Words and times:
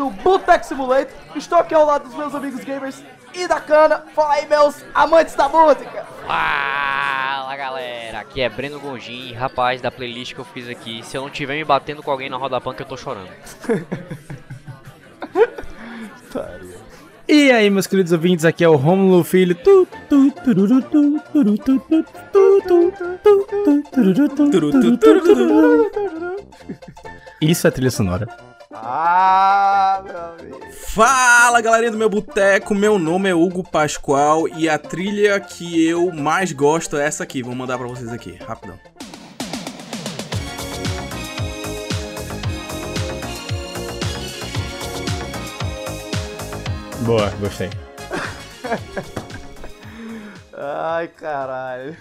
Do 0.00 0.08
Boteco 0.08 0.64
Simulator. 0.64 1.12
Estou 1.36 1.58
aqui 1.58 1.74
ao 1.74 1.84
lado 1.84 2.08
dos 2.08 2.14
meus 2.14 2.34
amigos 2.34 2.64
gamers 2.64 3.02
e 3.34 3.46
da 3.46 3.60
cana. 3.60 4.02
Fala 4.14 4.34
aí, 4.34 4.46
meus 4.46 4.82
amantes 4.94 5.34
da 5.34 5.46
música. 5.46 6.06
Fala 6.26 7.54
galera, 7.54 8.20
aqui 8.20 8.40
é 8.40 8.48
Breno 8.48 8.80
Gonjin, 8.80 9.34
rapaz 9.34 9.82
da 9.82 9.90
playlist 9.90 10.32
que 10.32 10.40
eu 10.40 10.44
fiz 10.44 10.68
aqui. 10.70 11.02
Se 11.04 11.18
eu 11.18 11.22
não 11.22 11.28
tiver 11.28 11.56
me 11.56 11.64
batendo 11.64 12.02
com 12.02 12.10
alguém 12.10 12.30
na 12.30 12.38
roda 12.38 12.58
punk, 12.60 12.80
eu 12.80 12.86
tô 12.86 12.96
chorando. 12.96 13.28
E 17.32 17.52
aí, 17.52 17.70
meus 17.70 17.86
queridos 17.86 18.10
ouvintes, 18.10 18.44
aqui 18.44 18.64
é 18.64 18.68
o 18.68 18.74
Romulo 18.74 19.22
Filho. 19.22 19.56
Isso 27.40 27.68
é 27.68 27.70
trilha 27.70 27.90
sonora. 27.92 28.26
Ah. 28.72 29.49
Fala 30.92 31.60
galerinha 31.60 31.92
do 31.92 31.96
meu 31.96 32.10
boteco, 32.10 32.74
meu 32.74 32.98
nome 32.98 33.28
é 33.28 33.34
Hugo 33.34 33.62
Pascoal 33.62 34.48
e 34.48 34.68
a 34.68 34.76
trilha 34.76 35.38
que 35.38 35.86
eu 35.86 36.10
mais 36.10 36.50
gosto 36.50 36.96
é 36.96 37.06
essa 37.06 37.22
aqui, 37.22 37.44
vou 37.44 37.54
mandar 37.54 37.78
pra 37.78 37.86
vocês 37.86 38.08
aqui, 38.08 38.32
rapidão. 38.32 38.76
Boa, 47.02 47.30
gostei. 47.38 47.70
Ai, 50.52 51.06
caralho. 51.06 51.96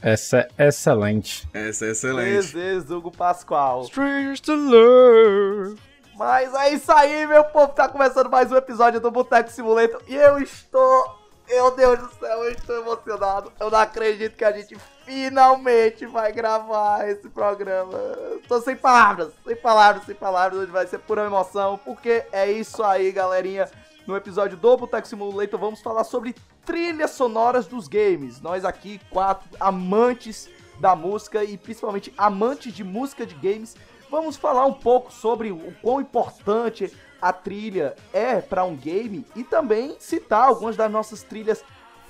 Essa 0.00 0.48
é 0.56 0.68
excelente. 0.68 1.46
Essa 1.52 1.84
é 1.84 1.90
excelente. 1.90 2.54
vezes 2.54 2.90
Hugo 2.90 3.10
Pascoal. 3.10 3.82
Strangers 3.82 4.40
to 4.40 4.54
love. 4.54 5.89
Mas 6.20 6.52
é 6.52 6.74
isso 6.74 6.92
aí, 6.92 7.26
meu 7.26 7.42
povo. 7.44 7.72
Tá 7.72 7.88
começando 7.88 8.28
mais 8.28 8.52
um 8.52 8.56
episódio 8.56 9.00
do 9.00 9.10
Boteco 9.10 9.50
Simulator. 9.50 10.02
E 10.06 10.14
eu 10.14 10.38
estou. 10.38 11.18
Meu 11.48 11.74
Deus 11.74 11.98
do 11.98 12.10
céu, 12.10 12.44
eu 12.44 12.50
estou 12.50 12.76
emocionado. 12.76 13.50
Eu 13.58 13.70
não 13.70 13.78
acredito 13.78 14.36
que 14.36 14.44
a 14.44 14.52
gente 14.52 14.76
finalmente 15.06 16.04
vai 16.04 16.30
gravar 16.30 17.08
esse 17.08 17.26
programa. 17.30 17.98
Tô 18.46 18.60
sem 18.60 18.76
palavras, 18.76 19.32
sem 19.46 19.56
palavras, 19.56 20.04
sem 20.04 20.14
palavras. 20.14 20.60
Hoje 20.60 20.70
vai 20.70 20.86
ser 20.86 20.98
pura 20.98 21.24
emoção. 21.24 21.80
Porque 21.82 22.26
é 22.32 22.52
isso 22.52 22.82
aí, 22.82 23.10
galerinha. 23.10 23.70
No 24.06 24.14
episódio 24.14 24.58
do 24.58 24.76
Boteco 24.76 25.08
Simulator, 25.08 25.58
vamos 25.58 25.80
falar 25.80 26.04
sobre 26.04 26.36
trilhas 26.66 27.12
sonoras 27.12 27.66
dos 27.66 27.88
games. 27.88 28.42
Nós 28.42 28.66
aqui, 28.66 29.00
quatro 29.08 29.48
amantes 29.58 30.50
da 30.80 30.94
música 30.94 31.44
e 31.44 31.56
principalmente 31.56 32.12
amantes 32.16 32.74
de 32.74 32.82
música 32.84 33.24
de 33.24 33.34
games, 33.34 33.74
vamos 34.10 34.36
falar 34.36 34.66
um 34.66 34.72
pouco 34.72 35.12
sobre 35.12 35.52
o 35.52 35.72
quão 35.80 36.00
importante 36.00 36.92
a 37.20 37.32
trilha 37.32 37.94
é 38.12 38.40
para 38.40 38.64
um 38.64 38.74
game 38.74 39.24
e 39.36 39.44
também 39.44 39.96
citar 39.98 40.48
algumas 40.48 40.76
das 40.76 40.90
nossas 40.90 41.22
trilhas 41.22 41.64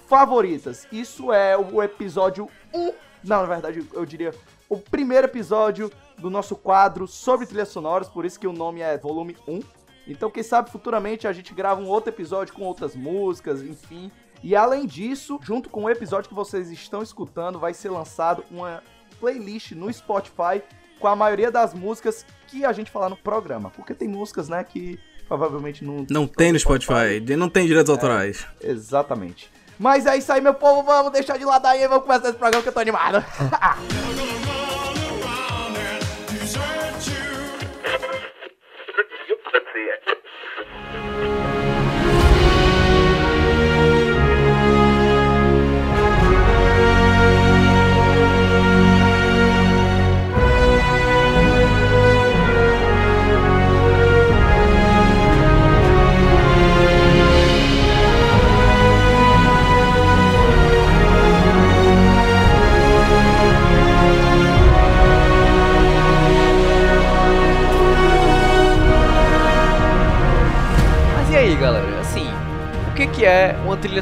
favoritas. 0.09 0.87
Isso 0.91 1.33
é 1.33 1.57
o 1.57 1.83
episódio 1.83 2.49
1, 2.73 2.93
não, 3.25 3.43
na 3.43 3.47
verdade 3.47 3.87
eu 3.93 4.07
diria 4.07 4.35
o 4.69 4.79
primeiro 4.79 5.27
episódio 5.27 5.91
do 6.17 6.31
nosso 6.31 6.57
quadro 6.57 7.07
sobre 7.07 7.47
trilhas 7.47 7.69
sonoras, 7.69 8.09
por 8.09 8.25
isso 8.25 8.39
que 8.39 8.47
o 8.47 8.53
nome 8.53 8.81
é 8.81 8.97
volume 8.97 9.37
1. 9.47 9.61
Então, 10.07 10.31
quem 10.31 10.43
sabe 10.43 10.71
futuramente 10.71 11.29
a 11.29 11.33
gente 11.33 11.55
grava 11.55 11.81
um 11.81 11.87
outro 11.87 12.11
episódio 12.11 12.55
com 12.55 12.63
outras 12.63 12.97
músicas, 12.97 13.63
enfim. 13.63 14.11
E 14.43 14.57
além 14.57 14.87
disso, 14.87 15.39
junto 15.43 15.69
com 15.69 15.85
o 15.85 15.91
episódio 15.91 16.29
que 16.29 16.35
vocês 16.35 16.71
estão 16.71 17.03
escutando, 17.03 17.59
vai 17.59 17.75
ser 17.75 17.91
lançado 17.91 18.45
uma 18.51 18.83
playlist 19.21 19.73
no 19.73 19.93
Spotify 19.93 20.63
com 21.01 21.09
a 21.09 21.17
maioria 21.17 21.51
das 21.51 21.75
músicas 21.75 22.25
que 22.47 22.65
a 22.65 22.73
gente 22.73 22.91
falar 22.91 23.09
no 23.09 23.17
programa. 23.17 23.71
Porque 23.71 23.95
tem 23.95 24.07
músicas, 24.07 24.49
né, 24.49 24.63
que 24.63 25.01
provavelmente 25.27 25.83
não. 25.85 26.07
Não 26.09 26.27
tem 26.27 26.53
no 26.53 26.59
Spotify, 26.59 27.21
não 27.37 27.49
tem 27.49 27.67
direitos 27.67 27.91
autorais. 27.91 28.47
Exatamente. 28.63 29.51
Mas 29.79 30.05
é 30.05 30.17
isso 30.17 30.31
aí, 30.31 30.41
meu 30.41 30.55
povo. 30.55 30.83
Vamos 30.83 31.11
deixar 31.11 31.39
de 31.39 31.45
lado 31.45 31.65
aí 31.67 31.83
e 31.83 31.89
vamos 31.89 32.05
começar 32.05 32.29
esse 32.29 32.39
programa 32.39 32.63
que 32.63 32.69
eu 32.69 32.73
tô 32.73 32.81
animado. 32.81 33.25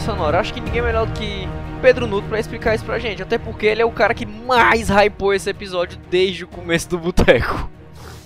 sonora? 0.09 0.41
Acho 0.41 0.55
que 0.55 0.61
ninguém 0.61 0.81
é 0.81 0.85
melhor 0.85 1.07
do 1.07 1.13
que 1.13 1.47
Pedro 1.83 2.07
Nuto 2.07 2.27
pra 2.29 2.41
explicar 2.41 2.75
isso 2.75 2.83
pra 2.83 2.99
gente. 2.99 3.23
Até 3.23 3.37
porque 3.37 3.67
ele 3.67 3.83
é 3.83 3.85
o 3.85 3.91
cara 3.91 4.15
que 4.15 4.25
mais 4.25 4.89
hypou 4.89 5.35
esse 5.35 5.51
episódio 5.51 5.99
desde 6.09 6.45
o 6.45 6.49
começo 6.49 6.89
do 6.89 6.99
boteco. 6.99 7.69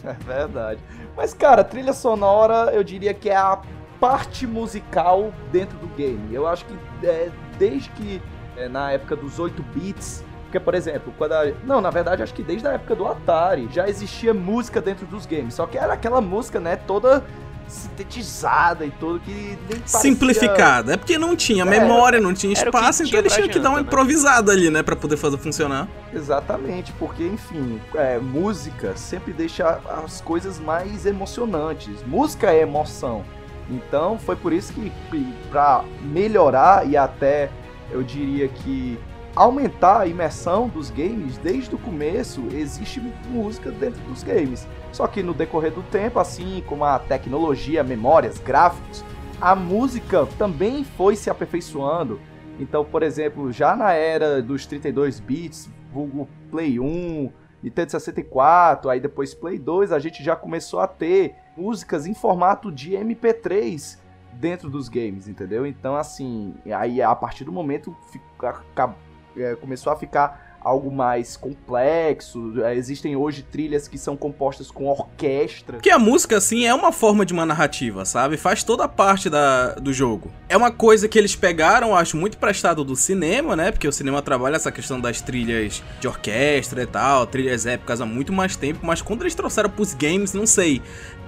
É 0.05 0.15
verdade. 0.15 0.81
Mas, 1.17 1.33
cara, 1.33 1.63
trilha 1.63 1.93
sonora, 1.93 2.73
eu 2.73 2.83
diria 2.83 3.15
que 3.15 3.31
é 3.31 3.37
a 3.37 3.61
parte 4.01 4.49
musical 4.49 5.33
dentro 5.53 5.79
do 5.79 5.87
game. 5.95 6.35
Eu 6.35 6.45
acho 6.49 6.65
que 6.65 7.07
é, 7.07 7.31
desde 7.57 7.89
que 7.91 8.21
é, 8.57 8.69
na 8.69 8.91
época 8.91 9.15
dos 9.15 9.39
8 9.39 9.63
bits, 9.73 10.25
porque, 10.43 10.59
por 10.59 10.75
exemplo, 10.75 11.15
quando 11.17 11.35
a... 11.35 11.53
Não, 11.63 11.81
na 11.81 11.91
verdade, 11.91 12.21
acho 12.21 12.35
que 12.35 12.43
desde 12.43 12.67
a 12.67 12.73
época 12.73 12.97
do 12.97 13.07
Atari 13.07 13.69
já 13.71 13.89
existia 13.89 14.35
música 14.35 14.81
dentro 14.81 15.07
dos 15.07 15.25
games. 15.25 15.55
Só 15.55 15.67
que 15.67 15.79
era 15.79 15.93
aquela 15.93 16.21
música, 16.21 16.59
né, 16.59 16.75
toda 16.75 17.23
sintetizada 17.73 18.85
e 18.85 18.91
tudo, 18.91 19.21
que 19.21 19.33
nem 19.33 19.79
parecia... 19.79 20.01
Simplificada, 20.01 20.95
é 20.95 20.97
porque 20.97 21.19
não 21.19 21.35
tinha 21.35 21.65
É, 21.65 21.67
memória, 21.67 22.21
não 22.21 22.35
tinha 22.35 22.53
espaço, 22.53 23.03
então 23.03 23.11
tinha 23.11 23.21
eles 23.21 23.33
pra 23.33 23.43
tinham 23.43 23.53
que 23.53 23.59
dar 23.59 23.71
uma 23.71 23.81
né? 23.81 23.87
improvisada 23.87 24.53
ali, 24.53 24.71
né, 24.71 24.83
pra 24.83 24.95
poder 24.95 25.17
fazer 25.17 25.39
funcionar. 25.39 25.89
Exatamente, 26.13 26.93
porque, 26.93 27.25
enfim, 27.27 27.81
é, 27.95 28.19
música 28.19 28.97
sempre 28.97 29.33
deixa 29.33 29.81
as 30.05 30.21
coisas 30.21 30.59
mais 30.59 31.07
emocionantes. 31.07 32.03
Música 32.07 32.51
é 32.51 32.61
emoção. 32.61 33.25
Então, 33.71 34.19
foi 34.19 34.37
por 34.37 34.53
isso 34.53 34.73
que, 34.73 34.93
que 35.11 35.35
para 35.51 35.85
melhorar 36.03 36.87
e 36.87 36.97
até, 36.97 37.49
eu 37.91 38.03
diria 38.03 38.49
que 38.49 38.99
aumentar 39.35 40.01
a 40.01 40.07
imersão 40.07 40.69
dos 40.69 40.91
games, 40.91 41.39
desde 41.39 41.75
o 41.75 41.79
começo 41.79 42.47
existe 42.53 43.01
música 43.29 43.71
dentro 43.71 44.01
dos 44.03 44.23
games. 44.23 44.67
Só 44.93 45.07
que 45.07 45.23
no 45.23 45.33
decorrer 45.33 45.73
do 45.73 45.83
tempo, 45.85 46.19
assim 46.19 46.63
como 46.67 46.85
a 46.85 46.99
tecnologia, 46.99 47.83
memórias, 47.83 48.39
gráficos, 48.39 49.05
a 49.41 49.55
música 49.55 50.27
também 50.39 50.85
foi 50.85 51.17
se 51.17 51.31
aperfeiçoando. 51.31 52.21
Então, 52.61 52.85
por 52.85 53.03
exemplo, 53.03 53.51
já 53.51 53.75
na 53.75 53.93
era 53.93 54.43
dos 54.43 54.67
32 54.67 55.19
bits, 55.19 55.69
vulgo 55.93 56.29
Play 56.51 56.79
1, 56.79 57.33
Nintendo 57.63 57.91
64, 57.91 58.91
aí 58.91 59.01
depois 59.01 59.35
Play 59.35 59.59
2, 59.59 59.93
a 59.93 59.99
gente 59.99 60.23
já 60.23 60.37
começou 60.37 60.81
a 60.81 60.87
ter 60.87 61.35
músicas 61.57 62.07
em 62.07 62.15
formato 62.15 62.71
de 62.71 62.93
MP3 62.93 63.99
dentro 64.35 64.69
dos 64.69 64.89
games, 64.89 65.29
entendeu? 65.29 65.67
Então, 65.67 65.97
assim, 65.97 66.55
aí 66.73 67.01
a 67.01 67.15
partir 67.15 67.45
do 67.45 67.53
momento 67.53 67.97
é, 69.37 69.55
começou 69.57 69.93
a 69.93 69.97
ficar 69.97 70.53
algo 70.65 70.91
mais 70.91 71.37
complexo. 71.37 72.55
É, 72.65 72.75
Existem 72.75 73.17
hoje 73.17 73.43
trilhas 73.43 73.89
que 73.89 73.99
são 73.99 74.17
compostas 74.17 74.71
com 74.71 74.87
orquestra. 74.87 75.75
Porque 75.75 75.91
a 75.91 75.99
música, 75.99 76.37
assim, 76.37 76.65
é 76.67 76.75
uma 76.75 76.93
forma 76.93 77.27
de 77.27 77.33
uma 77.33 77.45
narrativa, 77.45 78.05
sabe? 78.05 78.37
Faz 78.37 78.63
toda 78.63 78.85
a 78.85 78.89
parte 78.89 79.29
da, 79.29 79.75
do 79.75 79.93
jogo. 79.93 80.31
É 80.49 80.57
uma 80.57 80.71
coisa 80.71 81.09
que 81.09 81.19
eles 81.19 81.35
pegaram, 81.35 81.97
acho, 81.97 82.17
muito 82.17 82.39
prestado 82.39 82.85
do 82.85 82.97
cinema, 82.97 83.57
né? 83.57 83.73
Porque 83.73 83.89
o 83.89 83.93
cinema 83.93 84.23
trabalha 84.23 84.57
essa 84.57 84.71
questão 84.71 85.01
das 85.01 85.21
trilhas 85.21 85.83
de 86.01 86.09
orquestra 86.09 86.83
e 86.83 86.87
tal, 86.87 87.27
trilhas 87.27 87.67
épicas 87.67 88.01
há 88.01 88.07
muito 88.07 88.33
mais 88.33 88.57
tempo, 88.57 88.81
mas 88.83 89.03
quando 89.03 89.23
eles 89.23 89.35
trouxeram 89.35 89.71
pros 89.71 89.95
games, 89.95 90.33
não 90.33 90.47
sei, 90.47 90.83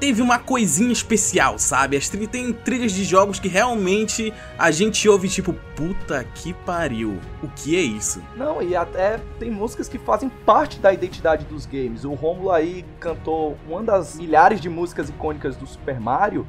teve 0.04 0.20
uma 0.20 0.38
coisinha 0.38 0.92
especial, 0.92 1.58
sabe? 1.58 1.96
As 1.96 2.10
trilhas 2.10 2.28
tem 2.28 2.52
trilhas 2.52 2.92
de 2.92 3.04
jogos 3.04 3.40
que 3.40 3.48
realmente 3.48 4.34
a 4.58 4.70
gente 4.70 5.08
ouve 5.08 5.30
tipo, 5.30 5.54
puta 5.74 6.22
que 6.34 6.52
pariu. 6.52 7.18
O 7.42 7.48
que 7.48 7.74
é 7.74 7.80
isso? 7.80 8.22
Não, 8.36 8.60
e 8.60 8.76
até 8.76 9.18
tem 9.38 9.50
músicas 9.50 9.88
que 9.88 9.96
fazem 9.96 10.28
parte 10.28 10.78
da 10.78 10.92
identidade 10.92 11.46
dos 11.46 11.64
games. 11.64 12.04
O 12.04 12.12
Romulo 12.12 12.50
aí 12.50 12.84
cantou 13.00 13.56
uma 13.66 13.82
das 13.82 14.16
milhares 14.16 14.60
de 14.60 14.68
músicas 14.68 15.08
icônicas 15.08 15.56
do 15.56 15.66
Super 15.66 15.98
Mario. 15.98 16.46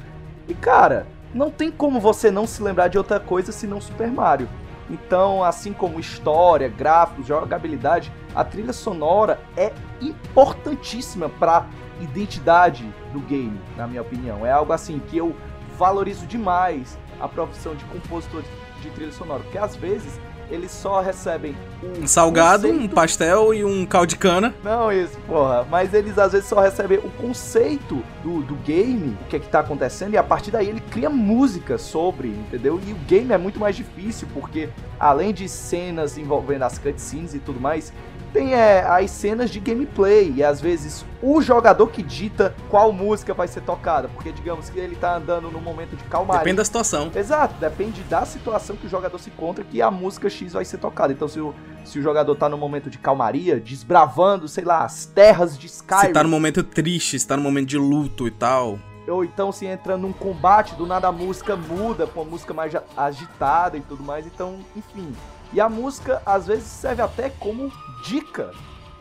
E 0.50 0.54
cara, 0.54 1.08
não 1.34 1.50
tem 1.50 1.72
como 1.72 1.98
você 1.98 2.30
não 2.30 2.46
se 2.46 2.62
lembrar 2.62 2.90
de 2.90 2.98
outra 2.98 3.22
coisa 3.22 3.54
senão 3.54 3.80
Super 3.80 4.12
Mario. 4.12 4.50
Então, 4.90 5.44
assim 5.44 5.74
como 5.74 6.00
história, 6.00 6.70
gráficos, 6.70 7.26
jogabilidade, 7.26 8.12
a 8.36 8.44
trilha 8.44 8.74
sonora 8.74 9.40
é 9.58 9.74
importantíssima 10.02 11.28
para 11.28 11.66
identidade 12.02 12.86
do 13.12 13.20
game, 13.20 13.60
na 13.76 13.88
minha 13.88 14.02
opinião. 14.02 14.46
É 14.46 14.52
algo 14.52 14.74
assim 14.74 15.00
que 15.00 15.18
eu 15.18 15.36
valorizo 15.78 16.26
demais 16.28 16.98
a 17.20 17.28
profissão 17.28 17.76
de 17.76 17.84
compositor 17.86 18.44
de 18.82 18.90
trilha 18.92 19.12
sonora, 19.12 19.42
porque 19.42 19.58
às 19.58 19.76
vezes 19.76 20.20
eles 20.50 20.72
só 20.72 21.02
recebem 21.02 21.56
um, 21.84 22.04
Um 22.04 22.08
salgado, 22.08 22.68
um 22.68 22.72
conceito- 22.74 22.96
pastel 22.96 23.54
e 23.54 23.64
um 23.66 23.86
caldo 23.86 24.08
de 24.08 24.18
cana. 24.18 24.54
Não, 24.64 24.92
isso, 24.92 25.18
porra. 25.28 25.66
Mas 25.70 25.94
eles 25.94 26.18
às 26.18 26.32
vezes 26.34 26.48
só 26.48 26.60
recebem 26.62 26.98
o 27.00 27.10
conceito 27.12 28.02
do, 28.24 28.42
do 28.42 28.56
game, 28.56 29.18
o 29.22 29.26
que 29.26 29.36
é 29.36 29.40
que 29.40 29.48
tá 29.48 29.60
acontecendo, 29.60 30.14
e 30.14 30.18
a 30.18 30.24
partir 30.24 30.52
daí 30.52 30.70
ele 30.70 30.82
cria 30.82 31.10
música 31.10 31.78
sobre, 31.78 32.30
entendeu? 32.30 32.80
E 32.86 32.92
o 32.92 32.96
game 33.08 33.32
é 33.34 33.38
muito 33.38 33.60
mais 33.60 33.76
difícil, 33.76 34.28
porque 34.34 34.70
além 35.00 35.34
de 35.34 35.48
cenas 35.50 36.18
envolvendo 36.18 36.64
as 36.64 36.78
cutscenes 36.78 37.34
e 37.34 37.40
tudo 37.40 37.60
mais, 37.60 37.92
tem 38.36 38.54
é, 38.54 38.82
as 38.82 39.12
cenas 39.12 39.50
de 39.50 39.62
gameplay, 39.62 40.34
e 40.36 40.44
às 40.44 40.60
vezes 40.60 41.06
o 41.24 41.42
jogador 41.42 41.88
que 41.88 42.04
dita 42.04 42.54
qual 42.70 42.92
música 42.92 43.34
vai 43.34 43.48
ser 43.48 43.62
tocada, 43.62 44.10
porque 44.10 44.30
digamos 44.30 44.70
que 44.70 44.78
ele 44.78 44.94
tá 44.98 45.16
andando 45.16 45.50
num 45.50 45.62
momento 45.62 45.96
de 45.96 46.04
calmaria. 46.04 46.40
Depende 46.40 46.58
da 46.58 46.66
situação. 46.66 47.10
Exato, 47.16 47.54
depende 47.62 48.02
da 48.04 48.26
situação 48.26 48.76
que 48.76 48.88
o 48.88 48.90
jogador 48.90 49.18
se 49.20 49.30
encontra 49.30 49.64
que 49.64 49.82
a 49.82 49.90
música 49.90 50.30
X 50.30 50.52
vai 50.52 50.66
ser 50.66 50.80
tocada. 50.80 51.14
Então, 51.14 51.30
se 51.30 51.40
o, 51.40 51.56
se 51.86 51.98
o 51.98 52.02
jogador 52.02 52.36
tá 52.36 52.50
num 52.50 52.58
momento 52.58 52.90
de 52.90 52.98
calmaria, 52.98 53.58
desbravando, 53.58 54.50
sei 54.50 54.66
lá, 54.66 54.84
as 54.84 55.06
terras 55.06 55.58
de 55.58 55.68
Skyrim, 55.68 56.08
Se 56.08 56.14
tá 56.14 56.22
no 56.22 56.28
momento 56.30 56.62
triste, 56.62 57.18
se 57.18 57.26
tá 57.26 57.38
no 57.38 57.44
momento 57.44 57.68
de 57.70 57.78
luto 57.78 58.28
e 58.28 58.32
tal. 58.32 58.78
ou 59.08 59.24
então 59.24 59.50
se 59.54 59.66
entra 59.66 59.96
num 59.96 60.12
combate, 60.12 60.76
do 60.76 60.86
nada 60.86 61.08
a 61.08 61.12
música 61.14 61.56
muda 61.56 62.06
pra 62.06 62.22
uma 62.22 62.30
música 62.32 62.54
mais 62.54 62.76
a- 62.76 62.84
agitada 62.98 63.78
e 63.78 63.82
tudo 63.82 64.04
mais. 64.04 64.26
Então, 64.28 64.58
enfim. 64.76 65.10
E 65.54 65.62
a 65.62 65.70
música, 65.70 66.22
às 66.26 66.48
vezes, 66.48 66.66
serve 66.66 67.02
até 67.02 67.30
como 67.30 67.72
dica 68.06 68.52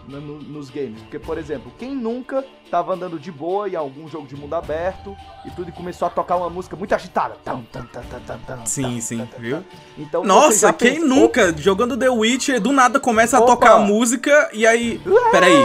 no- 0.08 0.20
no- 0.20 0.42
nos 0.42 0.68
games. 0.68 1.00
Porque, 1.02 1.18
por 1.18 1.38
exemplo, 1.38 1.72
quem 1.78 1.94
nunca 1.94 2.44
tava 2.70 2.92
andando 2.92 3.18
de 3.18 3.30
boa 3.32 3.68
em 3.68 3.74
algum 3.74 4.06
jogo 4.08 4.26
de 4.26 4.36
mundo 4.36 4.54
aberto 4.54 5.16
e 5.46 5.50
tudo 5.50 5.70
e 5.70 5.72
começou 5.72 6.06
a 6.06 6.10
tocar 6.10 6.36
uma 6.36 6.50
música 6.50 6.76
muito 6.76 6.94
agitada. 6.94 7.36
Tam, 7.42 7.62
tam, 7.72 7.86
tam, 7.86 8.02
tam, 8.02 8.20
tam, 8.20 8.38
tam, 8.46 8.66
Sim, 8.66 9.00
sim, 9.00 9.26
viu? 9.38 9.64
Então, 9.96 10.22
Nossa, 10.24 10.72
quem 10.72 10.98
nunca, 10.98 11.54
jogando 11.56 11.96
The 11.96 12.10
Witcher, 12.10 12.60
do 12.60 12.70
nada 12.72 13.00
começa 13.00 13.38
a 13.38 13.40
Opa! 13.40 13.52
tocar 13.52 13.72
a 13.76 13.78
música 13.78 14.50
e 14.52 14.66
aí. 14.66 15.00
Peraí, 15.30 15.56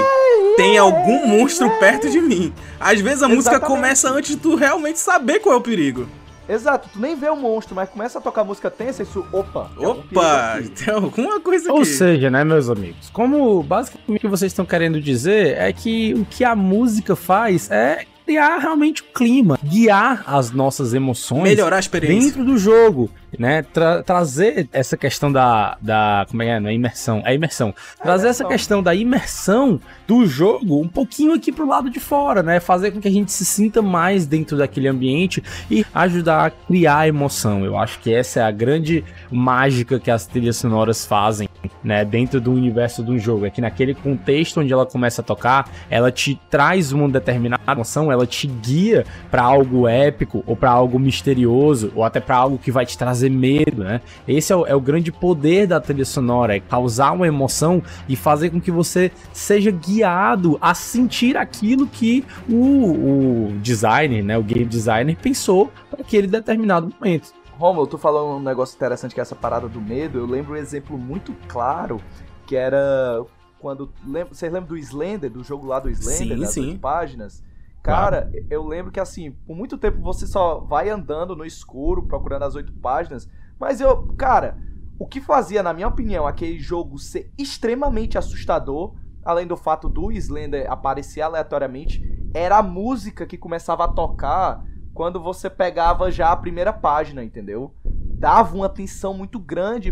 tem 0.56 0.78
algum 0.78 1.28
monstro 1.28 1.70
perto 1.80 2.10
de 2.10 2.22
mim. 2.22 2.54
Às 2.80 3.02
vezes 3.02 3.22
a 3.24 3.28
música 3.28 3.56
Exatamente. 3.58 3.76
começa 3.78 4.10
antes 4.10 4.32
de 4.36 4.38
tu 4.38 4.56
realmente 4.56 5.00
saber 5.00 5.40
qual 5.40 5.56
é 5.56 5.58
o 5.58 5.62
perigo. 5.62 6.08
Exato, 6.50 6.90
tu 6.92 7.00
nem 7.00 7.16
vê 7.16 7.30
o 7.30 7.36
monstro, 7.36 7.76
mas 7.76 7.88
começa 7.90 8.18
a 8.18 8.22
tocar 8.22 8.44
música 8.44 8.72
tensa 8.72 9.04
e 9.04 9.06
isso, 9.06 9.24
opa. 9.32 9.70
algum 9.78 10.00
Opa, 10.00 10.60
tem 10.84 10.94
alguma 10.94 11.40
coisa 11.40 11.72
Ou 11.72 11.78
aqui. 11.82 11.86
seja, 11.90 12.30
né, 12.32 12.44
meus 12.44 12.70
amigos, 12.70 13.10
como 13.14 13.62
basicamente 13.62 14.10
o 14.18 14.20
que 14.20 14.28
vocês 14.28 14.52
estão 14.52 14.66
querendo 14.66 15.00
dizer 15.00 15.56
é 15.58 15.72
que 15.72 16.14
o 16.16 16.26
que 16.26 16.44
a 16.44 16.56
música 16.56 17.16
faz 17.16 17.70
é 17.70 18.06
criar 18.26 18.58
realmente 18.58 19.02
o 19.02 19.06
clima, 19.06 19.58
guiar 19.64 20.24
as 20.28 20.52
nossas 20.52 20.94
emoções 20.94 21.44
Melhorar 21.44 21.78
a 21.78 21.80
experiência. 21.80 22.30
dentro 22.30 22.44
do 22.46 22.58
jogo, 22.58 23.10
né? 23.38 23.62
Tra- 23.64 24.02
trazer 24.04 24.68
essa 24.72 24.98
questão 24.98 25.32
da, 25.32 25.78
da. 25.82 26.26
Como 26.30 26.42
é 26.42 26.46
que 26.46 26.52
é? 26.52 26.60
Não 26.60 26.70
é 26.70 26.74
imersão? 26.74 27.22
É 27.26 27.34
imersão. 27.34 27.74
Trazer 28.02 28.28
essa 28.30 28.44
imersão. 28.44 28.48
questão 28.50 28.84
da 28.84 28.96
imersão 28.96 29.80
do 30.08 30.26
jogo 30.26 30.82
um 30.82 30.88
pouquinho 30.88 31.34
aqui 31.34 31.52
pro 31.52 31.68
lado 31.68 31.90
de 31.90 32.00
fora, 32.00 32.42
né? 32.42 32.60
Fazer 32.60 32.92
com 32.92 33.00
que 33.00 33.08
a 33.08 33.12
gente 33.12 33.32
se 33.32 33.46
sinta 33.46 33.82
mais 33.82 34.26
dentro 34.26 34.58
daquele 34.58 34.88
ambiente 34.88 35.44
e 35.70 35.86
ajudar 35.94 36.46
a 36.48 36.50
criar 36.50 37.08
emoção. 37.08 37.64
Eu 37.64 37.78
acho 37.78 38.00
que 38.00 38.14
essa 38.14 38.40
é 38.40 38.44
a 38.44 38.52
grande 38.52 39.04
mágica 39.32 40.00
que 40.00 40.10
as 40.10 40.26
trilhas 40.26 40.58
sonoras 40.58 41.06
fazem, 41.06 41.48
né? 41.84 42.04
Dentro 42.06 42.40
do 42.42 42.52
universo 42.52 43.04
do 43.04 43.18
jogo. 43.20 43.46
É 43.46 43.50
que 43.50 43.62
naquele 43.62 43.94
contexto 43.94 44.60
onde 44.62 44.72
ela 44.74 44.86
começa 44.86 45.22
a 45.22 45.24
tocar, 45.24 45.70
ela 45.90 46.12
te 46.12 46.40
traz 46.50 46.92
uma 46.92 47.08
determinada 47.08 47.62
emoção, 47.72 48.12
ela 48.12 48.26
te 48.26 48.48
guia 48.48 49.06
pra 49.30 49.44
algo 49.44 49.88
épico 49.88 50.44
ou 50.48 50.56
pra 50.56 50.72
algo 50.72 50.98
misterioso 50.98 51.92
ou 51.96 52.04
até 52.04 52.20
pra 52.20 52.36
algo 52.38 52.58
que 52.58 52.72
vai 52.72 52.86
te 52.86 52.98
trazer 52.98 53.19
medo, 53.28 53.84
né? 53.84 54.02
Esse 54.28 54.54
é 54.54 54.56
o, 54.56 54.68
é 54.68 54.76
o 54.76 54.80
grande 54.80 55.12
poder 55.12 55.66
da 55.66 55.82
trilha 55.82 56.06
sonora, 56.06 56.56
é 56.56 56.60
causar 56.60 57.12
uma 57.14 57.26
emoção 57.26 57.82
e 58.08 58.16
fazer 58.16 58.52
com 58.52 58.62
que 58.62 58.70
você 58.70 59.12
seja 59.34 59.72
guiado 59.72 60.60
a 60.62 60.76
sentir 60.76 61.36
aquilo 61.36 61.88
que 61.88 62.24
o, 62.48 63.48
o 63.48 63.52
designer, 63.62 64.24
né, 64.24 64.38
o 64.38 64.44
game 64.44 64.66
designer 64.66 65.18
pensou 65.20 65.72
para 65.90 66.02
aquele 66.02 66.28
determinado 66.28 66.94
momento. 67.00 67.34
Romulo, 67.58 67.88
tu 67.88 67.98
falou 67.98 68.38
um 68.38 68.40
negócio 68.40 68.76
interessante 68.76 69.14
que 69.14 69.20
é 69.20 69.24
essa 69.24 69.36
parada 69.36 69.68
do 69.68 69.82
medo. 69.82 70.20
Eu 70.20 70.26
lembro 70.28 70.54
um 70.54 70.56
exemplo 70.56 70.98
muito 70.98 71.36
claro 71.48 72.00
que 72.46 72.56
era 72.56 73.22
quando. 73.60 73.90
lem- 74.08 74.24
Vocês 74.24 74.52
lembram 74.52 74.70
do 74.70 74.78
Slender, 74.78 75.30
do 75.30 75.44
jogo 75.44 75.68
lá 75.68 75.80
do 75.80 75.90
Slender, 75.90 76.38
Sim, 76.38 76.42
das 76.42 76.50
sim. 76.52 76.78
páginas? 76.78 77.44
Cara, 77.90 78.32
eu 78.50 78.66
lembro 78.66 78.92
que 78.92 79.00
assim, 79.00 79.32
por 79.32 79.56
muito 79.56 79.78
tempo 79.78 80.02
você 80.02 80.26
só 80.28 80.60
vai 80.60 80.90
andando 80.90 81.36
no 81.36 81.46
escuro 81.46 82.04
procurando 82.04 82.44
as 82.44 82.56
oito 82.56 82.74
páginas, 82.74 83.30
mas 83.60 83.82
eu, 83.82 84.08
cara, 84.18 84.58
o 85.00 85.08
que 85.08 85.22
fazia, 85.22 85.64
na 85.64 85.74
minha 85.74 85.88
opinião, 85.88 86.28
aquele 86.28 86.60
jogo 86.60 87.00
ser 87.00 87.32
extremamente 87.38 88.18
assustador, 88.18 88.94
além 89.24 89.48
do 89.48 89.56
fato 89.56 89.88
do 89.88 90.12
Slender 90.12 90.70
aparecer 90.70 91.22
aleatoriamente, 91.22 92.04
era 92.34 92.58
a 92.58 92.64
música 92.64 93.26
que 93.26 93.38
começava 93.38 93.86
a 93.86 93.88
tocar 93.88 94.64
quando 94.94 95.22
você 95.22 95.50
pegava 95.50 96.12
já 96.12 96.32
a 96.32 96.36
primeira 96.36 96.74
página, 96.74 97.24
entendeu? 97.24 97.74
Dava 97.86 98.56
uma 98.56 98.68
tensão 98.68 99.14
muito 99.14 99.40
grande. 99.40 99.92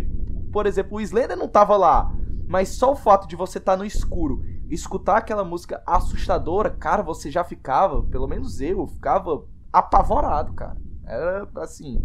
Por 0.52 0.66
exemplo, 0.66 0.98
o 0.98 1.00
Slender 1.00 1.36
não 1.36 1.48
tava 1.48 1.76
lá, 1.76 2.12
mas 2.46 2.68
só 2.70 2.92
o 2.92 2.96
fato 2.96 3.26
de 3.26 3.34
você 3.34 3.58
estar 3.58 3.76
no 3.76 3.84
escuro, 3.84 4.44
escutar 4.70 5.18
aquela 5.18 5.44
música 5.44 5.82
assustadora, 5.86 6.70
cara, 6.70 7.02
você 7.02 7.30
já 7.30 7.44
ficava, 7.44 8.02
pelo 8.02 8.26
menos 8.26 8.60
eu, 8.60 8.86
ficava 8.86 9.44
apavorado, 9.72 10.52
cara. 10.52 10.76
Era 11.06 11.48
assim, 11.56 12.02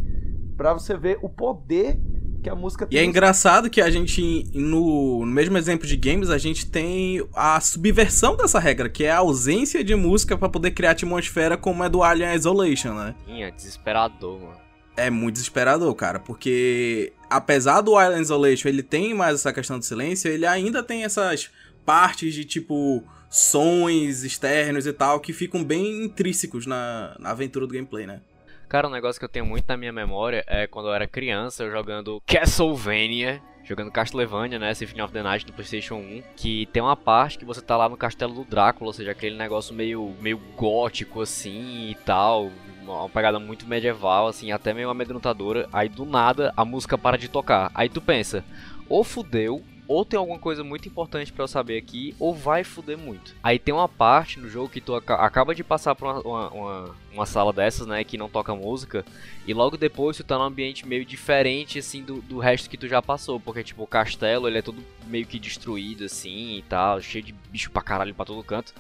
pra 0.56 0.74
você 0.74 0.96
ver 0.96 1.20
o 1.22 1.30
poder 1.30 2.00
que 2.44 2.50
a 2.50 2.56
música 2.56 2.88
E 2.92 2.98
é 2.98 3.04
engraçado 3.04 3.70
que 3.70 3.82
a 3.82 3.90
gente, 3.90 4.46
no, 4.54 5.26
no 5.26 5.32
mesmo 5.32 5.58
exemplo 5.58 5.88
de 5.88 5.96
games, 5.96 6.30
a 6.30 6.38
gente 6.38 6.66
tem 6.70 7.26
a 7.34 7.60
subversão 7.60 8.36
dessa 8.36 8.60
regra, 8.60 8.90
que 8.90 9.06
é 9.06 9.12
a 9.12 9.18
ausência 9.18 9.84
de 9.84 9.96
música 9.96 10.38
pra 10.38 10.50
poder 10.50 10.72
criar 10.72 10.92
atmosfera 10.92 11.58
como 11.58 11.84
é 11.84 11.90
do 11.90 12.04
Alien 12.04 12.36
Isolation, 12.36 12.94
né? 12.94 13.16
Ih, 13.28 13.44
é 13.44 13.52
desesperador, 13.52 14.40
mano. 14.40 14.64
É 14.96 15.10
muito 15.10 15.36
desesperador, 15.36 15.94
cara, 15.96 16.20
porque 16.20 17.14
apesar 17.28 17.82
do 17.82 17.98
Alien 17.98 18.22
Isolation 18.22 18.70
ele 18.70 18.84
tem 18.84 19.14
mais 19.14 19.36
essa 19.36 19.52
questão 19.52 19.80
do 19.80 19.86
silêncio, 19.86 20.30
ele 20.30 20.46
ainda 20.46 20.84
tem 20.84 21.04
essas 21.04 21.50
partes 21.86 22.34
de 22.34 22.46
tipo 22.46 23.04
sons 23.30 24.24
externos 24.24 24.86
e 24.86 24.94
tal 24.94 25.20
que 25.20 25.34
ficam 25.34 25.64
bem 25.64 26.04
intrínsecos 26.04 26.66
na, 26.66 27.16
na 27.20 27.32
aventura 27.32 27.66
do 27.66 27.74
gameplay, 27.74 28.06
né? 28.06 28.22
Cara, 28.70 28.88
um 28.88 28.92
negócio 28.92 29.20
que 29.20 29.26
eu 29.26 29.30
tenho 29.30 29.46
muito 29.46 29.66
na 29.68 29.78
minha 29.78 29.92
memória 29.92 30.44
é 30.48 30.66
quando 30.66 30.88
eu 30.88 30.94
era 30.94 31.08
criança, 31.08 31.64
eu 31.64 31.72
jogando 31.72 32.22
Castlevania, 32.26 33.42
jogando 33.64 33.92
Castlevania, 33.92 34.58
né, 34.58 34.74
Symphony 34.74 35.02
of 35.02 35.14
the 35.14 35.22
Night 35.22 35.46
do 35.46 35.54
PlayStation 35.54 35.96
1, 35.96 36.24
que 36.36 36.66
tem 36.68 36.82
uma 36.82 36.96
parte 36.96 37.38
que 37.38 37.46
você 37.46 37.62
tá 37.62 37.78
lá 37.78 37.88
no 37.88 37.96
castelo 37.98 38.34
do 38.34 38.44
Drácula, 38.44 38.90
ou 38.90 38.94
seja, 38.94 39.12
aquele 39.12 39.38
negócio 39.38 39.76
meio, 39.76 40.16
meio 40.20 40.38
gótico 40.56 41.22
assim 41.22 41.92
e 41.92 41.96
tal, 42.04 42.52
uma 42.84 43.10
pegada 43.10 43.40
muito 43.40 43.68
medieval, 43.68 44.28
assim, 44.28 44.52
até 44.52 44.74
meio 44.74 44.90
amedrontadora. 44.90 45.68
Aí 45.72 45.88
do 45.88 46.06
nada 46.06 46.54
a 46.58 46.66
música 46.66 46.98
para 46.98 47.18
de 47.18 47.28
tocar. 47.28 47.72
Aí 47.74 47.90
tu 47.90 48.02
pensa, 48.02 48.44
ou 48.90 49.04
fudeu, 49.04 49.64
ou 49.88 50.06
tem 50.06 50.18
alguma 50.18 50.40
coisa 50.40 50.64
muito 50.64 50.88
importante 50.88 51.32
pra 51.32 51.44
eu 51.44 51.48
saber 51.48 51.78
aqui, 51.78 52.16
ou 52.20 52.34
vai 52.34 52.64
fuder 52.64 52.98
muito. 52.98 53.36
Aí 53.44 53.60
tem 53.60 53.74
uma 53.74 53.88
parte 53.90 54.40
no 54.40 54.50
jogo 54.50 54.70
que 54.70 54.80
tu 54.82 54.96
aca- 54.96 55.16
acaba 55.16 55.54
de 55.54 55.64
passar 55.64 55.94
por 55.96 56.06
uma, 56.08 56.20
uma, 56.22 56.50
uma, 56.50 56.96
uma 57.14 57.26
sala 57.26 57.52
dessas, 57.52 57.86
né, 57.86 58.04
que 58.04 58.18
não 58.18 58.30
toca 58.30 58.56
música, 58.56 59.04
e 59.46 59.54
logo 59.54 59.76
depois 59.78 60.18
tu 60.18 60.24
tá 60.24 60.38
num 60.38 60.44
ambiente 60.46 60.88
meio 60.88 61.04
diferente, 61.06 61.80
assim, 61.80 62.02
do, 62.02 62.22
do 62.22 62.40
resto 62.40 62.70
que 62.70 62.78
tu 62.78 62.88
já 62.88 63.02
passou, 63.02 63.40
porque, 63.40 63.64
tipo, 63.64 63.84
o 63.84 63.88
castelo, 63.88 64.48
ele 64.48 64.60
é 64.60 64.62
todo 64.62 64.82
meio 65.08 65.26
que 65.26 65.38
destruído, 65.40 66.06
assim, 66.06 66.58
e 66.58 66.62
tal, 66.70 67.02
cheio 67.02 67.24
de 67.24 67.34
bicho 67.50 67.70
pra 67.72 67.82
caralho 67.82 68.16
pra 68.16 68.26
todo 68.26 68.44
canto. 68.44 68.74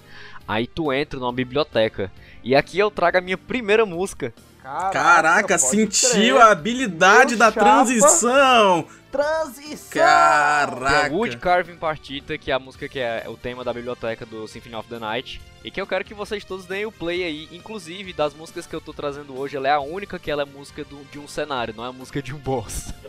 Aí 0.48 0.66
tu 0.68 0.92
entra 0.94 1.20
numa 1.20 1.34
biblioteca, 1.34 2.12
e 2.44 2.56
aqui 2.56 2.80
eu 2.80 2.90
trago 2.90 3.18
a 3.18 3.22
minha 3.22 3.38
primeira 3.38 3.86
música, 3.86 4.34
Caraca, 4.64 5.60
pode 5.60 5.62
sentiu 5.96 6.36
crer. 6.36 6.42
a 6.42 6.52
habilidade 6.52 7.32
Meu 7.32 7.40
da 7.40 7.52
chapa. 7.52 7.60
transição! 7.60 8.88
Transição! 9.14 10.02
é 10.02 10.06
Caraca! 10.06 11.14
Wood 11.14 11.38
Carving 11.38 11.76
Partita, 11.76 12.36
que 12.36 12.50
é 12.50 12.54
a 12.56 12.60
música 12.60 12.90
que 12.90 12.98
é 13.00 13.26
o 13.28 13.38
tema 13.38 13.64
da 13.64 13.72
biblioteca 13.72 14.26
do 14.26 14.48
Symphony 14.48 14.74
of 14.74 14.90
the 14.90 14.98
Night. 14.98 15.40
E 15.64 15.70
que 15.70 15.80
eu 15.80 15.86
quero 15.86 16.04
que 16.04 16.16
vocês 16.16 16.44
todos 16.44 16.66
deem 16.66 16.88
o 16.88 16.92
play 16.92 17.24
aí. 17.24 17.48
Inclusive, 17.52 18.12
das 18.12 18.34
músicas 18.34 18.66
que 18.66 18.76
eu 18.76 18.82
tô 18.82 18.92
trazendo 18.92 19.38
hoje, 19.40 19.56
ela 19.56 19.68
é 19.68 19.72
a 19.72 19.80
única 19.80 20.18
que 20.18 20.32
ela 20.32 20.42
é 20.42 20.46
música 20.46 20.84
do- 20.84 21.06
de 21.12 21.20
um 21.20 21.28
cenário, 21.28 21.76
não 21.78 21.86
é 21.86 21.90
a 21.90 21.94
música 21.94 22.24
de 22.24 22.34
um 22.34 22.40
boss. 22.40 22.92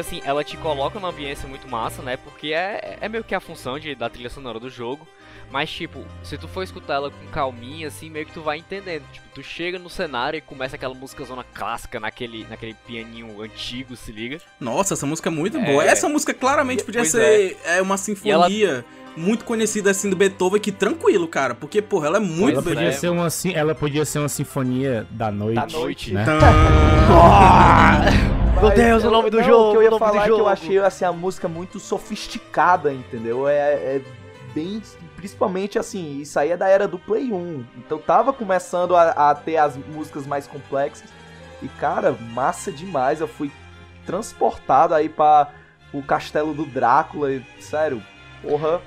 assim, 0.00 0.20
ela 0.24 0.42
te 0.44 0.56
coloca 0.56 0.98
numa 0.98 1.10
ambiência 1.10 1.48
muito 1.48 1.68
massa, 1.68 2.02
né? 2.02 2.16
Porque 2.16 2.52
é, 2.52 2.98
é 3.00 3.08
meio 3.08 3.24
que 3.24 3.34
a 3.34 3.40
função 3.40 3.78
de, 3.78 3.94
da 3.94 4.08
trilha 4.10 4.30
sonora 4.30 4.58
do 4.58 4.68
jogo. 4.70 5.06
Mas, 5.50 5.68
tipo, 5.68 6.04
se 6.22 6.38
tu 6.38 6.46
for 6.46 6.62
escutar 6.62 6.94
ela 6.94 7.10
com 7.10 7.26
calminha, 7.32 7.88
assim, 7.88 8.08
meio 8.08 8.24
que 8.24 8.32
tu 8.32 8.40
vai 8.40 8.58
entendendo. 8.58 9.02
Tipo, 9.12 9.26
tu 9.34 9.42
chega 9.42 9.80
no 9.80 9.90
cenário 9.90 10.38
e 10.38 10.40
começa 10.40 10.76
aquela 10.76 10.94
música 10.94 11.24
zona 11.24 11.42
clássica, 11.42 11.98
naquele, 11.98 12.46
naquele 12.48 12.74
pianinho 12.86 13.42
antigo, 13.42 13.96
se 13.96 14.12
liga. 14.12 14.38
Nossa, 14.60 14.94
essa 14.94 15.04
música 15.06 15.28
é 15.28 15.32
muito 15.32 15.56
É. 15.58 15.64
boa. 15.64 15.84
Essa 15.84 16.08
música 16.08 16.32
claramente 16.32 16.84
podia 16.84 17.00
Pois 17.00 17.10
ser 17.10 17.56
é. 17.64 17.82
uma 17.82 17.96
sinfonia 17.96 18.84
muito 19.16 19.44
conhecida 19.44 19.90
assim 19.90 20.08
do 20.08 20.14
Beethoven, 20.14 20.60
que 20.60 20.70
tranquilo, 20.70 21.26
cara. 21.26 21.52
Porque, 21.52 21.82
porra, 21.82 22.06
ela 22.06 22.16
é 22.18 22.20
muito 22.20 22.52
ela 22.52 22.62
podia 22.62 22.88
é, 22.88 22.92
ser 22.92 23.08
uma 23.08 23.26
ela 23.52 23.74
podia 23.74 24.04
ser 24.04 24.20
uma 24.20 24.28
sinfonia 24.28 25.04
da 25.10 25.32
noite, 25.32 25.56
Da 25.56 25.66
noite. 25.66 26.14
né? 26.14 26.24
Meu 28.60 28.70
Deus, 28.70 29.02
o 29.02 29.06
eu- 29.06 29.10
nome 29.10 29.30
do 29.30 29.38
não, 29.38 29.44
jogo, 29.44 29.68
O 29.68 29.70
que 29.72 29.76
eu 29.78 29.82
ia 29.82 29.94
o 29.94 29.98
falar 29.98 30.22
é 30.22 30.24
que 30.24 30.30
eu 30.30 30.46
achei 30.48 30.78
assim, 30.78 31.04
a 31.04 31.12
música 31.12 31.48
muito 31.48 31.78
sofisticada, 31.80 32.92
entendeu? 32.92 33.48
É, 33.48 33.56
é 33.74 34.02
bem. 34.54 34.82
Principalmente 35.16 35.78
assim, 35.78 36.20
isso 36.20 36.38
aí 36.38 36.50
é 36.50 36.56
da 36.56 36.68
era 36.68 36.86
do 36.86 36.98
Play 36.98 37.32
1. 37.32 37.64
Então 37.78 37.98
tava 37.98 38.32
começando 38.32 38.94
a, 38.96 39.30
a 39.30 39.34
ter 39.34 39.56
as 39.56 39.76
músicas 39.76 40.26
mais 40.26 40.46
complexas. 40.46 41.08
E, 41.62 41.68
cara, 41.68 42.12
massa 42.32 42.70
demais. 42.70 43.20
Eu 43.20 43.28
fui 43.28 43.50
transportado 44.06 44.94
aí 44.94 45.08
para 45.08 45.48
o 45.92 46.02
castelo 46.02 46.52
do 46.54 46.64
Drácula. 46.64 47.32
E, 47.32 47.42
sério, 47.60 48.02
porra. 48.42 48.80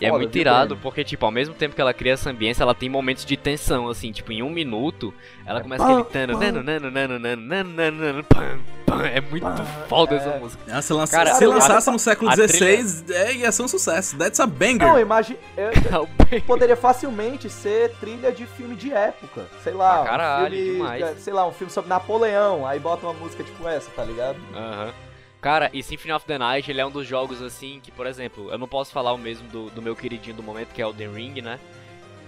E 0.00 0.06
é 0.06 0.10
muito 0.10 0.32
viu, 0.32 0.40
irado, 0.40 0.68
Breno? 0.68 0.80
porque, 0.82 1.04
tipo, 1.04 1.24
ao 1.26 1.30
mesmo 1.30 1.54
tempo 1.54 1.74
que 1.74 1.80
ela 1.80 1.92
cria 1.92 2.14
essa 2.14 2.30
ambiência, 2.30 2.62
ela 2.62 2.74
tem 2.74 2.88
momentos 2.88 3.24
de 3.24 3.36
tensão, 3.36 3.88
assim, 3.88 4.10
tipo, 4.12 4.32
em 4.32 4.42
um 4.42 4.48
minuto, 4.50 5.12
ela 5.44 5.60
começa 5.60 5.84
pam, 5.84 5.98
aquele 6.00 6.04
tano, 6.26 6.38
nano, 6.38 6.62
nano, 6.62 6.90
nano, 6.90 7.18
nano, 7.18 7.42
nano, 7.42 7.70
nano, 7.74 7.96
nano, 7.98 8.24
pam, 8.24 8.58
pam. 8.86 9.06
É 9.06 9.20
muito 9.20 9.44
Pam, 9.44 9.64
foda 9.88 10.14
é. 10.14 10.18
essa 10.18 10.38
música. 10.38 10.62
Ah, 10.72 10.82
se, 10.82 10.92
lança- 10.92 11.16
Cara, 11.16 11.34
se 11.34 11.44
a- 11.44 11.48
lançasse 11.48 11.90
no 11.90 11.98
século 11.98 12.30
a 12.30 12.34
XVI, 12.34 13.04
é, 13.14 13.34
ia 13.34 13.52
ser 13.52 13.62
um 13.62 13.68
sucesso. 13.68 14.16
That's 14.18 14.40
a 14.40 14.46
banger. 14.46 14.86
Não, 14.88 14.98
imagina. 14.98 15.38
Poderia 16.46 16.76
facilmente 16.76 17.48
ser 17.50 17.90
trilha 18.00 18.32
de 18.32 18.46
filme 18.46 18.74
de 18.76 18.92
época. 18.92 19.46
Sei 19.62 19.72
lá, 19.72 19.98
Pra 19.98 20.10
caralho, 20.10 20.46
um 20.46 20.58
filme. 20.58 20.72
demais. 20.72 21.02
é, 21.02 21.14
Sei 21.16 21.32
lá, 21.32 21.46
um 21.46 21.52
filme 21.52 21.72
sobre 21.72 21.88
Napoleão. 21.88 22.66
Aí 22.66 22.78
bota 22.78 23.06
uma 23.06 23.12
música 23.14 23.42
tipo 23.44 23.66
essa, 23.68 23.90
tá 23.90 24.04
ligado? 24.04 24.36
Aham. 24.54 24.92
Cara, 25.40 25.70
e 25.72 25.82
Symphony 25.82 26.12
of 26.12 26.26
the 26.26 26.36
Night, 26.36 26.70
ele 26.70 26.80
é 26.80 26.86
um 26.86 26.90
dos 26.90 27.06
jogos, 27.06 27.40
assim, 27.40 27.80
que, 27.82 27.90
por 27.90 28.06
exemplo, 28.06 28.50
eu 28.50 28.58
não 28.58 28.68
posso 28.68 28.92
falar 28.92 29.12
o 29.12 29.18
mesmo 29.18 29.48
do, 29.48 29.70
do 29.70 29.80
meu 29.80 29.96
queridinho 29.96 30.36
do 30.36 30.42
momento, 30.42 30.74
que 30.74 30.82
é 30.82 30.86
o 30.86 30.92
The 30.92 31.06
Ring, 31.06 31.40
né? 31.40 31.58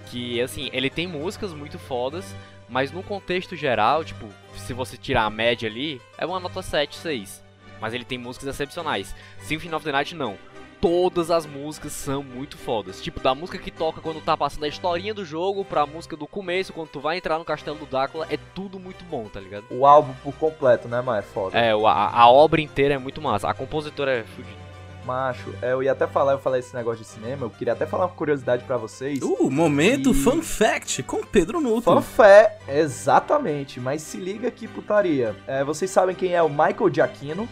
Que, 0.06 0.40
assim, 0.40 0.70
ele 0.72 0.88
tem 0.88 1.06
músicas 1.06 1.52
muito 1.52 1.78
fodas, 1.78 2.34
mas 2.70 2.90
no 2.90 3.02
contexto 3.02 3.54
geral, 3.54 4.02
tipo, 4.02 4.26
se 4.56 4.72
você 4.72 4.96
tirar 4.96 5.24
a 5.24 5.30
média 5.30 5.68
ali, 5.68 6.00
é 6.16 6.24
uma 6.24 6.40
nota 6.40 6.62
7, 6.62 6.96
6. 6.96 7.44
Mas 7.78 7.92
ele 7.92 8.04
tem 8.04 8.16
músicas 8.16 8.48
excepcionais. 8.48 9.14
Symphony 9.40 9.74
of 9.74 9.84
the 9.84 9.92
Night, 9.92 10.14
não. 10.14 10.38
Todas 10.82 11.30
as 11.30 11.46
músicas 11.46 11.92
são 11.92 12.24
muito 12.24 12.58
fodas. 12.58 13.00
Tipo, 13.00 13.20
da 13.20 13.34
música 13.36 13.56
que 13.56 13.70
toca 13.70 14.00
quando 14.00 14.20
tá 14.20 14.36
passando 14.36 14.64
a 14.64 14.68
historinha 14.68 15.14
do 15.14 15.24
jogo, 15.24 15.64
pra 15.64 15.86
música 15.86 16.16
do 16.16 16.26
começo, 16.26 16.72
quando 16.72 16.88
tu 16.88 16.98
vai 17.00 17.16
entrar 17.18 17.38
no 17.38 17.44
castelo 17.44 17.78
do 17.78 17.86
Drácula, 17.86 18.26
é 18.28 18.36
tudo 18.52 18.80
muito 18.80 19.04
bom, 19.04 19.28
tá 19.32 19.38
ligado? 19.38 19.64
O 19.70 19.86
álbum 19.86 20.12
por 20.24 20.34
completo, 20.34 20.88
né, 20.88 21.00
mas 21.00 21.20
é 21.20 21.22
foda. 21.28 21.56
É, 21.56 21.72
o- 21.74 21.86
a, 21.86 22.10
a 22.10 22.28
obra 22.28 22.60
inteira 22.60 22.94
é 22.94 22.98
muito 22.98 23.22
massa. 23.22 23.48
A 23.48 23.54
compositora 23.54 24.10
é 24.10 24.22
fodida. 24.24 24.60
Macho, 25.06 25.52
eu 25.62 25.82
ia 25.82 25.92
até 25.92 26.06
falar, 26.06 26.32
eu 26.32 26.38
falei 26.38 26.60
esse 26.60 26.74
negócio 26.76 27.00
de 27.02 27.08
cinema, 27.08 27.44
eu 27.46 27.50
queria 27.50 27.72
até 27.72 27.86
falar 27.86 28.06
uma 28.06 28.12
curiosidade 28.12 28.62
pra 28.64 28.76
vocês. 28.76 29.20
Uh, 29.22 29.50
momento 29.50 30.10
E- 30.10 30.14
fun 30.14 30.42
fact 30.42 31.02
com 31.04 31.24
Pedro 31.24 31.60
Nuto. 31.60 31.82
Fanfé, 31.82 32.58
exatamente, 32.68 33.78
mas 33.80 34.02
se 34.02 34.16
liga 34.16 34.50
que 34.50 34.66
putaria. 34.68 35.34
É, 35.46 35.62
vocês 35.64 35.90
sabem 35.90 36.14
quem 36.14 36.34
é 36.34 36.42
o 36.42 36.48
Michael 36.48 36.92
Giacchino? 36.92 37.48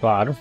Claro. 0.00 0.36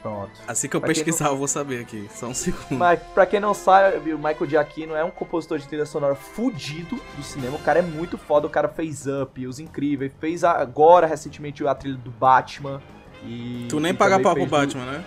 Pronto. 0.00 0.30
Assim 0.48 0.68
que 0.68 0.76
eu 0.76 0.80
Pra 0.80 0.88
pesquisar, 0.88 1.28
eu 1.28 1.36
vou 1.36 1.46
saber 1.48 1.80
aqui. 1.80 2.08
Só 2.14 2.26
um 2.26 2.34
segundo. 2.34 2.78
Mas 2.78 3.00
pra 3.14 3.26
quem 3.26 3.40
não 3.40 3.52
sabe, 3.54 4.12
o 4.12 4.16
Michael 4.18 4.46
Giacchino 4.48 4.94
é 4.94 5.04
um 5.04 5.10
compositor 5.10 5.58
de 5.58 5.66
trilha 5.68 5.86
sonora 5.86 6.14
fudido 6.14 6.98
do 7.16 7.22
cinema. 7.22 7.56
O 7.56 7.60
cara 7.62 7.78
é 7.80 7.82
muito 7.82 8.16
foda, 8.16 8.46
o 8.46 8.50
cara 8.50 8.68
fez 8.68 9.06
Up, 9.06 9.46
Os 9.46 9.58
Incríveis, 9.58 10.12
fez 10.20 10.42
agora 10.44 11.06
recentemente 11.06 11.66
a 11.66 11.74
trilha 11.74 11.96
do 11.98 12.10
Batman. 12.10 12.80
E, 13.24 13.66
Tu 13.68 13.78
nem 13.78 13.92
e 13.92 13.94
paga 13.94 14.18
pau 14.20 14.32
pro 14.34 14.40
fez 14.46 14.48
do- 14.48 14.50
Batman, 14.50 14.84
né? 14.86 15.04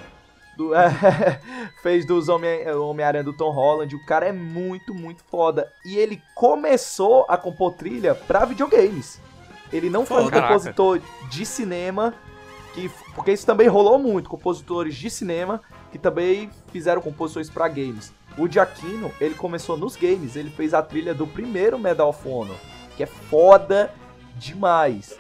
do- 0.58 0.72
é, 0.76 1.42
fez 1.84 2.06
dos 2.06 2.30
Homem- 2.30 2.70
Homem-Aranha 2.72 3.24
do 3.26 3.34
Tom 3.36 3.52
Holland. 3.52 3.94
O 3.96 4.06
cara 4.06 4.26
é 4.28 4.32
muito, 4.32 4.94
muito 4.94 5.22
foda. 5.30 5.70
E 5.86 5.98
ele 5.98 6.22
começou 6.34 7.26
a 7.28 7.38
compor 7.38 7.74
trilha 7.74 8.16
pra 8.16 8.46
videogames. 8.46 9.20
Ele 9.74 9.90
não 9.90 10.06
foi 10.06 10.24
um 10.24 10.30
compositor 10.30 11.02
de 11.30 11.46
cinema, 11.46 12.14
que, 12.76 12.92
porque 13.16 13.32
isso 13.32 13.46
também 13.46 13.68
rolou 13.68 13.98
muito. 13.98 14.30
Compositores 14.30 14.96
de 14.96 15.10
cinema 15.10 15.62
que 15.92 15.98
também 15.98 16.50
fizeram 16.72 17.02
composições 17.02 17.50
pra 17.50 17.70
games. 17.70 18.14
O 18.38 18.48
Giacchino, 18.48 19.12
ele 19.20 19.34
começou 19.34 19.78
nos 19.78 19.96
games. 19.96 20.36
Ele 20.36 20.50
fez 20.50 20.74
a 20.74 20.84
trilha 20.84 21.14
do 21.14 21.26
primeiro 21.26 21.80
Medal 21.80 22.10
of 22.10 22.28
Honor, 22.28 22.58
que 22.98 23.04
é 23.04 23.06
foda 23.06 23.94
demais. 24.36 25.18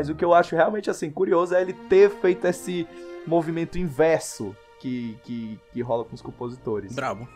Mas 0.00 0.08
o 0.08 0.14
que 0.14 0.24
eu 0.24 0.32
acho 0.32 0.56
realmente 0.56 0.88
assim 0.88 1.10
curioso 1.10 1.54
é 1.54 1.60
ele 1.60 1.74
ter 1.74 2.08
feito 2.08 2.46
esse 2.46 2.88
movimento 3.26 3.78
inverso 3.78 4.56
que, 4.78 5.18
que, 5.24 5.60
que 5.74 5.82
rola 5.82 6.06
com 6.06 6.14
os 6.14 6.22
compositores. 6.22 6.94
Brabo. 6.94 7.28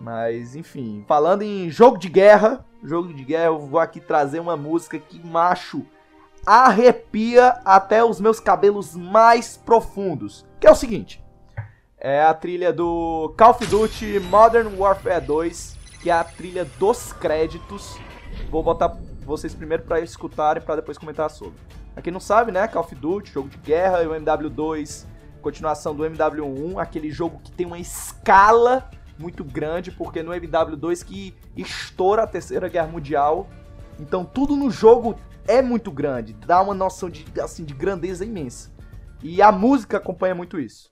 Mas, 0.00 0.56
enfim, 0.56 1.04
falando 1.06 1.42
em 1.42 1.70
jogo 1.70 1.96
de 1.96 2.08
guerra, 2.08 2.66
jogo 2.82 3.14
de 3.14 3.22
guerra, 3.22 3.44
eu 3.44 3.60
vou 3.60 3.78
aqui 3.78 4.00
trazer 4.00 4.40
uma 4.40 4.56
música 4.56 4.98
que, 4.98 5.24
macho, 5.24 5.86
arrepia 6.44 7.60
até 7.64 8.02
os 8.02 8.20
meus 8.20 8.40
cabelos 8.40 8.96
mais 8.96 9.56
profundos. 9.56 10.44
Que 10.58 10.66
é 10.66 10.72
o 10.72 10.74
seguinte: 10.74 11.22
é 11.96 12.20
a 12.20 12.34
trilha 12.34 12.72
do 12.72 13.32
Call 13.38 13.50
of 13.50 13.64
Duty 13.66 14.18
Modern 14.18 14.76
Warfare 14.76 15.24
2, 15.24 15.78
que 16.02 16.10
é 16.10 16.14
a 16.14 16.24
trilha 16.24 16.64
dos 16.80 17.12
créditos. 17.12 17.96
Vou 18.50 18.60
botar 18.60 18.96
vocês 19.30 19.54
primeiro 19.54 19.84
para 19.84 20.00
escutarem 20.00 20.60
para 20.60 20.76
depois 20.76 20.98
comentar 20.98 21.30
sobre. 21.30 21.54
Pra 21.94 22.02
quem 22.02 22.12
não 22.12 22.20
sabe, 22.20 22.50
né? 22.50 22.66
Call 22.66 22.82
of 22.82 22.94
Duty, 22.94 23.32
jogo 23.32 23.48
de 23.48 23.58
guerra, 23.58 24.02
e 24.02 24.06
o 24.06 24.10
MW2, 24.10 25.06
continuação 25.40 25.94
do 25.94 26.02
MW1, 26.02 26.80
aquele 26.80 27.10
jogo 27.10 27.40
que 27.42 27.52
tem 27.52 27.64
uma 27.64 27.78
escala 27.78 28.90
muito 29.18 29.44
grande, 29.44 29.92
porque 29.92 30.22
no 30.22 30.32
MW2 30.32 31.04
que 31.04 31.34
estoura 31.56 32.24
a 32.24 32.26
Terceira 32.26 32.68
Guerra 32.68 32.88
Mundial. 32.88 33.48
Então 34.00 34.24
tudo 34.24 34.56
no 34.56 34.70
jogo 34.70 35.16
é 35.46 35.62
muito 35.62 35.90
grande, 35.92 36.32
dá 36.32 36.60
uma 36.60 36.74
noção 36.74 37.08
de, 37.08 37.24
assim, 37.40 37.64
de 37.64 37.74
grandeza 37.74 38.24
imensa. 38.24 38.70
E 39.22 39.40
a 39.40 39.52
música 39.52 39.98
acompanha 39.98 40.34
muito 40.34 40.58
isso. 40.58 40.90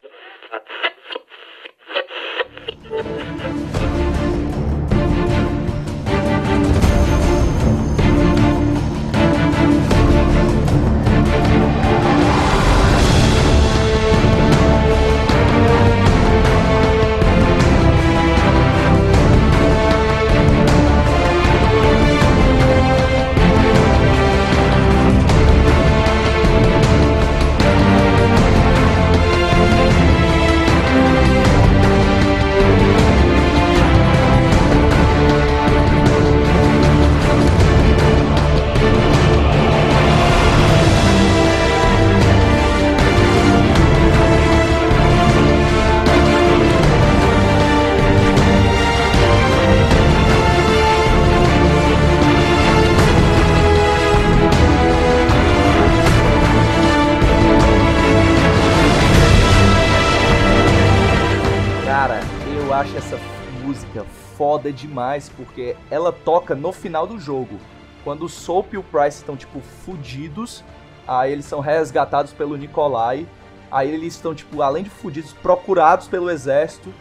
Foda 64.69 64.73
demais 64.73 65.29
porque 65.37 65.77
ela 65.91 66.13
toca 66.13 66.55
no 66.55 66.73
final 66.73 67.07
do 67.07 67.19
jogo. 67.19 67.59
Quando 68.05 68.25
o 68.25 68.29
Soap 68.29 68.73
e 68.75 68.79
o 68.79 68.83
Price 68.83 69.19
estão, 69.19 69.37
tipo, 69.37 69.61
fudidos, 69.61 70.63
aí 71.07 71.33
eles 71.33 71.45
são 71.45 71.61
resgatados 71.61 72.33
pelo 72.33 72.57
Nikolai. 72.57 73.27
Aí 73.71 73.91
eles 73.93 74.15
estão, 74.15 74.35
tipo, 74.35 74.63
além 74.63 74.83
de 74.85 74.91
fudidos, 74.91 75.33
procurados 75.33 76.07
pelo 76.09 76.31
exército. 76.31 76.93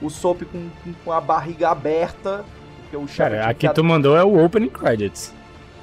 O 0.00 0.08
Soap 0.08 0.42
com, 0.44 0.68
com, 1.04 1.12
a 1.12 1.20
barriga 1.20 1.70
aberta. 1.70 2.44
Porque 2.82 2.96
o 2.96 3.06
Cara, 3.16 3.46
aqui 3.46 3.66
que- 3.68 3.74
tu 3.74 3.84
mandou 3.84 4.16
é 4.16 4.24
o 4.24 4.42
Opening 4.44 4.68
Credits. 4.70 5.32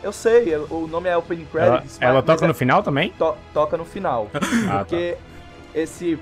Eu 0.03 0.11
sei, 0.11 0.55
o 0.55 0.87
nome 0.87 1.09
é 1.09 1.15
Opening 1.15 1.45
Ela, 1.53 1.71
Credits. 1.77 1.97
ela 2.01 2.13
mas- 2.15 2.21
toca 2.25 2.33
mas 2.33 2.41
é- 2.41 2.47
no 2.47 2.53
final 2.55 2.81
também? 2.81 3.09
to- 3.11 3.35
toca 3.53 3.77
no 3.77 3.85
final. 3.85 4.29
Ah, 4.67 4.79
tá. 4.79 4.85
Porque 4.85 5.15
esse 5.75 6.17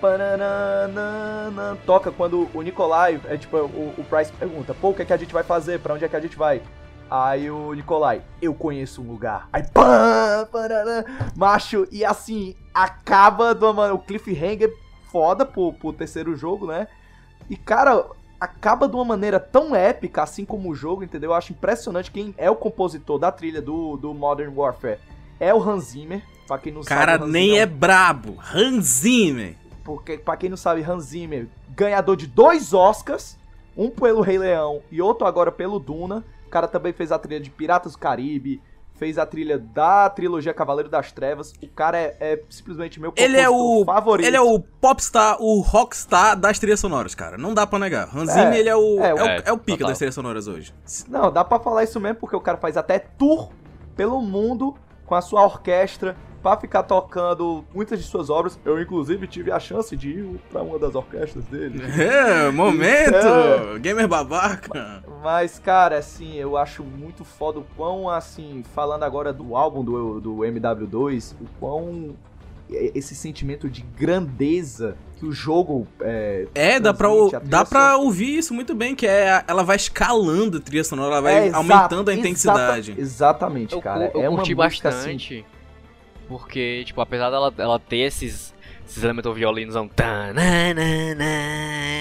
paranana, 0.00 1.78
toca 1.86 2.10
quando 2.10 2.48
o 2.52 2.60
Nikolai, 2.60 3.20
é 3.26 3.36
tipo, 3.38 3.56
o, 3.56 3.94
o 3.96 4.04
Price 4.04 4.30
pergunta, 4.32 4.74
pô, 4.74 4.90
o 4.90 4.94
que, 4.94 5.02
é 5.02 5.04
que 5.04 5.12
a 5.12 5.16
gente 5.16 5.32
vai 5.32 5.42
fazer? 5.42 5.80
Pra 5.80 5.94
onde 5.94 6.04
é 6.04 6.08
que 6.08 6.16
a 6.16 6.20
gente 6.20 6.36
vai? 6.36 6.60
Aí 7.10 7.50
o 7.50 7.72
Nikolai, 7.72 8.22
eu 8.40 8.54
conheço 8.54 9.02
um 9.02 9.08
lugar. 9.10 9.48
Aí 9.52 9.62
pam, 9.62 10.46
paranã, 10.50 11.04
macho, 11.36 11.86
e 11.90 12.04
assim, 12.04 12.54
acaba 12.74 13.54
do 13.54 13.70
o 13.70 13.98
cliffhanger 13.98 14.72
foda 15.10 15.44
pro, 15.44 15.72
pro 15.72 15.92
terceiro 15.92 16.36
jogo, 16.36 16.66
né? 16.66 16.86
E 17.48 17.56
cara, 17.56 18.06
acaba 18.40 18.88
de 18.88 18.94
uma 18.94 19.04
maneira 19.04 19.38
tão 19.38 19.74
épica, 19.74 20.22
assim 20.22 20.44
como 20.44 20.70
o 20.70 20.74
jogo, 20.74 21.04
entendeu? 21.04 21.30
Eu 21.30 21.34
acho 21.34 21.52
impressionante 21.52 22.10
quem 22.10 22.34
é 22.36 22.50
o 22.50 22.56
compositor 22.56 23.18
da 23.18 23.30
trilha 23.30 23.62
do, 23.62 23.96
do 23.96 24.12
Modern 24.12 24.52
Warfare. 24.54 24.98
É 25.38 25.54
o 25.54 25.62
Hans 25.62 25.84
Zimmer, 25.84 26.22
pra 26.52 26.58
quem 26.58 26.72
não 26.72 26.82
Cara, 26.82 27.12
sabe. 27.18 27.30
nem 27.30 27.48
Zimmer 27.50 27.62
é 27.62 27.66
brabo. 27.66 28.36
Hans 28.54 28.84
Zimmer. 28.84 29.56
porque, 29.84 30.18
pra 30.18 30.36
quem 30.36 30.50
não 30.50 30.56
sabe, 30.56 30.82
Hans 30.82 31.04
Zimmer, 31.06 31.48
ganhador 31.70 32.16
de 32.16 32.26
dois 32.26 32.72
Oscars, 32.74 33.36
um 33.76 33.88
pelo 33.90 34.20
Rei 34.20 34.38
Leão 34.38 34.80
e 34.90 35.00
outro 35.00 35.26
agora 35.26 35.50
pelo 35.50 35.78
Duna. 35.78 36.22
O 36.46 36.50
cara 36.50 36.68
também 36.68 36.92
fez 36.92 37.10
a 37.10 37.18
trilha 37.18 37.40
de 37.40 37.48
Piratas 37.50 37.92
do 37.92 37.98
Caribe, 37.98 38.60
fez 38.94 39.16
a 39.18 39.24
trilha 39.24 39.58
da 39.58 40.08
trilogia 40.10 40.52
Cavaleiro 40.52 40.90
das 40.90 41.10
Trevas. 41.10 41.54
O 41.62 41.66
cara 41.68 41.98
é, 41.98 42.16
é 42.20 42.42
simplesmente 42.50 43.00
meu 43.00 43.12
Ele 43.16 43.38
é 43.38 43.48
o. 43.48 43.82
favorito. 43.86 44.26
Ele 44.26 44.36
é 44.36 44.40
o 44.40 44.60
popstar, 44.60 45.38
o 45.40 45.60
rockstar 45.60 46.36
das 46.38 46.58
trilhas 46.58 46.78
sonoras, 46.78 47.14
cara. 47.14 47.38
Não 47.38 47.54
dá 47.54 47.66
pra 47.66 47.78
negar. 47.78 48.14
Hans 48.14 48.28
É, 48.28 48.32
Zimmer, 48.34 48.58
ele 48.58 48.68
é 48.68 48.76
o. 48.76 49.00
é, 49.00 49.08
É, 49.08 49.14
o, 49.14 49.18
é, 49.26 49.42
é 49.46 49.52
o 49.52 49.56
pica 49.58 49.78
total. 49.78 49.88
das 49.88 49.98
trilhas 49.98 50.14
sonoras 50.14 50.46
hoje. 50.46 50.74
Não, 51.08 51.32
dá 51.32 51.42
pra 51.42 51.58
falar 51.58 51.82
isso 51.84 51.98
mesmo, 51.98 52.16
porque 52.20 52.36
o 52.36 52.40
cara 52.40 52.58
faz 52.58 52.76
até 52.76 52.98
tour 52.98 53.48
pelo 53.96 54.20
mundo 54.20 54.76
com 55.06 55.14
a 55.14 55.20
sua 55.22 55.42
orquestra 55.44 56.14
pra 56.42 56.56
ficar 56.56 56.82
tocando 56.82 57.64
muitas 57.74 57.98
de 58.00 58.04
suas 58.06 58.28
obras. 58.28 58.58
Eu, 58.64 58.80
inclusive, 58.80 59.26
tive 59.26 59.52
a 59.52 59.60
chance 59.60 59.96
de 59.96 60.08
ir 60.10 60.40
pra 60.50 60.62
uma 60.62 60.78
das 60.78 60.94
orquestras 60.94 61.44
dele. 61.46 61.80
É, 62.02 62.50
momento! 62.50 63.14
É. 63.14 63.78
Gamer 63.78 64.08
babaca. 64.08 65.04
Mas, 65.22 65.58
cara, 65.58 65.98
assim, 65.98 66.34
eu 66.36 66.56
acho 66.56 66.82
muito 66.82 67.24
foda 67.24 67.60
o 67.60 67.66
quão, 67.76 68.08
assim, 68.10 68.62
falando 68.74 69.04
agora 69.04 69.32
do 69.32 69.56
álbum 69.56 69.84
do, 69.84 70.20
do 70.20 70.36
MW2, 70.38 71.34
o 71.40 71.46
quão 71.60 72.16
esse 72.94 73.14
sentimento 73.14 73.68
de 73.68 73.82
grandeza 73.82 74.96
que 75.18 75.26
o 75.26 75.32
jogo 75.32 75.86
é, 76.00 76.46
É, 76.54 76.80
dá 76.80 76.94
pra, 76.94 77.08
a 77.08 77.38
dá 77.44 77.64
pra 77.66 77.80
sonora. 77.90 77.96
ouvir 77.98 78.38
isso 78.38 78.54
muito 78.54 78.74
bem, 78.74 78.94
que 78.94 79.06
é 79.06 79.30
a- 79.30 79.44
ela 79.46 79.62
vai 79.62 79.76
escalando 79.76 80.56
a 80.56 80.60
trilha 80.60 80.82
sonora, 80.82 81.12
ela 81.12 81.20
vai 81.20 81.34
É, 81.34 81.46
exato, 81.48 81.56
aumentando 81.58 82.08
a 82.08 82.12
exata- 82.14 82.28
intensidade. 82.28 82.94
exatamente, 82.96 83.74
Eu, 83.74 83.82
cara. 83.82 84.08
cu- 84.08 84.18
eu 84.18 84.24
é 84.24 84.28
uma 84.28 84.38
curti 84.38 84.54
música, 84.54 84.88
assim, 84.88 84.98
bastante. 84.98 85.44
Porque, 86.32 86.82
tipo, 86.86 87.00
apesar 87.00 87.28
dela 87.30 87.52
ela 87.58 87.78
ter 87.78 87.98
esses, 87.98 88.54
esses 88.86 89.04
elementos 89.04 89.34
violinos 89.34 89.74
tananana 89.94 91.24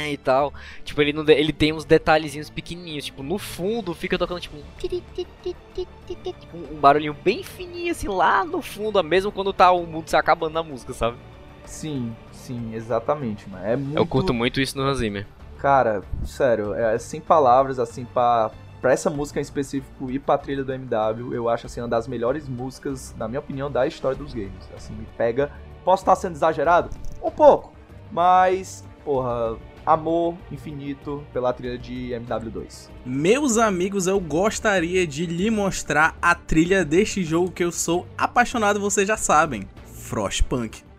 e 0.09 0.17
tal, 0.17 0.53
tipo, 0.85 1.01
ele, 1.01 1.11
não, 1.11 1.27
ele 1.27 1.51
tem 1.51 1.73
uns 1.73 1.83
detalhezinhos 1.83 2.49
pequenininhos. 2.49 3.05
Tipo, 3.05 3.23
no 3.23 3.37
fundo 3.37 3.93
fica 3.93 4.17
tocando, 4.17 4.39
tipo, 4.39 4.55
um 4.55 4.63
tipo, 4.79 6.57
um 6.71 6.79
barulhinho 6.79 7.13
bem 7.13 7.43
fininho, 7.43 7.91
assim, 7.91 8.07
lá 8.07 8.45
no 8.45 8.61
fundo, 8.61 9.03
mesmo 9.03 9.33
quando 9.33 9.51
tá 9.51 9.69
o 9.71 9.85
mundo 9.85 10.07
se 10.09 10.15
acabando 10.15 10.53
na 10.53 10.63
música, 10.63 10.93
sabe? 10.93 11.17
Sim, 11.65 12.15
sim, 12.31 12.73
exatamente, 12.73 13.49
mano. 13.49 13.65
É 13.65 13.75
muito, 13.75 13.97
Eu 13.97 14.05
curto 14.05 14.33
muito 14.33 14.61
isso 14.61 14.77
no 14.77 14.83
Hans 14.83 14.99
Zimmer. 14.99 15.27
Cara, 15.59 16.03
sério, 16.23 16.73
é 16.73 16.97
sem 16.97 17.19
palavras, 17.19 17.79
assim, 17.79 18.05
pra, 18.05 18.49
pra 18.81 18.91
essa 18.91 19.09
música 19.09 19.39
em 19.39 19.43
específico 19.43 20.09
e 20.09 20.17
pra 20.17 20.37
trilha 20.37 20.63
do 20.63 20.73
MW, 20.73 21.33
eu 21.33 21.47
acho, 21.47 21.67
assim, 21.67 21.79
uma 21.79 21.87
das 21.87 22.07
melhores 22.07 22.49
músicas, 22.49 23.13
na 23.17 23.27
minha 23.27 23.39
opinião, 23.39 23.71
da 23.71 23.85
história 23.85 24.17
dos 24.17 24.33
games. 24.33 24.69
Assim, 24.75 24.93
me 24.93 25.05
pega. 25.15 25.51
Posso 25.85 26.01
estar 26.01 26.15
sendo 26.15 26.35
exagerado? 26.35 26.89
Um 27.23 27.31
pouco. 27.31 27.71
Mas, 28.11 28.83
porra, 29.05 29.57
amor 29.85 30.35
infinito 30.51 31.23
pela 31.31 31.53
trilha 31.53 31.77
de 31.77 32.09
MW2. 32.09 32.89
Meus 33.05 33.57
amigos, 33.57 34.07
eu 34.07 34.19
gostaria 34.19 35.05
de 35.05 35.25
lhe 35.25 35.49
mostrar 35.49 36.15
a 36.21 36.35
trilha 36.35 36.83
deste 36.83 37.23
jogo 37.23 37.51
que 37.51 37.63
eu 37.63 37.71
sou 37.71 38.07
apaixonado, 38.17 38.79
vocês 38.79 39.07
já 39.07 39.17
sabem. 39.17 39.67
Frostpunk. 39.85 40.90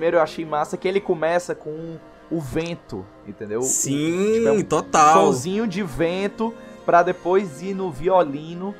Primeiro 0.00 0.16
eu 0.16 0.22
achei 0.22 0.46
massa 0.46 0.78
que 0.78 0.88
ele 0.88 0.98
começa 0.98 1.54
com 1.54 1.98
o 2.30 2.40
vento, 2.40 3.04
entendeu? 3.28 3.60
Sim, 3.60 4.32
tipo, 4.32 4.48
é 4.48 4.52
um 4.52 4.62
total. 4.62 5.12
Solzinho 5.12 5.66
de 5.66 5.82
vento 5.82 6.54
pra 6.86 7.02
depois 7.02 7.60
ir 7.60 7.74
no 7.74 7.90
violino. 7.90 8.74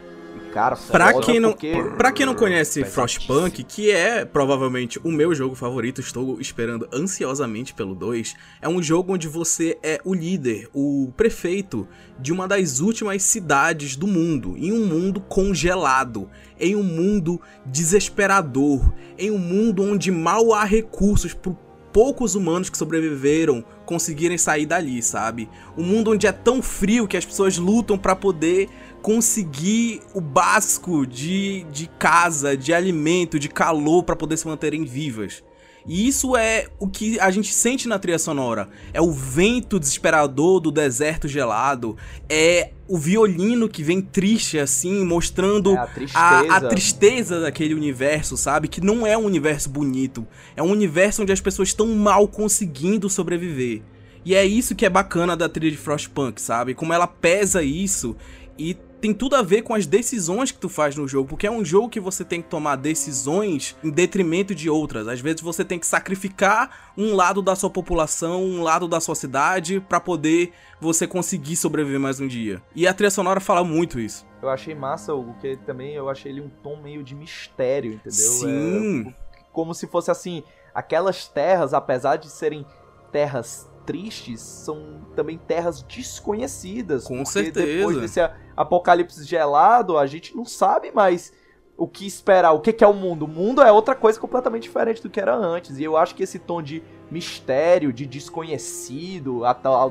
Cara, 0.52 0.76
Pra 0.76 1.14
quem, 1.20 1.38
não, 1.38 1.52
porque- 1.52 1.72
pra 1.96 2.10
quem 2.10 2.26
não 2.26 2.34
conhece 2.34 2.80
Pesadíssimo. 2.82 2.94
Frostpunk, 2.94 3.62
que 3.64 3.90
é 3.90 4.24
provavelmente 4.24 4.98
o 5.04 5.10
meu 5.12 5.34
jogo 5.34 5.54
favorito, 5.54 6.00
estou 6.00 6.40
esperando 6.40 6.88
ansiosamente 6.92 7.72
pelo 7.72 7.94
2, 7.94 8.34
é 8.60 8.68
um 8.68 8.82
jogo 8.82 9.14
onde 9.14 9.28
você 9.28 9.78
é 9.82 10.00
o 10.04 10.12
líder, 10.12 10.68
o 10.74 11.12
prefeito 11.16 11.86
de 12.18 12.32
uma 12.32 12.48
das 12.48 12.80
últimas 12.80 13.22
cidades 13.22 13.94
do 13.96 14.06
mundo, 14.06 14.54
em 14.56 14.72
um 14.72 14.84
mundo 14.86 15.20
congelado, 15.20 16.28
em 16.58 16.74
um 16.74 16.82
mundo 16.82 17.40
desesperador, 17.64 18.92
em 19.18 19.30
um 19.30 19.38
mundo 19.38 19.82
onde 19.82 20.10
mal 20.10 20.52
há 20.54 20.64
recursos 20.64 21.34
para 21.34 21.52
poucos 21.92 22.36
humanos 22.36 22.70
que 22.70 22.78
sobreviveram 22.78 23.64
conseguirem 23.84 24.38
sair 24.38 24.64
dali, 24.64 25.02
sabe? 25.02 25.48
Um 25.76 25.82
mundo 25.82 26.12
onde 26.12 26.24
é 26.24 26.30
tão 26.30 26.62
frio 26.62 27.08
que 27.08 27.16
as 27.16 27.24
pessoas 27.26 27.58
lutam 27.58 27.98
para 27.98 28.14
poder 28.14 28.68
conseguir 29.02 30.00
o 30.14 30.20
básico 30.20 31.06
de, 31.06 31.64
de 31.72 31.88
casa, 31.98 32.56
de 32.56 32.72
alimento, 32.72 33.38
de 33.38 33.48
calor 33.48 34.02
para 34.02 34.16
poder 34.16 34.36
se 34.36 34.46
manterem 34.46 34.84
vivas. 34.84 35.42
E 35.86 36.06
isso 36.06 36.36
é 36.36 36.66
o 36.78 36.86
que 36.86 37.18
a 37.18 37.30
gente 37.30 37.54
sente 37.54 37.88
na 37.88 37.98
trilha 37.98 38.18
sonora. 38.18 38.68
É 38.92 39.00
o 39.00 39.10
vento 39.10 39.80
desesperador 39.80 40.60
do 40.60 40.70
deserto 40.70 41.26
gelado. 41.26 41.96
É 42.28 42.72
o 42.86 42.98
violino 42.98 43.66
que 43.68 43.82
vem 43.82 44.02
triste, 44.02 44.58
assim, 44.58 45.04
mostrando 45.04 45.72
É, 45.72 45.78
a 45.78 45.86
tristeza. 45.86 46.18
a, 46.18 46.56
a 46.56 46.60
tristeza 46.60 47.40
daquele 47.40 47.72
universo, 47.72 48.36
sabe? 48.36 48.68
Que 48.68 48.80
não 48.82 49.06
é 49.06 49.16
um 49.16 49.24
universo 49.24 49.70
bonito. 49.70 50.26
É 50.54 50.62
um 50.62 50.70
universo 50.70 51.22
onde 51.22 51.32
as 51.32 51.40
pessoas 51.40 51.68
estão 51.68 51.86
mal 51.86 52.28
conseguindo 52.28 53.08
sobreviver. 53.08 53.80
E 54.22 54.34
é 54.34 54.44
isso 54.44 54.74
que 54.74 54.84
é 54.84 54.90
bacana 54.90 55.34
da 55.34 55.48
trilha 55.48 55.70
de 55.70 55.78
Frostpunk, 55.78 56.42
sabe? 56.42 56.74
Como 56.74 56.92
ela 56.92 57.06
pesa 57.06 57.62
isso 57.62 58.14
e 58.58 58.76
tem 59.00 59.14
tudo 59.14 59.34
a 59.34 59.42
ver 59.42 59.62
com 59.62 59.74
as 59.74 59.86
decisões 59.86 60.52
que 60.52 60.58
tu 60.58 60.68
faz 60.68 60.94
no 60.94 61.08
jogo, 61.08 61.28
porque 61.28 61.46
é 61.46 61.50
um 61.50 61.64
jogo 61.64 61.88
que 61.88 61.98
você 61.98 62.24
tem 62.24 62.42
que 62.42 62.48
tomar 62.48 62.76
decisões 62.76 63.76
em 63.82 63.90
detrimento 63.90 64.54
de 64.54 64.68
outras. 64.68 65.08
Às 65.08 65.20
vezes 65.20 65.40
você 65.40 65.64
tem 65.64 65.78
que 65.78 65.86
sacrificar 65.86 66.92
um 66.96 67.14
lado 67.14 67.40
da 67.40 67.56
sua 67.56 67.70
população, 67.70 68.44
um 68.44 68.62
lado 68.62 68.86
da 68.86 69.00
sua 69.00 69.14
cidade 69.14 69.80
pra 69.80 69.98
poder 69.98 70.52
você 70.80 71.06
conseguir 71.06 71.56
sobreviver 71.56 71.98
mais 71.98 72.20
um 72.20 72.28
dia. 72.28 72.62
E 72.74 72.86
a 72.86 72.92
trilha 72.92 73.10
sonora 73.10 73.40
fala 73.40 73.64
muito 73.64 73.98
isso. 73.98 74.26
Eu 74.42 74.50
achei 74.50 74.74
massa, 74.74 75.14
Hugo, 75.14 75.34
que 75.40 75.56
também 75.56 75.94
eu 75.94 76.08
achei 76.08 76.30
ele 76.32 76.40
um 76.40 76.50
tom 76.62 76.76
meio 76.76 77.02
de 77.02 77.14
mistério, 77.14 77.94
entendeu? 77.94 78.10
Sim. 78.12 79.08
É, 79.08 79.14
como 79.52 79.74
se 79.74 79.86
fosse 79.86 80.10
assim, 80.10 80.42
aquelas 80.74 81.26
terras, 81.26 81.72
apesar 81.72 82.16
de 82.16 82.28
serem 82.28 82.66
terras 83.10 83.69
tristes, 83.90 84.40
são 84.40 85.00
também 85.16 85.36
terras 85.38 85.82
desconhecidas. 85.82 87.04
Com 87.04 87.16
porque 87.16 87.30
certeza. 87.30 87.66
Depois 87.66 87.96
desse 87.98 88.20
apocalipse 88.56 89.24
gelado, 89.24 89.98
a 89.98 90.06
gente 90.06 90.36
não 90.36 90.44
sabe 90.44 90.92
mais 90.92 91.32
o 91.76 91.88
que 91.88 92.06
esperar, 92.06 92.52
o 92.52 92.60
que 92.60 92.84
é 92.84 92.86
o 92.86 92.92
mundo. 92.92 93.24
O 93.24 93.28
mundo 93.28 93.62
é 93.62 93.72
outra 93.72 93.94
coisa 93.94 94.20
completamente 94.20 94.64
diferente 94.64 95.02
do 95.02 95.08
que 95.10 95.18
era 95.18 95.34
antes. 95.34 95.78
E 95.78 95.82
eu 95.84 95.96
acho 95.96 96.14
que 96.14 96.22
esse 96.22 96.38
tom 96.38 96.62
de 96.62 96.82
mistério, 97.10 97.92
de 97.92 98.06
desconhecido, 98.06 99.42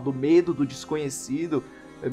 do 0.04 0.14
medo 0.14 0.54
do 0.54 0.66
desconhecido, 0.66 1.64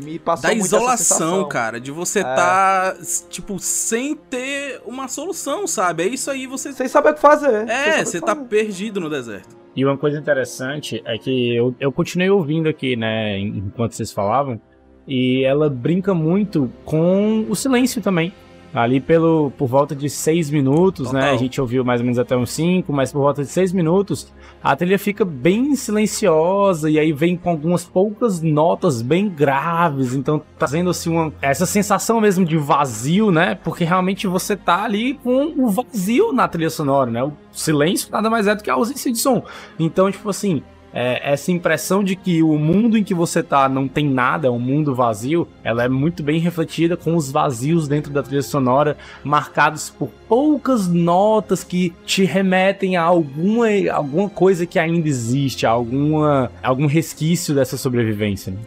me 0.00 0.18
passou 0.18 0.48
da 0.50 0.54
isolação, 0.54 1.46
cara, 1.46 1.78
de 1.80 1.92
você 1.92 2.20
É. 2.20 2.22
tá, 2.22 2.96
tipo, 3.28 3.58
sem 3.60 4.16
ter 4.16 4.80
uma 4.84 5.06
solução, 5.08 5.66
sabe? 5.66 6.02
É 6.04 6.06
isso 6.08 6.30
aí, 6.30 6.46
você. 6.46 6.72
Sem 6.72 6.88
saber 6.88 7.10
o 7.10 7.14
que 7.14 7.20
fazer. 7.20 7.68
É, 7.68 8.04
você 8.04 8.20
tá 8.20 8.34
fazer. 8.34 8.48
perdido 8.48 8.98
no 8.98 9.08
deserto. 9.08 9.65
E 9.76 9.84
uma 9.84 9.98
coisa 9.98 10.18
interessante 10.18 11.02
é 11.04 11.18
que 11.18 11.54
eu, 11.54 11.74
eu 11.78 11.92
continuei 11.92 12.30
ouvindo 12.30 12.66
aqui, 12.66 12.96
né, 12.96 13.38
enquanto 13.38 13.92
vocês 13.92 14.10
falavam, 14.10 14.58
e 15.06 15.44
ela 15.44 15.68
brinca 15.68 16.14
muito 16.14 16.72
com 16.84 17.44
o 17.48 17.54
silêncio 17.54 18.00
também. 18.00 18.32
Ali 18.74 19.00
pelo, 19.00 19.50
por 19.56 19.66
volta 19.66 19.94
de 19.94 20.08
seis 20.10 20.50
minutos, 20.50 21.12
né? 21.12 21.20
Total. 21.20 21.34
A 21.34 21.38
gente 21.38 21.60
ouviu 21.60 21.84
mais 21.84 22.00
ou 22.00 22.04
menos 22.04 22.18
até 22.18 22.36
uns 22.36 22.50
cinco, 22.50 22.92
mas 22.92 23.12
por 23.12 23.20
volta 23.20 23.42
de 23.42 23.48
seis 23.48 23.72
minutos, 23.72 24.32
a 24.62 24.74
trilha 24.76 24.98
fica 24.98 25.24
bem 25.24 25.74
silenciosa 25.74 26.90
e 26.90 26.98
aí 26.98 27.12
vem 27.12 27.36
com 27.36 27.50
algumas 27.50 27.84
poucas 27.84 28.42
notas 28.42 29.02
bem 29.02 29.28
graves, 29.28 30.14
então 30.14 30.42
trazendo 30.58 30.90
assim 30.90 31.10
uma, 31.10 31.32
essa 31.40 31.66
sensação 31.66 32.20
mesmo 32.20 32.44
de 32.44 32.56
vazio, 32.56 33.30
né? 33.30 33.54
Porque 33.54 33.84
realmente 33.84 34.26
você 34.26 34.56
tá 34.56 34.84
ali 34.84 35.14
com 35.14 35.54
o 35.56 35.68
vazio 35.68 36.32
na 36.32 36.46
trilha 36.48 36.70
sonora, 36.70 37.10
né? 37.10 37.22
O 37.22 37.32
silêncio 37.52 38.10
nada 38.10 38.28
mais 38.28 38.46
é 38.46 38.54
do 38.54 38.62
que 38.62 38.70
a 38.70 38.74
ausência 38.74 39.10
de 39.10 39.18
som. 39.18 39.42
Então, 39.78 40.10
tipo 40.10 40.28
assim, 40.28 40.62
é, 40.98 41.32
essa 41.32 41.52
impressão 41.52 42.02
de 42.02 42.16
que 42.16 42.42
o 42.42 42.56
mundo 42.58 42.96
em 42.96 43.04
que 43.04 43.12
você 43.12 43.42
tá 43.42 43.68
não 43.68 43.86
tem 43.86 44.08
nada, 44.08 44.48
é 44.48 44.50
um 44.50 44.58
mundo 44.58 44.94
vazio, 44.94 45.46
ela 45.62 45.84
é 45.84 45.88
muito 45.88 46.22
bem 46.22 46.40
refletida 46.40 46.96
com 46.96 47.14
os 47.14 47.30
vazios 47.30 47.86
dentro 47.86 48.10
da 48.10 48.22
trilha 48.22 48.40
sonora, 48.42 48.96
marcados 49.22 49.90
por 49.90 50.08
poucas 50.26 50.88
notas 50.88 51.62
que 51.62 51.92
te 52.06 52.24
remetem 52.24 52.96
a 52.96 53.02
alguma, 53.02 53.66
alguma 53.92 54.30
coisa 54.30 54.64
que 54.64 54.78
ainda 54.78 55.06
existe, 55.06 55.66
a 55.66 55.70
alguma, 55.70 56.50
algum 56.62 56.86
resquício 56.86 57.54
dessa 57.54 57.76
sobrevivência. 57.76 58.52
né? 58.52 58.58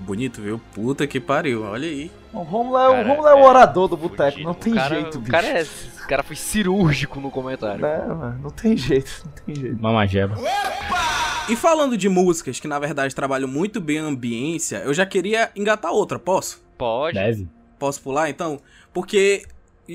Bonito, 0.00 0.42
viu? 0.42 0.60
Puta 0.74 1.06
que 1.06 1.18
pariu, 1.20 1.62
olha 1.62 1.88
aí. 1.88 2.10
O 2.32 2.40
Romulo 2.40 2.76
é, 2.76 2.88
o 2.88 3.06
Romulo 3.08 3.28
é 3.28 3.34
o 3.34 3.38
é 3.38 3.48
orador 3.48 3.88
do 3.88 3.96
boteco, 3.96 4.40
não 4.40 4.52
tem 4.52 4.72
O 4.72 4.76
cara- 4.76 4.94
jeito, 4.94 5.16
o 5.16 5.20
bicho. 5.20 5.30
cara, 5.30 5.46
é, 5.46 5.62
o 5.62 6.08
cara 6.08 6.22
foi 6.22 6.34
cirúrgico 6.36 7.20
no 7.20 7.30
comentário. 7.30 7.80
Né, 7.80 8.04
mano, 8.08 8.40
não 8.42 8.50
tem 8.50 8.76
jeito, 8.76 9.22
não 9.24 9.32
tem 9.44 9.54
jeito. 9.54 9.80
Mamajeba. 9.82 10.34
E 11.48 11.56
falando 11.56 11.96
de 11.96 12.08
músicas 12.08 12.60
que 12.60 12.68
na 12.68 12.78
verdade 12.78 13.14
trabalham 13.14 13.48
muito 13.48 13.80
bem 13.80 13.98
a 13.98 14.04
ambiência, 14.04 14.78
eu 14.84 14.94
já 14.94 15.04
queria 15.04 15.50
engatar 15.56 15.92
outra, 15.92 16.18
posso? 16.18 16.62
Pode. 16.78 17.14
Deve. 17.14 17.48
Posso 17.78 18.00
pular 18.00 18.30
então? 18.30 18.60
Porque 18.92 19.44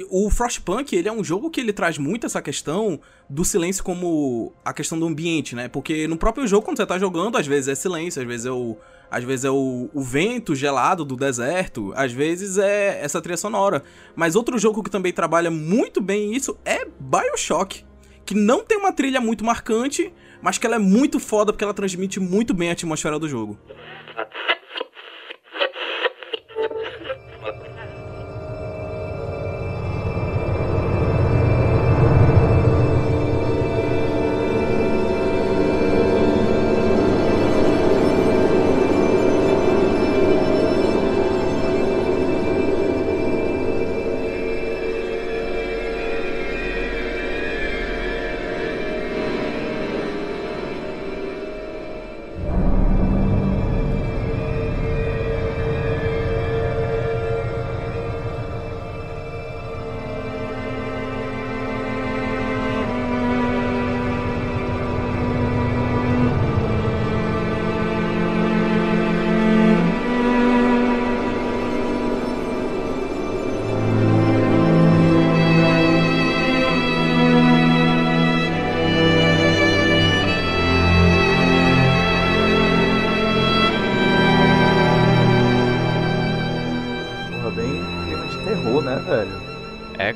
o 0.10 0.30
Frostpunk, 0.30 0.94
ele 0.94 1.08
é 1.08 1.12
um 1.12 1.24
jogo 1.24 1.50
que 1.50 1.62
ele 1.62 1.72
traz 1.72 1.98
muito 1.98 2.26
essa 2.26 2.42
questão 2.42 3.00
do 3.30 3.46
silêncio 3.46 3.84
como 3.84 4.54
a 4.64 4.74
questão 4.74 5.00
do 5.00 5.08
ambiente, 5.08 5.56
né? 5.56 5.70
Porque 5.70 6.08
no 6.08 6.18
próprio 6.18 6.46
jogo, 6.46 6.66
quando 6.66 6.78
você 6.78 6.86
tá 6.86 7.00
jogando, 7.00 7.38
às 7.38 7.48
vezes 7.48 7.70
é 7.70 7.76
silêncio, 7.76 8.22
às 8.22 8.28
vezes 8.28 8.46
é 8.46 8.52
o, 8.52 8.78
às 9.10 9.24
vezes 9.24 9.46
é 9.46 9.50
o, 9.50 9.90
o 9.94 10.02
vento 10.02 10.54
gelado 10.54 11.06
do 11.06 11.16
deserto, 11.16 11.94
às 11.96 12.12
vezes 12.12 12.58
é 12.58 13.00
essa 13.02 13.22
trilha 13.22 13.38
sonora. 13.38 13.84
Mas 14.16 14.36
outro 14.36 14.60
jogo 14.60 14.84
que 14.84 14.92
também 14.92 15.14
trabalha 15.14 15.50
muito 15.50 16.02
bem 16.02 16.36
isso 16.36 16.58
é 16.66 16.86
Bioshock, 17.00 17.86
que 18.26 18.36
não 18.36 18.64
tem 18.64 18.78
uma 18.78 18.92
trilha 18.92 19.22
muito 19.22 19.46
marcante, 19.46 20.14
mas 20.42 20.58
que 20.58 20.66
ela 20.66 20.76
é 20.76 20.80
muito 20.80 21.20
foda 21.20 21.52
porque 21.52 21.64
ela 21.64 21.74
transmite 21.74 22.20
muito 22.20 22.54
bem 22.54 22.70
a 22.70 22.74
atmosfera 22.74 23.18
do 23.20 23.28
jogo. 23.28 23.58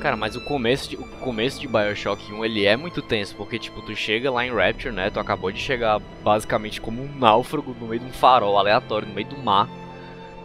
Cara, 0.02 0.16
mas 0.16 0.34
o 0.36 0.40
começo 0.40 0.90
de, 0.90 0.96
o 0.96 1.04
começo 1.20 1.60
de 1.60 1.68
Bioshock 1.68 2.32
1 2.32 2.44
ele 2.44 2.66
é 2.66 2.76
muito 2.76 3.00
tenso, 3.00 3.34
porque 3.36 3.58
tipo, 3.58 3.80
tu 3.82 3.94
chega 3.94 4.30
lá 4.30 4.44
em 4.44 4.52
Rapture, 4.52 4.92
né? 4.94 5.08
Tu 5.10 5.20
acabou 5.20 5.50
de 5.52 5.60
chegar 5.60 6.00
basicamente 6.22 6.80
como 6.80 7.02
um 7.02 7.18
náufrago 7.18 7.74
no 7.80 7.86
meio 7.86 8.00
de 8.00 8.06
um 8.06 8.12
farol 8.12 8.58
aleatório, 8.58 9.06
no 9.08 9.14
meio 9.14 9.28
do 9.28 9.38
mar. 9.38 9.68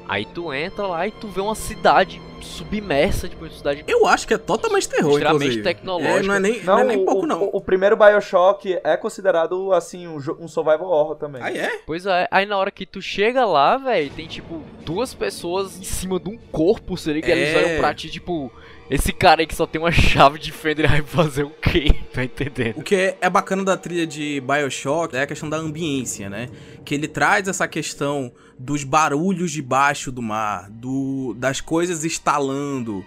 Aí 0.07 0.25
tu 0.25 0.53
entra 0.53 0.87
lá 0.87 1.05
e 1.05 1.11
tu 1.11 1.27
vê 1.27 1.41
uma 1.41 1.55
cidade 1.55 2.21
submersa, 2.39 3.27
tipo, 3.27 3.43
uma 3.43 3.51
cidade 3.51 3.83
Eu 3.87 4.07
acho 4.07 4.25
que 4.25 4.33
é 4.33 4.37
totalmente 4.37 4.87
terror, 4.87 5.11
Extremamente 5.13 5.43
inclusive. 5.57 5.63
tecnológica. 5.63 6.19
É, 6.19 6.23
não 6.23 6.33
é 6.35 6.39
nem, 6.39 6.63
não, 6.63 6.79
é 6.79 6.83
nem 6.85 6.97
o, 6.97 7.05
pouco, 7.05 7.23
o- 7.23 7.27
não. 7.27 7.43
O, 7.51 7.59
primeiro 7.59 7.97
Bioshock 7.97 8.79
é 8.85 8.95
considerado, 8.95 9.73
assim, 9.73 10.07
um, 10.07 10.15
um 10.39 10.47
survival 10.47 10.87
horror 10.87 11.15
também. 11.15 11.41
Ah, 11.43 11.51
é? 11.51 11.79
Pois 11.85 12.05
é, 12.05 12.25
aí 12.31 12.45
na 12.45 12.57
hora 12.57 12.71
que 12.71 12.85
tu 12.85 13.01
chega 13.01 13.43
lá, 13.45 13.75
velho, 13.75 14.09
tem 14.11 14.27
tipo 14.27 14.61
duas 14.85 15.13
pessoas 15.13 15.77
em 15.77 15.83
cima 15.83 16.19
de 16.19 16.29
um 16.29 16.37
corpo, 16.51 16.95
seria 16.95 17.21
que 17.21 17.29
eles 17.29 17.49
É. 17.49 17.57
olham 17.57 17.79
pra 17.79 17.93
ti, 17.93 18.09
tipo, 18.09 18.49
esse 18.89 19.11
cara 19.11 19.41
aí 19.41 19.47
que 19.47 19.55
só 19.55 19.65
tem 19.65 19.81
uma 19.81 19.91
chave 19.91 20.39
de 20.39 20.51
fenda, 20.51 20.81
ele 20.81 20.87
vai 20.87 21.01
fazer 21.01 21.43
o 21.43 21.49
quê? 21.49 21.91
Tá 22.17 22.23
entendendo? 22.23 22.79
O 22.79 22.81
que 22.81 22.95
é, 22.95 23.17
é 23.21 23.29
bacana 23.29 23.63
da 23.63 23.77
trilha 23.77 24.07
de 24.07 24.41
Bioshock 24.41 25.15
é 25.15 25.21
a 25.21 25.27
questão 25.27 25.47
da 25.47 25.57
ambiência, 25.57 26.27
né? 26.29 26.49
Que 26.83 26.95
ele 26.95 27.07
traz 27.07 27.47
essa 27.47 27.67
questão 27.67 28.31
dos 28.57 28.83
barulhos 28.83 29.51
debaixo 29.51 30.11
do 30.11 30.21
mar, 30.21 30.67
do, 30.71 31.35
das 31.37 31.61
coisas 31.61 32.03
estalando, 32.03 33.05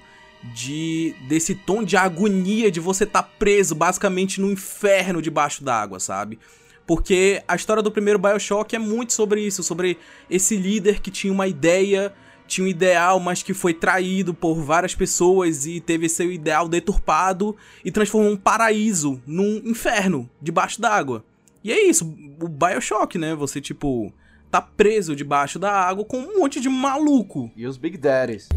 de 0.55 1.15
desse 1.29 1.55
tom 1.55 1.83
de 1.83 1.97
agonia 1.97 2.71
de 2.71 2.79
você 2.81 3.05
estar 3.05 3.23
preso 3.23 3.75
basicamente 3.75 4.41
no 4.41 4.51
inferno 4.51 5.21
debaixo 5.21 5.65
d'água, 5.65 5.99
sabe? 5.99 6.39
Porque 6.87 7.43
a 7.47 7.55
história 7.55 7.83
do 7.83 7.91
primeiro 7.91 8.19
Bioshock 8.19 8.75
é 8.75 8.79
muito 8.79 9.13
sobre 9.13 9.41
isso, 9.41 9.63
sobre 9.63 9.99
esse 10.29 10.57
líder 10.57 11.01
que 11.01 11.11
tinha 11.11 11.33
uma 11.33 11.47
ideia, 11.47 12.13
tinha 12.51 12.65
um 12.65 12.69
ideal, 12.69 13.21
mas 13.21 13.43
que 13.43 13.55
foi 13.55 13.73
traído 13.73 14.35
por 14.35 14.57
várias 14.57 14.95
pessoas 14.95 15.65
e 15.67 15.81
teve 15.81 16.09
seu 16.09 16.31
ideal 16.31 16.69
deturpado 16.69 17.57
e 17.85 17.91
transformou 17.93 18.33
um 18.33 18.37
paraíso 18.37 19.23
num 19.27 19.63
inferno 19.65 20.29
debaixo 20.43 20.81
d'água. 20.81 21.25
E 21.63 21.71
é 21.71 21.89
isso, 21.89 22.05
o 22.41 22.49
Bioshock, 22.49 23.17
né? 23.17 23.35
Você, 23.35 23.61
tipo, 23.61 24.13
tá 24.51 24.61
preso 24.61 25.15
debaixo 25.15 25.59
da 25.59 25.71
água 25.71 26.05
com 26.05 26.19
um 26.19 26.39
monte 26.39 26.61
de 26.61 26.69
maluco. 26.69 27.51
E 27.55 27.67
os 27.67 27.77
Big 27.77 27.97
Daddies. 27.97 28.49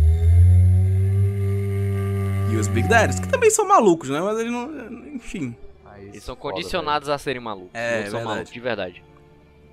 E 2.52 2.56
os 2.56 2.68
Big 2.68 2.88
Daddies, 2.88 3.20
que 3.20 3.28
também 3.28 3.50
são 3.50 3.68
malucos, 3.68 4.10
né? 4.10 4.20
Mas 4.22 4.40
eles 4.40 4.52
não. 4.52 4.72
Enfim. 5.16 5.56
Aí, 5.86 6.08
Eles 6.08 6.24
são 6.24 6.36
foda, 6.36 6.56
condicionados 6.56 7.10
a 7.10 7.18
serem 7.18 7.42
malucos. 7.42 7.72
É, 7.74 8.00
Eles 8.00 8.10
são 8.10 8.20
verdade. 8.20 8.36
malucos, 8.36 8.54
de 8.54 8.60
verdade. 8.60 9.04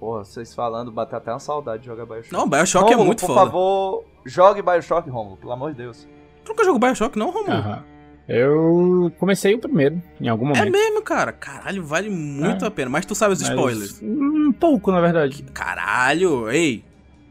Porra, 0.01 0.25
vocês 0.25 0.55
falando, 0.55 0.91
bateu 0.91 1.19
até 1.19 1.31
uma 1.31 1.39
saudade 1.39 1.83
de 1.83 1.87
jogar 1.89 2.07
Bioshock. 2.07 2.33
Não, 2.33 2.49
Bioshock 2.49 2.85
é 2.87 2.89
Rômulo, 2.89 3.07
muito 3.07 3.21
por 3.21 3.27
foda. 3.27 3.41
favor, 3.41 4.05
jogue 4.25 4.63
Bioshock, 4.63 5.11
Romulo, 5.11 5.37
pelo 5.37 5.53
amor 5.53 5.73
de 5.73 5.77
Deus. 5.77 6.09
Tu 6.43 6.49
nunca 6.49 6.65
jogou 6.65 6.81
Bioshock, 6.81 7.19
não, 7.19 7.31
Romulo? 7.31 7.53
Aham. 7.53 7.85
Eu 8.27 9.13
comecei 9.19 9.55
o 9.55 9.59
primeiro, 9.59 10.01
em 10.21 10.29
algum 10.29 10.47
momento. 10.47 10.65
É 10.67 10.71
mesmo, 10.71 11.03
cara. 11.03 11.33
Caralho, 11.33 11.83
vale 11.85 12.09
muito 12.09 12.65
É. 12.65 12.69
a 12.69 12.71
pena. 12.71 12.89
Mas 12.89 13.05
tu 13.05 13.15
sabe 13.15 13.33
os 13.35 13.41
mas- 13.43 13.51
spoilers. 13.51 14.01
Um 14.03 14.53
pouco, 14.53 14.91
na 14.93 15.01
verdade. 15.01 15.43
Caralho, 15.53 16.49
ei. 16.51 16.85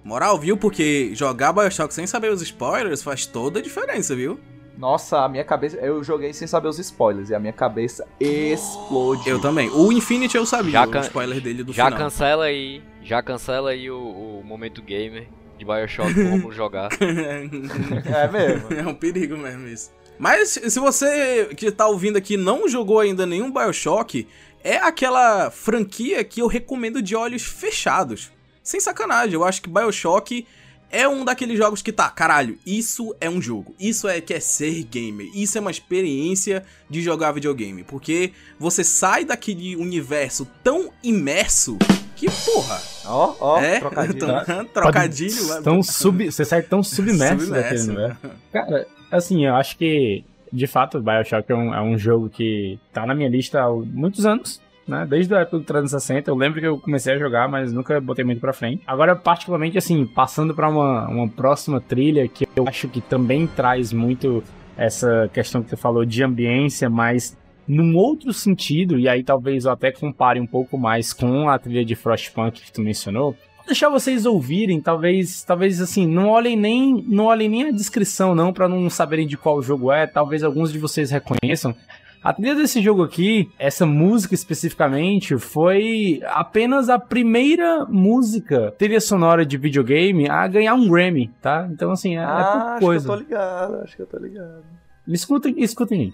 Moral, 0.03 0.37
viu? 0.37 0.57
Porque 0.57 1.11
jogar 1.15 1.53
Bioshock 1.53 1.93
sem 1.93 2.05
saber 2.05 2.31
os 2.31 2.41
spoilers 2.41 3.01
faz 3.01 3.25
toda 3.25 3.59
a 3.59 3.61
diferença, 3.61 4.13
viu? 4.15 4.39
Nossa, 4.79 5.25
a 5.25 5.27
minha 5.27 5.43
cabeça. 5.43 5.75
Eu 5.77 6.01
joguei 6.01 6.31
sem 6.31 6.47
saber 6.47 6.69
os 6.69 6.79
spoilers 6.79 7.29
e 7.29 7.35
a 7.35 7.39
minha 7.39 7.51
cabeça 7.51 8.07
explodiu. 8.17 9.33
Eu 9.35 9.41
também. 9.41 9.69
O 9.71 9.91
Infinity 9.91 10.37
eu 10.37 10.45
sabia, 10.45 10.71
Já 10.71 10.85
o 10.85 10.89
can- 10.89 11.01
spoiler 11.01 11.41
dele 11.41 11.63
do 11.65 11.73
Já 11.73 11.85
final. 11.85 11.99
cancela 11.99 12.45
aí, 12.45 12.81
já 13.03 13.21
cancela 13.21 13.71
aí 13.71 13.91
o, 13.91 13.99
o 13.99 14.41
momento 14.45 14.81
gamer 14.81 15.27
de 15.57 15.65
Bioshock, 15.65 16.13
vamos 16.13 16.55
jogar. 16.55 16.87
É 18.05 18.27
mesmo. 18.29 18.73
É 18.73 18.87
um 18.87 18.95
perigo 18.95 19.35
mesmo 19.35 19.67
isso. 19.67 19.91
Mas 20.17 20.51
se 20.51 20.79
você 20.79 21.49
que 21.57 21.69
tá 21.71 21.85
ouvindo 21.85 22.17
aqui 22.17 22.37
não 22.37 22.67
jogou 22.69 22.99
ainda 23.01 23.25
nenhum 23.25 23.51
Bioshock, 23.51 24.25
é 24.63 24.77
aquela 24.77 25.51
franquia 25.51 26.23
que 26.23 26.41
eu 26.41 26.47
recomendo 26.47 27.01
de 27.01 27.17
olhos 27.17 27.43
fechados. 27.43 28.31
Sem 28.63 28.79
sacanagem, 28.79 29.33
eu 29.33 29.43
acho 29.43 29.61
que 29.61 29.69
Bioshock 29.69 30.45
é 30.91 31.07
um 31.07 31.23
daqueles 31.25 31.57
jogos 31.57 31.81
que 31.81 31.91
tá, 31.91 32.09
caralho, 32.09 32.57
isso 32.65 33.15
é 33.21 33.29
um 33.29 33.41
jogo. 33.41 33.75
Isso 33.79 34.07
é 34.07 34.19
que 34.21 34.33
é 34.33 34.39
ser 34.39 34.83
gamer. 34.83 35.27
Isso 35.35 35.57
é 35.57 35.61
uma 35.61 35.71
experiência 35.71 36.63
de 36.89 37.01
jogar 37.01 37.31
videogame. 37.31 37.83
Porque 37.83 38.31
você 38.59 38.83
sai 38.83 39.23
daquele 39.25 39.75
universo 39.75 40.47
tão 40.63 40.89
imerso 41.03 41.77
que, 42.15 42.27
porra, 42.29 42.81
Ó, 43.05 43.35
ó, 43.39 43.61
é, 43.61 43.79
trocadilho. 43.79 44.19
tão- 44.45 44.65
trocadilho. 44.65 45.47
mas- 45.47 45.63
Tão 45.63 45.81
sub, 45.83 46.31
você 46.31 46.43
sai 46.43 46.61
tão 46.61 46.83
submerso, 46.83 47.45
Submerso. 47.45 47.51
daquele 47.51 47.81
universo. 47.83 48.17
Cara, 48.51 48.87
assim, 49.11 49.45
eu 49.45 49.55
acho 49.55 49.77
que, 49.77 50.23
de 50.51 50.67
fato, 50.67 50.99
Bioshock 51.01 51.49
é 51.51 51.55
um, 51.55 51.73
é 51.73 51.81
um 51.81 51.97
jogo 51.97 52.29
que 52.29 52.77
tá 52.91 53.05
na 53.05 53.15
minha 53.15 53.29
lista 53.29 53.61
há 53.61 53.69
muitos 53.71 54.25
anos. 54.25 54.59
Né? 54.89 55.05
Desde 55.07 55.33
a 55.35 55.41
época 55.41 55.59
do 55.59 55.63
360, 55.63 56.31
eu 56.31 56.35
lembro 56.35 56.59
que 56.59 56.67
eu 56.67 56.79
comecei 56.79 57.13
a 57.13 57.17
jogar, 57.19 57.47
mas 57.47 57.71
nunca 57.71 58.01
botei 58.01 58.25
muito 58.25 58.41
pra 58.41 58.51
frente. 58.51 58.81
Agora, 58.87 59.15
particularmente, 59.15 59.77
assim, 59.77 60.05
passando 60.05 60.53
pra 60.55 60.67
uma, 60.67 61.07
uma 61.07 61.27
próxima 61.27 61.79
trilha 61.79 62.27
que 62.27 62.47
eu 62.55 62.67
acho 62.67 62.87
que 62.87 62.99
também 62.99 63.45
traz 63.45 63.93
muito 63.93 64.43
essa 64.75 65.29
questão 65.31 65.61
que 65.61 65.69
você 65.69 65.77
falou 65.77 66.03
de 66.05 66.23
ambiência, 66.23 66.89
mas 66.89 67.37
num 67.67 67.95
outro 67.95 68.33
sentido, 68.33 68.97
e 68.97 69.07
aí 69.07 69.23
talvez 69.23 69.65
eu 69.65 69.71
até 69.71 69.91
compare 69.91 70.39
um 70.39 70.47
pouco 70.47 70.77
mais 70.77 71.13
com 71.13 71.47
a 71.47 71.59
trilha 71.59 71.85
de 71.85 71.95
Frostpunk 71.95 72.61
que 72.61 72.71
tu 72.71 72.81
mencionou, 72.81 73.35
deixar 73.69 73.89
vocês 73.89 74.25
ouvirem, 74.25 74.81
talvez, 74.81 75.43
talvez 75.43 75.79
assim, 75.79 76.07
não 76.07 76.29
olhem 76.29 76.57
nem, 76.57 77.03
não 77.07 77.25
olhem 77.25 77.47
nem 77.47 77.67
a 77.67 77.71
descrição 77.71 78.33
não 78.33 78.51
para 78.51 78.67
não 78.67 78.89
saberem 78.89 79.27
de 79.27 79.37
qual 79.37 79.61
jogo 79.61 79.91
é, 79.91 80.07
talvez 80.07 80.43
alguns 80.43 80.73
de 80.73 80.79
vocês 80.79 81.11
reconheçam. 81.11 81.75
A 82.21 82.33
trilha 82.33 82.53
desse 82.55 82.81
jogo 82.81 83.01
aqui, 83.03 83.49
essa 83.57 83.85
música 83.85 84.35
especificamente, 84.35 85.37
foi 85.37 86.19
apenas 86.25 86.89
a 86.89 86.99
primeira 86.99 87.85
música 87.87 88.73
trilha 88.77 88.99
sonora 88.99 89.45
de 89.45 89.57
videogame 89.57 90.29
a 90.29 90.45
ganhar 90.47 90.73
um 90.73 90.89
Grammy, 90.89 91.29
tá? 91.41 91.67
Então 91.71 91.91
assim, 91.91 92.17
é, 92.17 92.19
é 92.19 92.23
Ah, 92.25 92.35
pouca 92.35 92.57
acho 92.57 92.77
que 92.79 92.83
eu 92.83 92.87
coisa. 92.87 93.07
tô 93.07 93.15
ligado, 93.15 93.75
acho 93.83 93.95
que 93.95 94.01
eu 94.01 94.07
tô 94.07 94.17
ligado. 94.17 94.63
Escutem, 95.07 95.55
escutem 95.59 96.13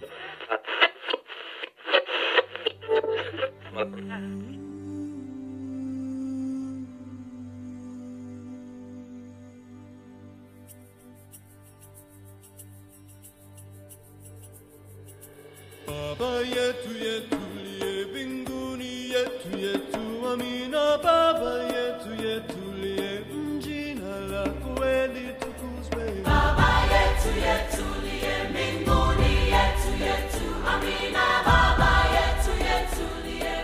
Baba 16.19 16.39
yetu 16.39 16.91
yetu 17.06 17.38
liye 17.63 18.06
mbinguni 18.06 19.10
yetu 19.13 19.49
yetu 19.65 20.28
amina 20.34 20.97
Baba 21.04 21.54
yetu 21.63 22.10
yetu 22.28 22.60
liye 22.82 23.19
mjina 23.36 24.19
lako 24.32 24.86
litukuzwe 25.13 26.06
Baba 26.25 26.69
yetu 26.93 27.30
yetu 27.47 27.86
liye 28.04 28.36
mbinguni 28.49 29.32
yetu 29.54 29.91
yetu 30.06 30.45
amina 30.73 31.25
Baba 31.45 31.91
yetu 32.15 32.51
yetu 32.67 33.06
liye 33.25 33.56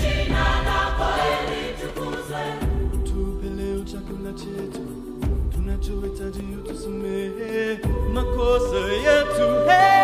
jina 0.00 0.44
lako 0.68 1.08
litukuzwe 1.50 2.44
Tupe 3.04 3.48
leo 3.56 3.84
chakula 3.84 4.32
chetu 4.32 4.86
tunachohitaji 5.52 6.42
utusamehe 6.56 7.78
makosa 8.14 8.76
yetu. 8.78 9.68
Hey! 9.70 9.97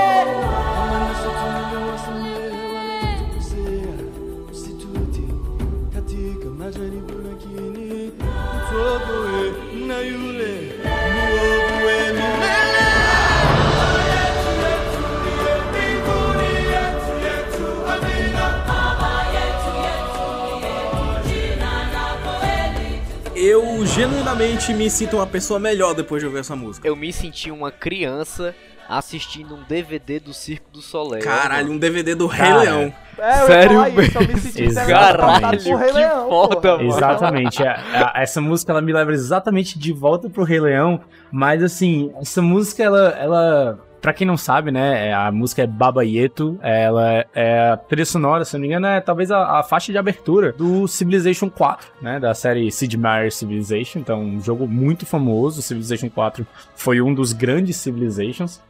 Eu 23.37 23.85
genuinamente 23.85 24.73
me 24.73 24.89
sinto 24.89 25.17
uma 25.17 25.27
pessoa 25.27 25.59
melhor 25.59 25.93
depois 25.95 26.23
de 26.23 26.27
ouvir 26.27 26.39
essa 26.41 26.55
música. 26.55 26.87
Eu 26.87 26.95
me 26.95 27.13
senti 27.13 27.51
uma 27.51 27.71
criança 27.71 28.55
assistindo 28.89 29.55
um 29.57 29.63
DVD 29.65 30.21
do 30.21 30.33
Circo 30.33 30.71
do 30.73 30.81
Soleil. 30.81 31.25
Caralho, 31.25 31.73
um 31.73 31.79
DVD 31.79 32.15
do 32.15 32.27
Rei 32.27 32.47
Cara, 32.47 32.61
Leão. 32.61 32.95
É, 33.19 33.43
eu 33.43 33.47
Sério 33.47 33.81
mesmo? 33.81 35.77
Rei 35.77 35.89
que 35.89 35.95
Leão, 35.95 36.29
foda, 36.29 36.77
mano. 36.77 36.89
Exatamente. 36.89 37.63
A- 37.67 38.13
a- 38.15 38.23
essa 38.23 38.41
música 38.41 38.73
ela 38.73 38.83
me 38.83 38.93
leva 38.93 39.13
exatamente 39.13 39.79
de 39.79 39.93
volta 39.93 40.29
pro 40.31 40.45
Rei 40.45 40.61
Leão, 40.61 41.01
mas 41.33 41.63
assim, 41.63 42.13
essa 42.21 42.43
música 42.43 42.83
ela 42.85 43.09
ela 43.19 43.79
Pra 44.05 44.13
quem 44.13 44.27
não 44.27 44.37
sabe, 44.37 44.71
né, 44.71 45.09
é- 45.09 45.15
a 45.15 45.33
música 45.33 45.63
é 45.63 45.67
Baba 45.67 46.05
Yeto, 46.05 46.59
ela 46.61 47.25
é 47.35 47.71
a 47.71 47.77
trilha 47.79 48.05
sonora, 48.05 48.45
se 48.45 48.53
não 48.53 48.61
me 48.61 48.67
engano, 48.67 48.87
é 48.87 49.01
talvez 49.01 49.31
a, 49.31 49.61
a 49.61 49.63
faixa 49.63 49.91
de 49.91 49.97
abertura 49.97 50.53
do 50.53 50.87
Civilization 50.87 51.49
4, 51.49 51.89
né, 52.03 52.21
da 52.21 52.35
série 52.35 52.71
Sid 52.71 52.99
Meier's 52.99 53.35
Civilization, 53.35 54.01
então 54.01 54.21
um 54.21 54.43
jogo 54.43 54.69
muito 54.69 55.07
famoso, 55.07 55.63
Civilization 55.63 56.11
4 56.11 56.47
foi 56.77 57.01
um 57.01 57.15
dos 57.15 57.33
grandes 57.33 57.79
Civilizations, 57.79 58.61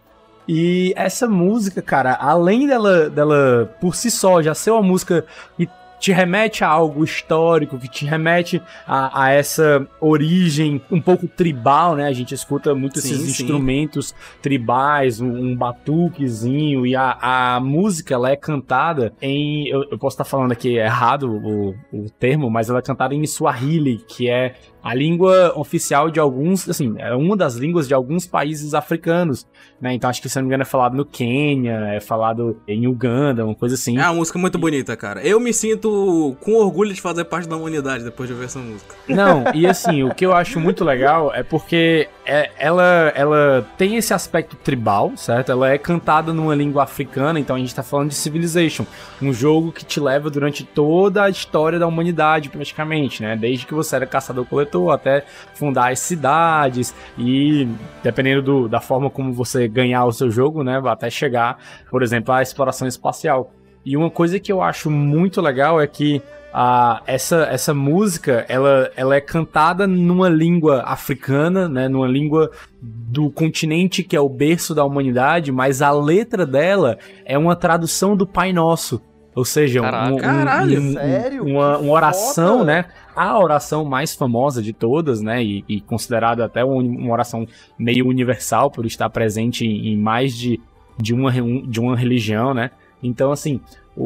e 0.47 0.95
essa 0.95 1.27
música, 1.27 1.83
cara, 1.83 2.15
além 2.15 2.69
dela, 2.69 3.11
dela 3.11 3.69
por 3.81 3.97
si 3.97 4.13
só 4.13 4.41
já 4.41 4.55
ser 4.55 4.71
uma 4.71 4.83
música 4.83 5.25
que 5.57 5.69
te 6.05 6.13
remete 6.13 6.63
a 6.63 6.69
algo 6.69 7.03
histórico, 7.03 7.79
que 7.79 7.89
te 7.89 8.05
remete 8.05 8.61
a, 8.87 9.25
a 9.25 9.31
essa 9.31 9.89
origem 9.99 10.79
um 10.91 11.01
pouco 11.01 11.27
tribal, 11.27 11.97
né? 11.97 12.07
A 12.07 12.13
gente 12.13 12.35
escuta 12.35 12.75
muito 12.75 13.01
Sim, 13.01 13.15
esses 13.15 13.37
sim. 13.37 13.45
instrumentos 13.45 14.15
tribais, 14.43 15.19
um, 15.19 15.31
um 15.31 15.57
batuquezinho, 15.57 16.85
e 16.85 16.95
a, 16.95 17.17
a 17.55 17.59
música 17.59 18.13
ela 18.13 18.31
é 18.31 18.37
cantada 18.37 19.15
em. 19.19 19.67
Eu, 19.67 19.85
eu 19.93 19.99
posso 19.99 20.13
estar 20.13 20.25
falando 20.25 20.53
aqui 20.53 20.77
errado 20.77 21.27
o, 21.27 21.75
o 21.91 22.11
termo, 22.11 22.51
mas 22.51 22.69
ela 22.69 22.81
é 22.81 22.83
cantada 22.83 23.15
em 23.15 23.27
Swahili, 23.27 23.97
que 24.07 24.29
é 24.29 24.57
a 24.85 24.95
língua 24.95 25.59
oficial 25.59 26.11
de 26.11 26.21
alguns, 26.21 26.69
assim, 26.69 26.95
é 26.99 27.15
uma 27.15 27.35
das 27.35 27.55
línguas 27.55 27.89
de 27.89 27.95
alguns 27.95 28.27
países 28.27 28.75
africanos, 28.75 29.47
né? 29.81 29.95
Então 29.95 30.11
acho 30.11 30.21
que, 30.21 30.29
se 30.29 30.37
não 30.37 30.43
me 30.43 30.49
engano, 30.49 30.63
é 30.63 30.67
falado 30.67 30.95
no 30.95 31.07
Quênia, 31.07 31.73
é 31.95 32.01
falado 32.01 32.59
em 32.69 32.87
Uganda, 32.87 33.47
uma 33.47 33.55
coisa 33.55 33.77
assim. 33.77 33.97
É 33.97 34.03
uma 34.03 34.13
música 34.13 34.39
muito 34.39 34.59
bonita, 34.59 34.95
cara. 34.95 35.23
Eu 35.27 35.41
me 35.41 35.55
sinto 35.55 36.37
com 36.43 36.57
orgulho 36.57 36.93
de 36.93 37.01
fazer 37.01 37.25
parte 37.25 37.49
da 37.49 37.57
humanidade 37.57 38.05
depois 38.05 38.29
de 38.29 38.35
ouvir 38.35 38.45
essa 38.45 38.59
música. 38.59 38.95
Não, 39.09 39.45
e 39.55 39.67
assim, 39.67 40.03
o 40.03 40.15
que 40.15 40.27
eu 40.27 40.35
acho 40.35 40.61
muito 40.61 40.85
legal 40.85 41.35
é 41.35 41.43
porque 41.43 42.07
é- 42.27 42.51
ela, 42.59 43.11
ela 43.15 43.67
tem 43.79 43.97
esse 43.97 44.13
aspecto 44.13 44.55
tribal, 44.55 45.13
certo? 45.17 45.51
Ela 45.51 45.71
é 45.71 45.79
cantada 45.79 46.31
numa 46.35 46.55
língua 46.55 46.83
africana, 46.83 47.41
então 47.41 47.57
a 47.57 47.59
gente 47.59 47.75
tá 47.75 47.83
falando 47.83 48.11
de 48.11 48.15
Civilization, 48.17 48.85
um 49.23 49.33
jogo 49.33 49.73
que 49.73 49.83
te 49.85 49.99
leva 49.99 50.29
durante 50.29 50.63
toda 50.63 51.23
a 51.25 51.31
história 51.31 51.79
da 51.79 51.87
humanidade, 51.87 52.51
praticamente, 52.51 53.23
né? 53.23 53.35
Desde 53.35 53.65
que 53.65 53.73
você 53.73 53.97
era 53.97 54.05
caçador-coletor 54.07 54.74
até 54.91 55.25
fundar 55.55 55.93
as 55.93 56.01
cidades 56.01 56.95
e 57.19 57.69
dependendo 58.03 58.43
do- 58.43 58.69
da 58.69 58.81
forma 58.81 59.09
como 59.11 59.33
você 59.33 59.67
ganhar 59.69 60.05
o 60.05 60.13
seu 60.13 60.31
jogo, 60.31 60.63
né? 60.63 60.81
Até 60.87 61.09
chegar, 61.11 61.59
por 61.91 62.03
exemplo, 62.03 62.33
à 62.35 62.43
exploração 62.43 62.87
espacial. 62.89 63.53
E 63.85 63.97
uma 63.97 64.11
coisa 64.11 64.41
que 64.41 64.51
eu 64.51 64.63
acho 64.63 64.91
muito 64.91 65.41
legal 65.41 65.81
é 65.81 65.87
que 65.87 66.23
a, 66.57 67.03
essa, 67.07 67.49
essa 67.51 67.75
música, 67.75 68.47
ela, 68.49 68.89
ela 68.97 69.17
é 69.17 69.21
cantada 69.21 69.87
numa 69.89 70.29
língua 70.29 70.83
africana, 70.87 71.69
né, 71.69 71.89
numa 71.89 72.07
língua 72.07 72.51
do 72.81 73.29
continente 73.29 74.05
que 74.05 74.15
é 74.15 74.21
o 74.21 74.29
berço 74.29 74.73
da 74.75 74.85
humanidade, 74.85 75.51
mas 75.51 75.83
a 75.83 75.91
letra 75.91 76.47
dela 76.47 76.97
é 77.25 77.37
uma 77.37 77.57
tradução 77.57 78.17
do 78.17 78.25
Pai 78.27 78.53
Nosso. 78.53 79.03
Ou 79.35 79.45
seja, 79.45 79.81
um- 79.81 79.85
Caraca. 79.85 80.13
um- 80.13 80.17
Caralho, 80.17 80.81
um- 80.81 80.91
um- 80.91 80.93
sério? 80.95 81.45
uma, 81.45 81.79
uma 81.79 81.93
oração, 81.93 82.59
foda. 82.61 82.65
né? 82.73 82.85
A 83.17 83.39
oração 83.39 83.85
mais 83.85 84.15
famosa 84.15 84.61
de 84.63 84.73
todas, 84.73 85.21
né? 85.21 85.43
E, 85.43 85.65
e 85.69 85.81
considerada 85.81 86.45
até 86.45 86.65
um- 86.65 86.79
uma 86.81 87.13
oração 87.13 87.47
meio 87.79 88.07
universal 88.09 88.71
por 88.71 88.85
estar 88.87 89.09
presente 89.11 89.65
em, 89.67 89.89
em 89.93 89.97
mais 89.97 90.37
de, 90.37 90.61
de, 91.01 91.15
uma, 91.15 91.31
de 91.33 91.81
uma 91.81 91.97
religião, 91.97 92.53
né? 92.53 92.71
Então, 93.03 93.31
assim, 93.31 93.61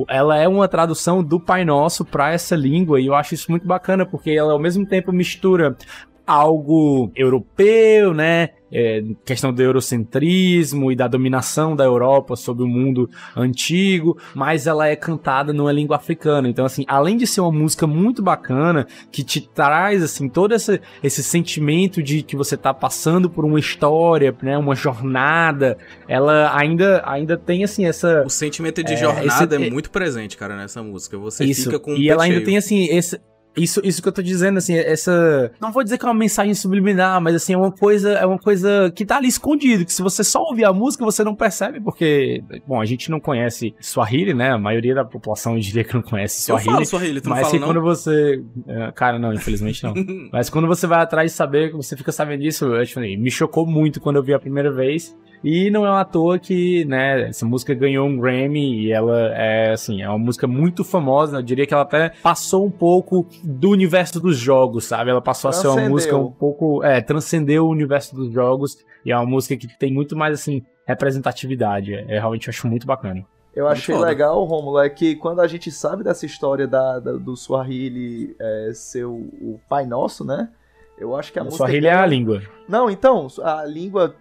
ela 0.08 0.36
é 0.36 0.46
uma 0.46 0.68
tradução 0.68 1.22
do 1.22 1.40
Pai 1.40 1.64
Nosso 1.64 2.04
para 2.04 2.32
essa 2.32 2.54
língua 2.54 3.00
e 3.00 3.06
eu 3.06 3.14
acho 3.14 3.32
isso 3.34 3.50
muito 3.50 3.66
bacana 3.66 4.04
porque 4.04 4.30
ela 4.30 4.52
ao 4.52 4.58
mesmo 4.58 4.84
tempo 4.84 5.12
mistura 5.12 5.76
algo 6.28 7.10
europeu, 7.16 8.12
né? 8.12 8.50
É, 8.70 9.02
questão 9.24 9.50
do 9.50 9.62
eurocentrismo 9.62 10.92
e 10.92 10.94
da 10.96 11.08
dominação 11.08 11.74
da 11.74 11.84
Europa 11.84 12.36
sobre 12.36 12.62
o 12.62 12.68
mundo 12.68 13.08
antigo, 13.34 14.18
mas 14.34 14.66
ela 14.66 14.86
é 14.86 14.94
cantada 14.94 15.54
numa 15.54 15.72
língua 15.72 15.96
africana. 15.96 16.50
Então, 16.50 16.66
assim, 16.66 16.84
além 16.86 17.16
de 17.16 17.26
ser 17.26 17.40
uma 17.40 17.50
música 17.50 17.86
muito 17.86 18.22
bacana, 18.22 18.86
que 19.10 19.24
te 19.24 19.40
traz, 19.40 20.02
assim, 20.02 20.28
todo 20.28 20.54
esse, 20.54 20.82
esse 21.02 21.22
sentimento 21.22 22.02
de 22.02 22.22
que 22.22 22.36
você 22.36 22.58
tá 22.58 22.74
passando 22.74 23.30
por 23.30 23.42
uma 23.42 23.58
história, 23.58 24.36
né? 24.42 24.58
Uma 24.58 24.74
jornada, 24.74 25.78
ela 26.06 26.54
ainda, 26.54 27.02
ainda 27.06 27.38
tem, 27.38 27.64
assim, 27.64 27.86
essa. 27.86 28.22
O 28.26 28.28
sentimento 28.30 28.82
de 28.84 28.92
É, 28.92 28.96
jornada 28.96 29.56
esse- 29.56 29.66
é 29.66 29.70
muito 29.70 29.90
presente, 29.90 30.36
cara, 30.36 30.54
nessa 30.54 30.82
música. 30.82 31.16
Você 31.16 31.44
Isso. 31.46 31.64
fica 31.64 31.78
com 31.80 31.92
o 31.92 31.96
e 31.96 32.10
ela 32.10 32.24
ainda 32.24 32.36
cheio. 32.36 32.44
tem 32.46 32.56
assim 32.58 32.84
esse 32.90 33.18
isso, 33.58 33.80
isso 33.84 34.00
que 34.02 34.08
eu 34.08 34.12
tô 34.12 34.22
dizendo 34.22 34.58
assim, 34.58 34.74
essa 34.76 35.52
não 35.60 35.72
vou 35.72 35.82
dizer 35.82 35.98
que 35.98 36.04
é 36.04 36.08
uma 36.08 36.14
mensagem 36.14 36.54
subliminar, 36.54 37.20
mas 37.20 37.34
assim 37.34 37.54
é 37.54 37.56
uma 37.58 37.72
coisa 37.72 38.12
é 38.12 38.26
uma 38.26 38.38
coisa 38.38 38.90
que 38.94 39.04
tá 39.04 39.16
ali 39.16 39.28
escondido, 39.28 39.84
que 39.84 39.92
se 39.92 40.02
você 40.02 40.22
só 40.24 40.42
ouvir 40.42 40.64
a 40.64 40.72
música 40.72 41.04
você 41.04 41.22
não 41.24 41.34
percebe 41.34 41.80
porque 41.80 42.42
bom, 42.66 42.80
a 42.80 42.84
gente 42.84 43.10
não 43.10 43.20
conhece 43.20 43.74
Swahili, 43.80 44.34
né? 44.34 44.52
A 44.52 44.58
maioria 44.58 44.94
da 44.94 45.04
população 45.04 45.54
eu 45.54 45.60
diria 45.60 45.84
que 45.84 45.94
não 45.94 46.02
conhece 46.02 46.50
Eu 46.50 46.58
Swahili. 46.58 46.72
falo 46.72 46.86
Swahili, 46.86 47.20
tu 47.20 47.28
não 47.28 47.36
mas 47.36 47.42
fala 47.46 47.52
que 47.52 47.58
não? 47.60 47.68
quando 47.68 47.80
você. 47.82 48.42
é, 48.66 48.92
Cara, 48.92 49.18
não, 49.18 49.32
infelizmente 49.32 49.82
não. 49.84 49.94
Mas 50.32 50.50
quando 50.50 50.66
você 50.66 50.86
vai 50.86 51.00
atrás 51.00 51.30
de 51.30 51.36
saber, 51.36 51.72
você 51.72 51.96
fica 51.96 52.12
sabendo 52.12 52.42
disso, 52.42 52.64
eu 52.66 52.84
te 52.84 52.94
falei, 52.94 53.16
me 53.16 53.30
chocou 53.30 53.66
muito 53.66 54.00
quando 54.00 54.16
eu 54.16 54.22
vi 54.22 54.34
a 54.34 54.38
primeira 54.38 54.70
vez. 54.72 55.16
E 55.42 55.70
não 55.70 55.86
é 55.86 55.88
à 56.00 56.04
toa 56.04 56.38
que, 56.38 56.84
né, 56.84 57.28
essa 57.28 57.46
música 57.46 57.72
ganhou 57.74 58.06
um 58.06 58.18
Grammy 58.18 58.84
e 58.86 58.92
ela 58.92 59.32
é, 59.34 59.72
assim, 59.72 60.02
é 60.02 60.08
uma 60.08 60.18
música 60.18 60.46
muito 60.46 60.82
famosa. 60.84 61.38
Eu 61.38 61.42
diria 61.42 61.66
que 61.66 61.72
ela 61.72 61.82
até 61.84 62.10
passou 62.22 62.66
um 62.66 62.70
pouco 62.70 63.26
do 63.44 63.70
universo 63.70 64.20
dos 64.20 64.36
jogos, 64.36 64.84
sabe? 64.84 65.10
Ela 65.10 65.20
passou 65.22 65.48
a 65.50 65.52
ser 65.52 65.68
uma 65.68 65.88
música 65.88 66.16
um 66.16 66.30
pouco, 66.30 66.82
é, 66.84 67.00
transcendeu 67.00 67.66
o 67.66 67.70
universo 67.70 68.14
dos 68.16 68.32
jogos 68.32 68.78
e 69.04 69.12
é 69.12 69.16
uma 69.16 69.26
música 69.26 69.56
que 69.56 69.68
tem 69.78 69.92
muito 69.92 70.16
mais, 70.16 70.34
assim, 70.34 70.62
representatividade. 70.86 71.94
É, 71.94 72.16
é, 72.16 72.18
realmente 72.18 72.48
eu 72.48 72.50
acho 72.50 72.66
muito 72.66 72.86
bacana. 72.86 73.24
Eu 73.54 73.66
achei 73.66 73.94
foda. 73.94 74.06
legal, 74.06 74.44
Romulo, 74.44 74.78
é 74.78 74.88
que 74.88 75.16
quando 75.16 75.40
a 75.40 75.46
gente 75.48 75.70
sabe 75.72 76.04
dessa 76.04 76.24
história 76.26 76.66
da, 76.66 77.00
da- 77.00 77.12
do 77.14 77.34
Swahili 77.36 78.36
é, 78.40 78.70
ser 78.72 79.04
o, 79.04 79.14
o 79.40 79.60
Pai 79.68 79.84
Nosso, 79.84 80.24
né? 80.24 80.48
Eu 81.00 81.14
acho 81.16 81.32
que 81.32 81.38
a 81.38 81.42
O 81.42 81.44
música. 81.46 81.64
Swahili 81.64 81.86
é 81.86 81.92
a 81.94 82.04
língua. 82.06 82.42
Não, 82.68 82.90
então, 82.90 83.26
a 83.42 83.64
língua. 83.64 84.14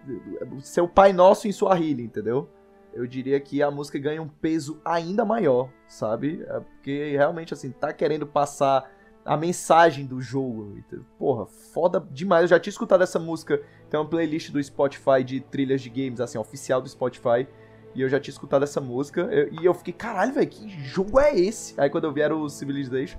Seu 0.60 0.86
Pai 0.88 1.12
Nosso 1.12 1.48
em 1.48 1.52
Swahili, 1.52 2.04
entendeu? 2.04 2.48
Eu 2.94 3.06
diria 3.06 3.38
que 3.40 3.62
a 3.62 3.70
música 3.70 3.98
ganha 3.98 4.22
um 4.22 4.28
peso 4.28 4.80
ainda 4.84 5.24
maior, 5.24 5.68
sabe? 5.86 6.44
É 6.48 6.60
Porque 6.60 7.12
realmente, 7.16 7.52
assim, 7.52 7.70
tá 7.70 7.92
querendo 7.92 8.26
passar 8.26 8.90
a 9.24 9.36
mensagem 9.36 10.06
do 10.06 10.20
jogo. 10.22 10.78
Porra, 11.18 11.46
foda 11.46 12.04
demais. 12.10 12.42
Eu 12.42 12.48
já 12.48 12.60
tinha 12.60 12.70
escutado 12.72 13.02
essa 13.02 13.18
música. 13.18 13.60
Tem 13.90 13.98
uma 14.00 14.08
playlist 14.08 14.50
do 14.50 14.62
Spotify 14.62 15.22
de 15.24 15.40
trilhas 15.40 15.80
de 15.80 15.90
games, 15.90 16.20
assim, 16.20 16.38
oficial 16.38 16.80
do 16.80 16.88
Spotify. 16.88 17.46
E 17.94 18.00
eu 18.02 18.08
já 18.08 18.18
tinha 18.20 18.32
escutado 18.32 18.62
essa 18.62 18.80
música. 18.80 19.22
eu- 19.22 19.52
e 19.60 19.64
eu 19.64 19.74
fiquei, 19.74 19.92
caralho, 19.92 20.32
velho, 20.32 20.48
que 20.48 20.68
jogo 20.68 21.18
é 21.20 21.34
esse? 21.38 21.74
Aí 21.80 21.90
quando 21.90 22.04
eu 22.04 22.12
vi 22.12 22.20
era 22.20 22.34
o 22.36 22.48
Civilization. 22.48 23.18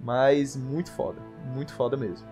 Mas 0.00 0.56
muito 0.56 0.90
foda. 0.92 1.20
Muito 1.54 1.72
foda 1.72 1.96
mesmo. 1.96 2.26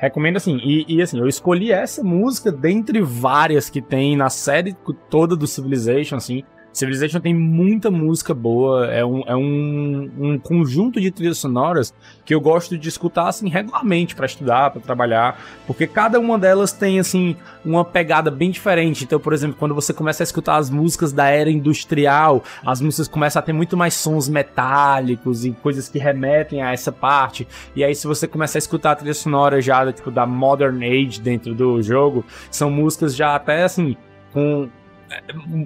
Recomendo 0.00 0.38
assim, 0.38 0.56
e, 0.64 0.86
e, 0.88 1.02
assim, 1.02 1.18
eu 1.18 1.28
escolhi 1.28 1.70
essa 1.70 2.02
música 2.02 2.50
dentre 2.50 3.02
várias 3.02 3.68
que 3.68 3.82
tem 3.82 4.16
na 4.16 4.30
série 4.30 4.74
toda 5.10 5.36
do 5.36 5.46
Civilization, 5.46 6.16
assim. 6.16 6.42
Civilization 6.72 7.20
tem 7.20 7.34
muita 7.34 7.90
música 7.90 8.32
boa, 8.32 8.86
é 8.86 9.04
um, 9.04 9.22
é 9.26 9.36
um, 9.36 10.10
um 10.18 10.38
conjunto 10.38 11.00
de 11.00 11.10
trilhas 11.10 11.38
sonoras 11.38 11.92
que 12.24 12.34
eu 12.34 12.40
gosto 12.40 12.78
de 12.78 12.88
escutar 12.88 13.28
assim 13.28 13.48
regularmente 13.48 14.14
pra 14.14 14.26
estudar, 14.26 14.70
pra 14.70 14.80
trabalhar, 14.80 15.40
porque 15.66 15.86
cada 15.86 16.20
uma 16.20 16.38
delas 16.38 16.72
tem 16.72 17.00
assim 17.00 17.36
uma 17.64 17.84
pegada 17.84 18.30
bem 18.30 18.50
diferente. 18.50 19.04
Então, 19.04 19.18
por 19.18 19.32
exemplo, 19.32 19.56
quando 19.58 19.74
você 19.74 19.92
começa 19.92 20.22
a 20.22 20.24
escutar 20.24 20.56
as 20.56 20.70
músicas 20.70 21.12
da 21.12 21.28
era 21.28 21.50
industrial, 21.50 22.42
as 22.64 22.80
músicas 22.80 23.08
começam 23.08 23.40
a 23.40 23.42
ter 23.42 23.52
muito 23.52 23.76
mais 23.76 23.94
sons 23.94 24.28
metálicos 24.28 25.44
e 25.44 25.50
coisas 25.50 25.88
que 25.88 25.98
remetem 25.98 26.62
a 26.62 26.72
essa 26.72 26.92
parte. 26.92 27.46
E 27.74 27.82
aí, 27.82 27.94
se 27.94 28.06
você 28.06 28.26
começa 28.26 28.58
a 28.58 28.60
escutar 28.60 28.92
a 28.92 28.96
trilha 28.96 29.14
sonora 29.14 29.60
já 29.60 29.92
tipo, 29.92 30.10
da 30.10 30.26
Modern 30.26 30.82
Age 30.82 31.20
dentro 31.20 31.54
do 31.54 31.82
jogo, 31.82 32.24
são 32.50 32.70
músicas 32.70 33.14
já 33.14 33.34
até 33.34 33.64
assim, 33.64 33.96
com. 34.32 34.68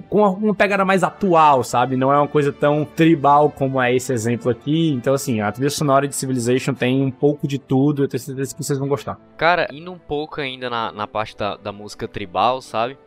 Com 0.09 0.21
uma- 0.21 0.55
pegada 0.55 0.83
mais 0.83 1.03
atual, 1.03 1.63
sabe? 1.63 1.95
Não 1.95 2.11
é 2.11 2.17
uma 2.17 2.27
coisa 2.27 2.51
tão 2.51 2.83
tribal 2.85 3.49
como 3.49 3.81
é 3.81 3.93
esse 3.95 4.11
exemplo 4.11 4.49
aqui. 4.49 4.89
Então, 4.91 5.13
assim, 5.13 5.41
a 5.41 5.51
trilha 5.51 5.69
sonora 5.69 6.07
de 6.07 6.15
Civilization 6.15 6.73
tem 6.73 7.01
um 7.03 7.11
pouco 7.11 7.47
de 7.47 7.59
tudo. 7.59 8.03
Eu 8.03 8.07
tenho 8.07 8.21
certeza 8.21 8.55
que 8.55 8.63
vocês 8.63 8.79
vão 8.79 8.87
gostar. 8.87 9.19
Cara, 9.37 9.67
indo 9.71 9.91
um 9.91 9.97
pouco 9.99 10.41
ainda 10.41 10.69
na, 10.69 10.91
na 10.91 11.07
parte 11.07 11.37
da, 11.37 11.55
da 11.57 11.71
música 11.71 12.07
tribal, 12.07 12.61
sabe? 12.61 12.97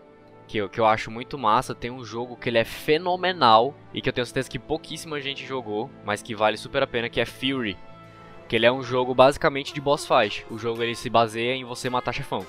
Que 0.47 0.59
eu, 0.59 0.69
que 0.69 0.81
eu 0.81 0.87
acho 0.87 1.11
muito 1.11 1.37
massa. 1.37 1.75
Tem 1.75 1.91
um 1.91 2.05
jogo 2.05 2.37
que 2.37 2.49
ele 2.49 2.59
é 2.59 2.65
fenomenal 2.65 3.75
e 3.93 4.01
que 4.01 4.09
eu 4.09 4.13
tenho 4.13 4.27
certeza 4.27 4.49
que 4.49 4.59
pouquíssima 4.59 5.21
gente 5.21 5.45
jogou, 5.47 5.91
mas 6.05 6.23
que 6.23 6.35
vale 6.35 6.57
super 6.57 6.83
a 6.83 6.87
pena, 6.87 7.09
que 7.09 7.21
é 7.21 7.25
Fury. 7.27 7.77
Que 8.49 8.57
ele 8.57 8.65
é 8.65 8.73
um 8.73 8.83
jogo 8.83 9.15
basicamente 9.15 9.75
de 9.75 9.81
boss 9.81 10.07
fight. 10.07 10.47
O 10.51 10.57
jogo 10.57 10.83
ele 10.83 10.95
se 10.95 11.11
baseia 11.11 11.55
em 11.55 11.65
você 11.65 11.91
matar 11.91 12.13
chefão. 12.13 12.47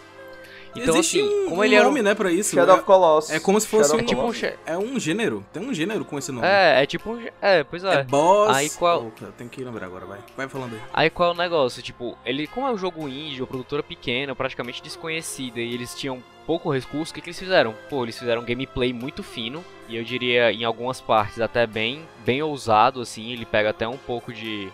Então, 0.76 0.96
Existe 0.96 1.20
assim, 1.20 1.30
um, 1.30 1.50
como 1.50 1.62
um 1.62 1.64
ele 1.64 1.76
era 1.76 1.84
um- 1.86 1.88
nome, 1.90 2.02
né, 2.02 2.14
pra 2.16 2.32
isso. 2.32 2.56
Shadow 2.56 2.76
é, 2.76 2.78
of 2.78 2.86
Colossus. 2.86 3.32
é 3.32 3.40
como 3.40 3.60
se 3.60 3.68
fosse 3.68 3.90
Shadow 3.90 3.98
um, 4.00 4.04
É 4.04 4.08
tipo 4.08 4.22
um 4.22 4.32
é 4.66 4.78
um 4.78 5.00
gênero. 5.00 5.46
Tem 5.52 5.64
um 5.64 5.74
gênero 5.74 6.06
com 6.06 6.18
esse 6.18 6.32
nome. 6.32 6.46
É, 6.48 6.84
é 6.84 6.86
tipo 6.86 7.12
um. 7.12 7.28
É, 7.42 7.64
pois 7.64 7.84
É 7.84 7.96
é. 8.02 8.04
boss. 8.04 8.56
Aí 8.56 8.70
qual- 8.72 9.08
Opa, 9.08 9.26
eu 9.26 9.32
tenho 9.32 9.50
que 9.50 9.64
lembrar 9.64 9.86
agora, 9.86 10.06
vai. 10.06 10.20
Vai 10.38 10.48
falando 10.48 10.74
aí. 10.74 10.82
Aí 10.94 11.10
qual 11.10 11.30
é 11.30 11.34
o 11.34 11.38
negócio? 11.38 11.82
Tipo, 11.82 12.18
ele, 12.26 12.46
como 12.48 12.68
é 12.68 12.72
um 12.72 12.78
jogo 12.78 13.08
indie, 13.08 13.42
uma 13.42 13.48
produtora 13.48 13.82
pequena, 13.84 14.36
praticamente 14.36 14.82
desconhecida, 14.84 15.60
e 15.60 15.74
eles 15.74 15.96
tinham 15.96 16.22
pouco 16.46 16.72
recurso, 16.72 17.12
o 17.12 17.16
que, 17.16 17.22
que 17.22 17.30
eles 17.30 17.38
fizeram? 17.40 17.76
Pô, 17.90 18.04
eles 18.04 18.18
fizeram 18.18 18.42
um 18.42 18.46
gameplay 18.46 18.92
muito 18.94 19.22
fino, 19.22 19.64
e 19.88 19.96
eu 19.96 20.04
diria 20.04 20.52
em 20.52 20.64
algumas 20.64 21.00
partes 21.00 21.40
até 21.40 21.68
bem, 21.68 22.02
bem 22.26 22.42
ousado, 22.42 23.02
assim, 23.02 23.32
ele 23.32 23.46
pega 23.46 23.70
até 23.70 23.88
um 23.88 23.98
pouco 23.98 24.34
de, 24.34 24.68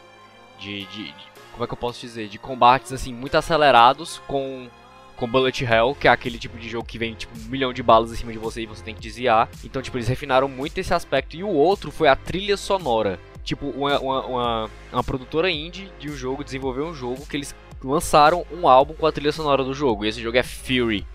de, 0.60 0.86
de, 0.86 1.04
de- 1.06 1.14
Como 1.52 1.64
é 1.64 1.68
que 1.68 1.74
eu 1.74 1.78
posso 1.78 2.00
dizer? 2.02 2.28
De 2.30 2.38
combates, 2.38 2.92
assim, 2.94 3.14
muito 3.14 3.36
acelerados 3.36 4.22
com. 4.28 4.68
Com 5.16 5.28
Bullet 5.28 5.64
Hell, 5.64 5.96
que 6.00 6.08
é 6.08 6.12
aquele 6.12 6.38
tipo 6.38 6.58
de 6.58 6.68
jogo 6.70 6.86
que 6.86 6.98
vem 6.98 7.14
tipo 7.14 7.34
um 7.38 7.50
milhão 7.50 7.72
de 7.72 7.82
balas 7.82 8.12
em 8.12 8.16
cima 8.16 8.32
de 8.32 8.38
você 8.38 8.62
e 8.62 8.66
você 8.66 8.84
tem 8.84 8.94
que 8.94 9.02
desviar. 9.02 9.50
Então, 9.64 9.82
tipo, 9.82 9.98
eles 9.98 10.08
refinaram 10.08 10.48
muito 10.48 10.78
esse 10.78 10.94
aspecto. 10.94 11.36
E 11.36 11.44
o 11.44 11.50
outro 11.50 11.92
foi 11.92 12.08
a 12.08 12.16
trilha 12.16 12.58
sonora 12.58 13.20
tipo, 13.46 13.68
uma, 13.70 14.00
uma, 14.00 14.26
uma, 14.26 14.70
uma 14.92 15.04
produtora 15.04 15.50
indie 15.50 15.90
de 16.00 16.10
um 16.10 16.16
jogo 16.16 16.44
desenvolveu 16.44 16.88
um 16.88 16.96
jogo 16.96 17.26
que 17.28 17.38
eles 17.38 17.56
lançaram 17.82 18.44
um 18.52 18.68
álbum 18.68 18.96
com 18.96 19.06
a 19.06 19.12
trilha 19.12 19.32
sonora 19.32 19.64
do 19.64 19.74
jogo. 19.74 20.04
E 20.04 20.10
esse 20.10 20.22
jogo 20.22 20.38
é 20.38 20.44
Fury. 20.44 21.06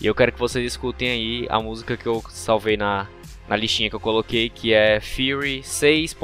E 0.00 0.06
eu 0.06 0.14
quero 0.14 0.30
que 0.30 0.38
vocês 0.38 0.64
escutem 0.64 1.08
aí 1.08 1.46
a 1.48 1.60
música 1.60 1.96
que 1.96 2.06
eu 2.06 2.22
salvei 2.28 2.76
na, 2.76 3.08
na 3.48 3.56
listinha 3.56 3.88
que 3.88 3.96
eu 3.96 4.00
coloquei, 4.00 4.48
que 4.48 4.72
é 4.72 5.00
Fury 5.00 5.62
6. 5.62 6.16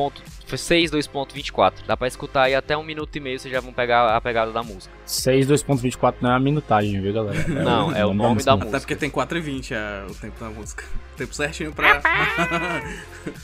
6.2.24. 0.45 1.72
Dá 1.87 1.97
pra 1.97 2.07
escutar 2.07 2.43
aí 2.45 2.55
até 2.55 2.77
um 2.77 2.85
minuto 2.85 3.16
e 3.16 3.20
meio, 3.20 3.41
vocês 3.41 3.53
já 3.53 3.61
vão 3.61 3.72
pegar 3.72 4.14
a 4.14 4.20
pegada 4.20 4.53
da 4.53 4.62
música. 4.62 4.95
6, 5.07 5.47
2.24 5.49 6.16
não 6.20 6.31
é 6.33 6.35
a 6.37 6.39
minutagem, 6.39 7.01
viu, 7.01 7.12
galera? 7.12 7.43
Não, 7.49 7.95
é 7.95 8.05
o 8.05 8.12
nome 8.12 8.43
da 8.43 8.53
Até 8.53 8.64
música. 8.64 8.81
porque 8.81 8.95
tem 8.97 9.11
4 9.11 9.39
e 9.39 9.41
20 9.41 9.75
é 9.75 10.05
o 10.09 10.14
tempo 10.14 10.39
da 10.39 10.51
música. 10.51 10.85
Tempo 11.16 11.33
certinho 11.35 11.72
pra. 11.72 12.01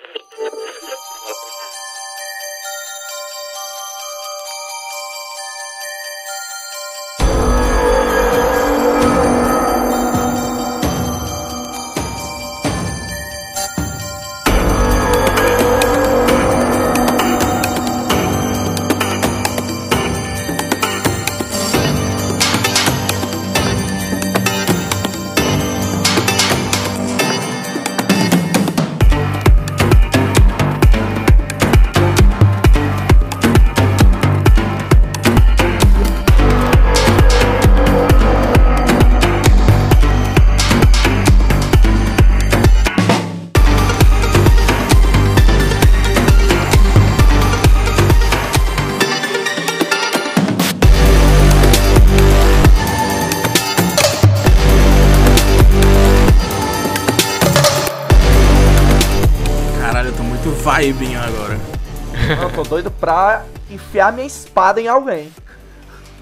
pra 63.06 63.46
enfiar 63.70 64.12
minha 64.12 64.26
espada 64.26 64.80
em 64.80 64.88
alguém. 64.88 65.30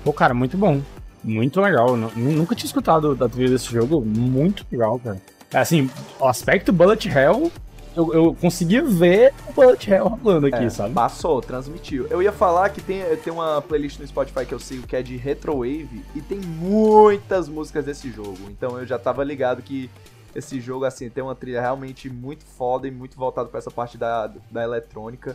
Pô, 0.04 0.12
cara, 0.12 0.34
muito 0.34 0.58
bom. 0.58 0.82
Muito 1.22 1.58
legal. 1.58 1.96
Nunca 1.96 2.54
tinha 2.54 2.66
escutado 2.66 3.14
da 3.14 3.26
trilha 3.26 3.48
desse 3.48 3.72
jogo. 3.72 4.02
Muito 4.04 4.66
legal, 4.70 4.98
cara. 4.98 5.18
É, 5.50 5.60
Assim, 5.60 5.88
o 6.20 6.26
aspecto 6.26 6.74
Bullet 6.74 7.08
Hell, 7.08 7.50
eu, 7.96 8.12
eu 8.12 8.36
conseguia 8.38 8.84
ver 8.84 9.32
o 9.48 9.52
Bullet 9.54 9.90
Hell 9.90 10.08
rolando 10.08 10.46
aqui, 10.46 10.64
É, 10.64 10.68
sabe? 10.68 10.92
Passou, 10.92 11.40
transmitiu. 11.40 12.06
Eu 12.10 12.22
ia 12.22 12.32
falar 12.32 12.68
que 12.68 12.82
tem, 12.82 13.02
tem 13.16 13.32
uma 13.32 13.62
playlist 13.62 13.98
no 13.98 14.06
Spotify 14.06 14.44
que 14.44 14.52
eu 14.52 14.60
sigo 14.60 14.86
que 14.86 14.94
é 14.94 15.00
de 15.00 15.16
Retrowave 15.16 16.04
e 16.14 16.20
tem 16.20 16.38
muitas 16.38 17.48
músicas 17.48 17.86
desse 17.86 18.10
jogo. 18.10 18.36
Então 18.50 18.78
eu 18.78 18.84
já 18.84 18.98
tava 18.98 19.24
ligado 19.24 19.62
que 19.62 19.88
esse 20.34 20.60
jogo, 20.60 20.84
assim, 20.84 21.08
tem 21.08 21.24
uma 21.24 21.34
trilha 21.34 21.62
realmente 21.62 22.10
muito 22.10 22.44
foda 22.44 22.86
e 22.86 22.90
muito 22.90 23.16
voltado 23.16 23.48
pra 23.48 23.56
essa 23.56 23.70
parte 23.70 23.96
da, 23.96 24.30
da 24.50 24.62
eletrônica. 24.62 25.34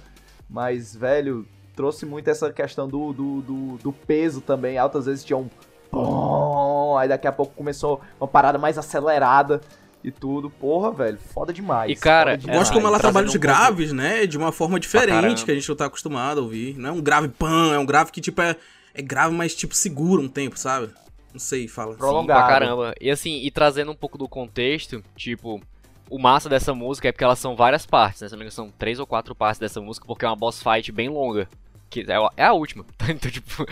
Mas, 0.49 0.95
velho, 0.95 1.45
trouxe 1.75 2.05
muito 2.05 2.29
essa 2.29 2.51
questão 2.51 2.87
do, 2.87 3.13
do, 3.13 3.41
do, 3.41 3.77
do 3.77 3.93
peso 3.93 4.41
também. 4.41 4.77
Altas 4.77 5.05
vezes 5.05 5.23
tinha 5.23 5.37
um. 5.37 5.49
Pom, 5.91 6.97
aí 6.97 7.07
daqui 7.07 7.27
a 7.27 7.31
pouco 7.31 7.53
começou 7.55 7.99
uma 8.19 8.27
parada 8.27 8.57
mais 8.57 8.77
acelerada 8.77 9.59
e 10.03 10.11
tudo. 10.11 10.49
Porra, 10.49 10.91
velho, 10.91 11.17
foda 11.17 11.51
demais. 11.53 11.91
E, 11.91 11.95
cara, 11.95 12.33
É, 12.33 12.37
gosto 12.37 12.73
como 12.73 12.87
ela 12.87 12.99
trabalha 12.99 13.27
os 13.27 13.35
um 13.35 13.39
graves, 13.39 13.91
né? 13.91 14.25
De 14.25 14.37
uma 14.37 14.51
forma 14.51 14.79
diferente 14.79 15.45
que 15.45 15.51
a 15.51 15.53
gente 15.55 15.67
não 15.67 15.75
tá 15.75 15.85
acostumado 15.85 16.39
a 16.39 16.43
ouvir. 16.43 16.77
Não 16.77 16.89
é 16.89 16.91
um 16.91 17.01
grave 17.01 17.27
pan, 17.29 17.73
é 17.73 17.79
um 17.79 17.85
grave 17.85 18.11
que, 18.11 18.21
tipo, 18.21 18.41
é, 18.41 18.55
é 18.93 19.01
grave, 19.01 19.33
mas, 19.33 19.55
tipo, 19.55 19.75
segura 19.75 20.21
um 20.21 20.27
tempo, 20.27 20.57
sabe? 20.59 20.89
Não 21.31 21.39
sei, 21.39 21.67
fala. 21.67 21.93
Sim, 21.93 21.99
Prolongado. 21.99 22.39
pra 22.39 22.47
caramba. 22.49 22.95
E 22.99 23.09
assim, 23.09 23.41
e 23.43 23.51
trazendo 23.51 23.91
um 23.91 23.95
pouco 23.95 24.17
do 24.17 24.27
contexto, 24.27 25.03
tipo, 25.15 25.61
o 26.09 26.19
massa 26.19 26.49
dessa 26.49 26.73
música 26.73 27.07
é 27.07 27.11
porque 27.11 27.23
elas 27.23 27.39
são 27.39 27.55
várias 27.55 27.85
partes, 27.85 28.21
né? 28.21 28.27
Se 28.27 28.33
não 28.33 28.39
me 28.39 28.43
engano, 28.43 28.51
são 28.51 28.73
três 28.77 28.99
ou 28.99 29.07
quatro 29.07 29.35
partes 29.35 29.59
dessa 29.59 29.79
música, 29.79 30.05
porque 30.05 30.25
é 30.25 30.27
uma 30.27 30.35
boss 30.35 30.61
fight 30.61 30.91
bem 30.91 31.09
longa. 31.09 31.47
Que 31.89 32.05
é 32.07 32.15
a, 32.15 32.29
é 32.37 32.43
a 32.45 32.53
última. 32.53 32.85
então, 33.09 33.31
tipo, 33.31 33.63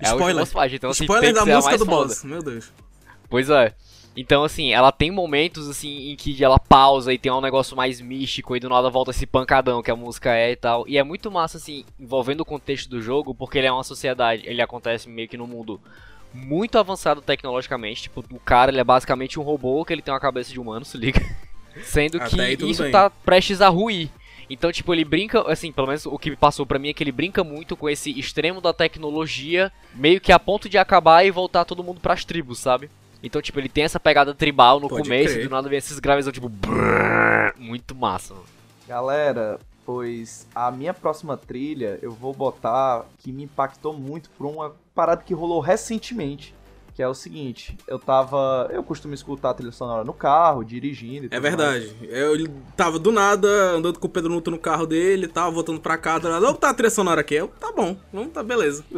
é 0.00 0.08
a 0.08 0.12
última 0.12 0.30
Spoiler. 0.30 0.36
boss 0.36 0.52
fight. 0.52 0.76
Então, 0.76 0.90
assim, 0.90 1.04
Spoiler 1.04 1.34
tem 1.34 1.42
que 1.42 1.48
da 1.48 1.56
música 1.56 1.78
do 1.78 1.86
foda. 1.86 2.08
boss, 2.08 2.24
meu 2.24 2.42
Deus. 2.42 2.72
Pois 3.28 3.50
é. 3.50 3.74
Então, 4.16 4.42
assim, 4.42 4.72
ela 4.72 4.90
tem 4.90 5.10
momentos, 5.10 5.68
assim, 5.68 6.10
em 6.10 6.16
que 6.16 6.42
ela 6.44 6.58
pausa 6.58 7.12
e 7.12 7.18
tem 7.18 7.30
um 7.30 7.40
negócio 7.40 7.76
mais 7.76 8.00
místico 8.00 8.56
e 8.56 8.60
do 8.60 8.68
nada 8.68 8.90
volta 8.90 9.12
esse 9.12 9.24
pancadão 9.24 9.82
que 9.82 9.90
a 9.90 9.96
música 9.96 10.34
é 10.34 10.50
e 10.50 10.56
tal. 10.56 10.86
E 10.88 10.98
é 10.98 11.04
muito 11.04 11.30
massa, 11.30 11.58
assim, 11.58 11.84
envolvendo 11.98 12.40
o 12.40 12.44
contexto 12.44 12.88
do 12.90 13.00
jogo, 13.00 13.34
porque 13.34 13.58
ele 13.58 13.68
é 13.68 13.72
uma 13.72 13.84
sociedade, 13.84 14.42
ele 14.44 14.60
acontece 14.60 15.08
meio 15.08 15.28
que 15.28 15.36
num 15.36 15.46
mundo 15.46 15.80
muito 16.34 16.76
avançado 16.76 17.22
tecnologicamente. 17.22 18.02
Tipo, 18.02 18.24
o 18.32 18.40
cara, 18.40 18.72
ele 18.72 18.80
é 18.80 18.84
basicamente 18.84 19.38
um 19.38 19.42
robô 19.44 19.84
que 19.84 19.92
ele 19.92 20.02
tem 20.02 20.12
uma 20.12 20.20
cabeça 20.20 20.52
de 20.52 20.58
humano, 20.58 20.84
se 20.84 20.98
liga. 20.98 21.20
Sendo 21.84 22.16
Até 22.20 22.56
que 22.56 22.66
isso 22.66 22.82
bem. 22.82 22.92
tá 22.92 23.10
prestes 23.10 23.60
a 23.60 23.68
ruir. 23.68 24.10
Então, 24.48 24.72
tipo, 24.72 24.92
ele 24.92 25.04
brinca, 25.04 25.42
assim, 25.50 25.70
pelo 25.70 25.86
menos 25.86 26.06
o 26.06 26.18
que 26.18 26.34
passou 26.34 26.66
pra 26.66 26.78
mim 26.78 26.88
é 26.88 26.92
que 26.92 27.04
ele 27.04 27.12
brinca 27.12 27.44
muito 27.44 27.76
com 27.76 27.88
esse 27.88 28.10
extremo 28.18 28.60
da 28.60 28.72
tecnologia, 28.72 29.70
meio 29.94 30.20
que 30.20 30.32
a 30.32 30.40
ponto 30.40 30.68
de 30.68 30.76
acabar 30.76 31.24
e 31.24 31.30
voltar 31.30 31.64
todo 31.64 31.84
mundo 31.84 32.00
pras 32.00 32.24
tribos, 32.24 32.58
sabe? 32.58 32.90
Então, 33.22 33.40
tipo, 33.40 33.60
ele 33.60 33.68
tem 33.68 33.84
essa 33.84 34.00
pegada 34.00 34.34
tribal 34.34 34.80
no 34.80 34.88
Pode 34.88 35.04
começo 35.04 35.34
crer. 35.34 35.44
e 35.44 35.48
do 35.48 35.50
nada 35.50 35.68
vem 35.68 35.78
esses 35.78 36.00
graves, 36.00 36.26
tipo, 36.32 36.48
brrr, 36.48 37.54
muito 37.58 37.94
massa, 37.94 38.34
mano. 38.34 38.46
Galera, 38.88 39.60
pois 39.86 40.48
a 40.52 40.68
minha 40.72 40.92
próxima 40.92 41.36
trilha 41.36 41.98
eu 42.02 42.10
vou 42.10 42.32
botar 42.34 43.04
que 43.18 43.30
me 43.30 43.44
impactou 43.44 43.92
muito 43.92 44.30
por 44.30 44.46
uma 44.46 44.74
parada 44.94 45.22
que 45.22 45.32
rolou 45.32 45.60
recentemente. 45.60 46.52
Que 47.00 47.04
é 47.04 47.08
o 47.08 47.14
seguinte, 47.14 47.78
eu 47.88 47.98
tava. 47.98 48.68
Eu 48.70 48.82
costumo 48.82 49.14
escutar 49.14 49.48
a 49.48 49.54
trilha 49.54 49.72
sonora 49.72 50.04
no 50.04 50.12
carro, 50.12 50.62
dirigindo 50.62 51.24
e 51.24 51.26
É 51.28 51.30
tudo 51.30 51.40
verdade. 51.40 51.96
Eu 52.02 52.34
ele 52.34 52.46
tava 52.76 52.98
do 52.98 53.10
nada 53.10 53.48
andando 53.48 53.98
com 53.98 54.06
o 54.06 54.10
Pedro 54.10 54.34
Nuto 54.34 54.50
no 54.50 54.58
carro 54.58 54.86
dele, 54.86 55.26
tava 55.26 55.50
voltando 55.50 55.80
pra 55.80 55.96
casa, 55.96 56.28
"Ô, 56.38 56.52
tá 56.52 56.68
a 56.68 56.74
trilha 56.74 56.90
sonora 56.90 57.22
aqui. 57.22 57.36
Eu, 57.36 57.48
tá 57.48 57.72
bom, 57.72 57.96
vamos, 58.12 58.32
tá 58.34 58.42
beleza. 58.42 58.84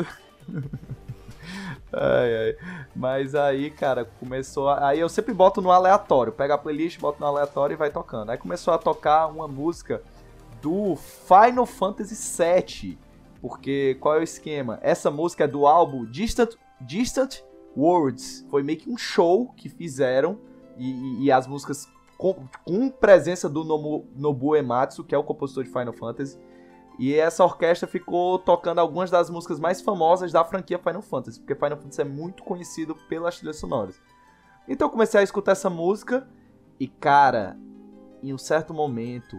Ai, 1.94 2.36
ai. 2.36 2.56
Mas 2.96 3.36
aí, 3.36 3.70
cara, 3.70 4.04
começou. 4.18 4.68
A... 4.68 4.88
Aí 4.88 4.98
eu 4.98 5.08
sempre 5.08 5.32
boto 5.32 5.60
no 5.60 5.70
aleatório. 5.70 6.32
Pego 6.32 6.54
a 6.54 6.58
playlist, 6.58 6.98
boto 6.98 7.20
no 7.20 7.26
aleatório 7.26 7.74
e 7.74 7.76
vai 7.76 7.90
tocando. 7.90 8.30
Aí 8.30 8.38
começou 8.38 8.74
a 8.74 8.78
tocar 8.78 9.26
uma 9.26 9.46
música 9.46 10.02
do 10.60 10.96
Final 10.96 11.66
Fantasy 11.66 12.16
VII. 12.16 12.98
Porque 13.42 13.96
qual 14.00 14.16
é 14.16 14.20
o 14.20 14.22
esquema? 14.22 14.80
Essa 14.82 15.10
música 15.10 15.44
é 15.44 15.46
do 15.46 15.66
álbum 15.66 16.06
Distant, 16.06 16.54
Distant 16.80 17.42
Worlds. 17.76 18.46
Foi 18.50 18.62
meio 18.62 18.78
que 18.78 18.90
um 18.90 18.96
show 18.96 19.52
que 19.56 19.68
fizeram. 19.68 20.38
E, 20.78 20.90
e- 20.90 21.24
e 21.24 21.32
as 21.32 21.46
músicas 21.46 21.86
com, 22.16 22.46
com 22.64 22.88
presença 22.88 23.48
do 23.48 23.62
Nobu, 23.64 24.06
Nobu 24.16 24.56
Ematsu, 24.56 25.04
que 25.04 25.14
é 25.14 25.18
o 25.18 25.24
compositor 25.24 25.64
de 25.64 25.70
Final 25.70 25.92
Fantasy. 25.92 26.38
E 26.98 27.14
essa 27.14 27.42
orquestra 27.44 27.88
ficou 27.88 28.38
tocando 28.38 28.78
algumas 28.78 29.10
das 29.10 29.28
músicas 29.30 29.58
mais 29.58 29.80
famosas 29.80 30.30
da 30.30 30.44
franquia 30.44 30.78
Final 30.78 31.02
Fantasy, 31.02 31.40
porque 31.40 31.54
Final 31.54 31.76
Fantasy 31.78 32.00
é 32.00 32.04
muito 32.04 32.42
conhecido 32.42 32.94
pelas 33.08 33.36
trilhas 33.38 33.56
sonoras. 33.56 34.00
Então 34.68 34.86
eu 34.86 34.90
comecei 34.92 35.18
a 35.20 35.22
escutar 35.22 35.52
essa 35.52 35.68
música 35.70 36.28
e, 36.78 36.86
cara, 36.86 37.56
em 38.22 38.32
um 38.32 38.38
certo 38.38 38.72
momento, 38.72 39.36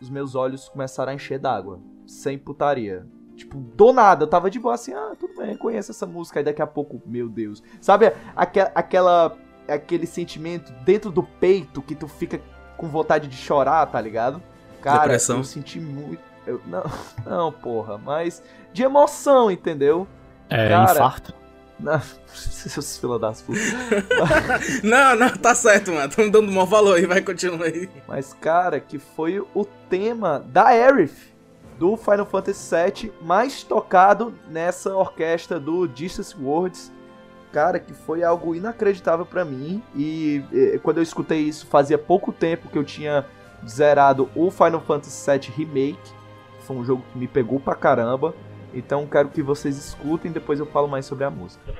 os 0.00 0.08
meus 0.08 0.34
olhos 0.34 0.68
começaram 0.68 1.12
a 1.12 1.14
encher 1.14 1.38
d'água, 1.38 1.80
sem 2.06 2.38
putaria. 2.38 3.06
Tipo, 3.36 3.58
do 3.58 3.92
nada, 3.92 4.24
eu 4.24 4.28
tava 4.28 4.48
de 4.50 4.58
boa 4.60 4.74
assim, 4.74 4.94
ah, 4.94 5.12
tudo 5.18 5.34
bem, 5.36 5.56
conheço 5.56 5.90
essa 5.90 6.06
música, 6.06 6.38
aí 6.40 6.44
daqui 6.44 6.62
a 6.62 6.66
pouco, 6.66 7.00
meu 7.04 7.28
Deus. 7.28 7.62
Sabe 7.80 8.12
aque- 8.36 8.70
aquela, 8.74 9.36
aquele 9.68 10.06
sentimento 10.06 10.72
dentro 10.84 11.10
do 11.10 11.22
peito 11.22 11.82
que 11.82 11.94
tu 11.94 12.06
fica 12.06 12.40
com 12.76 12.88
vontade 12.88 13.26
de 13.28 13.36
chorar, 13.36 13.84
tá 13.86 14.00
ligado? 14.00 14.40
Cara, 14.80 15.00
Depressão. 15.02 15.38
eu 15.38 15.44
senti 15.44 15.80
muito. 15.80 16.22
Eu, 16.46 16.60
não, 16.66 16.84
não, 17.26 17.50
porra, 17.52 17.98
mas 17.98 18.42
de 18.72 18.82
emoção, 18.82 19.50
entendeu? 19.50 20.06
É, 20.48 20.68
Cara, 20.68 20.92
infarto. 20.92 21.34
Não, 21.80 22.00
seus 22.28 22.98
fila 22.98 23.18
das 23.18 23.42
putas. 23.42 23.62
Não, 24.84 25.16
não, 25.16 25.28
tá 25.36 25.54
certo, 25.56 25.90
mano. 25.92 26.08
Tamo 26.08 26.30
dando 26.30 26.52
maior 26.52 26.66
valor 26.66 26.96
aí, 26.96 27.04
vai, 27.06 27.20
continua 27.20 27.66
aí. 27.66 27.88
Mas, 28.06 28.32
cara, 28.32 28.78
que 28.78 28.96
foi 28.98 29.40
o 29.40 29.64
tema 29.90 30.38
da 30.38 30.66
Aerith 30.68 31.33
do 31.78 31.96
Final 31.96 32.26
Fantasy 32.26 32.74
VII 32.74 33.12
mais 33.22 33.62
tocado 33.62 34.34
nessa 34.48 34.94
orquestra 34.94 35.58
do 35.58 35.86
Distance 35.86 36.34
Worlds. 36.40 36.92
Cara, 37.52 37.78
que 37.78 37.94
foi 37.94 38.24
algo 38.24 38.54
inacreditável 38.54 39.24
pra 39.24 39.44
mim. 39.44 39.82
E 39.94 40.42
eh, 40.52 40.78
quando 40.82 40.98
eu 40.98 41.02
escutei 41.02 41.40
isso, 41.40 41.66
fazia 41.66 41.96
pouco 41.96 42.32
tempo 42.32 42.68
que 42.68 42.76
eu 42.76 42.84
tinha 42.84 43.24
zerado 43.66 44.28
o 44.34 44.50
Final 44.50 44.80
Fantasy 44.80 45.30
VII 45.30 45.50
Remake. 45.56 46.12
Foi 46.60 46.76
um 46.76 46.84
jogo 46.84 47.04
que 47.12 47.18
me 47.18 47.28
pegou 47.28 47.60
pra 47.60 47.74
caramba. 47.74 48.34
Então 48.72 49.06
quero 49.06 49.28
que 49.28 49.42
vocês 49.42 49.76
escutem, 49.76 50.32
depois 50.32 50.58
eu 50.58 50.66
falo 50.66 50.88
mais 50.88 51.06
sobre 51.06 51.24
a 51.24 51.30
música. 51.30 51.72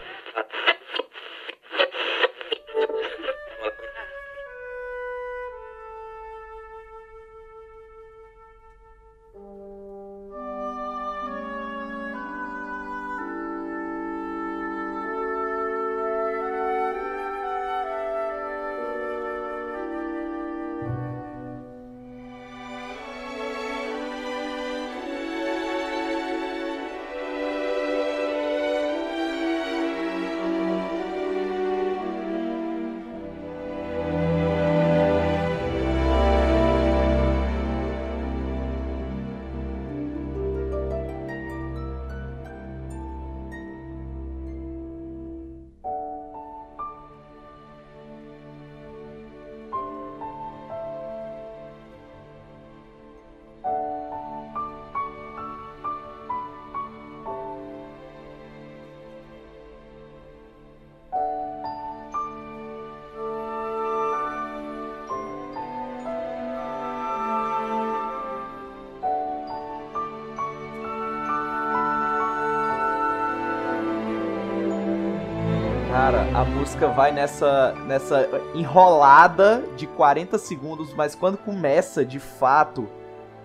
Música 76.65 76.89
vai 76.89 77.13
nessa, 77.13 77.73
nessa 77.87 78.27
enrolada 78.55 79.63
de 79.77 79.87
40 79.87 80.39
segundos, 80.39 80.95
mas 80.95 81.15
quando 81.15 81.37
começa 81.37 82.03
de 82.03 82.19
fato 82.19 82.89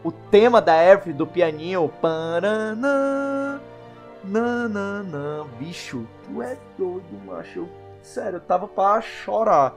o 0.01 0.09
tema 0.09 0.61
da 0.61 0.73
Eve 0.77 1.11
do 1.11 1.27
pianinho, 1.27 1.89
paranã, 2.01 3.59
nananã, 4.23 5.45
bicho, 5.59 6.07
tu 6.23 6.41
é 6.41 6.57
doido, 6.77 7.19
macho. 7.25 7.67
Sério, 8.01 8.37
eu 8.37 8.41
tava 8.41 8.69
pra 8.69 9.01
chorar. 9.01 9.75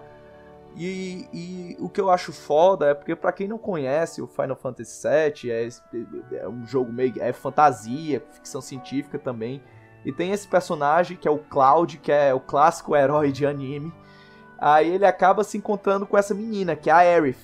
E, 0.76 1.26
e 1.32 1.76
o 1.80 1.88
que 1.88 2.00
eu 2.00 2.10
acho 2.10 2.32
foda 2.32 2.90
é 2.90 2.94
porque, 2.94 3.16
pra 3.16 3.32
quem 3.32 3.48
não 3.48 3.58
conhece, 3.58 4.22
o 4.22 4.28
Final 4.28 4.54
Fantasy 4.54 5.02
VII 5.42 5.50
é, 5.50 5.64
esse- 5.64 5.82
é 6.30 6.48
um 6.48 6.64
jogo 6.64 6.92
meio. 6.92 7.14
é 7.20 7.32
fantasia, 7.32 8.22
ficção 8.30 8.60
científica 8.60 9.18
também. 9.18 9.60
E 10.04 10.12
tem 10.12 10.32
esse 10.32 10.48
personagem 10.48 11.16
que 11.16 11.28
é 11.28 11.30
o 11.30 11.38
Cloud, 11.38 11.98
que 11.98 12.10
é 12.10 12.34
o 12.34 12.40
clássico 12.40 12.96
herói 12.96 13.30
de 13.30 13.46
anime. 13.46 13.92
Aí 14.58 14.88
ele 14.90 15.06
acaba 15.06 15.44
se 15.44 15.58
encontrando 15.58 16.06
com 16.06 16.16
essa 16.16 16.34
menina, 16.34 16.76
que 16.76 16.90
é 16.90 16.92
a 16.92 16.98
Aerith. 16.98 17.38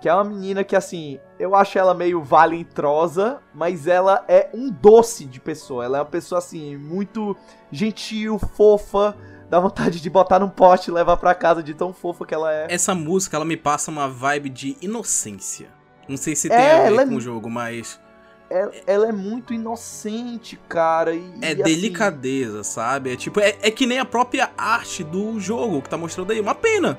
Que 0.00 0.08
é 0.08 0.14
uma 0.14 0.24
menina 0.24 0.62
que, 0.62 0.76
assim, 0.76 1.18
eu 1.38 1.54
acho 1.54 1.78
ela 1.78 1.94
meio 1.94 2.22
valentrosa, 2.22 3.40
mas 3.54 3.86
ela 3.86 4.24
é 4.28 4.50
um 4.52 4.70
doce 4.70 5.24
de 5.24 5.40
pessoa. 5.40 5.84
Ela 5.84 5.98
é 5.98 6.00
uma 6.00 6.06
pessoa, 6.06 6.38
assim, 6.38 6.76
muito 6.76 7.34
gentil, 7.72 8.38
fofa. 8.38 9.16
Dá 9.48 9.58
vontade 9.58 10.00
de 10.00 10.10
botar 10.10 10.38
num 10.38 10.48
pote 10.48 10.90
e 10.90 10.92
levar 10.92 11.16
pra 11.16 11.34
casa 11.34 11.62
de 11.62 11.72
tão 11.72 11.92
fofa 11.94 12.26
que 12.26 12.34
ela 12.34 12.52
é. 12.52 12.66
Essa 12.68 12.94
música, 12.94 13.36
ela 13.36 13.44
me 13.44 13.56
passa 13.56 13.90
uma 13.90 14.08
vibe 14.08 14.50
de 14.50 14.76
inocência. 14.82 15.68
Não 16.08 16.16
sei 16.16 16.36
se 16.36 16.52
É, 16.52 16.56
tem 16.56 16.58
a 16.58 16.82
ver 16.82 16.86
ela 16.88 17.02
é 17.02 17.06
com 17.06 17.16
o 17.16 17.20
jogo, 17.20 17.48
mas 17.48 18.00
Ela, 18.48 18.72
ela 18.86 19.08
é 19.08 19.12
muito 19.12 19.52
inocente, 19.52 20.58
cara. 20.68 21.14
E, 21.14 21.34
é 21.42 21.48
e, 21.48 21.52
assim, 21.52 21.62
delicadeza, 21.62 22.62
sabe? 22.62 23.12
É 23.12 23.16
tipo, 23.16 23.40
é, 23.40 23.56
é 23.60 23.70
que 23.70 23.86
nem 23.86 23.98
a 23.98 24.04
própria 24.04 24.50
arte 24.56 25.02
do 25.02 25.38
jogo 25.40 25.82
que 25.82 25.88
tá 25.88 25.96
mostrando 25.96 26.30
aí. 26.30 26.40
Uma 26.40 26.54
pena. 26.54 26.98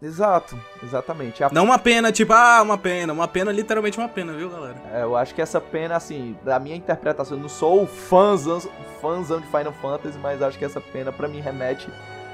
exato, 0.00 0.58
exatamente. 0.82 1.44
A 1.44 1.50
Não 1.52 1.64
uma 1.64 1.78
pena, 1.78 2.10
tipo, 2.10 2.32
ah, 2.32 2.62
uma 2.62 2.78
pena. 2.78 3.12
Uma 3.12 3.28
pena, 3.28 3.52
literalmente 3.52 3.98
uma 3.98 4.08
pena, 4.08 4.32
viu, 4.32 4.48
galera? 4.48 4.76
É, 4.92 5.02
eu 5.02 5.14
acho 5.16 5.34
que 5.34 5.42
essa 5.42 5.60
pena, 5.60 5.96
assim, 5.96 6.36
da 6.42 6.58
minha 6.58 6.76
interpretação, 6.76 7.36
eu 7.36 7.42
não 7.42 7.48
sou 7.48 7.86
fãzão, 7.86 8.60
fãzão 9.00 9.40
de 9.40 9.46
Final 9.48 9.72
Fantasy, 9.74 10.18
mas 10.18 10.40
acho 10.40 10.58
que 10.58 10.64
essa 10.64 10.80
pena 10.80 11.12
pra 11.12 11.28
mim 11.28 11.40
remete 11.40 11.88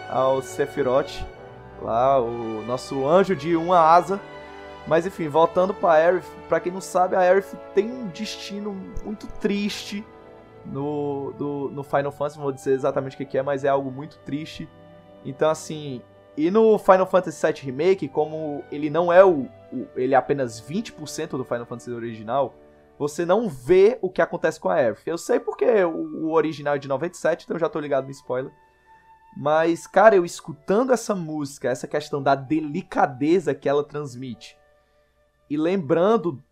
ao 0.08 0.40
Sephiroth, 0.40 1.24
lá, 1.80 2.20
o 2.20 2.62
nosso 2.66 3.06
anjo 3.06 3.34
de 3.34 3.56
uma 3.56 3.80
asa. 3.80 4.20
Mas 4.86 5.06
enfim, 5.06 5.28
voltando 5.28 5.72
pra 5.72 5.92
Aerith, 5.92 6.24
pra 6.48 6.58
quem 6.60 6.72
não 6.72 6.80
sabe, 6.80 7.14
a 7.14 7.20
Aerith 7.20 7.54
tem 7.74 7.90
um 7.90 8.08
destino 8.08 8.72
muito 9.04 9.26
triste 9.40 10.04
no, 10.66 11.32
do, 11.38 11.70
no 11.72 11.82
Final 11.84 12.10
Fantasy, 12.12 12.36
não 12.36 12.44
vou 12.44 12.52
dizer 12.52 12.72
exatamente 12.72 13.20
o 13.20 13.26
que 13.26 13.38
é, 13.38 13.42
mas 13.42 13.64
é 13.64 13.68
algo 13.68 13.90
muito 13.90 14.18
triste. 14.18 14.68
Então, 15.24 15.48
assim, 15.50 16.02
e 16.36 16.50
no 16.50 16.76
Final 16.78 17.06
Fantasy 17.06 17.46
VII 17.46 17.60
Remake, 17.62 18.08
como 18.08 18.64
ele 18.72 18.90
não 18.90 19.12
é 19.12 19.24
o, 19.24 19.46
o- 19.72 19.86
ele 19.94 20.14
é 20.14 20.16
apenas 20.16 20.60
20% 20.60 21.30
do 21.36 21.44
Final 21.44 21.64
Fantasy 21.66 21.92
original, 21.92 22.54
você 22.98 23.24
não 23.24 23.48
vê 23.48 23.98
o 24.02 24.10
que 24.10 24.20
acontece 24.20 24.58
com 24.60 24.68
a 24.68 24.74
Aerith. 24.74 25.02
Eu 25.06 25.16
sei 25.18 25.38
porque 25.40 25.64
o, 25.84 26.26
o 26.26 26.32
original 26.32 26.74
é 26.74 26.78
de 26.78 26.88
97, 26.88 27.44
então 27.44 27.58
já 27.58 27.68
tô 27.68 27.78
ligado 27.78 28.04
no 28.04 28.10
spoiler. 28.10 28.52
Mas, 29.36 29.86
cara, 29.86 30.14
eu 30.16 30.24
escutando 30.24 30.92
essa 30.92 31.14
música, 31.14 31.68
essa 31.68 31.86
questão 31.88 32.22
da 32.22 32.34
delicadeza 32.34 33.54
que 33.54 33.68
ela 33.68 33.82
transmite, 33.82 34.58
e 35.52 35.56
lembrando 35.58 36.42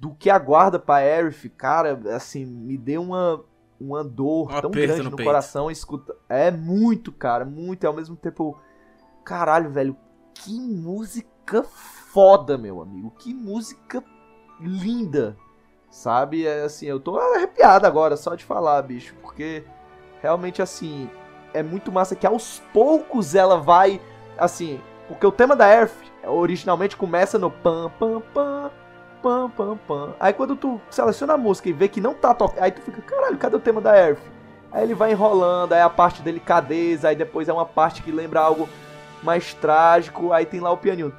do 0.00 0.12
que 0.12 0.28
aguarda 0.28 0.80
pra 0.80 0.96
Aerith, 0.96 1.48
cara, 1.50 2.00
assim, 2.12 2.44
me 2.44 2.76
deu 2.76 3.00
uma, 3.00 3.44
uma 3.80 4.02
dor 4.02 4.50
Um 4.52 4.60
tão 4.60 4.70
grande 4.72 5.02
no 5.04 5.10
no, 5.10 5.16
coração. 5.16 5.70
Escuta, 5.70 6.16
é 6.28 6.50
muito, 6.50 7.12
cara, 7.12 7.44
muito. 7.44 7.84
E 7.84 7.86
ao 7.86 7.94
mesmo 7.94 8.16
tempo, 8.16 8.58
caralho, 9.24 9.70
velho, 9.70 9.96
que 10.34 10.58
música 10.58 11.62
foda, 11.62 12.58
meu 12.58 12.82
amigo. 12.82 13.12
Que 13.16 13.32
música 13.32 14.02
linda, 14.60 15.36
sabe? 15.88 16.44
É 16.44 16.64
assim, 16.64 16.86
eu 16.86 16.98
tô 16.98 17.16
arrepiado 17.16 17.86
agora 17.86 18.16
só 18.16 18.34
de 18.34 18.44
falar, 18.44 18.82
bicho, 18.82 19.14
porque 19.22 19.64
realmente 20.20 20.60
assim 20.60 21.08
é 21.54 21.62
muito 21.62 21.92
massa 21.92 22.16
que 22.16 22.26
aos 22.26 22.60
poucos 22.72 23.36
ela 23.36 23.56
vai 23.56 24.00
assim, 24.36 24.80
porque 25.08 25.26
o 25.26 25.32
tema 25.32 25.56
da 25.56 25.68
Earth 25.72 25.94
originalmente 26.24 26.96
começa 26.96 27.38
no 27.38 27.50
pam 27.50 27.90
pam 27.98 28.22
pam 28.32 28.70
pam 29.22 29.50
pam 29.50 29.76
pam. 29.88 30.14
Aí 30.20 30.32
quando 30.32 30.54
tu 30.54 30.80
seleciona 30.90 31.32
a 31.34 31.38
música 31.38 31.68
e 31.68 31.72
vê 31.72 31.88
que 31.88 32.00
não 32.00 32.14
tá 32.14 32.34
tocando, 32.34 32.62
aí 32.62 32.70
tu 32.70 32.80
fica, 32.82 33.00
caralho, 33.02 33.36
cadê 33.38 33.56
o 33.56 33.60
tema 33.60 33.80
da 33.80 33.96
Earth? 33.96 34.20
Aí 34.70 34.82
ele 34.82 34.94
vai 34.94 35.12
enrolando, 35.12 35.72
aí 35.72 35.80
a 35.80 35.88
parte 35.88 36.20
delicadeza, 36.22 37.08
aí 37.08 37.16
depois 37.16 37.48
é 37.48 37.52
uma 37.52 37.64
parte 37.64 38.02
que 38.02 38.12
lembra 38.12 38.40
algo 38.40 38.68
mais 39.22 39.54
trágico, 39.54 40.32
aí 40.32 40.44
tem 40.44 40.60
lá 40.60 40.70
o 40.70 40.76
pianinho. 40.76 41.10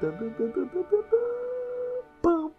Pam. 2.22 2.50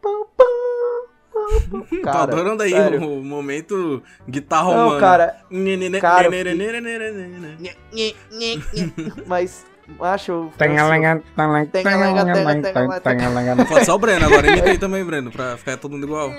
Tô 1.70 2.02
Cara, 2.02 2.22
adorando 2.22 2.62
aí 2.62 2.70
sério. 2.70 3.02
o 3.02 3.24
momento 3.24 4.02
guitarra 4.28 4.74
Não, 4.74 4.84
romana. 4.84 5.00
cara, 5.00 5.36
cara, 6.00 6.28
mas 9.26 9.66
acho 10.00 10.50
Tem 10.56 10.78
a 10.78 10.82
assim, 10.82 10.90
lenga, 10.90 11.22
tem 11.34 11.44
a 11.44 11.48
lenga, 11.48 11.70
tem 11.70 11.86
a 11.86 11.96
lenga, 11.96 12.24
tem 12.24 12.42
a 12.42 12.46
lenga, 12.46 13.00
tem 13.00 13.24
a 13.24 13.28
lenga. 13.28 13.66
Pode 13.66 13.84
só 13.84 13.94
o 13.94 13.98
Breno, 13.98 14.26
agora 14.26 14.46
imita 14.46 14.68
aí 14.70 14.78
também, 14.78 15.04
Breno, 15.04 15.30
pra 15.30 15.56
ficar 15.56 15.76
todo 15.76 15.92
mundo 15.92 16.06
igual. 16.06 16.30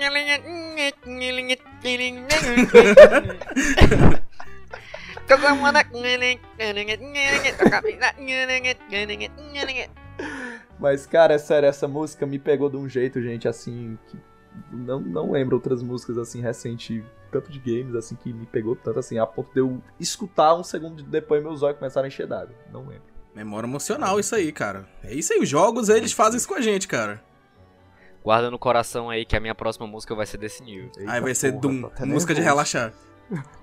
Mas, 10.80 11.06
cara, 11.06 11.36
é 11.36 11.38
sério, 11.38 11.70
essa 11.70 11.88
música 11.88 12.26
me 12.26 12.40
pegou 12.40 12.70
de 12.70 12.76
um 12.76 12.90
jeito, 12.90 13.22
gente, 13.22 13.48
assim, 13.48 13.98
que 14.08 14.18
não, 14.72 15.00
não 15.00 15.32
lembro 15.32 15.56
outras 15.56 15.82
músicas, 15.82 16.18
assim, 16.18 16.42
recente, 16.42 17.04
tanto 17.32 17.52
de 17.52 17.60
games, 17.60 17.96
assim, 17.96 18.16
que 18.16 18.34
me 18.34 18.46
pegou 18.46 18.76
tanto, 18.76 19.00
assim, 19.00 19.18
a 19.20 19.26
ponto 19.26 19.54
de 19.54 19.60
eu 19.60 19.82
escutar 20.00 20.56
um 20.56 20.64
segundo 20.64 21.02
depois 21.04 21.42
meus 21.44 21.62
olhos 21.62 21.78
começaram 21.78 22.06
a 22.06 22.08
encher 22.08 22.28
d'água. 22.28 22.56
Não 22.72 22.82
lembro. 22.82 23.11
Memória 23.36 23.66
emocional 23.68 24.20
isso 24.20 24.36
aí, 24.36 24.52
cara. 24.52 24.88
É 25.04 25.14
isso 25.14 25.32
aí, 25.34 25.40
os 25.40 25.48
jogos, 25.50 25.88
eles 25.90 26.12
fazem 26.12 26.38
isso 26.38 26.48
com 26.48 26.56
a 26.56 26.62
gente, 26.62 26.88
cara. 26.88 27.24
Guarda 28.24 28.52
no 28.52 28.60
coração 28.60 29.10
aí 29.10 29.26
que 29.26 29.36
a 29.36 29.40
minha 29.40 29.56
próxima 29.56 29.88
música 29.88 30.14
vai 30.14 30.26
ser 30.26 30.38
desse 30.38 30.62
nível. 30.64 30.92
aí 31.08 31.20
vai 31.22 31.34
ser 31.34 31.52
porra, 31.54 31.62
Doom, 31.62 31.90
música 32.06 32.36
de 32.36 32.42
relaxar. 32.42 32.94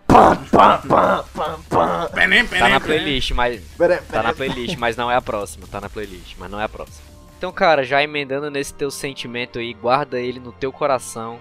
Pam, 0.06 0.36
pam, 0.50 0.80
pam, 0.88 1.24
pam, 1.34 1.60
pam. 1.68 2.10
Penem, 2.14 2.42
Tá 2.44 2.50
penem, 2.50 2.70
na 2.72 2.80
penem. 2.80 2.80
playlist, 2.80 3.30
mas. 3.32 3.62
Pera, 3.76 4.02
Tá 4.10 4.22
na 4.22 4.32
playlist, 4.32 4.76
mas 4.78 4.96
não 4.96 5.10
é 5.10 5.14
a 5.16 5.20
próxima. 5.22 5.66
Tá 5.70 5.80
na 5.80 5.88
playlist, 5.90 6.34
mas 6.38 6.50
não 6.50 6.58
é 6.58 6.64
a 6.64 6.68
próxima. 6.68 7.06
Então, 7.36 7.52
cara, 7.52 7.84
já 7.84 8.02
emendando 8.02 8.50
nesse 8.50 8.72
teu 8.74 8.90
sentimento 8.90 9.58
aí, 9.58 9.74
guarda 9.74 10.18
ele 10.18 10.40
no 10.40 10.50
teu 10.50 10.72
coração. 10.72 11.38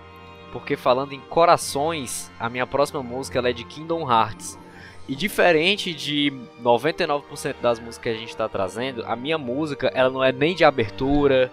Porque 0.51 0.75
falando 0.75 1.13
em 1.13 1.19
corações, 1.21 2.29
a 2.39 2.49
minha 2.49 2.67
próxima 2.67 3.01
música 3.01 3.39
ela 3.39 3.49
é 3.49 3.53
de 3.53 3.63
Kingdom 3.63 4.09
Hearts. 4.11 4.59
E 5.07 5.15
diferente 5.15 5.93
de 5.93 6.33
99% 6.61 7.55
das 7.61 7.79
músicas 7.79 7.97
que 7.97 8.09
a 8.09 8.13
gente 8.13 8.35
tá 8.35 8.49
trazendo, 8.49 9.03
a 9.05 9.15
minha 9.15 9.37
música 9.37 9.91
ela 9.93 10.09
não 10.09 10.23
é 10.23 10.31
nem 10.31 10.53
de 10.53 10.65
abertura, 10.65 11.51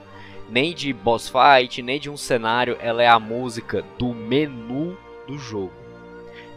nem 0.48 0.74
de 0.74 0.92
boss 0.92 1.28
fight, 1.30 1.80
nem 1.80 2.00
de 2.00 2.10
um 2.10 2.16
cenário, 2.16 2.76
ela 2.80 3.02
é 3.02 3.08
a 3.08 3.18
música 3.18 3.84
do 3.98 4.12
menu 4.12 4.96
do 5.26 5.38
jogo. 5.38 5.72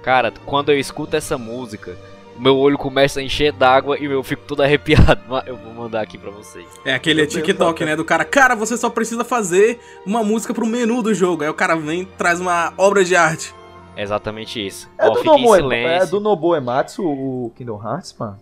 Cara, 0.01 0.33
quando 0.45 0.71
eu 0.71 0.79
escuto 0.79 1.15
essa 1.15 1.37
música, 1.37 1.97
o 2.37 2.41
meu 2.41 2.57
olho 2.57 2.77
começa 2.77 3.19
a 3.19 3.23
encher 3.23 3.51
d'água 3.51 3.97
e 3.99 4.05
eu 4.05 4.23
fico 4.23 4.43
todo 4.47 4.61
arrepiado. 4.61 5.21
Mas 5.27 5.45
Eu 5.47 5.57
vou 5.57 5.73
mandar 5.73 6.01
aqui 6.01 6.17
pra 6.17 6.29
vocês. 6.29 6.67
É 6.85 6.93
aquele 6.93 7.21
Meu 7.21 7.29
TikTok, 7.29 7.83
né? 7.83 7.95
Do 7.95 8.05
cara, 8.05 8.23
cara, 8.23 8.55
você 8.55 8.77
só 8.77 8.89
precisa 8.89 9.23
fazer 9.23 9.79
uma 10.05 10.23
música 10.23 10.53
pro 10.53 10.65
menu 10.65 11.01
do 11.01 11.13
jogo. 11.13 11.43
Aí 11.43 11.49
o 11.49 11.53
cara 11.53 11.75
vem 11.75 12.01
e 12.01 12.05
traz 12.05 12.39
uma 12.39 12.73
obra 12.77 13.03
de 13.03 13.15
arte. 13.15 13.53
É 13.97 14.03
exatamente 14.03 14.63
isso. 14.63 14.87
É 14.95 15.07
Ó, 15.07 15.09
do, 15.09 15.23
Nobu, 15.23 15.73
é 15.73 16.05
do 16.05 16.19
Nobu 16.19 16.55
Ematsu 16.55 17.03
o 17.03 17.51
Kingdom 17.55 17.81
Hearts, 17.83 18.15
mano? 18.17 18.37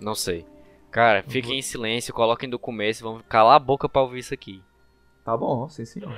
Não 0.00 0.12
sei. 0.12 0.44
Cara, 0.90 1.22
fiquem 1.22 1.60
em 1.60 1.62
silêncio, 1.62 2.12
coloquem 2.12 2.50
do 2.50 2.58
começo, 2.58 3.04
vamos 3.04 3.22
calar 3.28 3.54
a 3.54 3.60
boca 3.60 3.88
pra 3.88 4.02
ouvir 4.02 4.18
isso 4.18 4.34
aqui. 4.34 4.60
Tá 5.24 5.36
bom, 5.36 5.68
sim 5.68 5.84
senhor. 5.84 6.12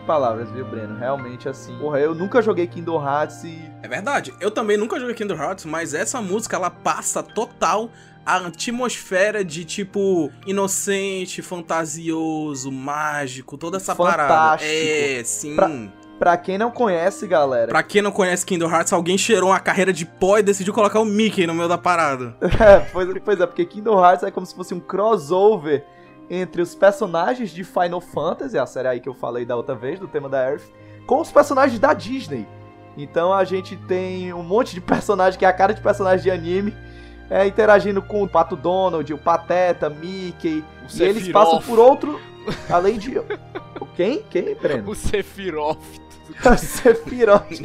Sem 0.00 0.06
palavras, 0.06 0.50
viu, 0.50 0.64
Breno? 0.64 0.96
Realmente 0.98 1.48
assim. 1.48 1.76
Porra, 1.78 2.00
eu 2.00 2.14
nunca 2.14 2.40
joguei 2.42 2.66
Kingdom 2.66 3.02
Hearts 3.06 3.44
e. 3.44 3.70
É 3.82 3.88
verdade. 3.88 4.34
Eu 4.40 4.50
também 4.50 4.76
nunca 4.76 4.98
joguei 4.98 5.14
Kingdom 5.14 5.36
Hearts, 5.36 5.64
mas 5.64 5.94
essa 5.94 6.20
música 6.20 6.56
ela 6.56 6.70
passa 6.70 7.22
total 7.22 7.90
a 8.24 8.36
atmosfera 8.36 9.44
de 9.44 9.64
tipo 9.64 10.30
inocente, 10.46 11.42
fantasioso, 11.42 12.70
mágico, 12.72 13.56
toda 13.56 13.76
essa 13.76 13.94
parada. 13.94 14.28
Fantástico. 14.28 14.72
É, 14.72 15.22
sim. 15.24 15.56
Pra- 15.56 15.70
Pra 16.20 16.36
quem 16.36 16.58
não 16.58 16.70
conhece, 16.70 17.26
galera. 17.26 17.68
Pra 17.68 17.82
quem 17.82 18.02
não 18.02 18.12
conhece 18.12 18.44
Kingdom 18.44 18.68
Hearts, 18.70 18.92
alguém 18.92 19.16
cheirou 19.16 19.48
uma 19.48 19.58
carreira 19.58 19.90
de 19.90 20.04
pó 20.04 20.36
e 20.36 20.42
decidiu 20.42 20.74
colocar 20.74 21.00
o 21.00 21.04
Mickey 21.06 21.46
no 21.46 21.54
meio 21.54 21.66
da 21.66 21.78
parada. 21.78 22.36
É, 22.60 22.80
pois, 22.92 23.08
pois 23.24 23.40
é, 23.40 23.46
porque 23.46 23.64
Kingdom 23.64 23.98
Hearts 24.04 24.22
é 24.24 24.30
como 24.30 24.44
se 24.44 24.54
fosse 24.54 24.74
um 24.74 24.80
crossover 24.80 25.82
entre 26.30 26.62
os 26.62 26.76
personagens 26.76 27.50
de 27.50 27.64
Final 27.64 28.00
Fantasy, 28.00 28.56
a 28.56 28.64
série 28.64 28.86
aí 28.86 29.00
que 29.00 29.08
eu 29.08 29.14
falei 29.14 29.44
da 29.44 29.56
outra 29.56 29.74
vez, 29.74 29.98
do 29.98 30.06
tema 30.06 30.28
da 30.28 30.48
Earth, 30.48 30.62
com 31.04 31.20
os 31.20 31.32
personagens 31.32 31.80
da 31.80 31.92
Disney. 31.92 32.46
Então 32.96 33.34
a 33.34 33.42
gente 33.44 33.76
tem 33.76 34.32
um 34.32 34.42
monte 34.42 34.72
de 34.72 34.80
personagem 34.80 35.38
que 35.38 35.44
é 35.44 35.48
a 35.48 35.52
cara 35.52 35.74
de 35.74 35.80
personagem 35.80 36.22
de 36.22 36.30
anime, 36.30 36.74
é, 37.28 37.46
interagindo 37.46 38.00
com 38.00 38.22
o 38.22 38.28
Pato 38.28 38.54
Donald, 38.54 39.12
o 39.12 39.18
Pateta, 39.18 39.90
Mickey, 39.90 40.64
e 40.94 41.02
eles 41.02 41.28
passam 41.28 41.60
por 41.60 41.78
outro, 41.78 42.20
além 42.68 42.96
de... 42.96 43.20
Quem? 43.96 44.22
Quem, 44.30 44.54
Breno? 44.54 44.90
O 44.90 44.94
Sephiroth. 44.94 45.78
Sephiroth. 46.56 47.60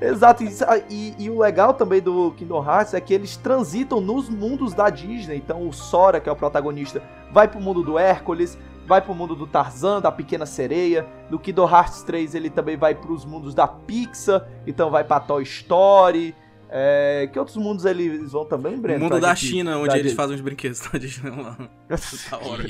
Exato. 0.00 0.44
e- 0.90 1.14
E, 1.18 1.30
o 1.30 1.38
legal 1.40 1.72
também 1.74 2.00
do 2.00 2.32
Kingdom 2.32 2.64
Hearts 2.64 2.94
é 2.94 3.00
que 3.00 3.14
eles 3.14 3.36
transitam 3.36 4.00
nos 4.00 4.28
mundos 4.28 4.74
da 4.74 4.90
Disney. 4.90 5.36
Então 5.36 5.66
o 5.68 5.72
Sora, 5.72 6.20
que 6.20 6.28
é 6.28 6.32
o 6.32 6.36
protagonista, 6.36 7.02
vai 7.32 7.48
pro 7.48 7.60
mundo 7.60 7.82
do 7.82 7.98
Hércules, 7.98 8.58
vai 8.86 9.00
pro 9.00 9.14
mundo 9.14 9.34
do 9.34 9.46
Tarzan, 9.46 10.00
da 10.00 10.12
Pequena 10.12 10.46
Sereia. 10.46 11.06
No 11.30 11.38
Kingdom 11.38 11.68
Hearts 11.68 12.02
3 12.02 12.34
ele 12.34 12.50
também 12.50 12.76
vai 12.76 12.94
pros 12.94 13.24
mundos 13.24 13.54
da 13.54 13.66
Pixar, 13.66 14.46
então 14.66 14.90
vai 14.90 15.02
pra 15.04 15.18
Toy 15.20 15.42
Story. 15.42 16.34
É, 16.68 17.28
que 17.32 17.38
outros 17.38 17.56
mundos 17.56 17.84
eles 17.84 18.32
vão 18.32 18.44
também, 18.44 18.74
O 18.74 18.78
Breno? 18.80 18.98
mundo 19.04 19.10
Pra 19.12 19.20
da 19.20 19.34
gente- 19.34 19.50
China, 19.52 19.76
onde 19.78 19.86
pra 19.88 19.98
eles 19.98 20.10
gente- 20.10 20.16
fazem 20.16 20.34
os 20.34 20.40
brinquedos 20.42 20.80
da 20.80 20.98
Disney 20.98 21.30
lá. 21.42 21.56
Da 22.30 22.38
hora. 22.38 22.64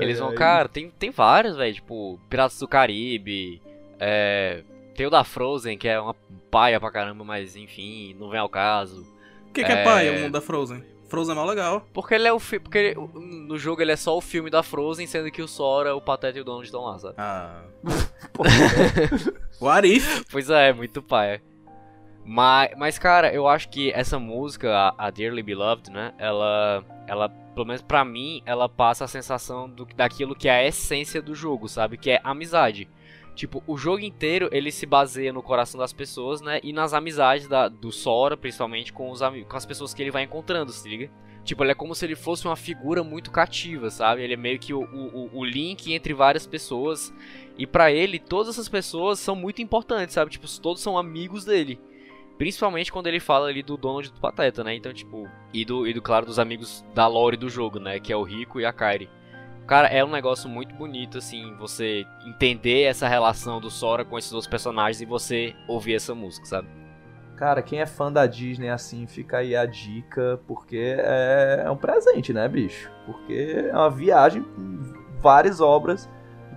Eles 0.00 0.18
vão, 0.18 0.30
É, 0.30 0.34
cara, 0.34 0.68
tem, 0.68 0.90
tem 0.90 1.10
vários, 1.10 1.56
velho, 1.56 1.74
tipo, 1.74 2.18
Piratas 2.30 2.58
do 2.58 2.66
Caribe, 2.68 3.60
é, 3.98 4.62
tem 4.98 5.06
o 5.06 5.10
da 5.10 5.22
Frozen, 5.24 5.78
que 5.78 5.86
é 5.88 5.98
uma 6.00 6.14
paia 6.50 6.78
pra 6.80 6.90
caramba, 6.90 7.22
mas 7.24 7.54
enfim, 7.56 8.14
não 8.18 8.28
vem 8.30 8.40
ao 8.40 8.48
caso. 8.48 9.06
O 9.48 9.52
que, 9.52 9.64
que 9.64 9.70
é, 9.72 9.80
É. 9.80 9.84
pai? 9.84 10.08
É 10.08 10.10
o 10.18 10.20
mundo 10.22 10.32
da 10.32 10.40
Frozen. 10.40 10.82
Frozen 11.08 11.32
é 11.32 11.38
mó 11.38 11.44
legal. 11.46 11.86
Porque 11.94 12.14
ele 12.14 12.28
é 12.28 12.32
o 12.32 12.38
fi- 12.38 12.58
porque 12.58 12.76
ele- 12.78 12.94
no 13.14 13.56
jogo 13.56 13.80
ele 13.80 13.92
é 13.92 13.96
só 13.96 14.16
o 14.16 14.20
filme 14.20 14.50
da 14.50 14.62
Frozen, 14.62 15.06
sendo 15.06 15.30
que 15.30 15.40
o 15.40 15.48
Sora, 15.48 15.94
o 15.96 16.00
Pateta 16.02 16.36
e 16.36 16.40
o 16.40 16.44
Donald 16.44 16.66
estão 16.66 16.82
lá, 16.84 16.98
sabe? 16.98 17.14
Ah. 17.16 17.62
What 19.60 19.86
if? 19.88 20.24
Pois 20.30 20.50
é, 20.50 20.72
muito 20.72 21.02
paia. 21.02 21.42
Mas, 22.24 22.70
mas, 22.76 22.98
cara, 22.98 23.32
eu 23.32 23.48
acho 23.48 23.68
que 23.70 23.90
essa 23.92 24.18
música, 24.18 24.70
a, 24.98 25.06
a 25.06 25.10
Dearly 25.10 25.42
Beloved, 25.42 25.90
né? 25.90 26.12
Ela, 26.18 26.84
ela, 27.06 27.28
pelo 27.54 27.64
menos 27.66 27.80
pra 27.80 28.04
mim, 28.04 28.42
ela 28.44 28.68
passa 28.68 29.04
a 29.04 29.08
sensação 29.08 29.68
do, 29.68 29.86
daquilo 29.96 30.34
que 30.34 30.46
é 30.48 30.52
a 30.58 30.66
essência 30.66 31.22
do 31.22 31.34
jogo, 31.34 31.68
sabe? 31.68 31.96
Que 31.96 32.10
é 32.10 32.20
amizade. 32.22 32.86
Tipo, 33.38 33.62
o 33.68 33.78
jogo 33.78 34.00
inteiro 34.02 34.48
ele 34.50 34.72
se 34.72 34.84
baseia 34.84 35.32
no 35.32 35.44
coração 35.44 35.78
das 35.78 35.92
pessoas, 35.92 36.40
né? 36.40 36.58
E 36.60 36.72
nas 36.72 36.92
amizades 36.92 37.46
da, 37.46 37.68
do 37.68 37.92
Sora, 37.92 38.36
principalmente 38.36 38.92
com, 38.92 39.12
os, 39.12 39.20
com 39.20 39.56
as 39.56 39.64
pessoas 39.64 39.94
que 39.94 40.02
ele 40.02 40.10
vai 40.10 40.24
encontrando, 40.24 40.72
se 40.72 40.88
liga? 40.88 41.08
Tipo, 41.44 41.62
ele 41.62 41.70
é 41.70 41.74
como 41.76 41.94
se 41.94 42.04
ele 42.04 42.16
fosse 42.16 42.46
uma 42.48 42.56
figura 42.56 43.04
muito 43.04 43.30
cativa, 43.30 43.90
sabe? 43.90 44.22
Ele 44.24 44.34
é 44.34 44.36
meio 44.36 44.58
que 44.58 44.74
o, 44.74 44.80
o, 44.82 45.38
o- 45.38 45.44
link 45.44 45.92
entre 45.94 46.12
várias 46.12 46.48
pessoas. 46.48 47.14
E 47.56 47.64
pra 47.64 47.92
ele, 47.92 48.18
todas 48.18 48.48
essas 48.54 48.68
pessoas 48.68 49.20
são 49.20 49.36
muito 49.36 49.62
importantes, 49.62 50.14
sabe? 50.14 50.32
Tipo, 50.32 50.48
todos 50.60 50.82
são 50.82 50.98
amigos 50.98 51.44
dele. 51.44 51.80
Principalmente 52.36 52.90
quando 52.90 53.06
ele 53.06 53.20
fala 53.20 53.46
ali 53.46 53.62
do 53.62 53.76
Donald 53.76 54.10
do 54.10 54.20
Pateta, 54.20 54.64
né? 54.64 54.74
Então, 54.74 54.92
tipo, 54.92 55.28
e 55.54 55.64
do, 55.64 55.86
e 55.86 55.94
do 55.94 56.02
claro, 56.02 56.26
dos 56.26 56.40
amigos 56.40 56.84
da 56.92 57.06
lore 57.06 57.36
do 57.36 57.48
jogo, 57.48 57.78
né? 57.78 58.00
Que 58.00 58.12
é 58.12 58.16
o 58.16 58.24
Rico 58.24 58.60
e 58.60 58.64
a 58.66 58.72
Kairi. 58.72 59.08
Cara, 59.68 59.86
é 59.88 60.02
um 60.02 60.08
negócio 60.10 60.48
muito 60.48 60.74
bonito, 60.74 61.18
assim, 61.18 61.54
você 61.58 62.06
entender 62.24 62.84
essa 62.84 63.06
relação 63.06 63.60
do 63.60 63.70
Sora 63.70 64.02
com 64.02 64.18
esses 64.18 64.32
outros 64.32 64.48
personagens 64.48 65.02
e 65.02 65.04
você 65.04 65.54
ouvir 65.68 65.94
essa 65.94 66.14
música, 66.14 66.46
sabe? 66.46 66.68
Cara, 67.36 67.60
quem 67.60 67.78
é 67.78 67.84
fã 67.86 68.10
da 68.10 68.26
Disney 68.26 68.70
assim, 68.70 69.06
fica 69.06 69.36
aí 69.38 69.54
a 69.54 69.66
dica, 69.66 70.40
porque 70.46 70.96
é, 70.98 71.64
é 71.66 71.70
um 71.70 71.76
presente, 71.76 72.32
né, 72.32 72.48
bicho? 72.48 72.90
Porque 73.04 73.66
é 73.70 73.72
uma 73.74 73.90
viagem 73.90 74.42
com 74.42 74.82
várias 75.20 75.60
obras 75.60 76.08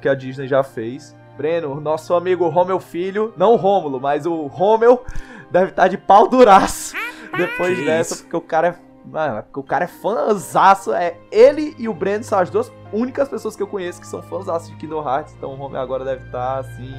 que 0.02 0.08
a 0.08 0.16
Disney 0.16 0.48
já 0.48 0.64
fez. 0.64 1.14
Breno, 1.36 1.82
nosso 1.82 2.14
amigo 2.14 2.48
Romeu 2.48 2.80
Filho, 2.80 3.34
não 3.36 3.52
o 3.54 3.56
Rômulo, 3.58 4.00
mas 4.00 4.26
o 4.26 4.48
Romeu 4.48 5.04
deve 5.52 5.72
estar 5.72 5.90
de 5.90 5.98
pau 5.98 6.30
duraço 6.30 6.96
depois 7.36 7.78
Que 7.78 7.86
dessa, 7.86 8.14
isso. 8.14 8.24
porque 8.24 8.38
o 8.38 8.42
cara 8.42 8.68
é. 8.70 8.91
Mano, 9.06 9.38
é 9.38 9.42
porque 9.42 9.60
o 9.60 9.64
cara 9.64 9.86
é 9.86 9.88
fãzaço. 9.88 10.94
É 10.94 11.18
ele 11.32 11.76
e 11.78 11.88
o 11.88 11.94
Breno 11.94 12.24
são 12.24 12.40
as 12.40 12.50
duas 12.50 12.72
únicas 12.92 13.28
pessoas 13.30 13.56
que 13.56 13.64
eu 13.64 13.68
conheço 13.68 14.00
que 14.00 14.08
são 14.08 14.22
fãzaço 14.22 14.72
de 14.72 14.78
Kingdom 14.78 15.08
Hearts. 15.08 15.34
Então 15.38 15.52
o 15.52 15.60
Homem 15.60 15.82
agora 15.82 16.04
deve 16.04 16.26
estar 16.26 16.60
assim. 16.60 16.94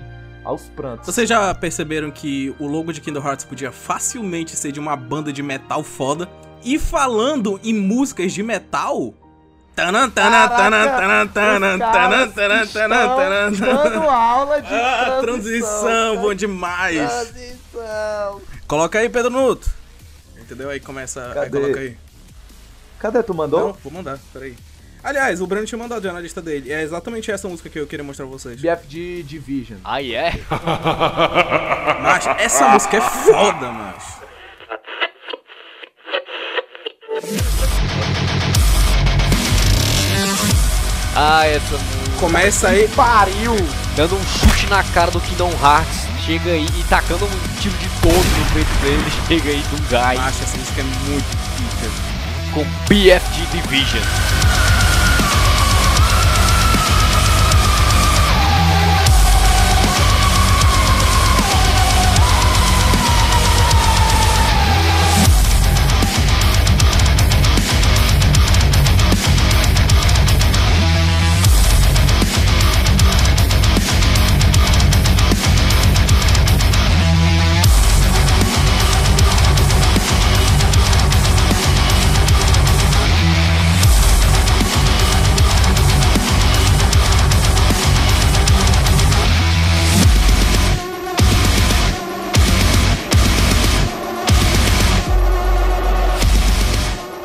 Aos 0.45 0.69
prantos. 0.71 1.07
Vocês 1.07 1.29
já 1.29 1.55
perceberam 1.55 2.11
que 2.11 2.53
o 2.59 2.67
logo 2.67 2.93
de 2.93 3.01
Kingdom 3.01 3.25
Hearts 3.25 3.45
podia 3.45 3.71
facilmente 3.71 4.57
ser 4.57 4.73
de 4.73 4.81
uma 4.81 4.97
banda 4.97 5.33
de 5.33 5.41
metal 5.41 5.85
foda? 5.85 6.29
E 6.65 6.81
falando 6.81 7.61
em 7.63 7.73
músicas 7.73 8.33
de 8.33 8.43
metal, 8.43 9.15
Dando 13.59 14.03
aula 14.03 14.61
de 14.61 14.75
ah, 14.75 15.19
transição, 15.21 15.21
transição, 15.23 16.17
bom 16.19 16.35
demais. 16.35 17.11
Transição. 17.11 18.41
Coloca 18.69 18.99
aí, 18.99 19.09
Pedro 19.09 19.31
Nuto. 19.31 19.82
Entendeu? 20.53 20.69
Aí 20.69 20.81
começa. 20.81 21.29
Aí 21.29 21.35
Cadê? 21.35 21.51
coloca 21.51 21.81
aí. 21.81 21.97
Cadê? 22.99 23.23
Tu 23.23 23.33
mandou? 23.33 23.69
Não, 23.69 23.73
vou 23.73 23.91
mandar, 23.91 24.19
peraí. 24.35 24.55
Aliás, 25.03 25.41
o 25.41 25.47
Breno 25.47 25.67
tinha 25.67 25.79
mandado 25.79 26.03
já 26.05 26.13
na 26.13 26.21
lista 26.21 26.43
dele. 26.43 26.71
É 26.71 26.83
exatamente 26.83 27.31
essa 27.31 27.49
música 27.49 27.71
que 27.71 27.79
eu 27.79 27.87
queria 27.87 28.05
mostrar 28.05 28.27
pra 28.27 28.33
vocês. 28.39 28.61
BFG 28.61 29.23
Division. 29.23 29.79
Ah, 29.83 30.03
é? 30.03 30.33
Mas 32.03 32.27
essa 32.39 32.69
música 32.69 32.99
é 32.99 33.01
foda, 33.01 33.73
mas. 33.73 34.21
Ah, 41.17 41.47
essa 41.47 41.79
música. 41.79 42.21
Começa 42.21 42.69
aí. 42.69 42.89
Pariu! 42.89 43.55
Dando 43.97 44.17
um 44.17 44.23
chute 44.25 44.67
na 44.69 44.85
cara 44.85 45.11
do 45.11 45.21
Kingdom 45.21 45.51
Hearts. 45.51 46.03
Chega 46.25 46.51
aí 46.53 46.67
e 46.67 46.85
tacando 46.85 47.25
um 47.25 47.61
tiro 47.61 47.77
de 47.79 47.89
todo 48.03 48.13
no 48.13 48.47
peito 48.53 48.75
dele. 48.83 49.05
Chega 49.29 49.51
aí 49.51 49.63
do 49.71 49.77
Guy 49.89 50.17
Macho, 50.17 50.43
essa 50.43 50.59
música 50.59 50.81
é 50.81 50.85
muito 50.85 51.25
pica. 51.57 51.91
com 52.53 52.65
BFG 52.89 53.47
Division. 53.53 54.03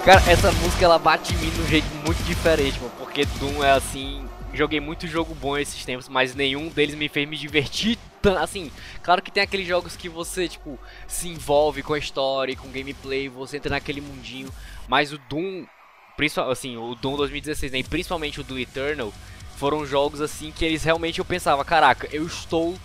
Cara, 0.08 0.22
essa 0.32 0.50
música 0.54 0.86
ela 0.86 0.98
bate 0.98 1.34
em 1.34 1.38
mim 1.38 1.50
de 1.50 1.60
um 1.60 1.68
jeito 1.68 1.88
muito 2.06 2.24
diferente, 2.24 2.80
mano. 2.80 2.94
Porque 2.98 3.26
Doom 3.26 3.62
é 3.62 3.72
assim. 3.72 4.26
Joguei 4.54 4.80
muito 4.80 5.06
jogo 5.06 5.36
bom 5.36 5.58
esses 5.58 5.84
tempos, 5.84 6.08
mas 6.08 6.34
nenhum 6.34 6.70
deles 6.70 6.96
me 6.96 7.10
fez 7.10 7.28
me 7.28 7.36
divertir 7.36 7.98
tanto. 8.22 8.38
Assim, 8.38 8.72
claro 9.04 9.22
que 9.22 9.30
tem 9.30 9.44
aqueles 9.44 9.68
jogos 9.68 9.98
que 9.98 10.08
você, 10.08 10.48
tipo, 10.48 10.80
se 11.10 11.28
envolve 11.28 11.84
com 11.84 11.94
a 11.94 12.00
história, 12.00 12.56
com 12.56 12.70
o 12.70 12.72
gameplay, 12.72 13.28
você 13.28 13.58
entra 13.58 13.70
naquele 13.70 14.00
mundinho. 14.00 14.48
Mas 14.88 15.12
o 15.12 15.18
Doom, 15.30 15.66
assim, 16.50 16.78
o 16.78 16.96
Doom 16.96 17.18
2016, 17.18 17.74
né, 17.74 17.80
e 17.80 17.84
principalmente 17.84 18.40
o 18.40 18.46
do 18.46 18.58
Eternal, 18.58 19.12
foram 19.58 19.86
jogos 19.86 20.22
assim 20.22 20.54
que 20.56 20.64
eles 20.64 20.86
realmente 20.86 21.20
eu 21.20 21.26
pensava, 21.26 21.66
caraca, 21.66 22.08
eu 22.14 22.26
estou 22.26 22.80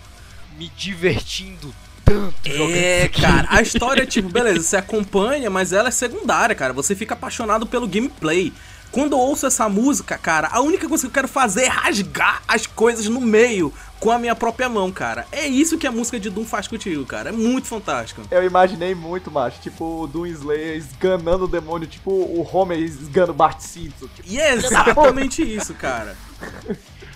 me 0.57 0.67
divertindo 0.75 1.73
tanto 2.03 2.49
É, 2.49 3.07
cara, 3.07 3.47
a 3.49 3.61
história, 3.61 4.05
tipo, 4.05 4.29
beleza, 4.29 4.61
você 4.61 4.77
acompanha, 4.77 5.49
mas 5.49 5.73
ela 5.73 5.89
é 5.89 5.91
secundária, 5.91 6.55
cara. 6.55 6.73
Você 6.73 6.95
fica 6.95 7.13
apaixonado 7.13 7.65
pelo 7.65 7.87
gameplay. 7.87 8.53
Quando 8.91 9.13
eu 9.13 9.19
ouço 9.19 9.47
essa 9.47 9.67
música, 9.67 10.19
cara, 10.19 10.49
a 10.51 10.61
única 10.61 10.87
coisa 10.87 11.01
que 11.01 11.07
eu 11.07 11.13
quero 11.13 11.27
fazer 11.27 11.63
é 11.63 11.67
rasgar 11.67 12.43
as 12.47 12.67
coisas 12.67 13.07
no 13.07 13.19
meio 13.19 13.73
com 13.99 14.11
a 14.11 14.19
minha 14.19 14.35
própria 14.35 14.69
mão, 14.69 14.91
cara. 14.91 15.25
É 15.31 15.47
isso 15.47 15.79
que 15.79 15.87
a 15.87 15.91
música 15.91 16.19
de 16.19 16.29
Doom 16.29 16.45
faz 16.45 16.67
contigo, 16.67 17.03
cara. 17.03 17.29
É 17.29 17.31
muito 17.31 17.67
fantástico. 17.67 18.21
Eu 18.29 18.45
imaginei 18.45 18.93
muito, 18.93 19.31
macho. 19.31 19.59
Tipo, 19.61 20.03
o 20.03 20.07
Doom 20.07 20.27
Slayer 20.27 20.77
esganando 20.77 21.45
o 21.45 21.47
demônio, 21.47 21.87
tipo 21.87 22.11
o 22.11 22.47
Homer 22.51 22.77
esgando 22.77 23.31
o 23.31 23.33
Bart 23.33 23.61
Simpson. 23.61 24.07
Tipo, 24.13 24.29
E 24.29 24.39
é 24.39 24.53
exatamente 24.53 25.41
isso, 25.41 25.73
cara. 25.73 26.15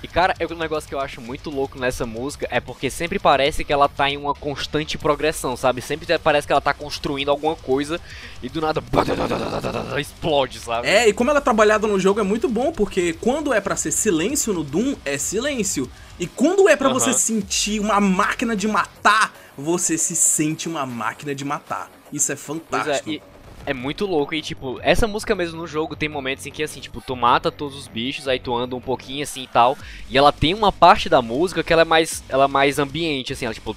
E 0.04 0.08
cara, 0.08 0.34
é 0.40 0.46
um 0.46 0.58
negócio 0.58 0.88
que 0.88 0.94
eu 0.94 1.00
acho 1.00 1.20
muito 1.20 1.50
louco 1.50 1.80
nessa 1.80 2.06
música 2.06 2.48
é 2.52 2.60
porque 2.60 2.90
sempre 2.90 3.18
parece 3.20 3.64
que 3.64 3.74
ela 3.74 3.90
tá 3.90 4.10
em 4.10 4.18
uma 4.18 4.34
constante 4.34 4.98
progressão, 4.98 5.58
sabe? 5.58 5.82
Sempre 5.82 6.18
parece 6.20 6.46
que 6.46 6.54
ela 6.54 6.62
tá 6.62 6.74
construindo 6.74 7.30
alguma 7.30 7.56
coisa 7.56 8.00
e 8.42 8.50
do 8.50 8.62
nada 8.62 8.82
explode, 10.00 10.60
sabe? 10.60 10.88
É, 10.88 11.08
e 11.08 11.14
como 11.14 11.30
ela 11.30 11.40
é 11.40 11.42
trabalhada 11.42 11.88
no 11.88 12.00
jogo 12.00 12.20
é 12.20 12.24
muito 12.24 12.48
bom, 12.48 12.72
porque 12.72 13.14
quando 13.14 13.54
é 13.54 13.60
pra 13.60 13.76
ser 13.76 13.92
silêncio 13.92 14.54
no 14.54 14.64
Doom, 14.64 14.96
é 15.04 15.18
silêncio. 15.18 15.90
E 16.20 16.26
quando 16.26 16.68
é 16.68 16.76
pra 16.76 16.88
Aham. 16.88 17.00
você 17.00 17.14
sentir 17.14 17.80
uma 17.80 18.00
máquina 18.00 18.56
de 18.56 18.68
matar, 18.68 19.34
você 19.58 19.98
se 19.98 20.16
sente 20.16 20.68
uma 20.68 20.86
máquina 20.86 21.34
de 21.34 21.46
matar. 21.46 21.92
Isso 22.12 22.32
é 22.32 22.36
Pois 22.36 22.60
fantástico. 22.60 23.10
é, 23.10 23.14
e 23.14 23.22
é 23.68 23.74
muito 23.74 24.06
louco 24.06 24.34
e 24.34 24.42
tipo, 24.42 24.80
essa 24.82 25.06
música 25.06 25.36
mesmo 25.36 25.60
no 25.60 25.68
jogo 25.68 25.94
tem 25.94 26.08
momentos 26.08 26.46
em 26.46 26.52
que 26.52 26.64
assim, 26.64 26.80
tipo, 26.80 27.02
tu 27.02 27.18
mata 27.18 27.52
todos 27.52 27.78
os 27.78 27.88
bichos, 27.90 28.26
aí 28.26 28.40
tu 28.40 28.56
anda 28.56 28.78
um 28.78 28.82
pouquinho 28.82 29.24
assim 29.24 29.44
e 29.44 29.48
tal, 29.48 29.78
e 30.10 30.18
ela 30.18 30.32
tem 30.32 30.54
uma 30.54 30.72
parte 30.72 31.10
da 31.10 31.22
música 31.22 31.62
que 31.62 31.74
ela 31.74 31.82
é 31.82 31.86
mais 31.86 32.24
ela 32.30 32.46
é 32.46 32.48
mais 32.48 32.80
ambiente 32.80 33.34
assim, 33.34 33.44
ela 33.44 33.54
tipo 33.54 33.76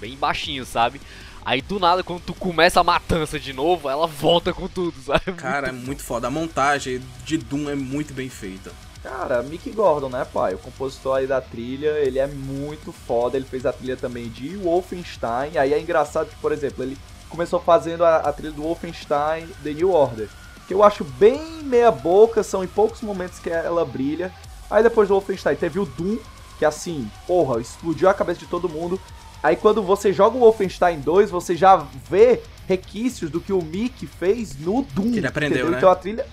bem 0.00 0.16
baixinho, 0.16 0.66
sabe? 0.66 1.00
Aí 1.44 1.62
do 1.62 1.78
nada 1.78 2.02
quando 2.02 2.22
tu 2.22 2.34
começa 2.34 2.80
a 2.80 2.84
matança 2.84 3.38
de 3.38 3.52
novo, 3.52 3.88
ela 3.88 4.08
volta 4.08 4.52
com 4.52 4.66
tudo, 4.66 4.98
sabe? 5.00 5.32
Cara, 5.34 5.68
é 5.68 5.72
muito 5.72 6.02
foda. 6.02 6.26
A 6.26 6.30
montagem 6.30 7.00
de 7.24 7.38
Doom 7.38 7.70
é 7.70 7.76
muito 7.76 8.12
bem 8.12 8.28
feita. 8.28 8.72
Cara, 9.00 9.42
Mick 9.42 9.70
Gordon, 9.70 10.10
né, 10.10 10.26
pai? 10.30 10.54
O 10.54 10.58
compositor 10.58 11.16
aí 11.16 11.26
da 11.26 11.40
trilha, 11.40 11.98
ele 12.00 12.18
é 12.18 12.26
muito 12.26 12.92
foda. 12.92 13.36
Ele 13.36 13.46
fez 13.46 13.64
a 13.64 13.72
trilha 13.72 13.96
também 13.96 14.28
de 14.28 14.56
Wolfenstein. 14.56 15.56
Aí 15.56 15.72
é 15.72 15.80
engraçado 15.80 16.28
que, 16.28 16.36
por 16.36 16.52
exemplo, 16.52 16.84
ele 16.84 16.98
começou 17.30 17.60
fazendo 17.60 18.04
a, 18.04 18.16
a 18.16 18.32
trilha 18.32 18.52
do 18.52 18.62
Wolfenstein 18.62 19.46
The 19.62 19.72
New 19.72 19.92
Order. 19.92 20.28
Que 20.66 20.74
eu 20.74 20.82
acho 20.82 21.04
bem 21.04 21.62
meia 21.62 21.90
boca, 21.90 22.42
são 22.42 22.62
em 22.62 22.66
poucos 22.66 23.00
momentos 23.00 23.38
que 23.38 23.48
ela 23.48 23.84
brilha. 23.84 24.32
Aí 24.70 24.82
depois 24.82 25.08
do 25.08 25.14
Wolfenstein 25.14 25.56
teve 25.56 25.78
o 25.78 25.86
Doom, 25.86 26.18
que 26.58 26.64
assim, 26.64 27.10
porra, 27.26 27.60
explodiu 27.60 28.08
a 28.08 28.14
cabeça 28.14 28.40
de 28.40 28.46
todo 28.46 28.68
mundo. 28.68 29.00
Aí 29.42 29.56
quando 29.56 29.82
você 29.82 30.12
joga 30.12 30.36
o 30.36 30.40
Wolfenstein 30.40 31.00
2, 31.00 31.30
você 31.30 31.56
já 31.56 31.76
vê 32.08 32.42
requisitos 32.68 33.30
do 33.30 33.40
que 33.40 33.52
o 33.52 33.62
Mick 33.62 34.06
fez 34.06 34.56
no 34.58 34.82
Doom. 34.82 35.12
Que 35.12 35.18
ele 35.18 35.26
aprendeu, 35.26 35.58
entendeu? 35.58 35.70
né? 35.72 35.78
Então 35.78 35.90
a 35.90 35.96
trilha. 35.96 36.26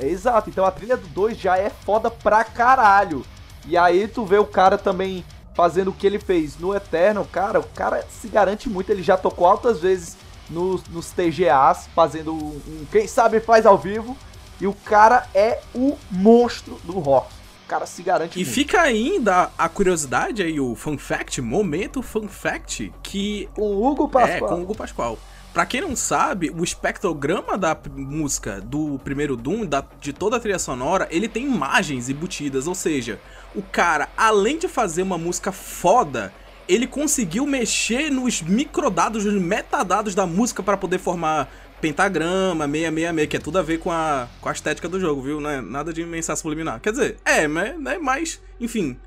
Exato, 0.00 0.48
então 0.50 0.64
a 0.64 0.70
trilha 0.70 0.96
do 0.96 1.08
2 1.08 1.36
já 1.36 1.56
é 1.58 1.70
foda 1.70 2.10
pra 2.10 2.44
caralho. 2.44 3.24
E 3.66 3.76
aí 3.76 4.06
tu 4.06 4.24
vê 4.24 4.38
o 4.38 4.44
cara 4.44 4.78
também 4.78 5.24
fazendo 5.54 5.88
o 5.88 5.92
que 5.92 6.06
ele 6.06 6.20
fez 6.20 6.56
no 6.56 6.72
Eternal, 6.72 7.24
cara, 7.24 7.58
o 7.58 7.64
cara 7.64 8.06
se 8.08 8.28
garante 8.28 8.68
muito, 8.68 8.90
ele 8.90 9.02
já 9.02 9.16
tocou 9.16 9.44
altas 9.44 9.80
vezes 9.80 10.16
nos, 10.50 10.82
nos 10.88 11.10
TGAs, 11.10 11.88
fazendo 11.94 12.32
um, 12.32 12.60
um 12.66 12.86
quem 12.90 13.06
sabe 13.06 13.40
faz 13.40 13.66
ao 13.66 13.76
vivo, 13.78 14.16
e 14.60 14.66
o 14.66 14.72
cara 14.72 15.26
é 15.34 15.60
o 15.74 15.96
monstro 16.10 16.78
do 16.84 16.98
rock. 16.98 17.32
O 17.64 17.68
cara 17.68 17.84
se 17.86 18.02
garante 18.02 18.38
E 18.40 18.42
muito. 18.42 18.54
fica 18.54 18.80
ainda 18.80 19.50
a 19.58 19.68
curiosidade 19.68 20.42
aí, 20.42 20.58
o 20.58 20.74
fun 20.74 20.96
fact, 20.96 21.40
momento 21.42 22.02
fun 22.02 22.26
fact, 22.26 22.92
que 23.02 23.48
Com 23.54 23.62
o 23.62 23.86
Hugo 23.86 24.06
é 24.06 24.10
Pascoal. 24.10 24.48
com 24.48 24.54
o 24.56 24.62
Hugo 24.62 24.74
Pascoal. 24.74 25.18
Pra 25.52 25.66
quem 25.66 25.80
não 25.80 25.94
sabe, 25.96 26.50
o 26.50 26.62
espectrograma 26.64 27.58
da 27.58 27.76
música 27.94 28.60
do 28.60 28.98
primeiro 29.04 29.36
Doom, 29.36 29.66
da- 29.66 29.84
de 30.00 30.12
toda 30.12 30.36
a 30.36 30.40
trilha 30.40 30.58
sonora, 30.58 31.06
ele 31.10 31.28
tem 31.28 31.44
imagens 31.46 32.08
embutidas, 32.08 32.66
ou 32.66 32.74
seja, 32.74 33.20
o 33.54 33.62
cara, 33.62 34.08
além 34.16 34.58
de 34.58 34.68
fazer 34.68 35.02
uma 35.02 35.18
música 35.18 35.50
foda, 35.52 36.32
ele 36.68 36.86
conseguiu 36.86 37.46
mexer 37.46 38.10
nos 38.10 38.42
microdados, 38.42 39.24
nos 39.24 39.40
metadados 39.40 40.14
da 40.14 40.26
música 40.26 40.62
pra 40.62 40.76
poder 40.76 40.98
formar 40.98 41.50
pentagrama, 41.80 42.66
666, 42.66 43.28
que 43.28 43.36
é 43.36 43.40
tudo 43.40 43.58
a 43.58 43.62
ver 43.62 43.78
com 43.78 43.90
a, 43.90 44.28
com 44.40 44.48
a 44.48 44.52
estética 44.52 44.88
do 44.88 45.00
jogo, 45.00 45.22
viu? 45.22 45.40
Não 45.40 45.48
é 45.48 45.60
nada 45.60 45.92
de 45.92 46.04
mensagem 46.04 46.42
subliminar. 46.42 46.80
Quer 46.80 46.90
dizer, 46.90 47.16
é, 47.24 47.48
mas, 47.48 47.78
né, 47.80 47.98
mas 47.98 48.40
enfim, 48.60 48.98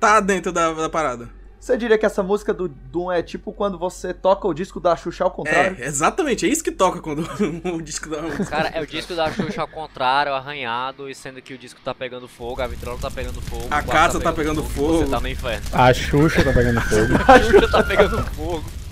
tá 0.00 0.20
dentro 0.20 0.50
da, 0.50 0.72
da 0.72 0.88
parada. 0.88 1.30
Você 1.64 1.78
diria 1.78 1.96
que 1.96 2.04
essa 2.04 2.22
música 2.22 2.52
do 2.52 2.68
Doom 2.68 3.10
é 3.10 3.22
tipo 3.22 3.50
quando 3.50 3.78
você 3.78 4.12
toca 4.12 4.46
o 4.46 4.52
disco 4.52 4.78
da 4.78 4.94
Xuxa 4.94 5.24
ao 5.24 5.30
contrário? 5.30 5.82
É, 5.82 5.86
exatamente, 5.86 6.44
é 6.44 6.48
isso 6.50 6.62
que 6.62 6.70
toca 6.70 7.00
quando 7.00 7.20
o 7.72 7.80
disco 7.80 8.10
da 8.10 8.20
música. 8.20 8.44
Cara, 8.44 8.68
é 8.68 8.82
o 8.82 8.86
disco 8.86 9.14
da 9.14 9.32
Xuxa 9.32 9.62
ao 9.62 9.68
contrário, 9.68 10.34
arranhado, 10.34 11.08
e 11.08 11.14
sendo 11.14 11.40
que 11.40 11.54
o 11.54 11.58
disco 11.58 11.80
tá 11.82 11.94
pegando 11.94 12.28
fogo, 12.28 12.60
a 12.60 12.66
vitrola 12.66 12.98
tá 12.98 13.10
pegando 13.10 13.40
fogo, 13.40 13.64
A 13.70 13.78
o 13.78 13.82
quarto 13.82 13.86
casa 13.86 14.20
tá 14.20 14.30
pegando 14.30 14.60
e 14.62 14.68
fogo. 14.68 14.98
Você 14.98 15.10
tá 15.10 15.18
no 15.18 15.26
inferno. 15.26 15.66
A 15.72 15.94
Xuxa 15.94 16.44
tá 16.44 16.52
pegando 16.52 16.80
fogo. 16.82 17.14
A 17.32 17.40
Xuxa 17.40 17.68
tá 17.68 17.82
pegando 17.82 18.24
fogo. 18.32 18.83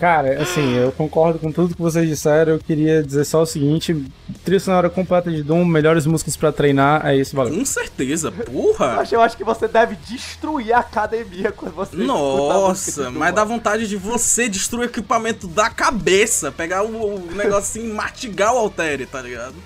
Cara, 0.00 0.42
assim, 0.42 0.76
eu 0.76 0.90
concordo 0.92 1.38
com 1.38 1.52
tudo 1.52 1.74
que 1.74 1.82
vocês 1.82 2.08
disseram. 2.08 2.54
Eu 2.54 2.58
queria 2.58 3.02
dizer 3.02 3.22
só 3.26 3.42
o 3.42 3.46
seguinte: 3.46 3.94
trilha 4.42 4.58
sonora 4.58 4.88
completa 4.88 5.30
de 5.30 5.42
Doom, 5.42 5.62
melhores 5.66 6.06
músicas 6.06 6.38
pra 6.38 6.50
treinar, 6.50 7.06
é 7.06 7.14
isso, 7.14 7.36
valeu. 7.36 7.52
Com 7.52 7.64
certeza, 7.66 8.32
porra. 8.32 8.96
Mas 8.96 9.12
eu 9.12 9.20
acho 9.20 9.36
que 9.36 9.44
você 9.44 9.68
deve 9.68 9.96
destruir 9.96 10.72
a 10.72 10.78
academia 10.78 11.52
quando 11.52 11.74
você 11.74 11.94
Nossa, 11.96 13.10
mas 13.10 13.34
dá 13.34 13.44
vontade 13.44 13.86
de 13.86 13.96
você 13.98 14.48
destruir 14.48 14.86
o 14.86 14.90
equipamento 14.90 15.46
da 15.46 15.68
cabeça, 15.68 16.50
pegar 16.50 16.82
o, 16.82 17.16
o 17.16 17.34
negócio 17.34 17.58
assim, 17.58 17.86
mastigar 17.92 18.54
o 18.54 18.58
altere, 18.58 19.04
tá 19.04 19.20
ligado? 19.20 19.56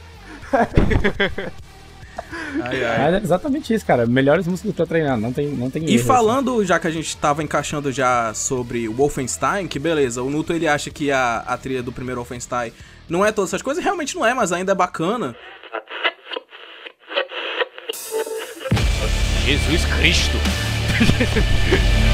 Ai, 2.62 2.84
ai. 2.84 3.14
É 3.14 3.16
exatamente 3.18 3.72
isso, 3.74 3.84
cara. 3.84 4.06
Melhores 4.06 4.46
músicas 4.46 4.74
pra 4.74 4.86
treinar, 4.86 5.16
não 5.18 5.32
tem, 5.32 5.48
não 5.48 5.70
tem 5.70 5.82
E 5.84 5.86
erro, 5.86 5.94
assim. 5.96 6.04
falando, 6.06 6.64
já 6.64 6.78
que 6.78 6.86
a 6.86 6.90
gente 6.90 7.16
tava 7.16 7.42
encaixando 7.42 7.90
já 7.92 8.32
sobre 8.34 8.88
o 8.88 8.92
Wolfenstein, 8.92 9.66
que 9.66 9.78
beleza, 9.78 10.22
o 10.22 10.30
Nuto 10.30 10.52
ele 10.52 10.68
acha 10.68 10.90
que 10.90 11.10
a, 11.10 11.38
a 11.46 11.56
trilha 11.56 11.82
do 11.82 11.92
primeiro 11.92 12.20
Wolfenstein 12.20 12.72
Não 13.08 13.24
é 13.24 13.32
todas 13.32 13.50
essas 13.50 13.62
coisas, 13.62 13.82
realmente 13.82 14.14
não 14.14 14.24
é, 14.24 14.32
mas 14.34 14.52
ainda 14.52 14.72
é 14.72 14.74
bacana. 14.74 15.34
Jesus 19.44 19.84
Cristo. 19.98 20.38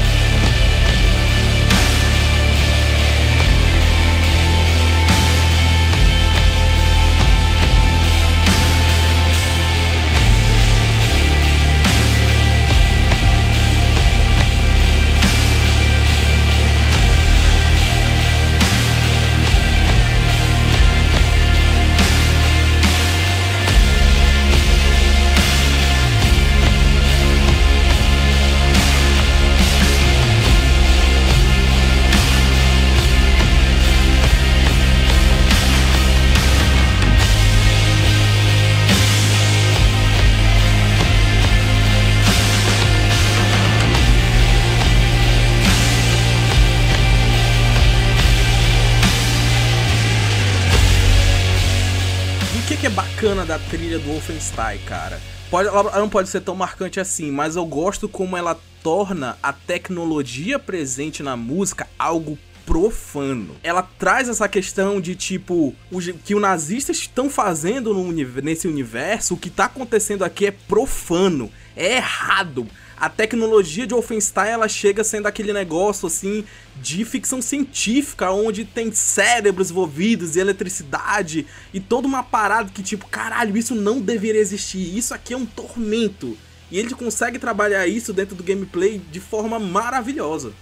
bacana 53.41 53.45
da 53.45 53.59
trilha 53.59 53.99
do 53.99 54.05
Wolfenstein, 54.05 54.79
cara? 54.85 55.19
Pode, 55.49 55.67
ela 55.67 55.99
não 55.99 56.09
pode 56.09 56.29
ser 56.29 56.41
tão 56.41 56.55
marcante 56.55 56.99
assim, 56.99 57.31
mas 57.31 57.55
eu 57.55 57.65
gosto 57.65 58.07
como 58.07 58.37
ela 58.37 58.59
torna 58.81 59.37
a 59.43 59.51
tecnologia 59.51 60.57
presente 60.57 61.21
na 61.21 61.35
música 61.35 61.87
algo 61.99 62.37
profano. 62.65 63.55
Ela 63.63 63.83
traz 63.83 64.29
essa 64.29 64.47
questão 64.47 65.01
de 65.01 65.15
tipo 65.15 65.75
o 65.91 65.99
que 65.99 66.35
os 66.35 66.41
nazistas 66.41 66.97
estão 66.97 67.29
fazendo 67.29 67.93
no 67.93 68.11
nesse 68.41 68.67
universo, 68.67 69.33
o 69.33 69.37
que 69.37 69.49
tá 69.49 69.65
acontecendo 69.65 70.23
aqui 70.23 70.45
é 70.45 70.51
profano, 70.51 71.51
é 71.75 71.97
errado. 71.97 72.67
A 72.97 73.09
tecnologia 73.09 73.87
de 73.87 73.93
Wolfenstein 73.95 74.49
ela 74.49 74.67
chega 74.67 75.03
sendo 75.03 75.25
aquele 75.25 75.51
negócio 75.51 76.07
assim 76.07 76.45
de 76.75 77.03
ficção 77.03 77.41
científica, 77.41 78.31
onde 78.31 78.63
tem 78.63 78.91
cérebros 78.91 79.71
envolvidos 79.71 80.35
e 80.35 80.39
eletricidade 80.39 81.47
e 81.73 81.79
toda 81.79 82.07
uma 82.07 82.21
parada 82.21 82.69
que 82.71 82.83
tipo, 82.83 83.07
caralho, 83.07 83.57
isso 83.57 83.73
não 83.73 83.99
deveria 83.99 84.39
existir, 84.39 84.95
isso 84.95 85.13
aqui 85.13 85.33
é 85.33 85.37
um 85.37 85.47
tormento. 85.47 86.37
E 86.69 86.77
ele 86.77 86.93
consegue 86.93 87.39
trabalhar 87.39 87.85
isso 87.87 88.13
dentro 88.13 88.35
do 88.35 88.43
gameplay 88.43 88.99
de 88.99 89.19
forma 89.19 89.59
maravilhosa. 89.59 90.53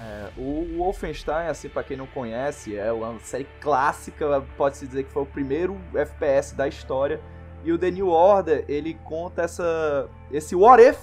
É, 0.00 0.28
o 0.36 0.76
Wolfenstein, 0.76 1.48
assim, 1.48 1.68
pra 1.68 1.82
quem 1.82 1.96
não 1.96 2.06
conhece, 2.06 2.76
é 2.76 2.92
uma 2.92 3.18
série 3.20 3.46
clássica, 3.60 4.40
pode-se 4.56 4.86
dizer 4.86 5.04
que 5.04 5.12
foi 5.12 5.22
o 5.22 5.26
primeiro 5.26 5.78
FPS 5.92 6.54
da 6.54 6.68
história. 6.68 7.20
E 7.64 7.72
o 7.72 7.78
The 7.78 7.90
New 7.90 8.08
Order, 8.08 8.64
ele 8.68 8.94
conta 9.04 9.42
essa, 9.42 10.08
esse 10.30 10.54
what 10.54 10.82
if 10.82 10.98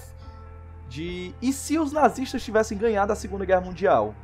de 0.88 1.34
e 1.42 1.52
se 1.52 1.78
os 1.78 1.92
nazistas 1.92 2.42
tivessem 2.42 2.78
ganhado 2.78 3.12
a 3.12 3.16
Segunda 3.16 3.44
Guerra 3.44 3.60
Mundial? 3.60 4.14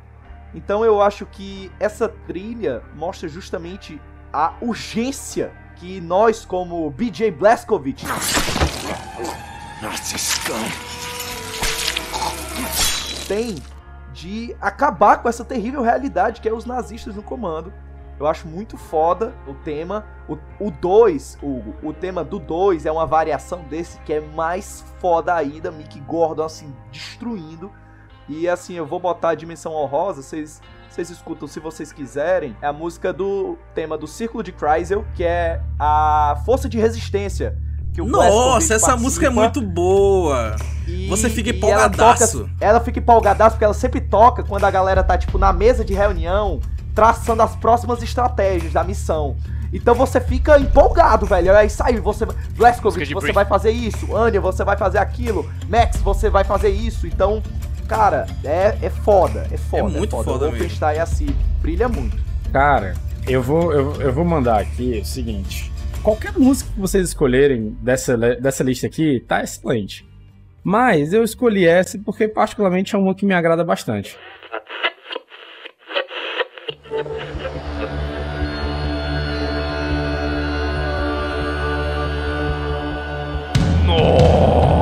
Então 0.53 0.85
eu 0.85 1.01
acho 1.01 1.25
que 1.25 1.71
essa 1.79 2.07
trilha 2.07 2.83
mostra 2.95 3.27
justamente 3.27 3.99
a 4.31 4.53
urgência 4.61 5.51
que 5.75 5.99
nós, 5.99 6.45
como 6.45 6.89
BJ 6.91 7.31
Blazkowicz, 7.31 8.03
tem 13.27 13.55
de 14.13 14.55
acabar 14.61 15.21
com 15.21 15.27
essa 15.27 15.43
terrível 15.43 15.81
realidade 15.81 16.39
que 16.39 16.47
é 16.47 16.53
os 16.53 16.65
nazistas 16.65 17.15
no 17.15 17.23
comando. 17.23 17.73
Eu 18.23 18.27
acho 18.29 18.47
muito 18.47 18.77
foda 18.77 19.33
o 19.45 19.53
tema. 19.53 20.05
O 20.59 20.71
2, 20.71 21.37
Hugo, 21.43 21.75
o 21.83 21.91
tema 21.91 22.23
do 22.23 22.39
2 22.39 22.85
é 22.85 22.91
uma 22.91 23.05
variação 23.05 23.63
desse 23.69 23.99
que 23.99 24.13
é 24.13 24.21
mais 24.21 24.83
foda 25.01 25.33
ainda. 25.35 25.69
Mick 25.71 25.99
Gordon, 25.99 26.43
assim, 26.43 26.73
destruindo. 26.91 27.69
E 28.29 28.47
assim, 28.47 28.75
eu 28.75 28.85
vou 28.85 28.99
botar 28.99 29.29
a 29.29 29.35
dimensão 29.35 29.73
honrosa, 29.73 30.21
vocês. 30.21 30.61
Vocês 30.89 31.09
escutam 31.09 31.47
se 31.47 31.59
vocês 31.59 31.91
quiserem. 31.91 32.55
É 32.61 32.67
a 32.67 32.71
música 32.73 33.11
do 33.11 33.57
tema 33.75 33.97
do 33.97 34.05
Círculo 34.07 34.43
de 34.43 34.51
Kreisel, 34.51 35.03
que 35.15 35.23
é 35.23 35.59
a 35.77 36.39
Força 36.45 36.69
de 36.69 36.77
Resistência. 36.79 37.57
Que 37.93 38.01
o 38.01 38.05
Nossa, 38.05 38.75
essa 38.75 38.95
música 38.95 39.25
é 39.27 39.29
participa. 39.31 39.59
muito 39.59 39.73
boa. 39.73 40.55
E- 40.87 41.09
Você 41.09 41.29
fica 41.29 41.49
e 41.49 41.51
ela 41.51 41.87
empolgadaço. 41.87 42.39
toca- 42.43 42.51
Ela, 42.61 42.79
fica 42.79 42.99
empolgadaço 42.99 43.51
porque 43.55 43.65
ela 43.65 43.73
sempre 43.73 43.99
toca 44.01 44.43
quando 44.43 44.63
a 44.65 44.71
galera 44.71 45.03
tá, 45.03 45.17
tipo, 45.17 45.37
na 45.37 45.51
mesa 45.51 45.83
de 45.83 45.93
reunião, 45.93 46.59
traçando 46.93 47.41
as 47.41 47.55
próximas 47.55 48.01
estratégias 48.01 48.73
da 48.73 48.83
missão. 48.83 49.35
Então 49.73 49.95
você 49.95 50.21
fica 50.21 50.59
empolgado, 50.59 51.25
velho. 51.25 51.55
Aí 51.55 51.69
sai, 51.69 51.97
você. 51.97 52.25
Música 52.25 52.43
Blazkowicz, 52.55 53.07
de 53.07 53.13
você 53.13 53.25
brief. 53.27 53.35
vai 53.35 53.45
fazer 53.45 53.71
isso. 53.71 54.15
Anya, 54.15 54.39
você 54.39 54.63
vai 54.63 54.77
fazer 54.77 54.99
aquilo. 54.99 55.49
Max, 55.67 55.97
você 55.97 56.29
vai 56.29 56.43
fazer 56.43 56.69
isso. 56.69 57.07
Então, 57.07 57.41
cara, 57.87 58.27
é, 58.43 58.77
é 58.81 58.89
foda. 58.89 59.47
É 59.51 59.57
foda. 59.57 59.97
muito 59.97 60.11
foda 60.11 60.29
O 60.29 60.51
mesmo. 60.51 60.51
Wolfenstein 60.51 60.97
é 60.97 61.01
assim, 61.01 61.27
brilha 61.59 61.89
muito. 61.89 62.15
Cara, 62.51 62.93
eu 63.27 63.41
vou, 63.41 63.73
eu, 63.73 63.99
eu 63.99 64.13
vou 64.13 64.23
mandar 64.23 64.61
aqui 64.61 64.99
o 65.01 65.05
seguinte. 65.05 65.71
Qualquer 66.03 66.33
música 66.33 66.69
que 66.71 66.79
vocês 66.79 67.07
escolherem 67.07 67.75
dessa, 67.81 68.15
dessa 68.17 68.63
lista 68.63 68.85
aqui, 68.85 69.23
tá 69.27 69.41
excelente. 69.41 70.07
Mas 70.63 71.13
eu 71.13 71.23
escolhi 71.23 71.65
essa 71.65 71.97
porque 71.97 72.27
particularmente 72.27 72.95
é 72.95 72.97
uma 72.97 73.15
que 73.15 73.25
me 73.25 73.33
agrada 73.33 73.63
bastante. 73.63 74.15
Nossa! 83.85 84.63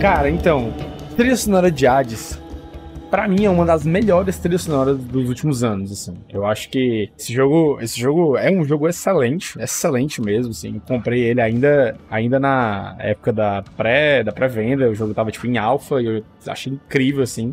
Cara, 0.00 0.30
então, 0.30 0.72
trilha 1.14 1.36
sonora 1.36 1.70
de 1.70 1.86
Hades, 1.86 2.40
pra 3.10 3.28
mim 3.28 3.44
é 3.44 3.50
uma 3.50 3.66
das 3.66 3.84
melhores 3.84 4.38
trilhas 4.38 4.62
sonoras 4.62 4.96
dos 4.96 5.28
últimos 5.28 5.62
anos, 5.62 5.92
assim. 5.92 6.14
Eu 6.26 6.46
acho 6.46 6.70
que 6.70 7.10
esse 7.18 7.34
jogo, 7.34 7.78
esse 7.82 8.00
jogo 8.00 8.34
é 8.38 8.50
um 8.50 8.64
jogo 8.64 8.88
excelente, 8.88 9.60
excelente 9.60 10.22
mesmo, 10.22 10.52
assim. 10.52 10.80
Comprei 10.88 11.20
ele 11.24 11.42
ainda, 11.42 11.98
ainda 12.10 12.40
na 12.40 12.96
época 12.98 13.30
da 13.30 13.62
pré, 13.76 14.24
da 14.24 14.32
pré-venda, 14.32 14.88
o 14.88 14.94
jogo 14.94 15.12
tava 15.12 15.30
tipo 15.30 15.46
em 15.46 15.58
alfa 15.58 16.00
e 16.00 16.06
eu 16.06 16.24
achei 16.46 16.72
incrível 16.72 17.22
assim. 17.22 17.52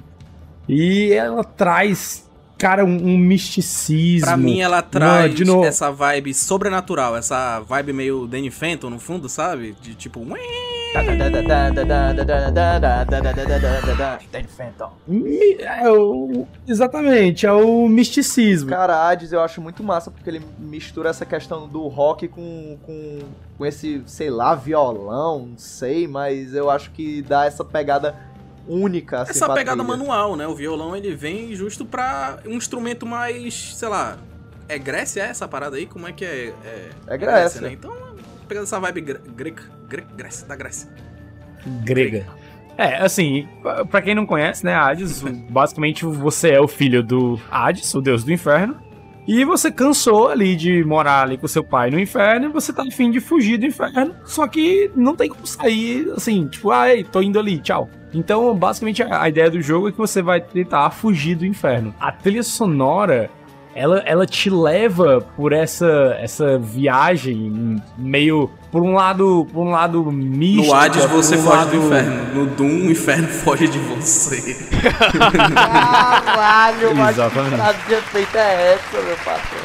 E 0.70 1.12
ela 1.12 1.44
traz, 1.44 2.27
cara, 2.58 2.84
um, 2.86 2.96
um 3.14 3.18
misticismo. 3.18 4.26
Pra 4.28 4.38
mim, 4.38 4.60
ela 4.60 4.82
traz 4.82 5.34
de 5.34 5.46
novo. 5.46 5.66
essa 5.66 5.92
vibe 5.92 6.34
sobrenatural, 6.34 7.16
essa 7.16 7.60
vibe 7.62 7.94
meio 7.94 8.28
Danny 8.28 8.50
Phantom 8.52 8.90
no 8.90 9.00
fundo, 9.00 9.28
sabe? 9.30 9.76
De 9.82 9.94
tipo. 9.96 10.26
Danny 14.32 14.48
Phantom. 14.48 14.92
É 15.60 15.90
o- 15.92 16.48
exatamente, 16.68 17.46
é 17.46 17.52
o 17.52 17.88
misticismo. 17.88 18.70
Cara, 18.70 19.08
Hades 19.08 19.32
eu 19.32 19.42
acho 19.42 19.62
muito 19.62 19.84
massa 19.84 20.10
porque 20.10 20.30
ele 20.30 20.42
mistura 20.58 21.10
essa 21.10 21.26
questão 21.26 21.68
do 21.68 21.88
rock 21.88 22.28
com, 22.28 22.78
com, 22.84 23.20
com 23.58 23.66
esse, 23.66 24.02
sei 24.06 24.30
lá, 24.30 24.56
violão, 24.56 25.48
não 25.52 25.58
sei, 25.58 26.08
mas 26.08 26.54
eu 26.54 26.70
acho 26.70 26.90
que 26.92 27.22
dá 27.22 27.46
essa 27.46 27.64
pegada 27.66 28.16
única, 28.68 29.22
assim, 29.22 29.32
Essa 29.32 29.54
pegada 29.54 29.84
manual, 29.84 30.36
né? 30.36 30.48
O 30.48 30.56
violão 30.56 30.96
ele 30.96 31.16
vem 31.16 31.54
justo 31.56 31.86
pra 31.86 32.40
um 32.46 32.54
instrumento 32.56 33.06
mais, 33.06 33.76
sei 33.76 33.88
lá. 33.88 34.18
É 34.70 34.78
Grécia 34.78 35.22
é 35.24 35.28
essa 35.30 35.48
parada 35.48 35.78
aí? 35.78 35.86
Como 35.86 36.08
é 36.08 36.12
que 36.12 36.26
é? 36.26 36.54
É, 36.66 36.90
É 37.08 37.18
Grécia. 37.18 37.62
né? 37.62 37.72
Então, 37.72 37.94
pegando 38.48 38.64
essa 38.64 38.80
vibe 38.80 39.02
gre 39.02 39.20
greca, 39.36 39.64
gre 39.88 40.04
Grécia, 40.16 40.46
da 40.48 40.56
Grécia. 40.56 40.90
grega. 41.84 42.26
É, 42.78 42.98
assim, 43.04 43.48
pra 43.90 44.02
quem 44.04 44.14
não 44.14 44.26
conhece, 44.26 44.64
né, 44.64 44.76
Hades, 44.76 45.24
basicamente 45.50 46.06
você 46.06 46.52
é 46.52 46.62
o 46.62 46.68
filho 46.68 47.02
do 47.02 47.40
Hades, 47.50 47.92
o 47.96 48.02
deus 48.02 48.24
do 48.24 48.32
inferno, 48.32 48.78
e 49.28 49.44
você 49.44 49.70
cansou 49.70 50.30
ali 50.30 50.56
de 50.56 50.84
morar 50.86 51.24
ali 51.24 51.38
com 51.38 51.48
seu 51.48 51.64
pai 51.64 51.92
no 51.92 52.00
inferno, 52.00 52.46
e 52.46 52.50
você 52.50 52.72
tá 52.72 52.84
a 52.84 52.92
fim 52.92 53.12
de 53.12 53.20
fugir 53.20 53.58
do 53.58 53.66
inferno, 53.66 54.16
só 54.24 54.48
que 54.48 54.90
não 54.96 55.16
tem 55.16 55.30
como 55.30 55.46
sair, 55.46 56.10
assim, 56.16 56.48
tipo, 56.48 56.72
ah, 56.72 56.90
ei, 56.90 57.04
tô 57.04 57.22
indo 57.22 57.38
ali, 57.38 57.60
tchau. 57.60 57.90
Então, 58.14 58.56
basicamente, 58.56 59.04
a 59.04 59.28
ideia 59.28 59.52
do 59.52 59.62
jogo 59.62 59.90
é 59.90 59.92
que 59.92 59.98
você 59.98 60.22
vai 60.22 60.40
tentar 60.40 60.90
fugir 60.92 61.36
do 61.36 61.46
inferno. 61.46 61.94
A 62.00 62.12
trilha 62.12 62.42
sonora, 62.42 63.30
ela, 63.76 64.00
ela 64.06 64.26
te 64.26 64.50
leva 64.50 65.20
por 65.36 65.52
essa, 65.52 66.16
essa 66.20 66.58
viagem 66.58 67.82
meio... 67.98 68.50
Por 68.78 68.84
um 68.84 68.94
lado, 68.94 69.48
por 69.52 69.66
um 69.66 69.72
lado 69.72 70.12
místico. 70.12 70.68
No 70.68 70.74
Hades 70.76 71.06
você 71.06 71.36
um 71.36 71.42
foge 71.42 71.56
lado- 71.58 71.72
do 71.72 71.78
inferno. 71.88 72.36
No 72.36 72.46
Doom, 72.46 72.68
o 72.68 72.92
inferno 72.92 73.28
foge 73.44 73.68
de 73.68 73.80
você. 73.80 74.56
Caralho, 75.56 76.96
mas 76.96 77.16
que 77.88 77.94
efeito 77.96 78.38
é 78.38 78.74
essa, 78.74 79.02
meu 79.02 79.16
patrão? 79.18 79.60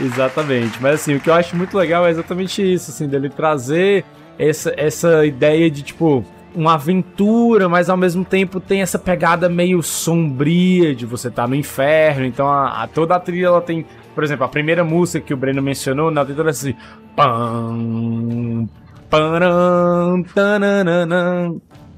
Exatamente. 0.00 0.78
Mas 0.80 0.94
assim, 0.96 1.16
o 1.16 1.20
que 1.20 1.28
eu 1.28 1.34
acho 1.34 1.56
muito 1.56 1.76
legal 1.76 2.06
é 2.06 2.10
exatamente 2.10 2.62
isso, 2.62 2.92
assim, 2.92 3.08
dele 3.08 3.28
trazer 3.30 4.04
essa, 4.38 4.72
essa 4.76 5.26
ideia 5.26 5.68
de, 5.68 5.82
tipo, 5.82 6.24
uma 6.54 6.74
aventura, 6.74 7.68
mas 7.68 7.90
ao 7.90 7.96
mesmo 7.96 8.24
tempo 8.24 8.60
tem 8.60 8.80
essa 8.80 8.98
pegada 8.98 9.48
meio 9.48 9.82
sombria 9.82 10.94
de 10.94 11.04
você 11.04 11.26
estar 11.28 11.48
no 11.48 11.54
inferno. 11.56 12.24
Então 12.24 12.46
a, 12.48 12.84
a- 12.84 12.86
toda 12.86 13.16
a 13.16 13.18
trilha 13.18 13.46
ela 13.46 13.60
tem, 13.60 13.84
por 14.16 14.24
exemplo, 14.24 14.46
a 14.46 14.48
primeira 14.48 14.82
música 14.82 15.20
que 15.20 15.34
o 15.34 15.36
Breno 15.36 15.60
mencionou, 15.60 16.10
na 16.10 16.24
trilha 16.24 16.48
assim, 16.48 16.74
pam, 17.14 18.66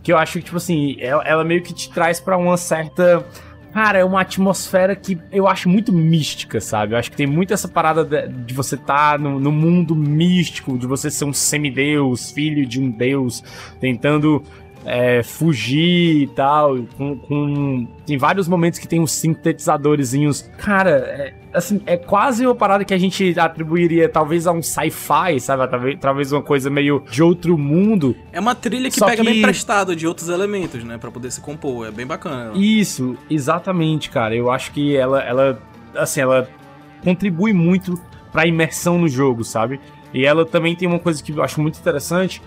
que 0.03 0.13
eu 0.13 0.19
acho 0.19 0.33
que 0.41 0.45
tipo 0.47 0.57
assim, 0.57 0.97
ela, 0.99 1.23
ela 1.23 1.45
meio 1.45 1.63
que 1.63 1.73
te 1.73 1.89
traz 1.91 2.19
pra 2.19 2.37
uma 2.37 2.57
certa 2.57 3.25
Cara, 3.73 3.99
é 3.99 4.05
uma 4.05 4.23
atmosfera 4.23 4.97
que 4.97 5.17
eu 5.31 5.47
acho 5.47 5.69
muito 5.69 5.93
mística, 5.93 6.61
sabe? 6.61 6.95
Eu 6.95 6.99
acho 6.99 7.11
que 7.11 7.17
tem 7.17 7.27
muito 7.27 7.53
essa 7.53 7.69
parada 7.69 8.03
de, 8.03 8.27
de 8.27 8.55
você 8.55 8.75
estar 8.75 9.19
no, 9.19 9.39
no 9.39 9.53
mundo 9.53 9.95
místico, 9.95 10.77
de 10.79 10.87
você 10.87 11.11
ser 11.11 11.27
um 11.27 11.33
semideus, 11.33 12.33
filho 12.33 12.67
de 12.67 12.81
um 12.81 12.91
deus, 12.91 13.45
tentando 13.79 14.43
é, 14.85 15.23
fugir 15.23 16.23
e 16.23 16.27
tal. 16.29 16.79
Com, 16.97 17.17
com- 17.19 17.87
Tem 18.07 18.17
vários 18.17 18.49
momentos 18.49 18.79
que 18.79 18.89
tem 18.89 19.01
uns 19.01 19.13
sintetizadorzinhos. 19.13 20.49
Cara, 20.59 20.91
é, 20.91 21.35
assim, 21.53 21.81
é 21.87 21.97
quase 21.97 22.47
uma 22.47 22.55
parada 22.55 22.85
que 22.85 22.95
a 22.95 22.99
gente 22.99 23.39
atribuiria 23.39 24.09
talvez 24.09 24.47
a 24.47 24.53
um 24.53 24.63
sci-fi, 24.63 25.39
sabe? 25.41 25.69
Talvez, 25.69 25.99
talvez 26.01 26.33
uma 26.33 26.43
coisa 26.43 26.71
meio 26.71 27.03
de 27.11 27.23
outro 27.23 27.57
mundo. 27.59 28.17
É 28.33 28.41
uma 28.41 28.55
trilha 28.55 28.89
que 28.91 28.99
Só 28.99 29.07
pega 29.07 29.23
que- 29.23 29.31
bem 29.31 29.43
prestado 29.43 29.95
de 29.95 30.07
outros 30.07 30.29
elementos, 30.29 30.83
né? 30.85 30.97
Pra 30.99 31.11
poder 31.11 31.31
se 31.31 31.41
compor. 31.41 31.87
É 31.87 31.91
bem 31.91 32.07
bacana. 32.07 32.53
Isso, 32.55 33.17
exatamente, 33.29 34.11
cara. 34.11 34.35
Eu 34.35 34.51
acho 34.51 34.73
que 34.73 34.97
ela, 34.97 35.21
ela 35.23 35.59
assim, 35.95 36.21
ela 36.21 36.49
contribui 37.03 37.53
muito 37.53 38.01
pra 38.33 38.47
imersão 38.47 38.99
no 38.99 39.09
jogo, 39.09 39.43
sabe? 39.45 39.81
E 40.13 40.25
ela 40.25 40.45
também 40.47 40.75
tem 40.75 40.89
uma 40.89 40.99
coisa 40.99 41.23
que 41.23 41.33
eu 41.33 41.43
acho 41.43 41.61
muito 41.61 41.79
interessante, 41.79 42.41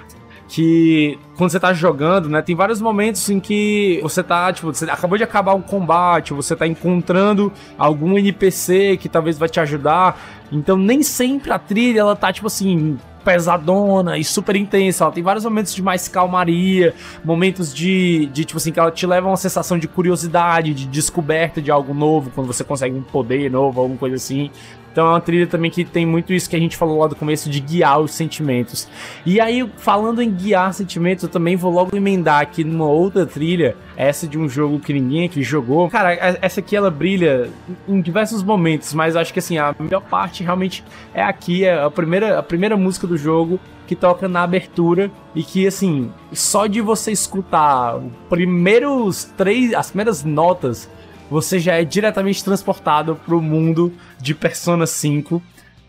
que 0.51 1.17
quando 1.37 1.49
você 1.49 1.61
tá 1.61 1.71
jogando, 1.71 2.27
né, 2.27 2.41
tem 2.41 2.53
vários 2.53 2.81
momentos 2.81 3.29
em 3.29 3.39
que 3.39 4.01
você 4.03 4.21
tá, 4.21 4.51
tipo, 4.51 4.67
você 4.67 4.83
acabou 4.83 5.17
de 5.17 5.23
acabar 5.23 5.53
um 5.53 5.61
combate, 5.61 6.33
você 6.33 6.57
tá 6.57 6.67
encontrando 6.67 7.53
algum 7.77 8.17
NPC 8.17 8.97
que 8.97 9.07
talvez 9.07 9.37
vai 9.37 9.47
te 9.47 9.61
ajudar. 9.61 10.19
Então 10.51 10.75
nem 10.75 11.01
sempre 11.03 11.53
a 11.53 11.57
trilha 11.57 12.01
ela 12.01 12.17
tá 12.17 12.33
tipo 12.33 12.47
assim 12.47 12.97
pesadona 13.23 14.17
e 14.17 14.25
super 14.25 14.57
intensa. 14.57 15.05
Ela 15.05 15.13
tem 15.13 15.23
vários 15.23 15.45
momentos 15.45 15.73
de 15.73 15.81
mais 15.81 16.09
calmaria, 16.09 16.93
momentos 17.23 17.73
de, 17.73 18.25
de 18.33 18.43
tipo 18.43 18.57
assim, 18.57 18.73
que 18.73 18.79
ela 18.79 18.91
te 18.91 19.07
leva 19.07 19.27
a 19.27 19.31
uma 19.31 19.37
sensação 19.37 19.79
de 19.79 19.87
curiosidade, 19.87 20.73
de 20.73 20.85
descoberta 20.85 21.61
de 21.61 21.71
algo 21.71 21.93
novo, 21.93 22.29
quando 22.33 22.47
você 22.47 22.63
consegue 22.63 22.95
um 22.95 23.03
poder 23.03 23.49
novo, 23.49 23.79
alguma 23.79 23.97
coisa 23.97 24.17
assim. 24.17 24.51
Então 24.91 25.07
é 25.07 25.09
uma 25.11 25.21
trilha 25.21 25.47
também 25.47 25.71
que 25.71 25.85
tem 25.85 26.05
muito 26.05 26.33
isso 26.33 26.49
que 26.49 26.55
a 26.55 26.59
gente 26.59 26.75
falou 26.75 26.99
lá 26.99 27.07
do 27.07 27.15
começo 27.15 27.49
de 27.49 27.59
guiar 27.59 27.99
os 27.99 28.11
sentimentos. 28.11 28.87
E 29.25 29.39
aí, 29.39 29.67
falando 29.77 30.21
em 30.21 30.29
guiar 30.29 30.73
sentimentos, 30.73 31.23
eu 31.23 31.29
também 31.29 31.55
vou 31.55 31.71
logo 31.71 31.95
emendar 31.95 32.41
aqui 32.41 32.63
numa 32.63 32.85
outra 32.87 33.25
trilha, 33.25 33.75
essa 33.95 34.27
de 34.27 34.37
um 34.37 34.49
jogo 34.49 34.79
que 34.79 34.91
ninguém 34.93 35.25
aqui 35.25 35.41
jogou. 35.43 35.89
Cara, 35.89 36.09
a- 36.09 36.37
essa 36.41 36.59
aqui 36.59 36.75
ela 36.75 36.91
brilha 36.91 37.49
em 37.87 38.01
diversos 38.01 38.43
momentos, 38.43 38.93
mas 38.93 39.15
acho 39.15 39.31
que 39.31 39.39
assim, 39.39 39.57
a 39.57 39.73
melhor 39.79 40.01
parte 40.01 40.43
realmente 40.43 40.83
é 41.13 41.23
aqui, 41.23 41.63
é 41.63 41.81
a 41.81 41.89
primeira, 41.89 42.37
a 42.39 42.43
primeira 42.43 42.75
música 42.75 43.07
do 43.07 43.17
jogo 43.17 43.59
que 43.87 43.95
toca 43.95 44.27
na 44.27 44.43
abertura 44.43 45.11
e 45.35 45.43
que 45.43 45.67
assim, 45.67 46.11
só 46.31 46.65
de 46.67 46.79
você 46.81 47.11
escutar 47.11 47.97
os 47.97 48.11
primeiros 48.29 49.25
três, 49.37 49.73
as 49.73 49.87
primeiras 49.89 50.23
notas, 50.23 50.89
você 51.31 51.59
já 51.59 51.75
é 51.75 51.85
diretamente 51.85 52.43
transportado 52.43 53.15
pro 53.15 53.41
mundo 53.41 53.93
de 54.19 54.35
Persona 54.35 54.85
5. 54.85 55.41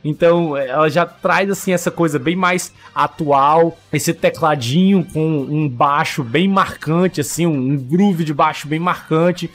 Então, 0.05 0.57
ela 0.57 0.89
já 0.89 1.05
traz 1.05 1.51
assim 1.51 1.73
essa 1.73 1.91
coisa 1.91 2.17
bem 2.17 2.37
mais 2.37 2.73
atual, 2.95 3.77
esse 3.93 4.15
tecladinho 4.15 5.05
com 5.13 5.21
um 5.21 5.69
baixo 5.69 6.23
bem 6.23 6.49
marcante 6.49 7.21
assim, 7.21 7.45
um 7.45 7.77
groove 7.77 8.23
de 8.23 8.33
baixo 8.33 8.69
bem 8.69 8.79
marcante. 8.79 9.51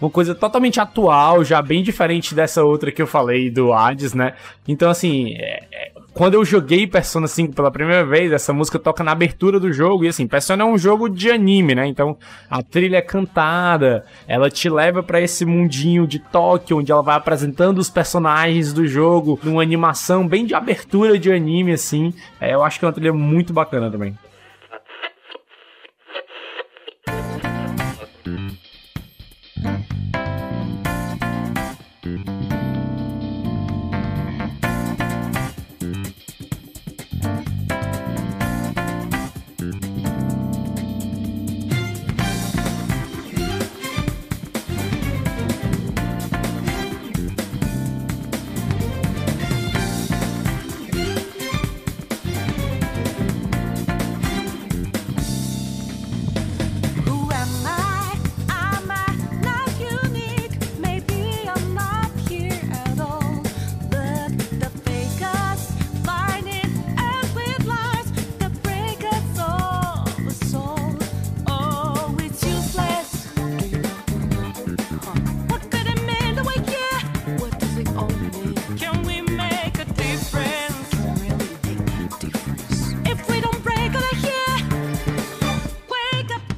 Uma 0.00 0.10
coisa 0.10 0.34
totalmente 0.34 0.80
atual, 0.80 1.44
já 1.44 1.62
bem 1.62 1.84
diferente 1.84 2.34
dessa 2.34 2.64
outra 2.64 2.90
que 2.90 3.00
eu 3.00 3.06
falei 3.06 3.48
do 3.48 3.72
Hades, 3.72 4.14
né? 4.14 4.34
Então, 4.66 4.90
assim, 4.90 5.34
é- 5.34 5.64
é- 5.72 5.92
quando 6.12 6.34
eu 6.34 6.44
joguei 6.44 6.86
Persona 6.86 7.28
5 7.28 7.54
pela 7.54 7.70
primeira 7.70 8.04
vez, 8.04 8.32
essa 8.32 8.52
música 8.52 8.78
toca 8.78 9.04
na 9.04 9.12
abertura 9.12 9.60
do 9.60 9.72
jogo. 9.72 10.04
E, 10.04 10.08
assim, 10.08 10.26
Persona 10.26 10.64
é 10.64 10.66
um 10.66 10.76
jogo 10.76 11.08
de 11.08 11.30
anime, 11.30 11.74
né? 11.74 11.86
Então, 11.86 12.16
a 12.50 12.62
trilha 12.62 12.96
é 12.96 13.02
cantada, 13.02 14.04
ela 14.26 14.50
te 14.50 14.68
leva 14.68 15.02
pra 15.02 15.20
esse 15.20 15.44
mundinho 15.44 16.06
de 16.06 16.18
Tóquio, 16.18 16.78
onde 16.78 16.90
ela 16.90 17.02
vai 17.02 17.16
apresentando 17.16 17.78
os 17.78 17.88
personagens 17.88 18.72
do 18.72 18.86
jogo, 18.86 19.38
numa 19.42 19.62
animação 19.62 20.26
bem 20.26 20.44
de 20.44 20.54
abertura 20.54 21.18
de 21.18 21.30
anime, 21.30 21.72
assim. 21.72 22.12
É, 22.40 22.54
eu 22.54 22.62
acho 22.62 22.78
que 22.78 22.84
é 22.84 22.88
uma 22.88 22.94
trilha 22.94 23.12
muito 23.12 23.52
bacana 23.52 23.90
também. 23.90 24.16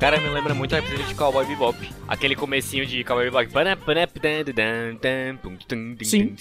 Cara, 0.00 0.18
me 0.18 0.28
lembra 0.30 0.54
muito 0.54 0.74
a 0.74 0.80
trilha 0.80 1.04
de 1.04 1.14
Cowboy 1.14 1.44
Bebop. 1.44 1.76
Aquele 2.08 2.34
comecinho 2.34 2.86
de 2.86 3.04
Cowboy 3.04 3.30
Bebop. 3.30 3.48
Sim. 6.04 6.34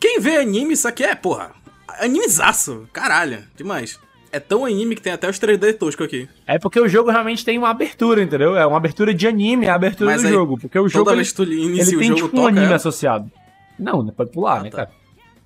Quem 0.00 0.18
vê 0.20 0.36
anime, 0.38 0.74
isso 0.74 0.88
aqui 0.88 1.04
é, 1.04 1.14
porra, 1.14 1.52
animezaço. 2.00 2.88
Caralho, 2.92 3.44
demais. 3.56 3.98
É 4.32 4.40
tão 4.40 4.64
anime 4.64 4.96
que 4.96 5.02
tem 5.02 5.12
até 5.12 5.30
os 5.30 5.38
3D 5.38 5.74
tosco 5.78 6.02
aqui. 6.02 6.28
É 6.44 6.58
porque 6.58 6.80
o 6.80 6.88
jogo 6.88 7.08
realmente 7.08 7.44
tem 7.44 7.56
uma 7.56 7.70
abertura, 7.70 8.20
entendeu? 8.20 8.56
É 8.56 8.66
uma 8.66 8.76
abertura 8.78 9.14
de 9.14 9.28
anime, 9.28 9.66
é 9.66 9.70
a 9.70 9.76
abertura 9.76 10.10
Mas 10.10 10.22
do 10.22 10.26
aí, 10.26 10.34
jogo. 10.34 10.58
Porque 10.58 10.76
o 10.76 10.88
jogo 10.88 11.04
Toda 11.04 11.12
ele, 11.14 11.18
vez 11.22 11.30
que 11.30 11.36
tu 11.36 11.44
inicia 11.44 11.82
ele 11.82 11.96
o 11.96 11.98
tem 12.00 12.08
jogo, 12.08 12.20
tipo 12.22 12.36
um 12.36 12.40
toca. 12.40 12.48
anime 12.48 12.66
ela. 12.66 12.74
associado. 12.74 13.30
Não, 13.78 14.02
né? 14.02 14.12
Pode 14.16 14.32
pular, 14.32 14.58
Ah, 14.58 14.62
né, 14.64 14.70
tá. 14.70 14.76
cara? 14.78 14.90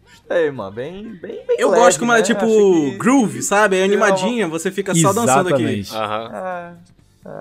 Gostei, 0.06 0.50
mano. 0.50 0.70
Bem, 0.72 1.02
bem, 1.20 1.44
bem 1.46 1.56
Eu 1.58 1.68
leve, 1.68 1.82
gosto 1.82 1.98
como 2.00 2.12
né? 2.14 2.20
é 2.20 2.22
tipo 2.22 2.46
que- 2.46 2.96
groove, 2.96 3.42
sabe? 3.42 3.76
É 3.76 3.84
animadinha, 3.84 4.48
você 4.48 4.70
fica 4.70 4.94
só 4.94 5.12
dançando 5.12 5.50
aqui. 5.54 5.62
Exatamente. 5.62 5.94
Aham. 5.94 6.30
É, 6.32 6.36
Ah, 6.36 6.72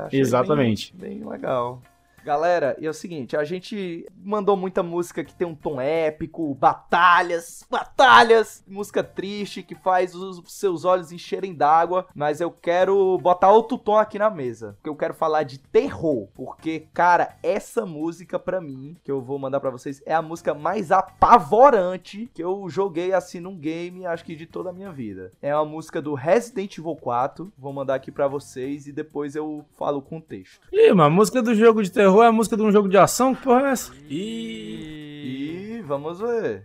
achei 0.06 0.20
Exatamente. 0.20 0.96
Bem, 0.96 1.20
bem 1.20 1.30
legal. 1.30 1.82
Galera, 2.28 2.76
e 2.78 2.86
é 2.86 2.90
o 2.90 2.94
seguinte, 2.94 3.38
a 3.38 3.46
gente 3.46 4.06
mandou 4.22 4.58
muita 4.58 4.84
música 4.84 5.24
que 5.24 5.34
tem 5.34 5.48
um 5.48 5.56
tom 5.56 5.80
épico, 5.80 6.54
batalhas, 6.56 7.66
batalhas, 7.72 8.66
música 8.68 9.02
triste 9.02 9.64
que 9.64 9.74
faz 9.74 10.14
os 10.14 10.44
seus 10.52 10.84
olhos 10.84 11.14
encherem 11.14 11.56
d'água, 11.56 12.06
mas 12.14 12.42
eu 12.42 12.52
quero 12.52 13.18
botar 13.20 13.50
outro 13.50 13.78
tom 13.78 13.96
aqui 13.96 14.20
na 14.20 14.30
mesa, 14.30 14.74
porque 14.74 14.90
eu 14.90 14.96
quero 14.98 15.14
falar 15.14 15.44
de 15.44 15.58
terror, 15.58 16.28
porque 16.36 16.88
cara, 16.94 17.38
essa 17.42 17.86
música 17.86 18.38
pra 18.38 18.60
mim, 18.60 18.98
que 19.06 19.10
eu 19.10 19.22
vou 19.22 19.40
mandar 19.40 19.62
pra 19.62 19.70
vocês, 19.70 20.04
é 20.06 20.14
a 20.14 20.22
música 20.22 20.54
mais 20.54 20.92
apavorante 20.92 22.30
que 22.34 22.44
eu 22.44 22.68
joguei 22.68 23.14
assim 23.14 23.40
num 23.40 23.58
game, 23.58 24.06
acho 24.06 24.26
que 24.26 24.36
de 24.36 24.46
toda 24.46 24.72
a 24.72 24.74
minha 24.74 24.92
vida. 24.92 25.32
É 25.42 25.56
uma 25.56 25.64
música 25.64 26.02
do 26.02 26.14
Resident 26.14 26.78
Evil 26.78 26.98
4, 26.98 27.54
vou 27.58 27.72
mandar 27.72 27.96
aqui 27.96 28.12
pra 28.12 28.28
vocês 28.28 28.86
e 28.86 28.92
depois 28.92 29.34
eu 29.34 29.64
falo 29.78 30.00
o 30.00 30.02
contexto. 30.02 30.68
Ih, 30.74 30.90
mano, 30.90 31.04
a 31.04 31.10
música 31.10 31.42
do 31.42 31.56
jogo 31.56 31.82
de 31.82 31.90
terror 31.90 32.17
é 32.24 32.28
a 32.28 32.32
música 32.32 32.56
de 32.58 32.64
um 32.64 32.72
jogo 32.72 32.88
de 32.90 32.98
ação? 32.98 33.34
Que 33.36 33.44
porra 33.44 33.68
é 33.68 33.72
essa? 33.72 33.92
E 34.10 35.78
E 35.80 35.82
vamos 35.82 36.20
ver. 36.20 36.64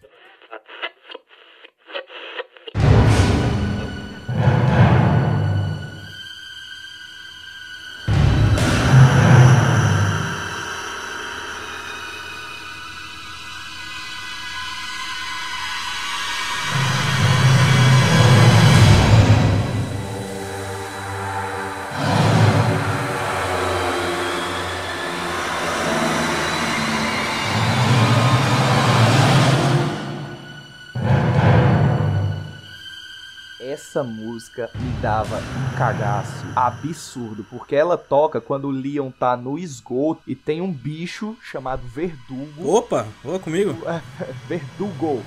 Essa 33.92 34.02
música 34.02 34.70
me 34.74 34.90
dava 35.02 35.36
um 35.36 35.76
cagaço 35.76 36.46
absurdo, 36.56 37.44
porque 37.50 37.76
ela 37.76 37.98
toca 37.98 38.40
quando 38.40 38.68
o 38.68 38.70
Leon 38.70 39.10
tá 39.10 39.36
no 39.36 39.58
esgoto 39.58 40.22
e 40.26 40.34
tem 40.34 40.62
um 40.62 40.72
bicho 40.72 41.36
chamado 41.42 41.86
Verdugo. 41.86 42.66
Opa, 42.66 43.06
ô 43.22 43.38
comigo. 43.38 43.76
Verdugo. 44.48 45.22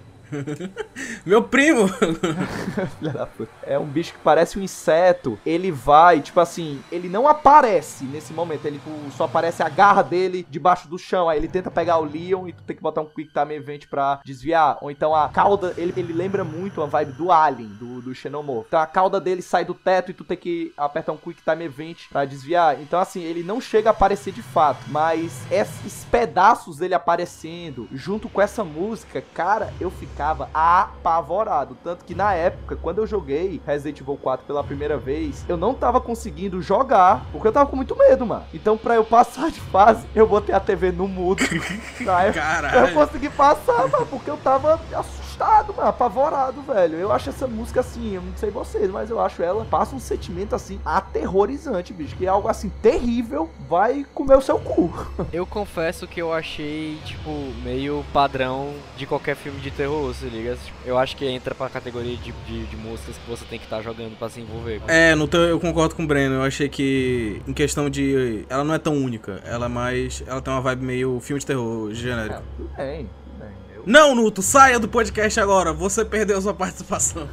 Meu 1.24 1.42
primo! 1.42 1.88
Filha 2.98 3.12
da 3.12 3.26
puta. 3.26 3.50
É 3.62 3.78
um 3.78 3.86
bicho 3.86 4.12
que 4.12 4.18
parece 4.20 4.58
um 4.58 4.62
inseto. 4.62 5.38
Ele 5.44 5.70
vai, 5.70 6.20
tipo 6.20 6.40
assim, 6.40 6.82
ele 6.90 7.08
não 7.08 7.28
aparece 7.28 8.04
nesse 8.04 8.32
momento. 8.32 8.64
Ele 8.64 8.78
tipo, 8.78 8.90
só 9.12 9.24
aparece 9.24 9.62
a 9.62 9.68
garra 9.68 10.02
dele 10.02 10.46
debaixo 10.48 10.88
do 10.88 10.98
chão. 10.98 11.28
Aí 11.28 11.38
ele 11.38 11.48
tenta 11.48 11.70
pegar 11.70 11.98
o 11.98 12.04
Leon 12.04 12.48
e 12.48 12.52
tu 12.52 12.62
tem 12.62 12.76
que 12.76 12.82
botar 12.82 13.00
um 13.00 13.06
Quick 13.06 13.32
Time 13.32 13.54
Event 13.54 13.86
pra 13.88 14.20
desviar. 14.24 14.78
Ou 14.80 14.90
então 14.90 15.14
a 15.14 15.28
cauda, 15.28 15.74
ele, 15.76 15.92
ele 15.96 16.12
lembra 16.12 16.44
muito 16.44 16.82
a 16.82 16.86
vibe 16.86 17.12
do 17.12 17.32
Alien, 17.32 17.68
do, 17.68 18.00
do 18.00 18.14
Xenomorph. 18.14 18.66
Então 18.68 18.80
a 18.80 18.86
cauda 18.86 19.20
dele 19.20 19.42
sai 19.42 19.64
do 19.64 19.74
teto 19.74 20.10
e 20.10 20.14
tu 20.14 20.24
tem 20.24 20.36
que 20.36 20.72
apertar 20.76 21.12
um 21.12 21.16
Quick 21.16 21.42
Time 21.42 21.64
Event 21.64 22.08
pra 22.10 22.24
desviar. 22.24 22.80
Então 22.80 23.00
assim, 23.00 23.22
ele 23.22 23.42
não 23.42 23.60
chega 23.60 23.90
a 23.90 23.92
aparecer 23.92 24.32
de 24.32 24.42
fato. 24.42 24.84
Mas 24.88 25.40
esses 25.50 26.04
pedaços 26.04 26.78
dele 26.78 26.94
aparecendo 26.94 27.88
junto 27.92 28.28
com 28.28 28.40
essa 28.40 28.64
música, 28.64 29.22
cara, 29.34 29.72
eu 29.80 29.90
ficava 30.16 30.48
apavorado. 30.54 31.76
Tanto 31.84 32.02
que 32.02 32.14
na 32.14 32.32
época, 32.32 32.74
quando 32.74 32.98
eu 32.98 33.06
joguei 33.06 33.60
Resident 33.66 34.00
Evil 34.00 34.16
4 34.16 34.46
pela 34.46 34.64
primeira 34.64 34.96
vez, 34.96 35.44
eu 35.46 35.58
não 35.58 35.74
tava 35.74 36.00
conseguindo 36.00 36.62
jogar, 36.62 37.26
porque 37.30 37.46
eu 37.46 37.52
tava 37.52 37.68
com 37.68 37.76
muito 37.76 37.94
medo, 37.94 38.24
mano. 38.24 38.44
Então, 38.54 38.78
pra 38.78 38.94
eu 38.94 39.04
passar 39.04 39.50
de 39.50 39.60
fase, 39.60 40.06
eu 40.14 40.26
botei 40.26 40.54
a 40.54 40.60
TV 40.60 40.90
no 40.90 41.06
mudo. 41.06 41.44
pra 41.46 41.54
eu, 41.58 42.02
pra 42.02 42.28
eu 42.28 42.32
Caralho. 42.32 42.94
conseguir 42.94 43.28
passar, 43.30 43.88
mano, 43.88 44.06
porque 44.06 44.30
eu 44.30 44.38
tava 44.38 44.80
assustado, 44.94 45.25
mano, 45.38 45.88
apavorado, 45.88 46.62
velho. 46.62 46.98
Eu 46.98 47.12
acho 47.12 47.30
essa 47.30 47.46
música 47.46 47.80
assim, 47.80 48.14
eu 48.14 48.22
não 48.22 48.36
sei 48.36 48.50
vocês, 48.50 48.90
mas 48.90 49.10
eu 49.10 49.20
acho 49.20 49.42
ela 49.42 49.64
passa 49.64 49.94
um 49.94 50.00
sentimento 50.00 50.54
assim 50.54 50.80
aterrorizante, 50.84 51.92
bicho, 51.92 52.16
que 52.16 52.26
é 52.26 52.28
algo 52.28 52.48
assim 52.48 52.70
terrível, 52.82 53.50
vai 53.68 54.06
comer 54.14 54.36
o 54.36 54.40
seu 54.40 54.58
cu. 54.58 54.92
Eu 55.32 55.44
confesso 55.44 56.06
que 56.06 56.20
eu 56.20 56.32
achei, 56.32 56.98
tipo, 57.04 57.30
meio 57.62 58.04
padrão 58.12 58.72
de 58.96 59.06
qualquer 59.06 59.34
filme 59.34 59.60
de 59.60 59.70
terror, 59.70 60.14
se 60.14 60.26
liga? 60.26 60.56
Eu 60.84 60.96
acho 60.96 61.16
que 61.16 61.26
entra 61.26 61.54
pra 61.54 61.68
categoria 61.68 62.16
de, 62.16 62.32
de, 62.32 62.66
de 62.66 62.76
músicas 62.76 63.18
que 63.18 63.28
você 63.28 63.44
tem 63.44 63.58
que 63.58 63.64
estar 63.64 63.82
jogando 63.82 64.16
pra 64.16 64.28
se 64.28 64.40
envolver. 64.40 64.80
É, 64.86 65.14
no 65.14 65.26
teu, 65.26 65.42
eu 65.42 65.58
concordo 65.60 65.94
com 65.94 66.04
o 66.04 66.06
Breno. 66.06 66.36
Eu 66.36 66.42
achei 66.42 66.68
que, 66.68 67.42
em 67.46 67.52
questão 67.52 67.90
de. 67.90 68.46
Ela 68.48 68.64
não 68.64 68.74
é 68.74 68.78
tão 68.78 68.94
única. 68.94 69.42
Ela 69.44 69.66
é 69.66 69.68
mais. 69.68 70.22
Ela 70.26 70.40
tem 70.40 70.52
uma 70.52 70.60
vibe 70.60 70.84
meio 70.84 71.20
filme 71.20 71.40
de 71.40 71.46
terror 71.46 71.92
genérico. 71.92 72.40
Bem, 72.40 72.56
tudo 72.56 72.76
bem. 72.76 73.08
Não, 73.86 74.16
Nuto, 74.16 74.42
saia 74.42 74.80
do 74.80 74.88
podcast 74.88 75.38
agora. 75.38 75.72
Você 75.72 76.04
perdeu 76.04 76.42
sua 76.42 76.52
participação. 76.52 77.28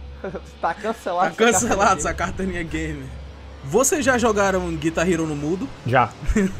tá 0.60 0.74
cancelado. 0.74 1.34
Tá 1.34 1.36
cancelado 1.36 2.00
essa 2.00 2.12
carteirinha 2.12 2.62
gamer. 2.62 3.06
Vocês 3.68 4.04
já 4.04 4.16
jogaram 4.16 4.70
Guitar 4.76 5.10
Hero 5.10 5.26
no 5.26 5.34
mudo? 5.34 5.68
Já. 5.84 6.10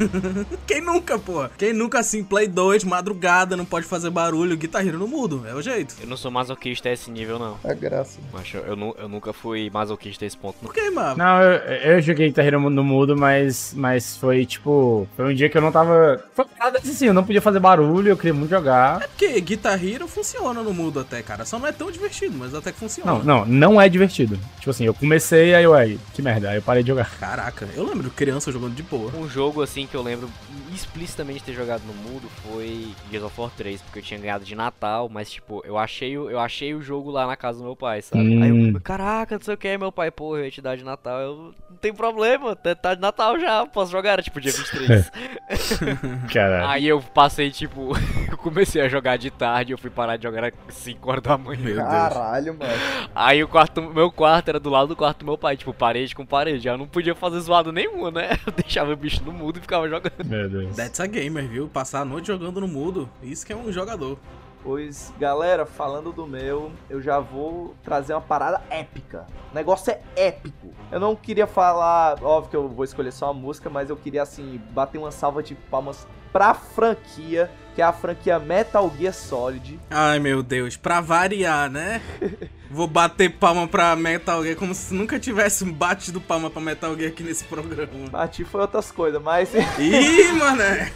Quem 0.67 0.81
nunca, 0.81 1.17
pô? 1.17 1.47
Quem 1.57 1.71
nunca 1.71 1.99
assim, 1.99 2.21
Play 2.21 2.47
2, 2.47 2.83
madrugada, 2.83 3.55
não 3.55 3.63
pode 3.63 3.85
fazer 3.85 4.09
barulho, 4.09 4.57
Guitar 4.57 4.85
Hero 4.85 4.99
no 4.99 5.07
mudo, 5.07 5.45
é 5.47 5.53
o 5.53 5.61
jeito. 5.61 5.95
Eu 6.01 6.07
não 6.07 6.17
sou 6.17 6.29
masoquista 6.29 6.89
a 6.89 6.91
esse 6.91 7.09
nível, 7.09 7.39
não. 7.39 7.57
É 7.63 7.73
graça. 7.73 8.19
Mas 8.33 8.53
eu, 8.53 8.61
eu, 8.61 8.95
eu 8.99 9.07
nunca 9.07 9.31
fui 9.31 9.69
masoquista 9.69 10.25
a 10.25 10.27
esse 10.27 10.35
ponto, 10.35 10.57
não. 10.61 10.67
Por 10.67 10.73
que, 10.73 10.89
mano? 10.89 11.15
Não, 11.17 11.41
eu, 11.41 11.93
eu 11.93 12.01
joguei 12.01 12.27
Guitar 12.27 12.45
Hero 12.45 12.69
no 12.69 12.83
mudo, 12.83 13.15
mas, 13.15 13.73
mas 13.75 14.17
foi 14.17 14.45
tipo. 14.45 15.07
Foi 15.15 15.31
um 15.31 15.33
dia 15.33 15.49
que 15.49 15.57
eu 15.57 15.61
não 15.61 15.71
tava. 15.71 16.21
Foi 16.33 16.45
nada 16.59 16.79
assim, 16.79 17.07
eu 17.07 17.13
não 17.13 17.23
podia 17.23 17.41
fazer 17.41 17.59
barulho, 17.59 18.09
eu 18.09 18.17
queria 18.17 18.33
muito 18.33 18.49
jogar. 18.49 18.99
Porque 18.99 19.39
Guitar 19.39 19.81
Hero 19.81 20.09
funciona 20.09 20.61
no 20.61 20.73
mudo 20.73 20.99
até, 20.99 21.21
cara. 21.21 21.45
Só 21.45 21.57
não 21.57 21.67
é 21.67 21.71
tão 21.71 21.89
divertido, 21.89 22.37
mas 22.37 22.53
até 22.53 22.73
que 22.73 22.79
funciona. 22.79 23.13
Não, 23.13 23.23
não, 23.23 23.45
não 23.45 23.81
é 23.81 23.87
divertido. 23.87 24.37
Tipo 24.57 24.71
assim, 24.71 24.83
eu 24.83 24.93
comecei, 24.93 25.55
aí 25.55 25.63
eu, 25.63 25.73
aí, 25.73 25.97
que 26.13 26.21
merda, 26.21 26.49
aí 26.49 26.57
eu 26.57 26.61
parei 26.61 26.83
de 26.83 26.87
jogar. 26.89 26.96
Caraca, 27.05 27.67
eu 27.75 27.85
lembro 27.87 28.09
criança 28.11 28.51
jogando 28.51 28.73
de 28.75 28.83
boa. 28.83 29.11
Um 29.15 29.27
jogo 29.29 29.61
assim 29.61 29.85
que 29.87 29.95
eu 29.95 30.01
lembro 30.01 30.29
explicitamente 30.73 31.43
ter 31.43 31.53
jogado 31.53 31.81
no 31.85 31.93
mudo 31.93 32.27
foi 32.43 32.87
Gears 33.09 33.25
of 33.25 33.39
War 33.41 33.51
3, 33.55 33.81
porque 33.81 33.99
eu 33.99 34.03
tinha 34.03 34.19
ganhado 34.19 34.43
de 34.45 34.55
Natal, 34.55 35.09
mas 35.09 35.29
tipo, 35.31 35.61
eu 35.65 35.77
achei, 35.77 36.17
o- 36.17 36.29
eu 36.29 36.39
achei 36.39 36.73
o 36.73 36.81
jogo 36.81 37.09
lá 37.11 37.25
na 37.27 37.35
casa 37.35 37.59
do 37.59 37.63
meu 37.65 37.75
pai, 37.75 38.01
sabe? 38.01 38.41
Aí 38.41 38.51
Hum. 38.51 38.71
eu, 38.75 38.81
caraca, 38.81 39.35
não 39.35 39.41
sei 39.43 39.53
o 39.53 39.57
que, 39.57 39.77
meu 39.77 39.91
pai, 39.91 40.11
pô, 40.11 40.37
eu 40.37 40.45
ia 40.45 40.51
te 40.51 40.61
dar 40.61 40.75
de 40.77 40.83
Natal, 40.83 41.19
eu 41.19 41.53
não 41.69 41.77
tem 41.77 41.93
problema, 41.93 42.55
tá 42.55 42.75
tá 42.75 42.93
de 42.95 43.01
Natal 43.01 43.39
já, 43.39 43.65
posso 43.65 43.91
jogar, 43.91 44.11
era 44.13 44.23
tipo 44.23 44.39
dia 44.41 44.51
23. 44.51 45.11
Caralho. 46.31 46.67
Aí 46.69 46.87
eu 46.87 47.01
passei, 47.01 47.51
tipo, 47.51 47.91
eu 48.29 48.37
comecei 48.37 48.81
a 48.81 48.89
jogar 48.89 49.17
de 49.17 49.29
tarde, 49.31 49.71
eu 49.73 49.77
fui 49.77 49.89
parar 49.89 50.17
de 50.17 50.23
jogar 50.23 50.45
às 50.67 50.73
5 50.75 51.09
horas 51.09 51.23
da 51.23 51.37
manhã. 51.37 51.63
Meu 51.63 51.75
Deus. 51.75 51.87
Caralho, 51.87 52.53
mano. 52.57 52.71
Aí 53.15 53.43
o 53.43 53.47
quarto, 53.47 53.81
meu 53.81 54.11
quarto 54.11 54.49
era 54.49 54.59
do 54.59 54.69
lado 54.69 54.87
do 54.89 54.95
quarto 54.95 55.19
do 55.19 55.25
meu 55.25 55.37
pai, 55.37 55.57
tipo, 55.57 55.73
parede 55.73 56.15
com 56.15 56.25
parede. 56.25 56.63
Já 56.63 56.77
não 56.77 56.86
podia 56.87 57.15
fazer 57.15 57.39
zoada 57.39 57.71
nenhuma, 57.71 58.11
né? 58.11 58.37
Eu 58.45 58.53
deixava 58.53 58.91
o 58.91 58.95
bicho 58.95 59.23
no 59.23 59.31
mudo 59.31 59.59
e 59.59 59.61
ficava 59.61 59.87
jogando. 59.87 60.25
Meu 60.25 60.49
Deus. 60.49 60.75
That's 60.75 60.99
a 60.99 61.07
gamer, 61.07 61.47
viu? 61.47 61.67
Passar 61.67 62.01
a 62.01 62.05
noite 62.05 62.27
jogando 62.27 62.61
no 62.61 62.67
mudo. 62.67 63.09
Isso 63.21 63.45
que 63.45 63.53
é 63.53 63.55
um 63.55 63.71
jogador. 63.71 64.17
Pois, 64.63 65.13
galera, 65.19 65.65
falando 65.65 66.11
do 66.11 66.27
meu, 66.27 66.71
eu 66.89 67.01
já 67.01 67.19
vou 67.19 67.73
trazer 67.83 68.13
uma 68.13 68.21
parada 68.21 68.61
épica. 68.69 69.25
O 69.51 69.55
negócio 69.55 69.91
é 69.91 70.01
épico. 70.15 70.73
Eu 70.91 70.99
não 70.99 71.15
queria 71.15 71.47
falar, 71.47 72.21
óbvio 72.21 72.49
que 72.49 72.55
eu 72.57 72.67
vou 72.67 72.83
escolher 72.83 73.11
só 73.11 73.31
uma 73.31 73.39
música, 73.39 73.69
mas 73.69 73.89
eu 73.89 73.95
queria, 73.95 74.23
assim, 74.23 74.59
bater 74.71 74.97
uma 74.97 75.11
salva 75.11 75.41
de 75.41 75.55
palmas 75.55 76.05
pra 76.33 76.53
franquia, 76.53 77.49
que 77.75 77.81
é 77.81 77.85
a 77.85 77.93
franquia 77.93 78.39
Metal 78.39 78.91
Gear 78.97 79.13
Solid. 79.13 79.79
Ai, 79.89 80.19
meu 80.19 80.43
Deus. 80.43 80.75
Pra 80.75 80.99
variar, 80.99 81.69
né? 81.69 82.01
Vou 82.69 82.87
bater 82.87 83.31
palma 83.31 83.67
pra 83.67 83.95
Metal 83.95 84.43
Gear 84.43 84.55
como 84.55 84.73
se 84.73 84.93
nunca 84.93 85.19
tivesse 85.19 85.63
um 85.63 85.71
batido 85.71 86.19
palma 86.19 86.49
pra 86.49 86.61
Metal 86.61 86.95
Gear 86.95 87.11
aqui 87.11 87.23
nesse 87.23 87.43
programa. 87.45 88.09
Bati 88.11 88.43
foi 88.43 88.61
outras 88.61 88.91
coisas, 88.91 89.21
mas. 89.21 89.49
Ih, 89.53 90.31
mané! 90.37 90.91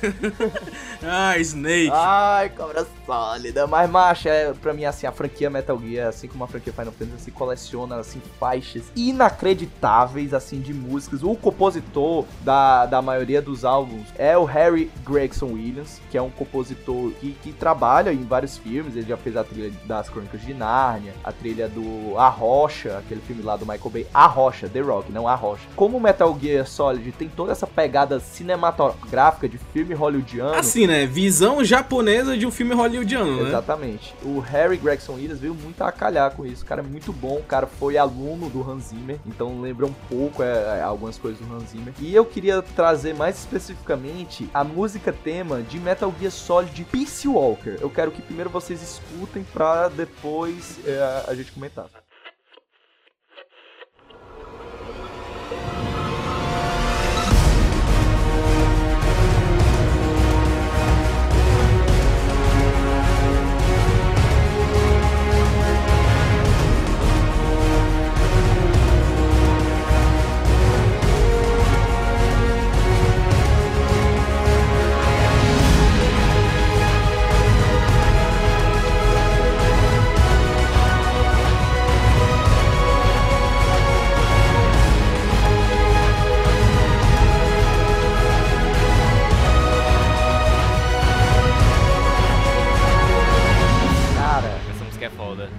ah, 1.04 1.38
Snake. 1.38 1.92
Ai, 1.94 2.50
cobra 2.50 2.86
sólida. 3.06 3.68
Mas, 3.68 3.90
macho, 3.90 4.28
é, 4.28 4.54
pra 4.54 4.74
mim, 4.74 4.86
assim, 4.86 5.08
a 5.08 5.12
franquia 5.12 5.50
Metal 5.50 5.80
Gear, 5.80 6.10
assim 6.10 6.28
como 6.28 6.44
a 6.44 6.48
franquia 6.48 6.74
Final 6.74 6.92
Fantasy, 6.92 7.32
coleciona, 7.32 7.96
assim, 7.98 8.22
faixas 8.40 8.92
inacreditáveis, 8.96 10.34
assim, 10.34 10.60
de 10.60 10.74
músicas. 10.74 11.24
O 11.24 11.36
compositor 11.36 12.26
da, 12.42 12.86
da 12.86 13.02
maioria 13.02 13.42
dos 13.42 13.64
álbuns 13.64 14.08
é 14.18 14.38
o 14.38 14.44
Harry 14.44 14.92
Gregson 15.06 15.54
Williams, 15.54 16.02
que 16.10 16.18
é 16.18 16.22
um 16.22 16.30
compositor 16.30 17.12
que, 17.20 17.32
que 17.42 17.54
trabalha 17.54 18.12
em 18.12 18.24
vários 18.24 18.58
filmes. 18.58 18.96
Ele 18.96 19.08
já 19.08 19.18
fez 19.18 19.38
a 19.38 19.44
trilha 19.44 19.72
das 19.86 20.10
Crônicas 20.10 20.42
de 20.42 20.54
Nárnia, 20.54 21.14
a 21.24 21.32
trilha 21.32 21.61
do 21.68 22.18
A 22.18 22.30
Rocha, 22.30 22.98
aquele 22.98 23.22
filme 23.22 23.42
lá 23.42 23.56
do 23.56 23.66
Michael 23.66 23.90
Bay. 23.90 24.08
A 24.14 24.28
Rocha, 24.28 24.70
The 24.70 24.82
Rock, 24.82 25.12
não 25.12 25.28
A 25.28 25.36
Rocha. 25.36 25.64
Como 25.76 26.00
Metal 26.00 26.38
Gear 26.40 26.66
Solid 26.66 27.12
tem 27.12 27.30
toda 27.30 27.52
essa 27.52 27.68
pegada 27.68 28.20
cinematográfica 28.20 29.48
de 29.48 29.58
filme 29.58 29.94
hollywoodiano. 29.94 30.56
Assim, 30.56 30.88
né? 30.88 31.06
Visão 31.06 31.64
japonesa 31.64 32.38
de 32.38 32.46
um 32.46 32.52
filme 32.52 32.74
hollywoodiano, 32.74 33.44
né? 33.44 33.50
Exatamente. 33.50 34.14
O 34.24 34.40
Harry 34.40 34.78
Gregson 34.78 35.14
Williams 35.14 35.40
veio 35.40 35.54
muito 35.54 35.82
a 35.84 35.92
calhar 35.92 36.32
com 36.32 36.46
isso. 36.46 36.64
O 36.64 36.66
cara 36.66 36.82
é 36.82 36.84
muito 36.84 37.12
bom. 37.14 37.38
O 37.38 37.44
cara 37.44 37.68
foi 37.68 37.98
aluno 37.98 38.50
do 38.50 38.70
Hans 38.70 38.86
Zimmer. 38.86 39.20
Então 39.26 39.62
lembra 39.62 39.86
um 39.86 39.94
pouco 40.10 40.44
é, 40.44 40.80
é, 40.80 40.82
algumas 40.82 41.18
coisas 41.18 41.40
do 41.40 41.54
Hans 41.54 41.70
Zimmer. 41.70 41.94
E 42.00 42.14
eu 42.14 42.26
queria 42.26 42.62
trazer 42.62 43.14
mais 43.14 43.38
especificamente 43.40 44.50
a 44.54 44.64
música 44.64 45.14
tema 45.14 45.62
de 45.62 45.80
Metal 45.80 46.14
Gear 46.20 46.32
Solid 46.32 46.84
Peace 46.86 47.28
Walker. 47.28 47.78
Eu 47.80 47.90
quero 47.90 48.12
que 48.12 48.22
primeiro 48.22 48.50
vocês 48.50 48.82
escutem 48.82 49.44
pra 49.54 49.90
depois 49.90 50.80
é, 50.86 51.26
a 51.28 51.34
gente 51.34 51.51
comentar. 51.54 51.90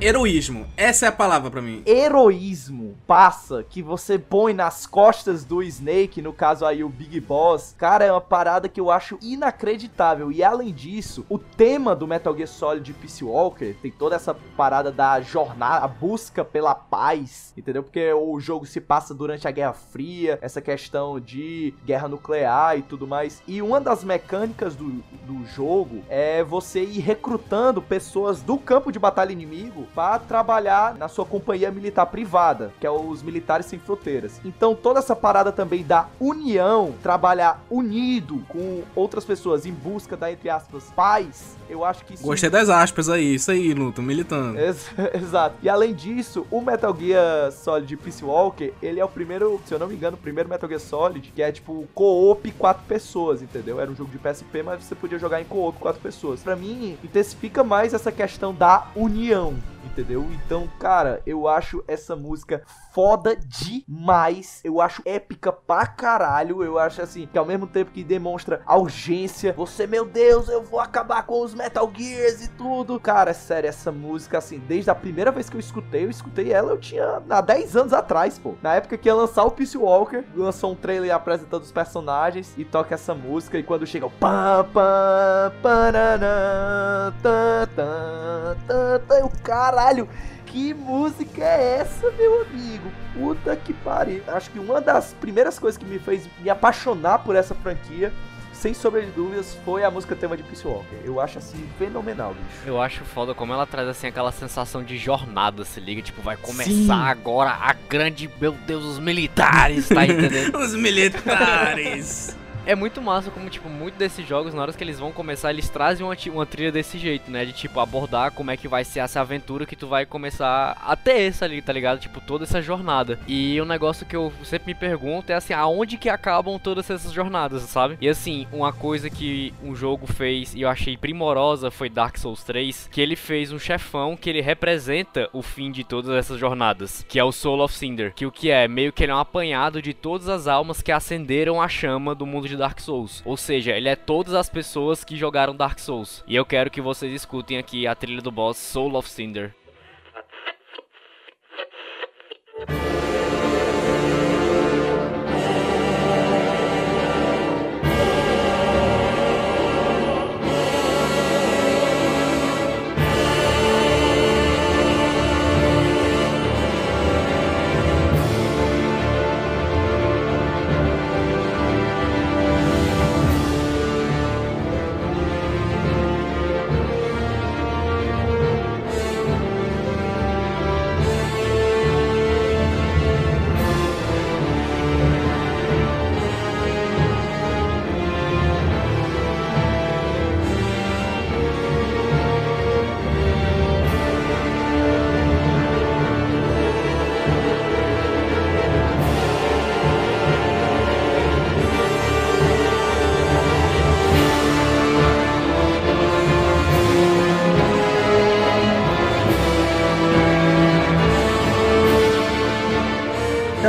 Heroísmo. 0.04 0.66
Essa 0.76 1.06
é 1.06 1.08
a 1.08 1.12
palavra 1.12 1.48
pra 1.48 1.62
mim. 1.62 1.80
heroísmo 1.86 2.81
passa 2.92 3.62
que 3.62 3.82
você 3.82 4.18
põe 4.18 4.52
nas 4.52 4.86
costas 4.86 5.44
do 5.44 5.62
Snake, 5.62 6.22
no 6.22 6.32
caso 6.32 6.64
aí 6.64 6.84
o 6.84 6.88
Big 6.88 7.20
Boss, 7.20 7.74
cara, 7.76 8.04
é 8.04 8.12
uma 8.12 8.20
parada 8.20 8.68
que 8.68 8.80
eu 8.80 8.90
acho 8.90 9.18
inacreditável. 9.20 10.30
E 10.30 10.42
além 10.42 10.72
disso, 10.72 11.24
o 11.28 11.38
tema 11.38 11.94
do 11.94 12.06
Metal 12.06 12.34
Gear 12.36 12.48
Solid 12.48 12.92
Peace 12.94 13.24
Walker 13.24 13.74
tem 13.80 13.90
toda 13.90 14.16
essa 14.16 14.34
parada 14.56 14.90
da 14.90 15.20
jornada, 15.20 15.84
a 15.84 15.88
busca 15.88 16.44
pela 16.44 16.74
paz, 16.74 17.52
entendeu? 17.56 17.82
Porque 17.82 18.12
o 18.12 18.38
jogo 18.40 18.66
se 18.66 18.80
passa 18.80 19.14
durante 19.14 19.46
a 19.46 19.50
Guerra 19.50 19.72
Fria, 19.72 20.38
essa 20.40 20.60
questão 20.60 21.18
de 21.18 21.74
guerra 21.84 22.08
nuclear 22.08 22.78
e 22.78 22.82
tudo 22.82 23.06
mais. 23.06 23.42
E 23.46 23.62
uma 23.62 23.80
das 23.80 24.04
mecânicas 24.04 24.74
do, 24.74 25.02
do 25.26 25.44
jogo 25.46 26.02
é 26.08 26.42
você 26.42 26.82
ir 26.82 27.00
recrutando 27.00 27.80
pessoas 27.80 28.42
do 28.42 28.58
campo 28.58 28.92
de 28.92 28.98
batalha 28.98 29.32
inimigo 29.32 29.86
para 29.94 30.18
trabalhar 30.18 30.94
na 30.94 31.08
sua 31.08 31.24
companhia 31.24 31.70
militar 31.70 32.06
privada, 32.06 32.72
que 32.82 32.86
é 32.86 32.90
os 32.90 33.22
Militares 33.22 33.66
Sem 33.66 33.78
Fronteiras. 33.78 34.40
Então 34.44 34.74
toda 34.74 34.98
essa 34.98 35.14
parada 35.14 35.52
também 35.52 35.84
da 35.84 36.08
união, 36.18 36.92
trabalhar 37.00 37.64
unido 37.70 38.42
com 38.48 38.82
outras 38.96 39.24
pessoas 39.24 39.64
em 39.64 39.70
busca 39.72 40.16
da, 40.16 40.32
entre 40.32 40.50
aspas, 40.50 40.90
paz, 40.96 41.56
eu 41.70 41.84
acho 41.84 42.04
que 42.04 42.14
isso 42.14 42.24
Gostei 42.24 42.50
das 42.50 42.68
aspas 42.68 43.08
aí. 43.08 43.36
Isso 43.36 43.52
aí, 43.52 43.72
Luto, 43.72 44.02
militando. 44.02 44.58
Ex- 44.58 44.90
Exato. 45.14 45.54
E 45.62 45.68
além 45.68 45.94
disso, 45.94 46.44
o 46.50 46.60
Metal 46.60 46.92
Gear 46.98 47.52
Solid 47.52 47.96
Peace 47.98 48.24
Walker, 48.24 48.72
ele 48.82 48.98
é 48.98 49.04
o 49.04 49.08
primeiro, 49.08 49.60
se 49.64 49.72
eu 49.72 49.78
não 49.78 49.86
me 49.86 49.94
engano, 49.94 50.16
o 50.16 50.20
primeiro 50.20 50.48
Metal 50.48 50.68
Gear 50.68 50.80
Solid 50.80 51.30
que 51.32 51.40
é 51.40 51.52
tipo 51.52 51.86
co-op 51.94 52.50
quatro 52.52 52.82
pessoas, 52.88 53.42
entendeu? 53.42 53.78
Era 53.80 53.88
um 53.92 53.94
jogo 53.94 54.10
de 54.10 54.18
PSP, 54.18 54.64
mas 54.64 54.82
você 54.82 54.96
podia 54.96 55.20
jogar 55.20 55.40
em 55.40 55.44
co-op 55.44 55.78
quatro 55.78 56.00
pessoas. 56.00 56.40
Pra 56.40 56.56
mim, 56.56 56.98
intensifica 57.04 57.62
mais 57.62 57.94
essa 57.94 58.10
questão 58.10 58.52
da 58.52 58.88
união. 58.96 59.54
Entendeu? 59.92 60.26
Então, 60.32 60.66
cara, 60.80 61.20
eu 61.26 61.46
acho 61.46 61.84
essa 61.86 62.16
música 62.16 62.62
foda 62.92 63.36
demais. 63.36 64.60
Eu 64.62 64.80
acho 64.80 65.02
épica 65.04 65.50
pra 65.50 65.86
caralho. 65.86 66.62
Eu 66.62 66.78
acho 66.78 67.02
assim, 67.02 67.26
que 67.26 67.38
ao 67.38 67.44
mesmo 67.44 67.66
tempo 67.66 67.90
que 67.90 68.04
demonstra 68.04 68.62
a 68.66 68.76
urgência, 68.76 69.52
você, 69.54 69.86
meu 69.86 70.04
Deus, 70.04 70.48
eu 70.48 70.62
vou 70.62 70.80
acabar 70.80 71.24
com 71.24 71.40
os 71.40 71.54
Metal 71.54 71.90
Gears 71.94 72.44
e 72.44 72.48
tudo. 72.48 73.00
Cara, 73.00 73.34
sério, 73.34 73.68
essa 73.68 73.90
música, 73.90 74.38
assim, 74.38 74.58
desde 74.58 74.90
a 74.90 74.94
primeira 74.94 75.30
vez 75.30 75.48
que 75.48 75.56
eu 75.56 75.60
escutei, 75.60 76.04
eu 76.04 76.10
escutei 76.10 76.52
ela, 76.52 76.72
eu 76.72 76.78
tinha 76.78 77.22
há 77.28 77.40
10 77.40 77.76
anos 77.76 77.92
atrás, 77.92 78.38
pô. 78.38 78.54
Na 78.62 78.74
época 78.74 78.98
que 78.98 79.08
ia 79.08 79.14
lançar 79.14 79.44
o 79.44 79.50
Peace 79.50 79.76
Walker, 79.76 80.24
lançou 80.34 80.72
um 80.72 80.76
trailer 80.76 81.14
apresentando 81.14 81.62
os 81.62 81.72
personagens 81.72 82.52
e 82.56 82.64
toca 82.64 82.94
essa 82.94 83.14
música. 83.14 83.58
E 83.58 83.62
quando 83.62 83.86
chega 83.86 84.06
o 84.06 84.10
pam, 84.10 84.68
pam, 84.72 85.52
pananã, 85.62 87.12
tan, 87.22 87.68
tan, 87.74 88.56
tan, 88.66 89.00
tan, 89.06 89.18
eu, 89.18 89.32
caralho. 89.42 90.08
Que 90.52 90.74
música 90.74 91.42
é 91.42 91.78
essa, 91.80 92.10
meu 92.10 92.42
amigo? 92.42 92.92
Puta 93.14 93.56
que 93.56 93.72
pariu. 93.72 94.22
Acho 94.28 94.50
que 94.50 94.58
uma 94.58 94.82
das 94.82 95.14
primeiras 95.18 95.58
coisas 95.58 95.78
que 95.78 95.84
me 95.86 95.98
fez 95.98 96.28
me 96.40 96.50
apaixonar 96.50 97.20
por 97.20 97.34
essa 97.34 97.54
franquia, 97.54 98.12
sem 98.52 98.74
sombra 98.74 99.00
de 99.00 99.10
dúvidas, 99.12 99.58
foi 99.64 99.82
a 99.82 99.90
música 99.90 100.14
tema 100.14 100.36
de 100.36 100.42
Peace 100.42 100.66
Walker. 100.66 100.94
Eu 101.02 101.18
acho 101.20 101.38
assim 101.38 101.66
fenomenal, 101.78 102.34
bicho. 102.34 102.66
Eu 102.66 102.82
acho 102.82 103.02
foda 103.02 103.34
como 103.34 103.50
ela 103.54 103.66
traz 103.66 103.88
assim 103.88 104.08
aquela 104.08 104.30
sensação 104.30 104.84
de 104.84 104.98
jornada, 104.98 105.64
se 105.64 105.80
liga, 105.80 106.02
tipo, 106.02 106.20
vai 106.20 106.36
começar 106.36 106.70
Sim. 106.70 106.90
agora 106.90 107.50
a 107.50 107.72
grande, 107.88 108.28
meu 108.38 108.52
Deus, 108.52 108.84
os 108.84 108.98
militares, 108.98 109.88
tá 109.88 110.04
entendendo? 110.06 110.58
Os 110.58 110.74
militares. 110.74 112.36
É 112.64 112.76
muito 112.76 113.02
massa 113.02 113.30
como, 113.30 113.50
tipo, 113.50 113.68
muitos 113.68 113.98
desses 113.98 114.26
jogos, 114.26 114.54
na 114.54 114.62
hora 114.62 114.72
que 114.72 114.84
eles 114.84 114.98
vão 114.98 115.10
começar, 115.10 115.50
eles 115.50 115.68
trazem 115.68 116.06
uma, 116.06 116.16
uma 116.32 116.46
trilha 116.46 116.70
desse 116.70 116.96
jeito, 116.96 117.30
né? 117.30 117.44
De, 117.44 117.52
tipo, 117.52 117.80
abordar 117.80 118.30
como 118.30 118.50
é 118.52 118.56
que 118.56 118.68
vai 118.68 118.84
ser 118.84 119.00
essa 119.00 119.20
aventura 119.20 119.66
que 119.66 119.74
tu 119.74 119.88
vai 119.88 120.06
começar 120.06 120.76
a 120.80 120.94
ter 120.94 121.22
essa 121.22 121.44
ali, 121.44 121.60
tá 121.60 121.72
ligado? 121.72 121.98
Tipo, 121.98 122.20
toda 122.20 122.44
essa 122.44 122.62
jornada. 122.62 123.18
E 123.26 123.60
um 123.60 123.64
negócio 123.64 124.06
que 124.06 124.14
eu 124.14 124.32
sempre 124.44 124.72
me 124.72 124.78
pergunto 124.78 125.32
é, 125.32 125.34
assim, 125.34 125.52
aonde 125.52 125.96
que 125.96 126.08
acabam 126.08 126.58
todas 126.58 126.88
essas 126.88 127.12
jornadas, 127.12 127.62
sabe? 127.62 127.98
E, 128.00 128.08
assim, 128.08 128.46
uma 128.52 128.72
coisa 128.72 129.10
que 129.10 129.52
um 129.62 129.74
jogo 129.74 130.06
fez 130.06 130.54
e 130.54 130.62
eu 130.62 130.68
achei 130.68 130.96
primorosa 130.96 131.70
foi 131.70 131.88
Dark 131.88 132.16
Souls 132.16 132.44
3, 132.44 132.88
que 132.92 133.00
ele 133.00 133.16
fez 133.16 133.50
um 133.50 133.58
chefão 133.58 134.16
que 134.16 134.30
ele 134.30 134.40
representa 134.40 135.28
o 135.32 135.42
fim 135.42 135.72
de 135.72 135.82
todas 135.82 136.14
essas 136.14 136.38
jornadas, 136.38 137.04
que 137.08 137.18
é 137.18 137.24
o 137.24 137.32
Soul 137.32 137.60
of 137.60 137.74
Cinder. 137.74 138.12
Que 138.14 138.24
o 138.24 138.30
que 138.30 138.50
é? 138.50 138.68
Meio 138.68 138.92
que 138.92 139.02
ele 139.02 139.12
é 139.12 139.14
um 139.14 139.18
apanhado 139.18 139.82
de 139.82 139.92
todas 139.92 140.28
as 140.28 140.46
almas 140.46 140.80
que 140.80 140.92
acenderam 140.92 141.60
a 141.60 141.68
chama 141.68 142.14
do 142.14 142.24
mundo 142.24 142.48
de 142.48 142.51
Dark 142.56 142.80
Souls. 142.80 143.22
Ou 143.24 143.36
seja, 143.36 143.72
ele 143.72 143.88
é 143.88 143.96
todas 143.96 144.34
as 144.34 144.48
pessoas 144.48 145.04
que 145.04 145.16
jogaram 145.16 145.54
Dark 145.54 145.78
Souls. 145.78 146.24
E 146.26 146.34
eu 146.34 146.44
quero 146.44 146.70
que 146.70 146.80
vocês 146.80 147.12
escutem 147.12 147.58
aqui 147.58 147.86
a 147.86 147.94
trilha 147.94 148.22
do 148.22 148.30
boss 148.30 148.58
Soul 148.58 148.96
of 148.96 149.08
Cinder. 149.08 149.54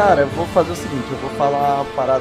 Cara, 0.05 0.25
vou 0.25 0.45
fazer 0.47 0.73
o 0.73 0.75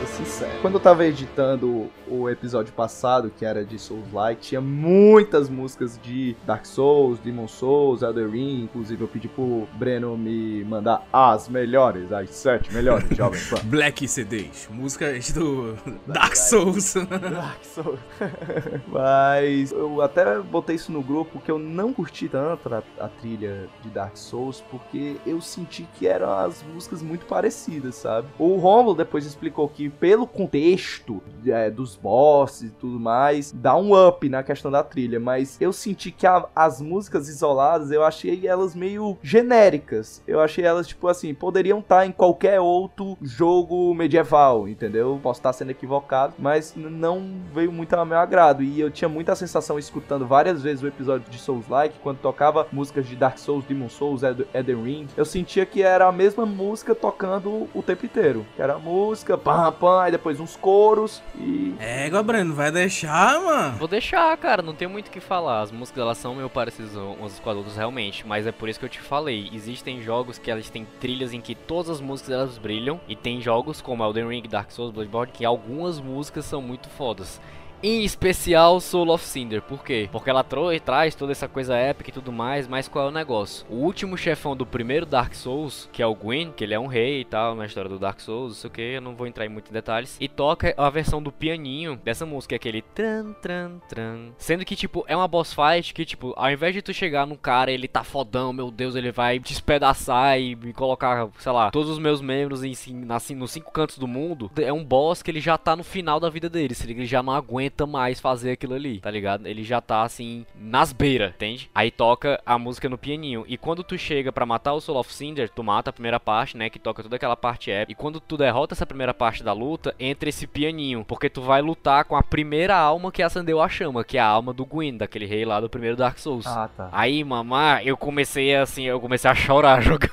parada 0.03 0.07
sincera. 0.07 0.53
Quando 0.61 0.74
eu 0.74 0.81
tava 0.81 1.07
editando 1.07 1.91
o 2.09 2.29
episódio 2.29 2.73
passado, 2.73 3.33
que 3.37 3.45
era 3.45 3.65
de 3.65 3.79
Souls 3.79 4.12
Like, 4.12 4.43
tinha 4.43 4.61
muitas 4.61 5.49
músicas 5.49 5.99
de 6.03 6.37
Dark 6.45 6.66
Souls, 6.66 7.19
Demon 7.19 7.49
Souls, 7.49 8.03
Elden 8.03 8.29
Ring, 8.29 8.65
inclusive 8.65 9.03
eu 9.03 9.09
pedi 9.09 9.29
pro 9.29 9.66
Breno 9.74 10.16
me 10.16 10.65
mandar 10.65 11.07
as 11.12 11.49
melhores, 11.49 12.12
as 12.12 12.31
sete 12.31 12.73
melhores, 12.73 13.09
Jovem 13.16 13.41
Pan. 13.49 13.61
Black 13.65 14.07
CDs, 14.07 14.69
músicas 14.70 15.33
do 15.33 15.77
Dark 16.07 16.37
Souls. 16.37 16.95
Dark 16.95 17.65
Souls. 17.65 18.01
Mas 18.89 19.73
eu 19.73 20.01
até 20.03 20.39
botei 20.41 20.77
isso 20.77 20.93
no 20.93 21.03
grupo 21.03 21.41
que 21.41 21.51
eu 21.51 21.59
não 21.59 21.93
curti 21.93 22.29
tanto 22.29 22.73
a, 22.73 22.83
a 22.99 23.09
trilha 23.09 23.69
de 23.83 23.91
Dark 23.91 24.16
Souls 24.16 24.62
porque 24.70 25.16
eu 25.27 25.41
senti 25.41 25.87
que 25.95 26.07
eram 26.07 26.31
as 26.31 26.62
músicas 26.62 27.03
muito 27.03 27.27
parecidas, 27.27 27.95
sabe? 27.95 28.29
O 28.39 28.57
Romulo 28.57 28.95
depois 28.95 29.24
explicou 29.24 29.69
que 29.69 29.91
pelo 30.01 30.27
contexto 30.27 31.23
é, 31.47 31.70
dos 31.70 31.97
bosses 31.97 32.70
e 32.70 32.73
tudo 32.74 32.98
mais, 33.01 33.52
dá 33.52 33.77
um 33.77 33.93
up 34.09 34.28
na 34.28 34.43
questão 34.43 34.70
da 34.70 34.82
trilha, 34.82 35.19
mas 35.19 35.56
eu 35.60 35.73
senti 35.73 36.10
que 36.10 36.27
a- 36.27 36.47
as 36.55 36.81
músicas 36.81 37.28
isoladas, 37.28 37.90
eu 37.90 38.05
achei 38.05 38.47
elas 38.47 38.74
meio 38.74 39.16
genéricas. 39.23 40.23
Eu 40.27 40.40
achei 40.40 40.64
elas, 40.64 40.86
tipo 40.89 41.09
assim, 41.09 41.35
poderiam 41.35 41.81
estar 41.81 42.06
em 42.06 42.12
qualquer 42.12 42.60
outro 42.60 43.16
jogo 43.20 43.94
medieval, 43.94 44.66
entendeu? 44.69 45.19
Posso 45.23 45.40
estar 45.40 45.52
sendo 45.52 45.70
equivocado, 45.70 46.35
mas 46.39 46.74
não 46.77 47.23
veio 47.52 47.73
muito 47.73 47.93
ao 47.94 48.06
meu 48.06 48.19
agrado. 48.19 48.62
E 48.62 48.81
eu 48.81 48.90
tinha 48.90 49.09
muita 49.09 49.35
sensação 49.35 49.78
escutando 49.78 50.27
várias 50.27 50.62
vezes 50.62 50.82
o 50.82 50.86
episódio 50.86 51.31
de 51.31 51.39
Souls 51.39 51.69
Like, 51.69 51.98
quando 52.02 52.19
tocava 52.19 52.66
músicas 52.73 53.06
de 53.06 53.16
Dark 53.16 53.39
Souls, 53.39 53.64
Demon 53.64 53.89
Souls, 53.89 54.23
Ed- 54.23 54.47
Elden 54.55 54.82
Ring, 54.82 55.06
eu 55.16 55.24
sentia 55.24 55.66
que 55.66 55.82
era 55.82 56.06
a 56.06 56.12
mesma 56.12 56.47
música 56.47 56.94
tocando 56.94 57.69
o 57.74 57.82
tempo 57.82 58.06
inteiro. 58.06 58.47
Que 58.56 58.62
era 58.62 58.74
a 58.74 58.78
música, 58.78 59.36
pam, 59.36 59.73
pam, 59.83 60.01
aí 60.01 60.13
depois 60.13 60.39
uns 60.39 60.55
coros 60.55 61.21
e. 61.37 61.75
Égua, 61.81 62.23
Breno, 62.23 62.55
vai 62.55 62.71
deixar, 62.71 63.41
mano? 63.41 63.79
Vou 63.79 63.89
deixar, 63.89 64.37
cara, 64.37 64.63
não 64.63 64.75
tem 64.75 64.87
muito 64.87 65.09
o 65.09 65.11
que 65.11 65.19
falar. 65.19 65.63
As 65.63 65.73
músicas 65.73 66.03
elas 66.03 66.19
são 66.19 66.37
meio 66.37 66.49
parecidas 66.49 66.95
umas 66.95 67.41
com 67.41 67.51
as 67.51 67.57
outras 67.57 67.77
realmente, 67.77 68.25
mas 68.25 68.47
é 68.47 68.53
por 68.53 68.69
isso 68.69 68.79
que 68.79 68.85
eu 68.85 68.89
te 68.89 69.01
falei. 69.01 69.51
Existem 69.53 70.01
jogos 70.01 70.39
que 70.39 70.53
elas 70.53 70.71
têm 70.71 70.87
trilhas 71.01 71.33
em 71.33 71.41
que 71.41 71.57
todas 71.57 71.91
as 71.91 72.01
músicas 72.01 72.33
elas 72.33 72.59
brilham, 72.59 73.01
e 73.09 73.17
tem 73.17 73.41
jogos 73.41 73.83
como 73.83 74.05
Elden 74.05 74.29
Ring, 74.29 74.43
Dark 74.49 74.71
Souls, 74.71 74.93
Bloodborne 74.93 75.33
que 75.33 75.45
algumas 75.45 76.01
músicas 76.01 76.45
são 76.45 76.63
muito 76.63 76.89
fodas. 76.89 77.41
Em 77.85 78.05
especial 78.05 78.81
Soul 78.81 79.11
of 79.11 79.25
Cinder, 79.25 79.61
por 79.61 79.83
quê? 79.83 80.09
Porque 80.13 80.31
ela 80.31 80.45
traz 80.45 81.17
toda 81.17 81.33
essa 81.33 81.49
coisa 81.49 81.75
épica 81.75 82.11
e 82.11 82.13
tudo 82.13 82.31
mais, 82.31 82.69
mas 82.69 82.87
qual 82.87 83.07
é 83.07 83.09
o 83.09 83.13
negócio? 83.13 83.67
O 83.69 83.75
último 83.75 84.17
chefão 84.17 84.55
do 84.55 84.65
primeiro 84.65 85.05
Dark 85.05 85.35
Souls, 85.35 85.89
que 85.93 86.01
é 86.01 86.07
o 86.07 86.15
Gwyn, 86.15 86.53
que 86.53 86.63
ele 86.63 86.75
é 86.75 86.79
um 86.79 86.87
rei 86.87 87.23
e 87.23 87.25
tal, 87.25 87.57
na 87.57 87.67
história 87.67 87.91
do 87.91 87.99
Dark 87.99 88.21
Souls, 88.21 88.51
não 88.51 88.55
sei 88.55 88.71
o 88.71 88.73
que, 88.73 88.83
eu 88.83 89.01
não 89.01 89.17
vou 89.17 89.27
entrar 89.27 89.47
em 89.47 89.49
muitos 89.49 89.73
detalhes, 89.73 90.17
e 90.21 90.29
toca 90.29 90.73
a 90.77 90.89
versão 90.91 91.21
do 91.21 91.33
pianinho 91.33 92.01
dessa 92.05 92.25
música, 92.25 92.55
aquele 92.55 92.83
tran 92.83 93.33
tran 93.43 93.81
tran. 93.89 94.31
Sendo 94.39 94.65
que, 94.65 94.77
tipo, 94.77 95.05
é 95.09 95.17
uma 95.17 95.27
boss 95.27 95.53
fight 95.53 95.93
que, 95.93 96.05
tipo, 96.05 96.33
ao 96.37 96.53
invés 96.53 96.73
de 96.73 96.83
tu 96.83 96.95
chegar 96.95 97.27
num 97.27 97.35
cara, 97.35 97.73
ele 97.73 97.89
tá 97.89 98.05
fodão, 98.05 98.53
meu 98.53 98.71
Deus, 98.71 98.95
ele 98.95 99.11
vai 99.11 99.41
te 99.41 99.53
espedaçar 99.53 100.39
e 100.39 100.55
me 100.55 100.73
colocar, 100.73 101.29
sei 101.41 101.51
lá, 101.51 101.73
todos 101.73 101.91
os 101.91 101.99
meus 101.99 102.21
membros 102.21 102.63
em, 102.63 102.75
assim, 103.09 103.35
nos 103.35 103.51
cinco 103.51 103.73
cantos 103.73 103.99
do 103.99 104.07
mundo, 104.07 104.53
é 104.57 104.73
um 104.73 104.85
boss 104.85 105.21
que 105.21 105.33
ele 105.33 105.41
já 105.41 105.59
tá 105.59 105.75
no 105.75 105.83
final 105.83 106.21
da 106.21 106.31
vida 106.31 106.49
dele, 106.49 106.77
se 106.77 106.89
ele 106.89 107.05
já 107.05 107.25
não 107.25 107.33
aguenta 107.33 107.72
mais 107.86 108.20
fazer 108.20 108.53
aquilo 108.53 108.74
ali, 108.74 109.01
tá 109.01 109.11
ligado? 109.11 109.47
Ele 109.47 109.62
já 109.62 109.81
tá, 109.81 110.03
assim, 110.03 110.47
nas 110.55 110.93
beiras, 110.93 111.31
entende? 111.35 111.70
Aí 111.74 111.90
toca 111.90 112.40
a 112.44 112.59
música 112.59 112.89
no 112.89 112.99
pianinho, 112.99 113.44
e 113.49 113.57
quando 113.57 113.82
tu 113.82 113.97
chega 113.99 114.32
pra 114.32 114.47
matar 114.47 114.73
o 114.74 114.81
Soul 114.81 114.99
of 114.99 115.12
Cinder, 115.12 115.49
tu 115.49 115.62
mata 115.62 115.90
a 115.90 115.93
primeira 115.93 116.20
parte, 116.20 116.57
né, 116.57 116.70
que 116.70 116.78
toca 116.78 117.03
toda 117.03 117.16
aquela 117.16 117.36
parte 117.36 117.70
épica, 117.70 117.93
e 117.93 117.94
quando 117.94 118.20
tu 118.20 118.36
derrota 118.36 118.74
essa 118.74 118.86
primeira 118.86 119.15
parte 119.15 119.43
da 119.43 119.53
luta, 119.53 119.94
entra 119.99 120.28
esse 120.28 120.47
pianinho, 120.47 121.05
porque 121.07 121.28
tu 121.28 121.43
vai 121.43 121.61
lutar 121.62 122.05
com 122.05 122.16
a 122.16 122.23
primeira 122.23 122.77
alma 122.77 123.11
que 123.11 123.23
acendeu 123.23 123.61
a 123.61 123.69
chama, 123.69 124.05
que 124.05 124.19
é 124.19 124.20
a 124.20 124.27
alma 124.27 124.53
do 124.53 124.65
Gwyn, 124.65 124.97
daquele 124.97 125.27
rei 125.27 125.44
lá 125.44 125.61
do 125.61 125.69
primeiro 125.69 125.97
Dark 125.97 126.19
Souls. 126.19 126.47
Ah, 126.47 126.69
tá. 126.74 126.89
Aí, 126.93 127.23
mamá, 127.24 127.82
eu 127.82 127.97
comecei 127.97 128.55
assim, 128.57 128.85
eu 128.85 129.01
comecei 129.01 129.31
a 129.31 129.35
chorar 129.35 129.81
jogando. 129.82 130.12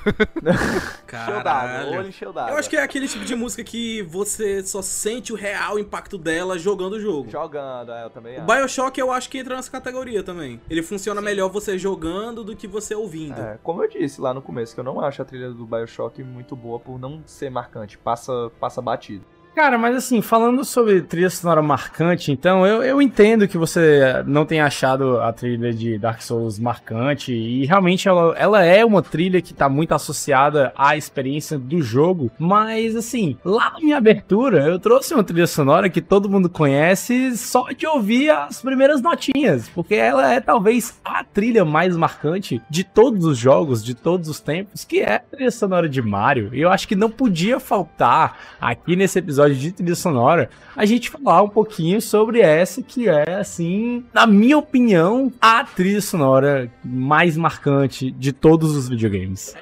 Caralho. 1.06 1.98
olho 1.98 2.08
encheu 2.08 2.32
d'água. 2.32 2.52
Eu 2.52 2.58
acho 2.58 2.68
que 2.68 2.76
é 2.76 2.82
aquele 2.82 3.08
tipo 3.08 3.24
de 3.24 3.34
música 3.34 3.62
que 3.64 4.02
você 4.02 4.62
só 4.62 4.82
sente 4.82 5.32
o 5.32 5.36
real 5.36 5.78
impacto 5.78 6.16
dela 6.16 6.58
jogando 6.58 6.94
o 6.94 7.00
jogo. 7.00 7.30
Jogando, 7.50 7.90
é, 7.90 8.04
eu 8.04 8.10
também 8.10 8.40
O. 8.40 8.46
Bioshock 8.46 8.98
eu 9.00 9.10
acho 9.10 9.28
que 9.28 9.38
entra 9.38 9.56
nessa 9.56 9.70
categoria 9.70 10.22
também. 10.22 10.60
Ele 10.70 10.82
funciona 10.82 11.20
melhor 11.20 11.50
você 11.50 11.76
jogando 11.76 12.44
do 12.44 12.54
que 12.54 12.68
você 12.68 12.94
ouvindo. 12.94 13.40
É, 13.40 13.58
como 13.62 13.82
eu 13.82 13.88
disse 13.88 14.20
lá 14.20 14.32
no 14.32 14.40
começo, 14.40 14.72
que 14.72 14.80
eu 14.80 14.84
não 14.84 15.00
acho 15.00 15.20
a 15.20 15.24
trilha 15.24 15.50
do 15.50 15.66
Bioshock 15.66 16.22
muito 16.22 16.54
boa 16.54 16.78
por 16.78 16.98
não 16.98 17.22
ser 17.26 17.50
marcante, 17.50 17.98
passa, 17.98 18.52
passa 18.60 18.80
batido. 18.80 19.24
Cara, 19.54 19.76
mas 19.76 19.96
assim, 19.96 20.22
falando 20.22 20.64
sobre 20.64 21.02
trilha 21.02 21.28
sonora 21.28 21.60
marcante, 21.60 22.30
então, 22.30 22.64
eu, 22.64 22.82
eu 22.82 23.02
entendo 23.02 23.48
que 23.48 23.58
você 23.58 24.22
não 24.24 24.46
tenha 24.46 24.64
achado 24.64 25.20
a 25.20 25.32
trilha 25.32 25.72
de 25.72 25.98
Dark 25.98 26.22
Souls 26.22 26.58
marcante, 26.58 27.32
e 27.32 27.66
realmente 27.66 28.08
ela, 28.08 28.34
ela 28.38 28.64
é 28.64 28.84
uma 28.84 29.02
trilha 29.02 29.42
que 29.42 29.52
tá 29.52 29.68
muito 29.68 29.92
associada 29.92 30.72
à 30.76 30.96
experiência 30.96 31.58
do 31.58 31.82
jogo, 31.82 32.30
mas 32.38 32.94
assim, 32.94 33.36
lá 33.44 33.72
na 33.72 33.80
minha 33.80 33.96
abertura, 33.96 34.66
eu 34.66 34.78
trouxe 34.78 35.12
uma 35.14 35.24
trilha 35.24 35.48
sonora 35.48 35.90
que 35.90 36.00
todo 36.00 36.30
mundo 36.30 36.48
conhece 36.48 37.36
só 37.36 37.66
de 37.70 37.86
ouvir 37.86 38.30
as 38.30 38.62
primeiras 38.62 39.02
notinhas, 39.02 39.68
porque 39.68 39.96
ela 39.96 40.32
é 40.32 40.40
talvez 40.40 40.98
a 41.04 41.24
trilha 41.24 41.64
mais 41.64 41.96
marcante 41.96 42.62
de 42.70 42.84
todos 42.84 43.24
os 43.24 43.36
jogos, 43.36 43.84
de 43.84 43.94
todos 43.94 44.28
os 44.28 44.38
tempos, 44.38 44.84
que 44.84 45.00
é 45.00 45.16
a 45.16 45.18
trilha 45.18 45.50
sonora 45.50 45.88
de 45.88 46.00
Mario, 46.00 46.54
e 46.54 46.60
eu 46.60 46.70
acho 46.70 46.86
que 46.86 46.94
não 46.94 47.10
podia 47.10 47.58
faltar 47.58 48.38
aqui 48.60 48.94
nesse 48.94 49.18
episódio 49.18 49.39
de 49.48 49.72
trilha 49.72 49.94
sonora, 49.94 50.50
a 50.76 50.84
gente 50.84 51.10
falar 51.10 51.42
um 51.42 51.48
pouquinho 51.48 52.00
sobre 52.00 52.40
essa 52.40 52.82
que 52.82 53.08
é, 53.08 53.34
assim, 53.34 54.04
na 54.12 54.26
minha 54.26 54.58
opinião, 54.58 55.32
a 55.40 55.64
trilha 55.64 56.00
sonora 56.00 56.70
mais 56.84 57.36
marcante 57.36 58.10
de 58.10 58.32
todos 58.32 58.76
os 58.76 58.88
videogames. 58.88 59.54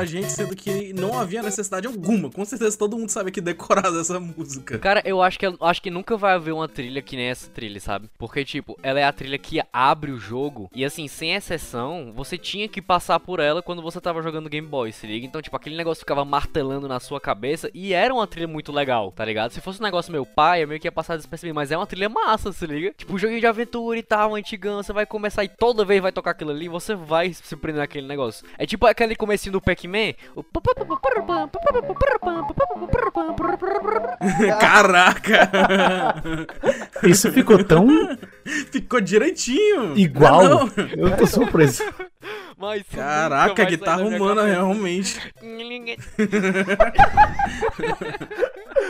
Pra 0.00 0.06
gente, 0.06 0.32
sendo 0.32 0.56
que 0.56 0.94
não 0.94 1.18
havia 1.18 1.42
necessidade 1.42 1.86
alguma. 1.86 2.30
Com 2.30 2.44
certeza 2.44 2.78
todo 2.78 2.96
mundo 2.96 3.10
sabe 3.10 3.30
que 3.30 3.40
decorar 3.40 3.90
dessa 3.90 4.18
música. 4.18 4.78
Cara, 4.78 5.02
eu 5.04 5.20
acho 5.20 5.38
que 5.38 5.46
acho 5.60 5.82
que 5.82 5.90
nunca 5.90 6.16
vai 6.16 6.34
haver 6.34 6.52
uma 6.52 6.68
trilha 6.68 7.02
que 7.02 7.16
nem 7.16 7.26
essa 7.26 7.50
trilha, 7.50 7.78
sabe? 7.80 8.08
Porque 8.16 8.44
tipo, 8.44 8.78
ela 8.82 8.98
é 8.98 9.04
a 9.04 9.12
trilha 9.12 9.36
que 9.36 9.60
abre 9.70 10.10
o 10.10 10.18
jogo 10.18 10.70
e 10.74 10.84
assim, 10.84 11.06
sem 11.06 11.34
exceção, 11.34 12.12
você 12.14 12.38
tinha 12.38 12.66
que 12.66 12.80
passar 12.80 13.20
por 13.20 13.40
ela 13.40 13.62
quando 13.62 13.82
você 13.82 14.00
tava 14.00 14.22
jogando 14.22 14.48
Game 14.48 14.66
Boy, 14.66 14.90
se 14.90 15.06
liga? 15.06 15.26
Então, 15.26 15.42
tipo, 15.42 15.56
aquele 15.56 15.76
negócio 15.76 16.00
ficava 16.00 16.24
martelando 16.24 16.88
na 16.88 16.98
sua 16.98 17.20
cabeça 17.20 17.70
e 17.74 17.92
era 17.92 18.14
uma 18.14 18.26
trilha 18.26 18.48
muito 18.48 18.72
legal, 18.72 19.12
tá 19.12 19.24
ligado? 19.24 19.50
Se 19.50 19.60
fosse 19.60 19.80
um 19.80 19.84
negócio 19.84 20.12
meu 20.12 20.24
pai, 20.24 20.62
eu 20.62 20.68
meio 20.68 20.80
que 20.80 20.86
ia 20.86 20.92
passar 20.92 21.16
despercebido, 21.16 21.54
mas 21.54 21.70
é 21.70 21.76
uma 21.76 21.86
trilha 21.86 22.08
massa, 22.08 22.52
se 22.52 22.66
liga? 22.66 22.94
Tipo, 22.96 23.18
joguinho 23.18 23.40
de 23.40 23.46
aventura 23.46 23.98
e 23.98 24.02
tal, 24.02 24.34
antigão, 24.34 24.82
você 24.82 24.94
vai 24.94 25.04
começar 25.04 25.44
e 25.44 25.48
toda 25.48 25.84
vez 25.84 26.00
vai 26.00 26.12
tocar 26.12 26.30
aquilo 26.30 26.52
ali, 26.52 26.68
você 26.68 26.94
vai 26.94 27.34
se 27.34 27.54
prender 27.54 27.80
naquele 27.80 28.06
negócio. 28.06 28.46
É 28.56 28.64
tipo 28.64 28.86
aquele 28.86 29.14
comecinho 29.14 29.52
do 29.52 29.60
Pac-Man, 29.90 30.14
o 30.36 30.42
Caraca! 34.60 35.50
Isso 37.02 37.32
ficou 37.32 37.62
tão 37.64 37.86
Ficou 38.70 39.00
direitinho. 39.00 39.96
igual. 39.96 40.44
Não, 40.44 40.66
não. 40.66 40.72
Eu 40.96 41.16
tô 41.16 41.26
surpreso. 41.26 41.82
Mas 42.56 42.82
Caraca, 42.94 43.64
guitarra 43.64 44.02
humana 44.02 44.44
realmente. 44.44 45.18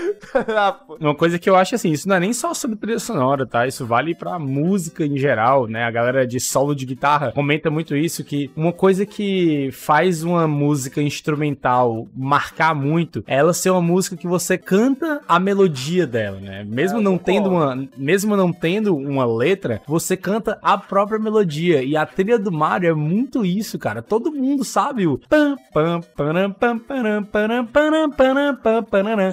Ah. 0.57 0.81
Uma 1.01 1.15
coisa 1.15 1.39
que 1.39 1.49
eu 1.49 1.57
acho 1.57 1.75
assim, 1.75 1.91
isso 1.91 2.09
não 2.09 2.17
é 2.17 2.21
nem 2.21 2.33
só 2.33 2.55
sobre 2.55 2.77
trilha 2.77 2.99
sonora, 2.99 3.47
tá? 3.47 3.67
Isso 3.67 3.87
vale 3.87 4.15
pra 4.15 4.39
música 4.39 5.05
em 5.05 5.17
geral, 5.17 5.67
né? 5.67 5.85
A 5.85 5.91
galera 5.91 6.27
de 6.27 6.39
solo 6.39 6.75
de 6.75 6.87
guitarra 6.87 7.33
comenta 7.33 7.71
muito 7.71 7.97
isso, 7.97 8.25
que 8.25 8.51
uma 8.57 8.73
coisa 8.73 9.05
que 9.05 9.71
faz 9.73 10.23
uma 10.23 10.47
música 10.47 11.01
instrumental 11.03 12.07
marcar 12.15 12.75
muito 12.75 13.25
é 13.27 13.37
ela 13.37 13.53
ser 13.53 13.71
uma 13.71 13.81
música 13.81 14.17
que 14.17 14.27
você 14.27 14.57
canta 14.59 15.21
a 15.27 15.39
melodia 15.39 16.07
dela, 16.07 16.39
né? 16.41 16.65
Mesmo 16.65 16.99
É, 16.99 17.03
não 17.03 17.19
tendo 17.19 17.51
uma, 17.51 17.89
mesmo 17.97 18.37
não 18.37 18.53
tendo 18.53 18.97
uma 18.97 19.27
letra, 19.27 19.83
você 19.87 20.17
canta 20.17 20.59
a 20.63 20.77
própria 20.77 21.19
melodia. 21.19 21.83
E 21.83 21.97
a 21.97 22.05
trilha 22.07 22.39
do 22.39 22.53
Mario 22.53 22.91
é 22.91 22.95
muito 22.95 23.45
isso, 23.45 23.79
cara. 23.79 24.03
Todo 24.03 24.33
mundo 24.33 24.65
sabe 24.65 25.07
o. 25.07 25.21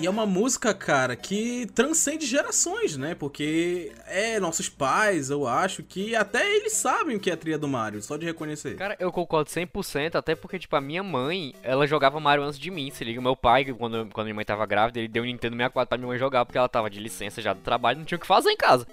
E 0.02 0.08
é 0.08 0.10
uma 0.10 0.26
música, 0.26 0.57
cara, 0.58 1.16
que 1.16 1.68
transcende 1.74 2.26
gerações, 2.26 2.98
né? 2.98 3.16
Porque 3.16 3.92
é 4.08 4.40
nossos 4.40 4.70
pais, 4.70 5.30
eu 5.30 5.48
acho, 5.48 5.84
que 5.84 6.16
até 6.16 6.56
eles 6.56 6.74
sabem 6.74 7.16
o 7.16 7.20
que 7.20 7.30
é 7.30 7.34
a 7.34 7.38
trilha 7.38 7.58
do 7.58 7.68
Mario, 7.68 8.02
só 8.02 8.18
de 8.18 8.26
reconhecer. 8.26 8.76
Cara, 8.76 8.96
eu 9.00 9.12
concordo 9.12 9.50
100%, 9.50 10.16
até 10.16 10.36
porque, 10.36 10.60
tipo, 10.60 10.76
a 10.76 10.82
minha 10.82 11.04
mãe, 11.04 11.54
ela 11.64 11.88
jogava 11.88 12.20
Mario 12.20 12.44
antes 12.44 12.60
de 12.60 12.72
mim, 12.72 12.90
se 12.92 13.04
liga. 13.04 13.22
Meu 13.22 13.36
pai, 13.36 13.66
quando, 13.66 14.08
quando 14.12 14.26
minha 14.26 14.36
mãe 14.36 14.46
tava 14.46 14.66
grávida, 14.66 15.00
ele 15.00 15.08
deu 15.08 15.24
um 15.24 15.26
Nintendo 15.26 15.56
64 15.56 15.90
pra 15.90 15.98
minha 15.98 16.08
mãe 16.08 16.18
jogar, 16.18 16.46
porque 16.46 16.58
ela 16.58 16.70
tava 16.70 16.90
de 16.90 17.00
licença 17.00 17.42
já 17.42 17.54
do 17.54 17.62
trabalho, 17.62 18.00
não 18.00 18.06
tinha 18.06 18.18
o 18.18 18.22
que 18.22 18.28
fazer 18.28 18.50
em 18.50 18.58
casa. 18.58 18.88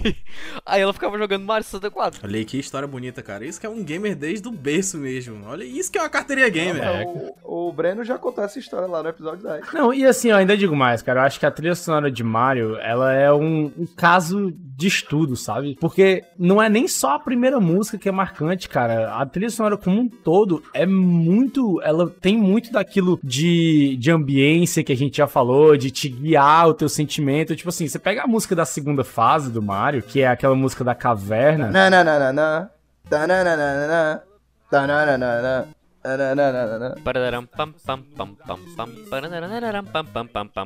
Aí 0.64 0.80
ela 0.80 0.92
ficava 0.92 1.18
jogando 1.18 1.44
Mario 1.44 1.64
64. 1.64 2.20
Olha 2.24 2.36
aí 2.36 2.44
que 2.44 2.58
história 2.58 2.86
bonita, 2.86 3.22
cara. 3.22 3.44
Isso 3.44 3.60
que 3.60 3.66
é 3.66 3.68
um 3.68 3.82
gamer 3.82 4.14
desde 4.14 4.46
o 4.48 4.50
berço 4.50 4.98
mesmo. 4.98 5.46
Olha 5.46 5.64
isso 5.64 5.90
que 5.90 5.98
é 5.98 6.02
uma 6.02 6.08
carteirinha 6.08 6.48
gamer. 6.48 6.82
É. 6.82 7.04
O, 7.04 7.68
o 7.68 7.72
Breno 7.72 8.04
já 8.04 8.18
contou 8.18 8.44
essa 8.44 8.58
história 8.58 8.86
lá 8.86 9.02
no 9.02 9.08
episódio 9.08 9.42
10. 9.42 9.72
Não, 9.72 9.92
e 9.92 10.04
assim, 10.04 10.30
eu 10.30 10.36
ainda 10.36 10.56
digo 10.56 10.76
mais, 10.76 10.99
cara. 11.04 11.20
Eu 11.20 11.24
acho 11.24 11.40
que 11.40 11.46
a 11.46 11.50
trilha 11.50 11.74
sonora 11.74 12.10
de 12.10 12.22
Mario, 12.22 12.76
ela 12.78 13.12
é 13.12 13.32
um, 13.32 13.72
um 13.76 13.86
caso 13.96 14.52
de 14.56 14.86
estudo, 14.86 15.36
sabe? 15.36 15.76
Porque 15.80 16.24
não 16.38 16.62
é 16.62 16.68
nem 16.68 16.88
só 16.88 17.14
a 17.14 17.18
primeira 17.18 17.60
música 17.60 17.98
que 17.98 18.08
é 18.08 18.12
marcante, 18.12 18.68
cara. 18.68 19.14
A 19.14 19.26
trilha 19.26 19.50
sonora 19.50 19.76
como 19.76 20.00
um 20.00 20.08
todo 20.08 20.62
é 20.72 20.86
muito. 20.86 21.80
Ela 21.82 22.08
tem 22.08 22.36
muito 22.36 22.72
daquilo 22.72 23.18
de, 23.22 23.96
de 23.98 24.10
ambiência 24.10 24.82
que 24.82 24.92
a 24.92 24.96
gente 24.96 25.18
já 25.18 25.26
falou, 25.26 25.76
de 25.76 25.90
te 25.90 26.08
guiar 26.08 26.68
o 26.68 26.74
teu 26.74 26.88
sentimento. 26.88 27.54
Tipo 27.56 27.68
assim, 27.68 27.86
você 27.86 27.98
pega 27.98 28.22
a 28.22 28.26
música 28.26 28.54
da 28.54 28.64
segunda 28.64 29.04
fase 29.04 29.50
do 29.50 29.62
Mario, 29.62 30.02
que 30.02 30.22
é 30.22 30.28
aquela 30.28 30.54
música 30.54 30.82
da 30.82 30.94
caverna. 30.94 31.68
Paradaram, 34.70 35.10
pam, 35.10 35.66
pam, 35.66 35.79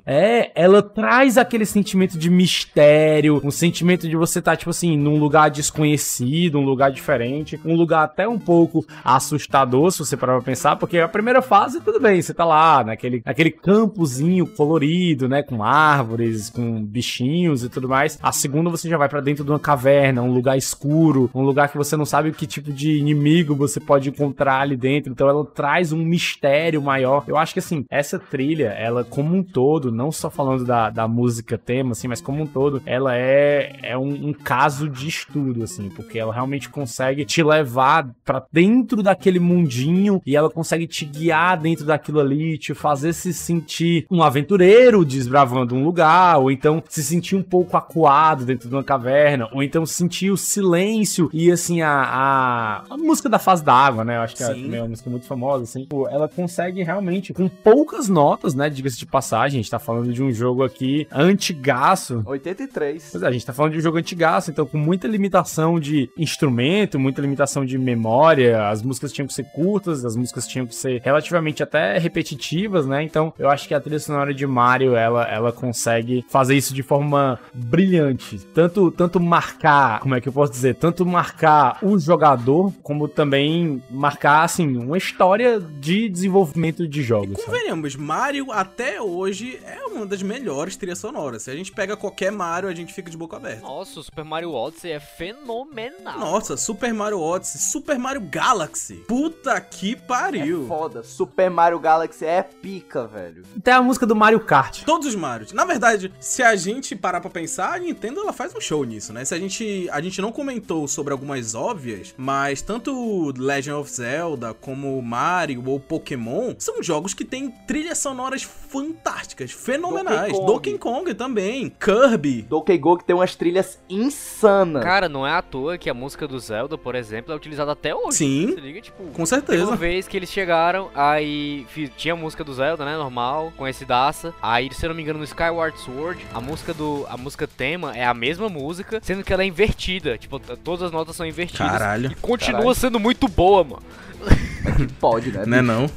É, 0.07 0.53
ela 0.55 0.83
traz 0.83 1.37
aquele 1.37 1.67
sentimento 1.67 2.17
de 2.17 2.31
mistério, 2.31 3.41
um 3.45 3.51
sentimento 3.51 4.09
de 4.09 4.17
você 4.17 4.39
estar, 4.39 4.57
tipo 4.57 4.71
assim, 4.71 4.97
num 4.97 5.19
lugar 5.19 5.51
desconhecido, 5.51 6.59
um 6.59 6.65
lugar 6.65 6.93
diferente, 6.93 7.61
um 7.65 7.75
lugar 7.75 8.05
até 8.05 8.29
um 8.29 8.39
pouco 8.39 8.85
assustador, 9.05 9.91
se 9.91 9.99
você 9.99 10.17
parar 10.17 10.35
pra 10.35 10.43
pensar, 10.43 10.77
porque 10.77 10.99
a 10.99 11.09
primeira 11.09 11.43
fase, 11.43 11.81
tudo 11.81 12.01
bem, 12.01 12.23
você 12.23 12.33
tá 12.33 12.45
lá, 12.45 12.85
naquele, 12.85 13.23
naquele 13.25 13.51
campozinho 13.51 14.47
colorido, 14.47 15.29
né, 15.29 15.43
com 15.43 15.63
árvores, 15.63 16.49
com 16.51 16.83
bichinhos 16.85 17.65
e 17.65 17.69
tudo 17.69 17.89
mais. 17.89 18.19
A 18.23 18.33
segunda 18.33 18.71
você 18.71 18.89
já 18.89 18.97
vai 18.97 19.09
pra 19.09 19.21
dentro 19.21 19.45
de 19.45 19.51
uma 19.51 19.59
caverna, 19.59 20.23
um 20.23 20.33
lugar 20.33 20.57
escuro, 20.57 21.31
um 21.35 21.43
lugar 21.43 21.69
que 21.69 21.77
você 21.77 21.97
não 21.97 22.05
sabe 22.05 22.33
que 22.33 22.47
tipo 22.47 22.73
de 22.73 22.99
inimigo 22.99 23.55
você 23.55 23.81
pode 23.81 24.09
encontrar 24.09 24.61
ali 24.61 24.77
dentro, 24.77 25.13
então 25.13 25.24
ela 25.29 25.45
traz 25.45 25.93
um 25.93 26.05
mistério 26.05 26.81
maior. 26.83 27.25
Eu 27.27 27.37
acho 27.37 27.53
que 27.53 27.59
assim, 27.59 27.85
essa 27.91 28.19
trilha, 28.19 28.69
ela 28.69 29.05
como 29.05 29.35
um 29.35 29.43
todo, 29.43 29.93
não 29.93 30.11
só 30.11 30.31
falando 30.31 30.65
da, 30.65 30.91
da 30.91 31.07
música 31.07 31.59
tema, 31.59 31.93
assim, 31.93 32.09
mas 32.09 32.21
como 32.21 32.43
um 32.43 32.47
todo, 32.47 32.83
ela 32.87 33.17
é, 33.17 33.77
é 33.83 33.99
um, 33.99 34.29
um 34.29 34.33
caso 34.33 34.89
de 34.89 35.09
estudo, 35.09 35.63
assim, 35.65 35.89
porque 35.91 36.19
ela 36.19 36.33
realmente 36.33 36.69
consegue 36.69 37.25
te 37.25 37.43
levar 37.43 38.09
pra 38.25 38.45
dentro 38.53 39.03
daquele 39.03 39.39
mundinho 39.39 40.21
e 40.27 40.37
ela 40.37 40.51
consegue 40.51 40.87
te 40.87 41.05
guiar 41.05 41.59
dentro 41.59 41.85
daquilo 41.85 42.21
ali, 42.21 42.59
te 42.59 42.75
fazer 42.75 43.13
se 43.13 43.33
sentir 43.33 44.07
um 44.11 44.23
aventureiro 44.23 45.05
desbravando 45.05 45.75
um 45.75 45.85
lugar, 45.85 46.39
ou 46.39 46.51
então 46.51 46.83
se 46.89 47.03
sentir 47.03 47.37
um 47.37 47.43
pouco 47.43 47.77
acuado 47.77 48.45
dentro 48.45 48.69
de 48.69 48.75
uma 48.75 48.85
caverna, 48.85 49.49
ou 49.53 49.63
então 49.63 49.85
sentir 49.87 50.31
o 50.31 50.37
silêncio 50.37 51.31
e 51.33 51.51
assim 51.51 51.83
a, 51.83 51.91
a, 51.91 52.85
a 52.91 52.97
música 52.97 53.29
da 53.29 53.39
fase 53.39 53.65
da 53.65 53.75
água, 53.75 54.05
né? 54.05 54.17
Eu 54.17 54.23
acho 54.23 54.37
que 54.37 54.43
é 54.43 54.47
Sim. 54.47 54.63
também 54.65 54.81
uma 54.81 54.89
música 54.89 55.11
muito 55.15 55.27
famosa, 55.27 55.65
assim. 55.65 55.87
Ela 56.11 56.29
consegue 56.29 56.83
realmente, 56.83 57.33
com 57.33 57.49
poucas 57.49 58.09
notas, 58.09 58.55
né? 58.55 58.69
Diga-se 58.69 58.99
de 58.99 59.07
passagem, 59.07 59.59
a 59.59 59.63
gente 59.63 59.71
tá 59.71 59.79
falando 59.79 60.13
de 60.13 60.23
um 60.23 60.33
jogo 60.33 60.63
aqui 60.63 61.07
antigaço. 61.13 62.23
83. 62.27 63.09
Pois 63.13 63.23
é, 63.23 63.27
a 63.27 63.33
gente 63.33 63.47
tá 63.47 63.53
falando 63.53 63.73
de 63.73 63.79
um 63.79 63.83
jogo 63.83 63.99
antigaço, 63.99 64.51
então 64.51 64.67
com 64.67 64.79
muita 64.79 65.07
limitação 65.07 65.79
de 65.79 66.11
instrumento, 66.17 66.99
muita 66.99 67.21
limitação 67.21 67.65
de 67.65 67.79
memória, 67.79 68.69
as 68.69 68.83
músicas 68.83 69.13
tinham 69.13 69.27
que 69.27 69.35
ser 69.35 69.45
curtas, 69.53 70.05
as 70.05 70.17
músicas 70.17 70.47
tinham 70.47 70.67
que 70.67 70.75
ser 70.75 71.01
relativamente 71.03 71.63
até 71.63 71.99
repetitivas, 71.99 72.87
né? 72.87 73.03
Então 73.03 73.33
eu 73.39 73.49
acho 73.49 73.69
que 73.69 73.75
a 73.75 73.81
trilha 73.81 74.01
sonora 74.01 74.35
de 74.35 74.47
Mario, 74.47 74.95
ela, 74.97 75.27
ela 75.29 75.53
consegue 75.53 76.25
fazer 76.29 76.57
isso 76.57 76.75
de 76.75 76.83
forma 76.83 77.39
brilhante. 77.53 78.39
Tanto, 78.55 78.91
tanto 78.91 79.21
marcar, 79.21 80.01
como 80.01 80.15
é 80.15 80.21
que 80.21 80.29
eu 80.29 80.33
posso 80.33 80.53
dizer? 80.53 80.75
Tanto 80.75 81.07
marcar 81.07 81.79
o 81.83 81.99
jogador, 81.99 82.73
como 82.83 83.09
também 83.09 83.83
marcar, 83.91 84.43
assim, 84.43 84.77
uma 84.77 84.97
história 85.05 85.61
de 85.61 86.09
desenvolvimento 86.09 86.87
de 86.89 87.03
jogos. 87.03 87.39
sabe? 87.41 87.45
Convenhamos, 87.45 87.97
Mario 87.97 88.51
até 88.51 89.01
hoje 89.01 89.61
é 89.65 89.85
uma 89.87 90.07
das 90.07 90.23
melhores 90.23 90.77
trilhas 90.77 90.99
sonoras. 90.99 91.43
Se 91.43 91.51
a 91.51 91.55
gente 91.57 91.73
pega 91.73 91.97
qualquer 91.97 92.33
Mario, 92.33 92.69
a 92.69 92.75
gente 92.75 92.93
fica 92.93 93.11
de 93.11 93.17
boca 93.17 93.37
aberta. 93.37 93.63
Nossa, 93.63 94.01
o 94.01 94.03
Super 94.03 94.25
Mario 94.25 94.53
Odyssey 94.53 94.93
é 94.93 95.01
fenomenal. 95.01 96.19
Nossa, 96.19 96.57
Super 96.57 96.93
Mario 96.93 97.21
Odyssey, 97.21 97.61
Super 97.61 97.99
Mario 97.99 98.23
Galaxy. 98.23 98.95
Puta 99.07 99.61
que 99.61 99.95
pariu. 99.95 100.67
Foda. 100.67 101.03
Super 101.03 101.51
Mario 101.51 101.79
Galaxy 101.79 102.25
é 102.25 102.43
pica, 102.43 103.07
velho. 103.07 103.43
Até 103.57 103.73
a 103.73 103.83
música 103.83 104.07
do 104.07 104.17
Mario 104.17 104.41
Kart. 104.41 104.83
Todos 104.85 105.07
os 105.09 105.15
Marios. 105.15 105.53
Na 105.53 105.65
verdade, 105.65 106.13
se 106.21 106.43
a 106.43 106.57
gente 106.57 106.97
parar 106.97 107.21
pra 107.21 107.31
pensar, 107.31 107.75
a 107.75 107.79
Nintendo 107.79 108.21
ela 108.21 108.33
faz 108.33 108.55
um 108.55 108.61
show 108.61 108.85
nisso, 108.85 109.13
né? 109.13 109.25
Se 109.25 109.35
a 109.35 109.39
gente 109.39 109.89
a 109.91 110.01
gente 110.01 110.21
não 110.21 110.33
comentou 110.33 110.87
sobre 110.89 111.13
algumas 111.13 111.55
óbvias, 111.55 112.15
mas 112.17 112.63
tanto 112.63 113.33
Legend 113.37 113.73
of 113.81 113.91
Zelda 113.91 114.55
como 114.55 114.94
Mario 115.03 115.63
ou 115.67 115.79
Pokémon 115.81 116.55
são 116.59 116.83
jogos 116.83 117.15
que 117.15 117.25
têm 117.25 117.51
trilhas 117.67 117.99
sonoras 117.99 118.43
fantásticas, 118.43 119.51
fenomenais. 119.51 120.33
Donkey 120.33 120.47
Donkey 120.47 120.79
Kong. 120.79 120.95
Kong, 121.05 121.15
também, 121.15 121.73
Kirby. 121.81 122.43
Donkey 122.43 122.79
Kong 122.79 123.05
tem 123.05 123.15
umas 123.17 123.35
trilhas 123.35 123.79
insanas. 123.89 124.83
Cara, 124.83 125.09
não 125.09 125.27
é 125.27 125.33
à 125.33 125.43
toa 125.43 125.77
que 125.77 125.91
a 125.91 125.95
música 125.95 126.27
do 126.27 126.39
Zelda, 126.39 126.79
por 126.79 126.95
exemplo, 126.95 127.33
é 127.33 127.37
utilizada 127.37 127.73
até 127.73 127.95
hoje. 127.95 128.19
Sim. 128.19 128.53
Se 128.55 128.61
liga, 128.61 128.81
tipo, 128.81 129.03
Com 129.05 129.11
Teve 129.11 129.21
uma 129.21 129.27
certeza. 129.27 129.77
vez 129.77 130.07
que 130.09 130.17
eles 130.17 130.31
chegaram, 130.31 130.91
aí 130.95 131.67
tinha 131.97 132.15
a 132.15 132.17
música 132.17 132.45
do 132.45 132.55
Zelda, 132.55 132.85
né, 132.85 132.97
normal, 132.97 133.53
conhecidaça. 133.57 134.35
Aí, 134.41 134.73
se 134.73 134.85
eu 134.85 134.89
não 134.89 134.97
me 134.97 135.03
engano, 135.03 135.19
no 135.19 135.25
Skyward 135.25 135.79
Sword, 135.81 136.25
a 136.33 136.41
música 136.41 136.73
do 136.73 137.05
a 137.09 137.17
música 137.17 137.47
tema 137.47 137.97
é 137.97 138.05
a 138.05 138.15
mesma 138.15 138.49
música, 138.49 139.01
sendo 139.03 139.25
que 139.25 139.33
ela 139.33 139.43
é 139.43 139.47
invertida, 139.47 140.17
tipo, 140.17 140.39
todas 140.39 140.83
as 140.83 140.93
notas 140.93 141.17
são 141.17 141.27
invertidas. 141.27 141.71
Caralho. 141.71 142.13
E 142.13 142.15
continua 142.17 142.61
Caralho. 142.61 142.75
sendo 142.75 143.01
muito 143.01 143.29
boa, 143.29 143.65
mano. 143.65 143.83
Pode, 144.87 145.31
né? 145.31 145.45
Né 145.47 145.63
não? 145.63 145.91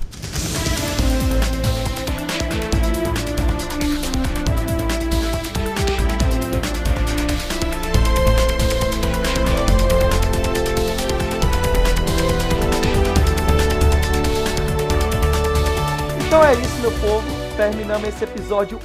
Então 16.27 16.43
é 16.43 16.53
isso, 16.53 16.81
meu 16.81 16.91
povo. 16.91 17.23
Terminamos 17.55 18.07
esse 18.09 18.23
episódio 18.23 18.80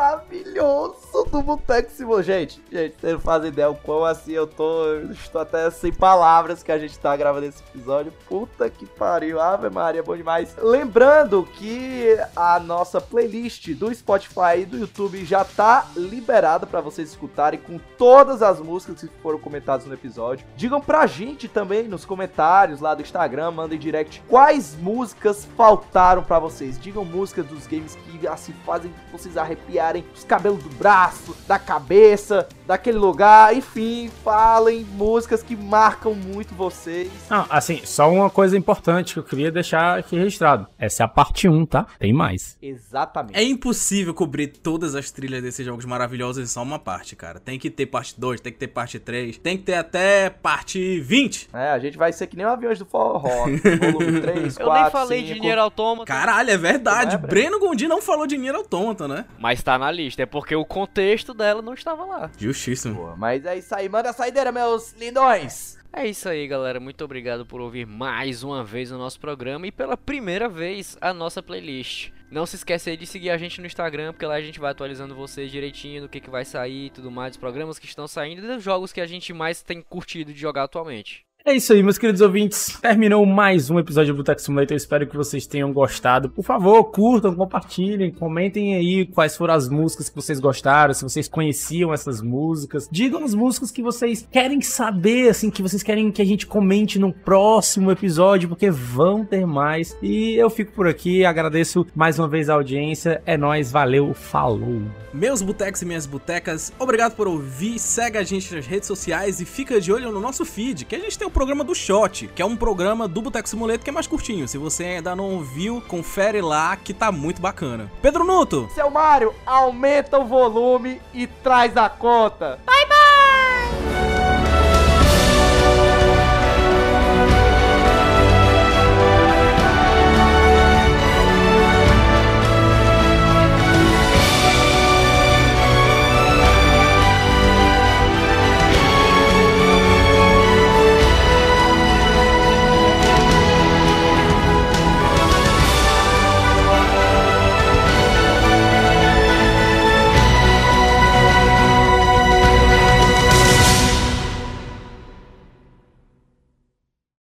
maravilhoso 0.00 1.24
do 1.30 1.40
Boteco 1.42 1.90
Simão. 1.90 2.22
Gente, 2.22 2.62
gente, 2.70 2.94
vocês 3.00 3.14
não 3.14 3.20
fazem 3.20 3.48
ideia 3.48 3.70
o 3.70 3.74
quão 3.74 4.04
assim 4.04 4.32
eu 4.32 4.46
tô. 4.46 4.84
eu 4.84 5.10
Estou 5.12 5.40
até 5.40 5.70
sem 5.70 5.90
palavras 5.90 6.62
que 6.62 6.70
a 6.70 6.78
gente 6.78 6.98
tá 6.98 7.16
gravando 7.16 7.46
esse 7.46 7.62
episódio. 7.62 8.12
Puta 8.28 8.68
que 8.68 8.84
pariu. 8.84 9.40
Ave 9.40 9.70
Maria, 9.70 10.02
bom 10.02 10.14
demais. 10.14 10.54
Lembrando 10.60 11.48
que 11.54 12.14
a 12.36 12.60
nossa 12.60 13.00
playlist 13.00 13.70
do 13.70 13.94
Spotify 13.94 14.58
e 14.58 14.66
do 14.66 14.76
YouTube 14.76 15.24
já 15.24 15.44
tá 15.44 15.86
liberada 15.96 16.66
pra 16.66 16.82
vocês 16.82 17.08
escutarem 17.08 17.58
com 17.58 17.80
todas 17.96 18.42
as 18.42 18.60
músicas 18.60 19.00
que 19.00 19.08
foram 19.22 19.38
comentadas 19.38 19.86
no 19.86 19.94
episódio. 19.94 20.46
Digam 20.56 20.80
pra 20.80 21.06
gente 21.06 21.48
também 21.48 21.88
nos 21.88 22.04
comentários 22.04 22.80
lá 22.80 22.94
do 22.94 23.00
Instagram, 23.00 23.52
mandem 23.52 23.78
direct 23.78 24.22
quais 24.28 24.76
músicas 24.76 25.46
faltaram 25.56 26.22
pra 26.22 26.38
vocês. 26.38 26.78
Digam 26.78 27.04
músicas 27.04 27.46
dos 27.46 27.66
games 27.66 27.94
que 27.94 28.28
assim 28.28 28.52
fazem 28.66 28.89
fazem 28.90 28.94
vocês 29.12 29.36
arrepiarem 29.36 30.04
os 30.14 30.24
cabelos 30.24 30.62
do 30.62 30.68
braço, 30.70 31.36
da 31.46 31.58
cabeça, 31.58 32.48
daquele 32.66 32.98
lugar. 32.98 33.54
Enfim, 33.54 34.10
falem 34.22 34.84
músicas 34.84 35.42
que 35.42 35.56
marcam 35.56 36.14
muito 36.14 36.54
vocês. 36.54 37.10
Não, 37.28 37.46
assim, 37.50 37.80
só 37.84 38.10
uma 38.10 38.30
coisa 38.30 38.56
importante 38.56 39.14
que 39.14 39.18
eu 39.20 39.24
queria 39.24 39.50
deixar 39.50 39.98
aqui 39.98 40.16
registrado. 40.16 40.66
Essa 40.78 41.02
é 41.02 41.06
a 41.06 41.08
parte 41.08 41.48
1, 41.48 41.66
tá? 41.66 41.86
Tem 41.98 42.12
mais. 42.12 42.56
Exatamente. 42.62 43.36
É 43.36 43.42
impossível 43.42 44.14
cobrir 44.14 44.48
todas 44.48 44.94
as 44.94 45.10
trilhas 45.10 45.42
desses 45.42 45.64
jogos 45.64 45.84
maravilhosos 45.84 46.42
em 46.42 46.46
só 46.46 46.62
uma 46.62 46.78
parte, 46.78 47.16
cara. 47.16 47.40
Tem 47.40 47.58
que 47.58 47.70
ter 47.70 47.86
parte 47.86 48.18
2, 48.18 48.40
tem 48.40 48.52
que 48.52 48.58
ter 48.58 48.68
parte 48.68 48.98
3, 48.98 49.38
tem 49.38 49.56
que 49.56 49.64
ter 49.64 49.74
até 49.74 50.30
parte 50.30 51.00
20. 51.00 51.50
É, 51.52 51.70
a 51.70 51.78
gente 51.78 51.98
vai 51.98 52.12
ser 52.12 52.26
que 52.26 52.36
nem 52.36 52.46
o 52.46 52.50
aviões 52.50 52.78
do 52.78 52.86
forró. 52.86 53.46
Volume 53.92 54.20
3, 54.20 54.56
4, 54.56 54.62
Eu 54.62 54.82
nem 54.82 54.90
falei 54.90 55.20
5. 55.26 55.34
de 55.34 55.40
Nier 55.40 55.58
Automata, 55.58 56.06
Caralho, 56.06 56.50
é 56.50 56.56
verdade. 56.56 57.14
É, 57.14 57.18
Breno? 57.18 57.58
Gondi 57.58 57.86
não 57.88 58.00
falou 58.00 58.26
de 58.26 58.38
Nier 58.38 58.54
Automata, 58.70 59.08
né? 59.08 59.24
mas 59.38 59.62
tá 59.62 59.76
na 59.76 59.90
lista. 59.90 60.22
É 60.22 60.26
porque 60.26 60.54
o 60.54 60.64
contexto 60.64 61.34
dela 61.34 61.60
não 61.60 61.74
estava 61.74 62.04
lá. 62.04 62.30
Justíssimo. 62.38 62.94
Pô, 62.94 63.16
Mas 63.16 63.44
é 63.44 63.58
isso 63.58 63.74
aí, 63.74 63.88
manda 63.88 64.10
a 64.10 64.12
saideira, 64.12 64.52
meus 64.52 64.92
lindões. 64.92 65.76
É 65.92 66.06
isso 66.06 66.28
aí, 66.28 66.46
galera. 66.46 66.78
Muito 66.78 67.04
obrigado 67.04 67.44
por 67.44 67.60
ouvir 67.60 67.84
mais 67.84 68.44
uma 68.44 68.62
vez 68.62 68.92
o 68.92 68.98
nosso 68.98 69.18
programa 69.18 69.66
e 69.66 69.72
pela 69.72 69.96
primeira 69.96 70.48
vez 70.48 70.96
a 71.00 71.12
nossa 71.12 71.42
playlist. 71.42 72.10
Não 72.30 72.46
se 72.46 72.54
esquece 72.54 72.90
aí 72.90 72.96
de 72.96 73.06
seguir 73.06 73.30
a 73.30 73.36
gente 73.36 73.60
no 73.60 73.66
Instagram, 73.66 74.12
porque 74.12 74.24
lá 74.24 74.34
a 74.34 74.40
gente 74.40 74.60
vai 74.60 74.70
atualizando 74.70 75.16
vocês 75.16 75.50
direitinho 75.50 76.02
do 76.02 76.08
que, 76.08 76.20
que 76.20 76.30
vai 76.30 76.44
sair 76.44 76.86
e 76.86 76.90
tudo 76.90 77.10
mais, 77.10 77.32
dos 77.32 77.40
programas 77.40 77.76
que 77.76 77.86
estão 77.86 78.06
saindo 78.06 78.44
e 78.44 78.46
dos 78.46 78.62
jogos 78.62 78.92
que 78.92 79.00
a 79.00 79.06
gente 79.06 79.32
mais 79.32 79.64
tem 79.64 79.82
curtido 79.82 80.32
de 80.32 80.38
jogar 80.38 80.62
atualmente. 80.62 81.26
É 81.50 81.54
isso 81.56 81.72
aí, 81.72 81.82
meus 81.82 81.98
queridos 81.98 82.20
ouvintes. 82.20 82.78
Terminou 82.80 83.26
mais 83.26 83.70
um 83.70 83.78
episódio 83.80 84.14
do 84.14 84.18
Boteco 84.18 84.40
Simulator. 84.40 84.72
Eu 84.72 84.76
espero 84.76 85.04
que 85.04 85.16
vocês 85.16 85.48
tenham 85.48 85.72
gostado. 85.72 86.30
Por 86.30 86.44
favor, 86.44 86.84
curtam, 86.84 87.34
compartilhem, 87.34 88.12
comentem 88.12 88.76
aí 88.76 89.04
quais 89.04 89.36
foram 89.36 89.54
as 89.54 89.68
músicas 89.68 90.08
que 90.08 90.14
vocês 90.14 90.38
gostaram, 90.38 90.94
se 90.94 91.02
vocês 91.02 91.26
conheciam 91.26 91.92
essas 91.92 92.22
músicas. 92.22 92.88
Digam 92.88 93.24
as 93.24 93.34
músicas 93.34 93.72
que 93.72 93.82
vocês 93.82 94.24
querem 94.30 94.60
saber, 94.60 95.28
assim, 95.28 95.50
que 95.50 95.60
vocês 95.60 95.82
querem 95.82 96.12
que 96.12 96.22
a 96.22 96.24
gente 96.24 96.46
comente 96.46 97.00
no 97.00 97.12
próximo 97.12 97.90
episódio, 97.90 98.48
porque 98.48 98.70
vão 98.70 99.24
ter 99.24 99.44
mais. 99.44 99.98
E 100.00 100.36
eu 100.36 100.48
fico 100.50 100.70
por 100.70 100.86
aqui, 100.86 101.24
agradeço 101.24 101.84
mais 101.96 102.16
uma 102.16 102.28
vez 102.28 102.48
a 102.48 102.54
audiência. 102.54 103.22
É 103.26 103.36
nóis, 103.36 103.72
valeu, 103.72 104.14
falou! 104.14 104.82
Meus 105.12 105.42
botecos 105.42 105.82
e 105.82 105.84
minhas 105.84 106.06
botecas, 106.06 106.72
obrigado 106.78 107.16
por 107.16 107.26
ouvir. 107.26 107.80
Segue 107.80 108.18
a 108.18 108.22
gente 108.22 108.54
nas 108.54 108.64
redes 108.64 108.86
sociais 108.86 109.40
e 109.40 109.44
fica 109.44 109.80
de 109.80 109.92
olho 109.92 110.12
no 110.12 110.20
nosso 110.20 110.44
feed, 110.44 110.84
que 110.84 110.94
a 110.94 111.00
gente 111.00 111.18
tem 111.18 111.26
o 111.26 111.30
programa 111.40 111.64
do 111.64 111.74
Shot, 111.74 112.26
que 112.34 112.42
é 112.42 112.44
um 112.44 112.54
programa 112.54 113.08
do 113.08 113.22
Boteco 113.22 113.48
Simulator 113.48 113.82
que 113.82 113.88
é 113.88 113.92
mais 113.92 114.06
curtinho. 114.06 114.46
Se 114.46 114.58
você 114.58 114.84
ainda 114.84 115.16
não 115.16 115.40
viu, 115.40 115.80
confere 115.80 116.42
lá 116.42 116.76
que 116.76 116.92
tá 116.92 117.10
muito 117.10 117.40
bacana. 117.40 117.90
Pedro 118.02 118.24
Nuto! 118.24 118.68
Seu 118.74 118.90
Mário, 118.90 119.34
aumenta 119.46 120.18
o 120.18 120.26
volume 120.26 121.00
e 121.14 121.26
traz 121.26 121.74
a 121.78 121.88
conta. 121.88 122.58
Bye, 122.66 122.86
bye! 122.86 124.09